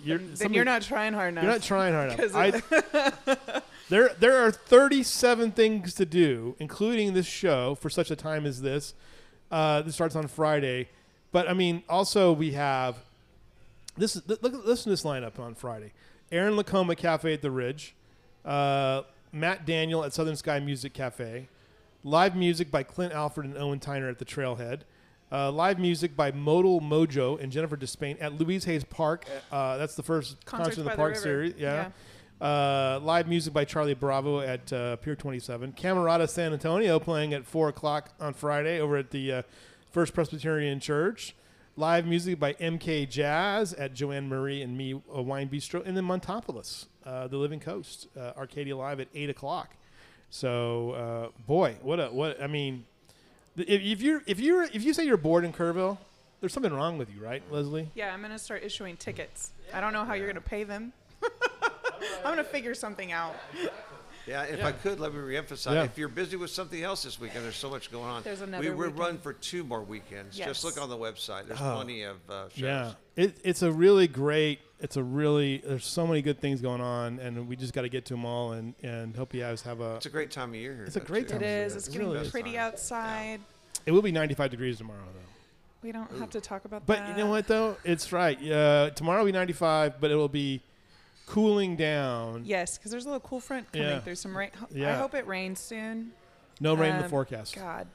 you're 0.04 0.18
then, 0.18 0.28
then 0.28 0.36
somebody- 0.36 0.56
you're 0.58 0.66
not 0.66 0.82
trying 0.82 1.14
hard 1.14 1.30
enough. 1.30 1.44
you're 1.46 1.54
not 1.54 1.62
trying 1.64 1.94
hard 1.94 2.12
enough. 2.12 2.36
I, 3.56 3.62
there, 3.90 4.10
there 4.20 4.38
are 4.46 4.52
37 4.52 5.52
things 5.52 5.94
to 5.96 6.06
do, 6.06 6.56
including 6.60 7.14
this 7.14 7.26
show 7.26 7.76
for 7.76 7.90
such 7.90 8.12
a 8.12 8.16
time 8.16 8.46
as 8.46 8.62
this. 8.62 8.94
Uh, 9.50 9.82
this 9.82 9.96
starts 9.96 10.16
on 10.16 10.28
Friday, 10.28 10.90
but 11.32 11.50
I 11.50 11.54
mean, 11.54 11.84
also 11.88 12.34
we 12.34 12.52
have 12.52 12.98
this. 13.98 14.16
is- 14.16 14.28
Look, 14.28 14.42
listen 14.44 14.86
to 14.86 14.90
this 14.90 15.04
lineup 15.04 15.40
on 15.40 15.56
Friday. 15.56 15.94
Aaron 16.32 16.58
Lacoma 16.58 16.96
Cafe 16.96 17.34
at 17.34 17.42
the 17.42 17.50
Ridge, 17.52 17.96
uh, 18.44 19.04
Matt 19.32 19.66
Daniel 19.66 20.04
at 20.04 20.14
Southern 20.14 20.36
Sky 20.36 20.60
Music 20.60 20.94
Cafe, 20.94 21.48
live 22.04 22.36
music 22.36 22.70
by 22.70 22.84
Clint 22.84 23.14
Alfred 23.14 23.46
and 23.46 23.58
Owen 23.58 23.80
Tyner 23.80 24.10
at 24.10 24.20
the 24.20 24.26
Trailhead, 24.26 24.82
uh, 25.32 25.50
live 25.52 25.80
music 25.80 26.16
by 26.18 26.32
Modal 26.32 26.82
Mojo 26.82 27.42
and 27.42 27.50
Jennifer 27.52 27.78
Despain 27.78 28.18
at 28.20 28.34
Louise 28.34 28.66
Hays 28.66 28.84
Park. 28.84 29.26
Uh, 29.52 29.78
that's 29.78 29.96
the 29.96 30.04
first 30.04 30.44
Concerts 30.46 30.76
concert 30.76 30.82
in 30.82 30.84
the 30.86 30.92
the 30.92 30.96
park 30.98 31.10
river. 31.12 31.22
series. 31.22 31.54
Yeah. 31.58 31.92
Uh, 32.40 33.00
live 33.02 33.28
music 33.28 33.52
by 33.52 33.66
Charlie 33.66 33.96
Bravo 33.96 34.42
at 34.42 34.72
uh, 34.72 34.96
Pier 34.98 35.16
27. 35.16 35.74
Camerata 35.74 36.30
San 36.30 36.54
Antonio 36.54 37.00
playing 37.00 37.34
at 37.34 37.48
4 37.48 37.70
o'clock 37.70 38.12
on 38.20 38.34
Friday 38.34 38.80
over 38.80 38.98
at 38.98 39.10
the 39.10 39.32
uh, 39.32 39.42
First 39.92 40.14
Presbyterian 40.14 40.80
Church. 40.80 41.36
Live 41.76 42.06
music 42.06 42.40
by 42.40 42.54
MK 42.54 43.10
Jazz 43.10 43.74
at 43.74 43.96
Joanne 43.96 44.30
Marie 44.30 44.62
and 44.62 44.78
Me 44.78 44.94
uh, 44.94 45.22
Wine 45.24 45.50
Bistro. 45.50 45.84
And 45.84 45.98
then 45.98 46.04
Montopolis, 46.04 46.86
uh, 47.06 47.28
The 47.28 47.38
Living 47.38 47.60
Coast, 47.60 48.08
uh, 48.16 48.34
Arcadia 48.38 48.78
Live 48.78 49.00
at 49.00 49.08
8 49.16 49.32
o'clock. 49.32 49.76
So, 50.30 50.92
uh, 50.92 51.42
boy, 51.48 51.78
what 51.82 52.00
a, 52.00 52.08
what, 52.08 52.42
I 52.42 52.46
mean, 52.46 52.86
if, 53.56 53.82
if 53.82 54.02
you're, 54.02 54.22
if 54.28 54.40
you're, 54.40 54.64
if 54.64 54.84
you 54.84 54.94
say 54.94 55.06
you're 55.06 55.18
bored 55.18 55.44
in 55.44 55.54
Kerrville, 55.54 55.98
there's 56.40 56.54
something 56.54 56.74
wrong 56.74 57.00
with 57.00 57.12
you, 57.12 57.20
right, 57.24 57.42
Leslie? 57.52 57.90
Yeah, 57.96 58.14
I'm 58.14 58.22
gonna 58.22 58.38
start 58.38 58.64
issuing 58.64 58.96
tickets. 58.96 59.54
I 59.74 59.82
don't 59.82 59.92
know 59.92 60.06
how 60.06 60.14
you're 60.14 60.28
gonna 60.28 60.40
pay 60.40 60.64
them. 60.64 60.94
I'm 62.24 62.32
gonna 62.32 62.44
figure 62.44 62.74
something 62.76 63.12
out. 63.12 63.36
Yeah, 64.26 64.44
if 64.44 64.62
I 64.62 64.74
could, 64.74 65.00
let 65.00 65.14
me 65.14 65.20
reemphasize. 65.22 65.74
Yeah. 65.74 65.84
If 65.84 65.98
you're 65.98 66.10
busy 66.10 66.36
with 66.36 66.50
something 66.50 66.84
else 66.84 67.04
this 67.04 67.18
weekend, 67.18 67.46
there's 67.46 67.56
so 67.56 67.70
much 67.70 67.90
going 67.90 68.04
on. 68.10 68.24
There's 68.24 68.40
we 68.42 68.46
another 68.48 68.72
we 68.72 68.76
weekend. 68.88 69.00
run 69.00 69.18
for 69.20 69.32
two 69.32 69.64
more 69.64 69.82
weekends. 69.82 70.38
Yes. 70.38 70.48
Just 70.50 70.64
look 70.66 70.82
on 70.82 70.90
the 70.90 70.98
website. 70.98 71.48
There's 71.48 71.62
Oh. 71.62 71.76
plenty 71.76 72.02
of 72.04 72.18
uh, 72.30 72.50
shows. 72.50 72.60
Yeah, 72.60 72.92
it, 73.16 73.38
it's 73.46 73.62
a 73.62 73.72
really 73.72 74.08
great. 74.10 74.60
It's 74.82 74.98
a 74.98 75.04
really. 75.04 75.60
There's 75.60 75.86
so 75.86 76.06
many 76.06 76.22
good 76.22 76.42
things 76.42 76.60
going 76.60 76.82
on, 76.82 77.20
and 77.20 77.48
we 77.48 77.56
just 77.56 77.74
got 77.74 77.84
to 77.84 77.90
get 77.90 78.04
to 78.06 78.16
them 78.16 78.26
all, 78.26 78.52
and 78.52 78.74
and 78.84 79.16
hope 79.16 79.34
you 79.34 79.40
guys 79.42 79.62
have 79.62 79.80
a. 79.80 79.96
It's 79.96 80.08
a 80.08 80.10
great 80.10 80.30
time 80.30 80.50
of 80.50 80.56
year 80.56 80.76
here. 80.76 80.84
It's 80.84 80.98
a 80.98 81.00
though, 81.00 81.06
great 81.06 81.28
too. 81.30 81.36
time 81.36 81.44
It 81.44 81.46
of 81.46 81.50
year. 81.52 81.66
is. 81.66 81.76
It's 81.78 81.88
It 81.88 81.92
getting 81.94 82.12
really 82.12 82.30
pretty 82.30 82.52
Time. 82.52 82.60
outside. 82.60 83.40
It 83.86 83.92
will 83.94 84.02
be 84.02 84.12
95 84.12 84.52
degrees 84.52 84.78
tomorrow, 84.78 85.00
though. 85.14 85.22
We 85.82 85.94
don't 85.94 86.12
have 86.20 86.32
to 86.32 86.42
talk 86.42 86.66
about 86.66 86.82
that. 86.86 86.88
But 86.88 87.00
that. 87.08 87.10
you 87.18 87.24
know 87.24 87.30
what, 87.30 87.48
though, 87.48 87.78
it's 87.86 88.12
right. 88.12 88.38
Uh, 88.52 88.90
tomorrow 88.90 89.20
will 89.20 89.28
be 89.28 89.32
95, 89.32 90.02
but 90.02 90.12
it 90.12 90.16
will 90.16 90.28
be 90.28 90.62
cooling 91.28 91.76
down. 91.76 92.42
Yes, 92.46 92.78
because 92.78 92.90
there's 92.90 93.06
a 93.06 93.10
little 93.10 93.20
cool 93.20 93.40
front 93.40 93.72
coming 93.72 93.88
Yeah. 93.88 94.00
through. 94.00 94.16
Some 94.16 94.36
rain. 94.36 94.50
Yeah. 94.72 94.94
I 94.94 94.98
hope 94.98 95.14
it 95.14 95.28
rains 95.28 95.60
soon. 95.60 96.14
No 96.60 96.74
rain 96.74 96.94
in 96.94 96.98
the 96.98 97.04
Um, 97.04 97.10
forecast. 97.12 97.56
God. 97.56 97.88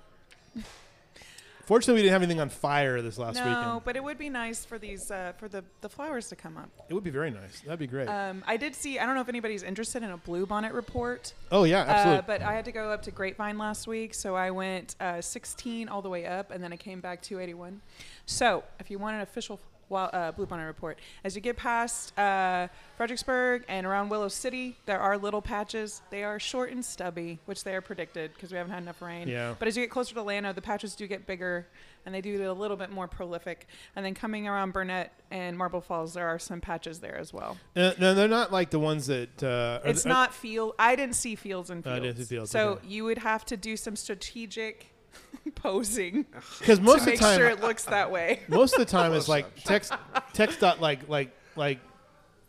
Fortunately, 1.64 1.94
we 2.00 2.02
didn't 2.02 2.12
have 2.14 2.22
anything 2.22 2.40
on 2.40 2.48
fire 2.48 3.00
this 3.00 3.18
last 3.18 3.36
no, 3.36 3.42
weekend. 3.44 3.62
No, 3.62 3.82
but 3.84 3.94
it 3.96 4.02
would 4.02 4.18
be 4.18 4.28
nice 4.28 4.64
for 4.64 4.78
these 4.78 5.10
uh, 5.12 5.32
for 5.38 5.48
the 5.48 5.64
the 5.80 5.88
flowers 5.88 6.28
to 6.28 6.36
come 6.36 6.56
up. 6.56 6.68
It 6.88 6.92
would 6.94 7.04
be 7.04 7.10
very 7.10 7.30
nice. 7.30 7.60
That'd 7.60 7.78
be 7.78 7.86
great. 7.86 8.08
Um, 8.08 8.42
I 8.48 8.56
did 8.56 8.74
see. 8.74 8.98
I 8.98 9.06
don't 9.06 9.14
know 9.14 9.20
if 9.20 9.28
anybody's 9.28 9.62
interested 9.62 10.02
in 10.02 10.10
a 10.10 10.16
blue 10.16 10.44
bonnet 10.44 10.72
report. 10.72 11.32
oh 11.52 11.62
yeah, 11.62 11.82
absolutely. 11.86 12.18
Uh, 12.18 12.22
but 12.26 12.42
I 12.42 12.52
had 12.52 12.64
to 12.64 12.72
go 12.72 12.90
up 12.90 13.02
to 13.02 13.12
Grapevine 13.12 13.58
last 13.58 13.86
week, 13.86 14.12
so 14.12 14.34
I 14.34 14.50
went 14.50 14.96
uh, 15.00 15.20
16 15.20 15.88
all 15.88 16.02
the 16.02 16.10
way 16.10 16.26
up, 16.26 16.50
and 16.50 16.62
then 16.62 16.72
I 16.72 16.76
came 16.76 17.00
back 17.00 17.22
281. 17.22 17.80
So 18.26 18.64
if 18.80 18.90
you 18.90 18.98
want 18.98 19.14
an 19.16 19.22
official 19.22 19.60
well, 19.92 20.08
uh, 20.14 20.32
Blue 20.32 20.46
Bonnet 20.46 20.64
report, 20.64 20.98
as 21.22 21.34
you 21.36 21.42
get 21.42 21.56
past 21.58 22.18
uh, 22.18 22.68
Fredericksburg 22.96 23.64
and 23.68 23.86
around 23.86 24.08
Willow 24.08 24.28
City, 24.28 24.78
there 24.86 24.98
are 24.98 25.18
little 25.18 25.42
patches. 25.42 26.00
They 26.10 26.24
are 26.24 26.40
short 26.40 26.72
and 26.72 26.82
stubby, 26.82 27.38
which 27.44 27.62
they 27.62 27.74
are 27.74 27.82
predicted 27.82 28.32
because 28.32 28.50
we 28.50 28.56
haven't 28.56 28.72
had 28.72 28.82
enough 28.82 29.02
rain. 29.02 29.28
Yeah. 29.28 29.54
But 29.58 29.68
as 29.68 29.76
you 29.76 29.82
get 29.82 29.90
closer 29.90 30.14
to 30.14 30.22
Llano, 30.22 30.54
the 30.54 30.62
patches 30.62 30.94
do 30.94 31.06
get 31.06 31.26
bigger, 31.26 31.66
and 32.06 32.14
they 32.14 32.22
do 32.22 32.38
get 32.38 32.46
a 32.46 32.52
little 32.54 32.76
bit 32.78 32.90
more 32.90 33.06
prolific. 33.06 33.66
And 33.94 34.04
then 34.04 34.14
coming 34.14 34.48
around 34.48 34.72
Burnet 34.72 35.12
and 35.30 35.58
Marble 35.58 35.82
Falls, 35.82 36.14
there 36.14 36.26
are 36.26 36.38
some 36.38 36.60
patches 36.62 37.00
there 37.00 37.18
as 37.18 37.32
well. 37.34 37.58
Uh, 37.76 37.92
no, 37.98 38.14
they're 38.14 38.28
not 38.28 38.50
like 38.50 38.70
the 38.70 38.78
ones 38.80 39.06
that. 39.08 39.42
Uh, 39.42 39.80
It's 39.84 40.04
th- 40.04 40.10
not 40.10 40.32
field. 40.32 40.72
I 40.78 40.96
didn't 40.96 41.16
see 41.16 41.34
fields 41.34 41.68
and 41.68 41.86
Oh, 41.86 41.90
fields. 41.90 41.96
I 41.96 42.00
didn't 42.00 42.18
see 42.18 42.34
fields, 42.34 42.50
So 42.50 42.68
okay. 42.70 42.86
you 42.88 43.04
would 43.04 43.18
have 43.18 43.44
to 43.46 43.58
do 43.58 43.76
some 43.76 43.96
strategic 43.96 44.91
posing 45.54 46.24
because 46.58 46.80
most 46.80 46.94
to 46.96 47.00
of 47.00 47.04
the 47.04 47.10
make 47.12 47.20
time, 47.20 47.38
sure 47.38 47.48
it 47.48 47.60
looks 47.60 47.84
that 47.84 48.10
way. 48.10 48.40
most 48.48 48.74
of 48.74 48.78
the 48.78 48.84
time 48.86 49.12
it's 49.12 49.28
like 49.28 49.46
text 49.64 49.92
text 50.32 50.60
dot 50.60 50.80
like 50.80 51.08
like 51.08 51.34
like 51.56 51.80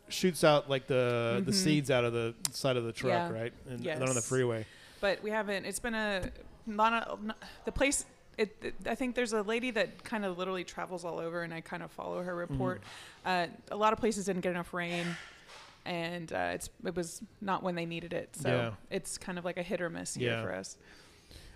shoots 0.08 0.44
out 0.44 0.68
like 0.70 0.86
the 0.86 1.42
the 1.44 1.52
seeds 1.52 1.90
out 1.90 2.04
of 2.04 2.12
the 2.12 2.34
side 2.50 2.76
of 2.76 2.84
the 2.84 2.92
truck 2.92 3.12
Mm-hmm. 3.12 3.34
Yeah. 3.34 3.40
right 3.42 3.52
and 3.68 3.80
they're 3.84 3.94
on 4.02 4.08
the 4.10 4.14
Yes. 4.14 4.28
freeway 4.28 4.66
But 5.00 5.22
we 5.22 5.30
haven't. 5.30 5.64
It's 5.66 5.80
been 5.80 5.94
a 5.94 6.30
not 6.66 6.92
a, 6.92 7.26
not- 7.26 7.42
the 7.64 7.72
place. 7.72 8.06
It, 8.38 8.56
it- 8.62 8.74
I 8.86 8.94
think 8.94 9.14
there's 9.14 9.32
a 9.32 9.42
lady 9.42 9.70
that 9.72 10.02
kind 10.02 10.24
of 10.24 10.38
literally 10.38 10.64
travels 10.64 11.04
all 11.04 11.18
over, 11.18 11.42
and 11.42 11.52
I 11.52 11.60
kind 11.60 11.82
of 11.82 11.90
follow 11.92 12.22
her 12.22 12.34
report. 12.34 12.80
Mm-hmm. 13.26 13.52
Uh, 13.72 13.74
a 13.74 13.76
lot 13.76 13.92
of 13.92 13.98
places 14.00 14.24
didn't 14.24 14.40
get 14.40 14.50
enough 14.52 14.72
rain, 14.74 15.06
and 15.84 16.32
uh, 16.32 16.52
it's 16.54 16.70
it 16.84 16.96
was 16.96 17.20
not 17.40 17.62
when 17.62 17.74
they 17.74 17.84
needed 17.86 18.12
it. 18.12 18.34
So 18.36 18.48
Yeah. 18.48 18.70
it's 18.96 19.18
kind 19.18 19.38
of 19.38 19.44
like 19.44 19.56
a 19.58 19.62
hit 19.62 19.80
or 19.80 19.90
miss 19.90 20.16
year 20.16 20.30
Yeah. 20.32 20.42
for 20.42 20.54
us. 20.54 20.76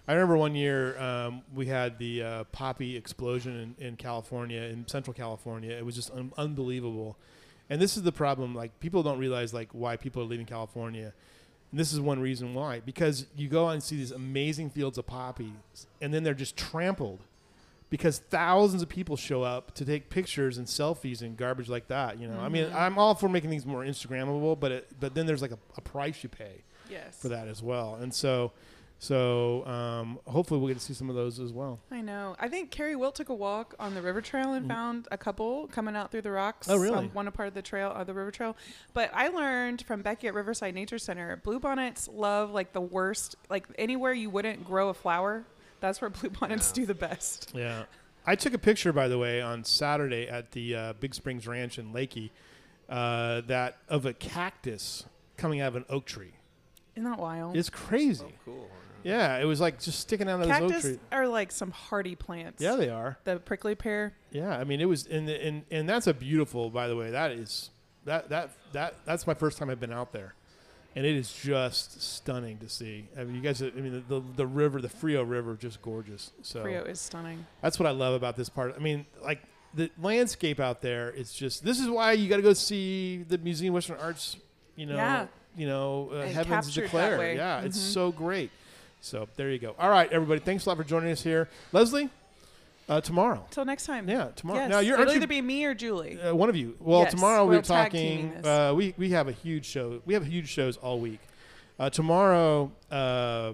I 0.08 0.12
remember 0.12 0.36
one 0.36 0.54
year 0.54 0.98
um, 0.98 1.42
we 1.54 1.66
had 1.66 1.98
the 1.98 2.22
uh, 2.22 2.44
poppy 2.44 2.96
explosion 2.96 3.74
in, 3.78 3.86
in 3.86 3.96
california 3.96 4.62
in 4.62 4.86
central 4.88 5.14
california 5.14 5.70
it 5.72 5.84
was 5.84 5.94
just 5.94 6.10
un- 6.12 6.32
unbelievable 6.36 7.16
and 7.70 7.80
this 7.80 7.96
is 7.96 8.02
the 8.02 8.12
problem 8.12 8.54
like 8.54 8.78
people 8.80 9.02
don't 9.02 9.18
realize 9.18 9.52
like 9.54 9.68
why 9.72 9.96
people 9.96 10.22
are 10.22 10.26
leaving 10.26 10.46
california 10.46 11.12
and 11.70 11.78
this 11.78 11.92
is 11.92 12.00
one 12.00 12.18
reason 12.18 12.54
why 12.54 12.80
because 12.80 13.26
you 13.36 13.48
go 13.48 13.66
out 13.68 13.72
and 13.72 13.82
see 13.82 13.96
these 13.96 14.10
amazing 14.12 14.70
fields 14.70 14.96
of 14.98 15.06
poppies 15.06 15.86
and 16.00 16.12
then 16.14 16.22
they're 16.24 16.34
just 16.34 16.56
trampled 16.56 17.20
because 17.90 18.18
thousands 18.18 18.82
of 18.82 18.88
people 18.90 19.16
show 19.16 19.42
up 19.42 19.74
to 19.74 19.82
take 19.82 20.10
pictures 20.10 20.58
and 20.58 20.66
selfies 20.66 21.22
and 21.22 21.38
garbage 21.38 21.70
like 21.70 21.88
that. 21.88 22.18
You 22.20 22.28
know, 22.28 22.38
I 22.38 22.50
mean, 22.50 22.66
Mhm. 22.66 22.74
I'm 22.74 22.98
all 22.98 23.14
for 23.14 23.30
making 23.30 23.48
things 23.48 23.64
more 23.64 23.82
Instagrammable, 23.82 24.60
but 24.60 24.72
it, 24.72 24.88
but 25.00 25.14
then 25.14 25.24
there's 25.24 25.40
like 25.40 25.52
a, 25.52 25.58
a 25.74 25.80
price 25.80 26.22
you 26.22 26.28
pay 26.28 26.64
Yes. 26.90 27.16
for 27.18 27.30
that 27.30 27.48
as 27.48 27.62
well. 27.62 27.94
And 27.94 28.12
so, 28.12 28.52
so 28.98 29.64
um, 29.66 30.18
hopefully 30.26 30.58
we'll 30.58 30.68
get 30.68 30.78
to 30.78 30.84
see 30.84 30.92
some 30.94 31.08
of 31.08 31.14
those 31.16 31.38
as 31.38 31.52
well. 31.52 31.78
I 31.90 32.00
know. 32.00 32.34
I 32.40 32.48
think 32.48 32.70
Carrie 32.70 32.96
Wilt 32.96 33.14
took 33.14 33.28
a 33.28 33.34
walk 33.34 33.74
on 33.78 33.94
the 33.94 34.02
river 34.02 34.20
trail 34.20 34.54
and 34.54 34.66
found 34.66 35.06
a 35.12 35.16
couple 35.18 35.68
coming 35.68 35.94
out 35.94 36.10
through 36.10 36.22
the 36.22 36.32
rocks. 36.32 36.66
Mm. 36.66 36.72
Oh, 36.72 36.76
really? 36.78 36.96
On 36.96 37.04
one 37.10 37.30
part 37.30 37.48
of 37.48 37.54
the 37.54 37.62
trail, 37.62 37.92
uh, 37.94 38.02
the 38.04 38.14
river 38.14 38.30
trail. 38.32 38.56
But 38.94 39.10
I 39.14 39.28
learned 39.28 39.82
from 39.86 40.02
Becky 40.02 40.26
at 40.26 40.34
Riverside 40.34 40.74
Nature 40.74 40.98
Center, 40.98 41.40
bluebonnets 41.44 42.08
love 42.12 42.50
like 42.50 42.72
the 42.72 42.80
worst, 42.80 43.36
like 43.48 43.66
anywhere 43.78 44.12
you 44.12 44.30
wouldn't 44.30 44.64
grow 44.64 44.88
a 44.88 44.94
flower. 44.94 45.44
That's 45.80 46.00
where 46.00 46.10
bluebonnets 46.10 46.70
Yeah. 46.70 46.74
do 46.82 46.86
the 46.86 46.94
best. 46.94 47.52
Yeah. 47.54 47.84
I 48.26 48.34
took 48.34 48.52
a 48.52 48.58
picture, 48.58 48.92
by 48.92 49.06
the 49.08 49.16
way, 49.16 49.40
on 49.40 49.62
Saturday 49.64 50.28
at 50.28 50.50
the 50.52 50.74
uh, 50.74 50.92
Big 50.94 51.14
Springs 51.14 51.46
Ranch 51.46 51.78
in 51.78 51.92
Leakey, 51.94 52.30
uh, 52.88 53.42
that 53.46 53.76
of 53.88 54.04
a 54.06 54.12
cactus 54.12 55.04
coming 55.36 55.60
out 55.60 55.68
of 55.68 55.76
an 55.76 55.84
oak 55.88 56.04
tree. 56.04 56.32
Isn't 56.96 57.08
that 57.08 57.18
wild? 57.20 57.56
It's 57.56 57.70
crazy. 57.70 58.24
Oh, 58.26 58.32
cool. 58.44 58.70
Yeah, 59.04 59.38
it 59.38 59.44
was 59.44 59.60
like 59.60 59.80
just 59.80 60.00
sticking 60.00 60.28
out 60.28 60.40
of 60.40 60.46
this 60.48 60.56
oak 60.60 60.70
Cactus 60.70 60.82
tree. 60.82 60.98
are 61.12 61.26
like 61.28 61.52
some 61.52 61.70
hardy 61.70 62.14
plants. 62.14 62.62
Yeah, 62.62 62.76
they 62.76 62.88
are. 62.90 63.18
The 63.24 63.38
prickly 63.38 63.74
pear. 63.74 64.12
Yeah, 64.30 64.50
I 64.58 64.64
mean 64.64 64.80
it 64.80 64.86
was, 64.86 65.06
and 65.06 65.28
and 65.28 65.64
and 65.70 65.88
that's 65.88 66.06
a 66.06 66.14
beautiful. 66.14 66.70
By 66.70 66.88
the 66.88 66.96
way, 66.96 67.10
that 67.10 67.30
is 67.32 67.70
that 68.04 68.28
that 68.30 68.50
that 68.72 68.94
that's 69.04 69.26
my 69.26 69.34
first 69.34 69.58
time 69.58 69.70
I've 69.70 69.80
been 69.80 69.92
out 69.92 70.12
there, 70.12 70.34
and 70.96 71.06
it 71.06 71.14
is 71.14 71.32
just 71.32 72.02
stunning 72.02 72.58
to 72.58 72.68
see. 72.68 73.08
I 73.18 73.24
mean, 73.24 73.36
you 73.36 73.40
guys, 73.40 73.62
I 73.62 73.70
mean 73.70 74.04
the 74.08 74.20
the, 74.20 74.24
the 74.36 74.46
river, 74.46 74.80
the 74.80 74.88
Frio 74.88 75.22
River, 75.22 75.54
just 75.54 75.80
gorgeous. 75.80 76.32
So 76.42 76.62
Frio 76.62 76.82
is 76.84 77.00
stunning. 77.00 77.46
that's 77.62 77.78
what 77.78 77.86
I 77.86 77.92
love 77.92 78.14
about 78.14 78.36
this 78.36 78.48
part. 78.48 78.74
I 78.76 78.80
mean, 78.80 79.06
like 79.22 79.42
the 79.74 79.90
landscape 80.00 80.58
out 80.60 80.82
there. 80.82 81.10
It's 81.10 81.34
just 81.34 81.64
this 81.64 81.78
is 81.78 81.88
why 81.88 82.12
you 82.12 82.28
got 82.28 82.36
to 82.36 82.42
go 82.42 82.52
see 82.52 83.22
the 83.28 83.38
Museum 83.38 83.72
of 83.72 83.74
Western 83.76 83.98
Arts. 83.98 84.36
You 84.76 84.86
know, 84.86 84.94
Yeah. 84.94 85.26
you 85.56 85.66
know, 85.66 86.10
uh, 86.12 86.16
And 86.20 86.30
heavens 86.32 86.66
captured 86.66 86.80
that 86.82 86.86
declare. 86.86 87.18
way. 87.18 87.36
Yeah, 87.36 87.60
it's 87.62 87.76
Mhm. 87.78 87.92
so 87.92 88.12
great. 88.12 88.50
So 89.00 89.28
there 89.36 89.50
you 89.50 89.58
go. 89.58 89.74
All 89.78 89.90
right, 89.90 90.10
everybody. 90.12 90.40
Thanks 90.40 90.66
a 90.66 90.68
lot 90.68 90.78
for 90.78 90.84
joining 90.84 91.10
us 91.10 91.22
here, 91.22 91.48
Leslie. 91.72 92.10
Uh, 92.88 93.00
tomorrow. 93.02 93.44
Till 93.50 93.66
next 93.66 93.84
time. 93.84 94.08
Yeah, 94.08 94.28
tomorrow. 94.34 94.60
Yes. 94.60 94.70
Now 94.70 94.78
you're 94.78 94.94
It'll 94.94 95.00
aren't 95.02 95.10
you- 95.12 95.16
either 95.18 95.26
be 95.26 95.42
me 95.42 95.64
or 95.66 95.74
Julie. 95.74 96.18
uh, 96.20 96.34
one 96.34 96.48
of 96.48 96.56
you. 96.56 96.74
Well, 96.80 97.02
Yes, 97.02 97.10
tomorrow 97.12 97.44
we're 97.44 97.56
we're 97.56 97.62
talking. 97.62 98.32
Uh, 98.44 98.72
we 98.74 98.94
we 98.96 99.10
have 99.10 99.28
a 99.28 99.32
huge 99.32 99.66
show. 99.66 100.00
We 100.06 100.14
have 100.14 100.26
huge 100.26 100.48
shows 100.48 100.76
all 100.78 100.98
week. 100.98 101.20
Uh, 101.78 101.90
tomorrow, 101.90 102.72
uh, 102.90 103.52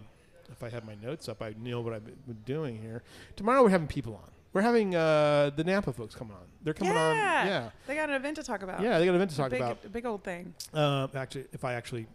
if 0.53 0.63
I 0.63 0.69
have 0.71 0.87
my 0.87 0.95
notes 1.03 1.29
up, 1.29 1.43
I 1.43 1.53
know 1.61 1.81
what 1.81 1.93
I've 1.93 2.05
been 2.05 2.39
doing 2.47 2.81
here. 2.81 3.03
Tomorrow 3.37 3.63
we're 3.65 3.71
having 3.71 3.89
people 3.89 4.15
on. 4.15 4.31
We're 4.53 4.63
having 4.63 4.95
uh, 4.95 5.51
the 5.57 5.65
Napa 5.65 5.93
folks 5.93 6.15
coming 6.15 6.35
on. 6.35 6.47
They're 6.63 6.73
coming 6.75 6.97
on. 6.97 7.17
Yeah. 7.17 7.45
Yeah, 7.45 7.71
They 7.89 7.97
got 7.97 8.09
an 8.09 8.15
event 8.15 8.37
to 8.37 8.45
talk 8.45 8.63
about. 8.63 8.81
yeah. 8.83 9.01
They 9.01 9.05
got 9.05 9.11
an 9.11 9.17
event 9.17 9.33
to 9.33 9.37
A 9.37 9.39
talk 9.43 9.51
big, 9.51 9.61
about. 9.61 9.79
a 9.85 9.89
big 9.89 10.07
old 10.07 10.23
thing. 10.23 10.55
Uh, 10.73 11.09
actually, 11.17 11.47
if 11.53 11.65
I 11.65 11.75
actually 11.75 12.07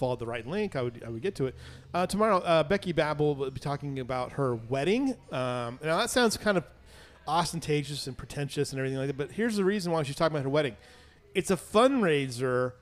followed 0.00 0.18
the 0.18 0.26
right 0.26 0.46
link, 0.46 0.74
I 0.74 0.82
would 0.82 1.02
I 1.06 1.10
would 1.10 1.22
get 1.22 1.34
to 1.36 1.46
it. 1.46 1.54
Uh, 1.94 2.06
tomorrow, 2.06 2.38
uh, 2.38 2.64
Becky 2.64 2.92
Babel 2.92 3.36
will 3.36 3.50
be 3.50 3.60
talking 3.60 4.00
about 4.00 4.32
her 4.32 4.56
wedding. 4.56 5.10
Um, 5.30 5.78
now 5.84 5.98
that 5.98 6.10
sounds 6.10 6.36
kind 6.36 6.56
of 6.56 6.64
ostentatious 7.28 8.06
and 8.06 8.16
pretentious 8.16 8.72
and 8.72 8.80
everything 8.80 8.98
like 8.98 9.08
that, 9.08 9.16
but 9.18 9.30
here's 9.30 9.56
the 9.56 9.64
reason 9.64 9.92
why 9.92 10.02
she's 10.02 10.16
talking 10.16 10.34
about 10.34 10.42
her 10.42 10.50
wedding. 10.50 10.76
It's 11.34 11.50
a 11.50 11.56
fundraiser 11.56 12.72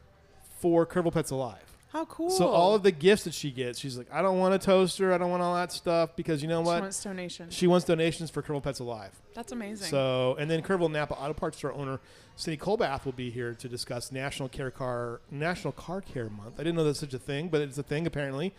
for 0.61 0.87
Kerrville 0.87 1.12
Pets 1.12 1.33
Alive. 1.33 1.59
How 1.93 2.05
cool! 2.05 2.31
So 2.31 2.49
all 2.49 2.75
of 2.75 2.83
the 2.83 2.93
gifts 2.93 3.25
that 3.25 3.35
she 3.35 3.51
gets, 3.51 3.79
she's 3.79 3.99
like, 3.99 4.07
I 4.12 4.23
don't 4.23 4.39
want 4.39 4.55
a 4.55 4.59
toaster, 4.59 5.12
I 5.12 5.19
don't 5.19 5.31
want 5.31 5.43
all 5.43 5.55
that 5.55 5.73
stuff 5.73 6.14
because 6.16 6.41
you 6.43 6.49
know 6.49 6.61
what? 6.61 6.77
She 6.77 6.83
wants 6.83 7.03
donations. 7.03 7.55
She 7.55 7.66
wants 7.66 7.87
donations 7.87 8.31
for 8.31 8.43
Kerrville 8.43 8.62
Pets 8.62 8.79
Alive. 8.79 9.11
That's 9.35 9.53
amazing. 9.53 9.89
So, 9.89 10.37
and 10.39 10.51
then 10.51 10.62
Kerrville 10.62 10.91
Napa 10.91 11.14
Auto 11.14 11.33
Parts 11.33 11.59
store 11.59 11.73
owner 11.73 11.99
Cindy 12.39 12.57
Colbath 12.57 13.05
will 13.05 13.12
be 13.12 13.30
here 13.30 13.53
to 13.55 13.68
discuss 13.68 14.12
National 14.12 14.49
Care 14.49 14.70
Car 14.70 15.20
National 15.30 15.72
Car 15.72 16.01
Care 16.01 16.28
Month. 16.30 16.55
I 16.55 16.59
didn't 16.59 16.76
know 16.76 16.84
that's 16.84 17.01
such 17.01 17.12
a 17.12 17.18
thing, 17.18 17.49
but 17.49 17.61
it's 17.61 17.78
a 17.78 17.82
thing 17.82 18.07
apparently. 18.07 18.55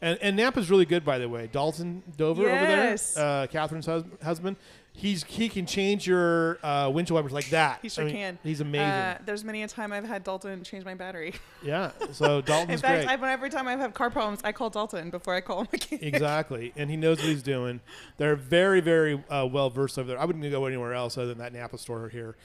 And 0.00 0.16
and 0.22 0.36
Napa's 0.36 0.70
really 0.70 0.84
good, 0.84 1.04
by 1.04 1.18
the 1.18 1.28
way. 1.28 1.48
Dalton 1.50 2.02
Dover 2.16 2.42
Yes. 2.42 3.16
over 3.16 3.24
there, 3.24 3.42
uh, 3.42 3.46
Catherine's 3.48 3.86
hus- 3.86 4.04
husband. 4.22 4.56
He's 4.92 5.24
he 5.24 5.48
can 5.48 5.66
change 5.66 6.06
your 6.06 6.58
uh, 6.64 6.88
windshield 6.90 7.16
wipers 7.16 7.32
like 7.32 7.50
that. 7.50 7.80
He 7.82 7.88
sure 7.88 8.04
I 8.04 8.06
mean, 8.06 8.16
can. 8.16 8.38
He's 8.44 8.60
amazing. 8.60 8.86
Uh, 8.86 9.18
there's 9.26 9.42
many 9.42 9.62
a 9.64 9.68
time 9.68 9.92
I've 9.92 10.06
had 10.06 10.22
Dalton 10.22 10.62
change 10.62 10.84
my 10.84 10.94
battery. 10.94 11.34
yeah. 11.64 11.90
So 12.12 12.40
Dalton's 12.42 12.70
In 12.74 12.78
fact. 12.78 13.08
I, 13.08 13.32
every 13.32 13.50
time 13.50 13.66
I 13.66 13.76
have 13.76 13.92
car 13.92 14.08
problems, 14.10 14.40
I 14.44 14.52
call 14.52 14.70
Dalton 14.70 15.10
before 15.10 15.34
I 15.34 15.40
call 15.40 15.62
a 15.62 15.68
mechanic. 15.72 16.04
exactly, 16.04 16.72
and 16.76 16.88
he 16.90 16.96
knows 16.96 17.18
what 17.18 17.26
he's 17.26 17.42
doing. 17.42 17.80
They're 18.18 18.36
very, 18.36 18.80
very 18.80 19.22
uh, 19.28 19.48
well 19.50 19.68
versed 19.68 19.98
over 19.98 20.08
there. 20.08 20.20
I 20.20 20.24
wouldn't 20.26 20.48
go 20.50 20.64
anywhere 20.66 20.94
else 20.94 21.18
other 21.18 21.26
than 21.28 21.38
that 21.38 21.52
Napa 21.52 21.76
store 21.78 22.08
here. 22.08 22.36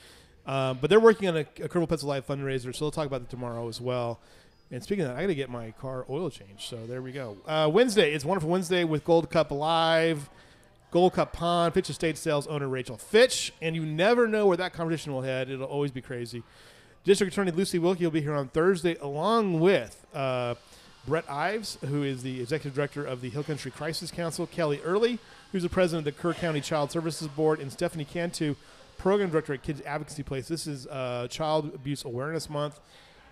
Um, 0.45 0.79
but 0.81 0.89
they're 0.89 0.99
working 0.99 1.27
on 1.27 1.37
a, 1.37 1.41
a 1.41 1.69
Kerrville 1.69 1.89
Pets 1.89 2.03
Alive 2.03 2.25
fundraiser, 2.25 2.75
so 2.75 2.85
they'll 2.85 2.91
talk 2.91 3.05
about 3.05 3.21
that 3.21 3.29
tomorrow 3.29 3.67
as 3.67 3.79
well. 3.79 4.19
And 4.71 4.81
speaking 4.81 5.03
of 5.03 5.11
that, 5.11 5.17
I 5.17 5.21
got 5.21 5.27
to 5.27 5.35
get 5.35 5.49
my 5.49 5.71
car 5.71 6.05
oil 6.09 6.29
changed. 6.29 6.61
So 6.61 6.85
there 6.87 7.01
we 7.01 7.11
go. 7.11 7.37
Uh, 7.45 7.69
Wednesday, 7.71 8.13
it's 8.13 8.23
Wonderful 8.23 8.49
Wednesday 8.49 8.83
with 8.85 9.03
Gold 9.03 9.29
Cup 9.29 9.51
Live, 9.51 10.29
Gold 10.91 11.13
Cup 11.13 11.33
Pond, 11.33 11.73
Fitch 11.73 11.89
Estate 11.89 12.17
Sales 12.17 12.47
owner 12.47 12.67
Rachel 12.69 12.97
Fitch. 12.97 13.53
And 13.61 13.75
you 13.75 13.85
never 13.85 14.27
know 14.27 14.45
where 14.45 14.57
that 14.57 14.73
conversation 14.73 15.13
will 15.13 15.23
head. 15.23 15.49
It'll 15.49 15.65
always 15.65 15.91
be 15.91 16.01
crazy. 16.01 16.43
District 17.03 17.33
Attorney 17.33 17.51
Lucy 17.51 17.79
Wilke 17.79 17.99
will 17.99 18.11
be 18.11 18.21
here 18.21 18.35
on 18.35 18.47
Thursday, 18.47 18.95
along 19.01 19.59
with 19.59 20.05
uh, 20.13 20.55
Brett 21.07 21.29
Ives, 21.29 21.77
who 21.87 22.03
is 22.03 22.23
the 22.23 22.39
Executive 22.39 22.75
Director 22.75 23.03
of 23.03 23.21
the 23.21 23.29
Hill 23.29 23.43
Country 23.43 23.71
Crisis 23.71 24.11
Council, 24.11 24.45
Kelly 24.45 24.79
Early, 24.85 25.17
who's 25.51 25.63
the 25.63 25.69
President 25.69 26.07
of 26.07 26.15
the 26.15 26.21
Kerr 26.21 26.33
County 26.33 26.61
Child 26.61 26.91
Services 26.91 27.27
Board, 27.27 27.59
and 27.59 27.71
Stephanie 27.71 28.05
Cantu, 28.05 28.55
Program 29.01 29.31
Director 29.31 29.55
at 29.55 29.63
Kids 29.63 29.81
Advocacy 29.81 30.21
Place. 30.21 30.47
This 30.47 30.67
is 30.67 30.85
uh, 30.85 31.27
Child 31.27 31.73
Abuse 31.73 32.05
Awareness 32.05 32.51
Month, 32.51 32.79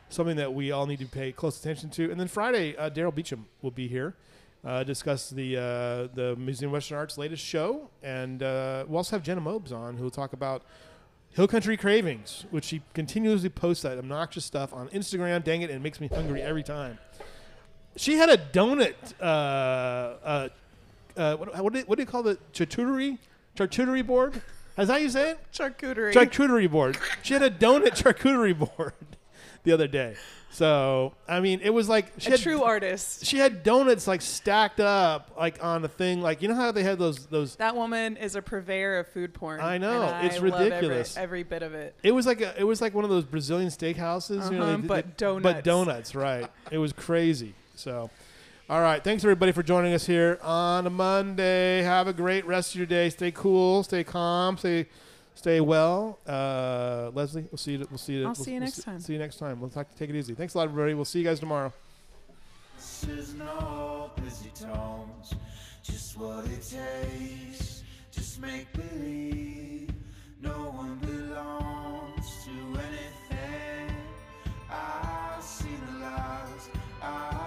something 0.09 0.36
that 0.38 0.51
we 0.51 0.72
all 0.72 0.88
need 0.88 0.97
to 0.97 1.05
pay 1.05 1.32
close 1.32 1.59
attention 1.59 1.91
to. 1.91 2.09
And 2.09 2.20
then 2.20 2.28
Friday, 2.28 2.76
uh, 2.76 2.89
Darrell 2.89 3.11
Beauchamp 3.11 3.45
will 3.61 3.70
be 3.70 3.88
here. 3.88 4.15
Uh, 4.65 4.84
discuss 4.84 5.30
the 5.30 5.57
uh, 5.57 6.15
the 6.15 6.36
Museum 6.39 6.70
of 6.70 6.74
Western 6.74 6.97
Art's 6.97 7.20
latest 7.20 7.45
show, 7.45 7.88
and 8.01 8.41
uh, 8.41 8.84
we'll 8.88 8.97
also 8.97 9.15
have 9.15 9.22
Jenna 9.22 9.41
Mobes 9.41 9.72
on, 9.72 9.95
who 9.95 10.03
will 10.05 10.09
talk 10.09 10.34
about 10.34 10.63
Hill 11.34 11.47
Country 11.47 11.78
Cravings, 11.78 12.45
which 12.49 12.65
she 12.65 12.82
continuously 12.95 13.49
posts 13.49 13.84
that 13.84 13.99
obnoxious 13.99 14.45
stuff 14.45 14.74
on 14.74 14.89
Instagram. 14.89 15.43
Dang 15.43 15.61
it, 15.61 15.70
and 15.70 15.80
it 15.80 15.84
makes 15.84 16.01
me 16.01 16.07
hungry 16.07 16.41
every 16.41 16.63
time. 16.63 16.97
She 17.95 18.15
had 18.15 18.30
a 18.30 18.38
donut. 18.38 18.95
Uh, 19.22 20.49
what, 21.36 21.55
what 21.88 21.95
do 21.95 22.01
you 22.01 22.07
call 22.07 22.24
the 22.24 22.39
charcuterie 22.53 23.20
charcuterie 23.55 24.05
board? 24.05 24.41
Is 24.80 24.88
that 24.88 24.94
how 24.94 25.00
you 25.00 25.10
say 25.10 25.32
it? 25.32 25.40
Charcuterie. 25.54 26.14
Charcuterie 26.14 26.70
board. 26.72 26.98
She 27.22 27.34
had 27.34 27.44
a 27.44 27.52
donut 27.52 27.98
charcuterie 28.02 28.58
board 28.58 28.94
the 29.64 29.72
other 29.72 29.88
day. 29.88 30.16
So 30.52 31.14
I 31.28 31.42
mean, 31.42 31.60
it 31.62 31.70
was 31.70 31.88
like 31.88 32.12
she 32.18 32.30
a 32.30 32.32
had, 32.32 32.40
true 32.40 32.64
artist. 32.64 33.24
She 33.26 33.38
had 33.38 33.62
donuts 33.62 34.08
like 34.08 34.22
stacked 34.22 34.80
up, 34.80 35.32
like 35.38 35.64
on 35.64 35.86
a 35.86 35.88
thing. 35.88 36.22
Like 36.22 36.42
you 36.42 36.48
know 36.48 36.56
how 36.56 36.72
they 36.72 36.82
had 36.84 36.98
those 36.98 37.28
those 37.28 37.56
That 37.58 37.76
woman 37.76 38.18
is 38.18 38.36
a 38.36 38.42
purveyor 38.42 38.98
of 39.00 39.08
food 39.10 39.34
porn. 39.36 39.60
I 39.62 39.78
know, 39.78 40.02
and 40.04 40.26
it's 40.28 40.38
I 40.38 40.40
love 40.40 40.54
every- 40.56 40.70
ridiculous. 40.70 41.18
Every, 41.18 41.44
bit 41.44 41.62
of 41.62 41.76
it. 41.76 41.96
It 42.02 42.12
was 42.14 42.26
like 42.26 42.42
a, 42.42 42.60
it 42.60 42.64
was 42.64 42.82
like 42.82 42.96
one 42.96 43.04
of 43.04 43.12
those 43.12 43.26
Brazilian 43.26 43.70
steakhouses, 43.70 44.52
you 44.52 44.58
know, 44.58 44.64
Uh-huh, 44.64 44.78
they- 44.78 44.88
but 44.88 45.06
they- 45.18 45.26
But 45.40 45.64
donuts. 45.64 45.64
donuts, 45.64 46.16
right? 46.16 46.48
it 46.72 46.80
was 46.80 46.94
crazy. 46.94 47.54
So, 47.76 48.10
all 48.70 48.82
right. 48.82 49.03
Thanks, 49.03 49.24
everybody, 49.24 49.51
for 49.51 49.63
joining 49.63 49.95
us 49.95 50.05
here 50.05 50.38
on 50.43 50.86
a 50.86 50.91
Monday. 50.91 51.82
Have 51.82 52.07
a 52.07 52.13
great 52.13 52.45
rest 52.45 52.76
of 52.76 52.78
your 52.78 52.86
day. 52.86 53.09
Stay 53.09 53.32
cool. 53.32 53.82
Stay 53.82 54.03
calm. 54.03 54.59
Stay 54.59 54.86
stay 55.34 55.59
well. 55.59 56.20
Uh, 56.28 57.09
Leslie, 57.15 57.47
we'll 57.49 57.57
see 57.57 57.72
you. 57.72 57.88
We'll 57.89 57.97
see 57.97 58.13
you. 58.13 58.20
I'll 58.20 58.28
we'll, 58.28 58.36
see 58.36 58.51
you 58.51 58.59
we'll 58.59 58.67
next 58.67 58.84
time. 58.84 58.99
See 58.99 59.13
you 59.13 59.17
next 59.17 59.38
time. 59.38 59.59
We'll 59.59 59.72
talk, 59.72 59.88
take 59.97 60.11
it 60.11 60.15
easy. 60.15 60.36
Thanks 60.36 60.53
a 60.53 60.59
lot, 60.59 60.65
everybody. 60.65 60.93
We'll 60.93 61.03
see 61.03 61.17
you 61.17 61.26
guys 61.26 61.39
tomorrow. 61.39 61.74
This 62.76 63.05
is 63.05 63.34
no 63.34 64.11
busy 64.24 64.51
tones, 64.53 65.34
just 65.82 66.15
what 66.20 66.45
it 66.45 66.61
takes, 66.61 67.82
just 68.11 68.39
make 68.39 68.72
believe. 68.74 69.89
No 70.43 70.51
one 70.51 70.99
belongs 70.99 72.45
to 72.45 72.51
anything. 72.80 73.95
I've 74.70 75.41
seen 75.43 75.80
the 75.91 76.05
lies. 76.05 77.39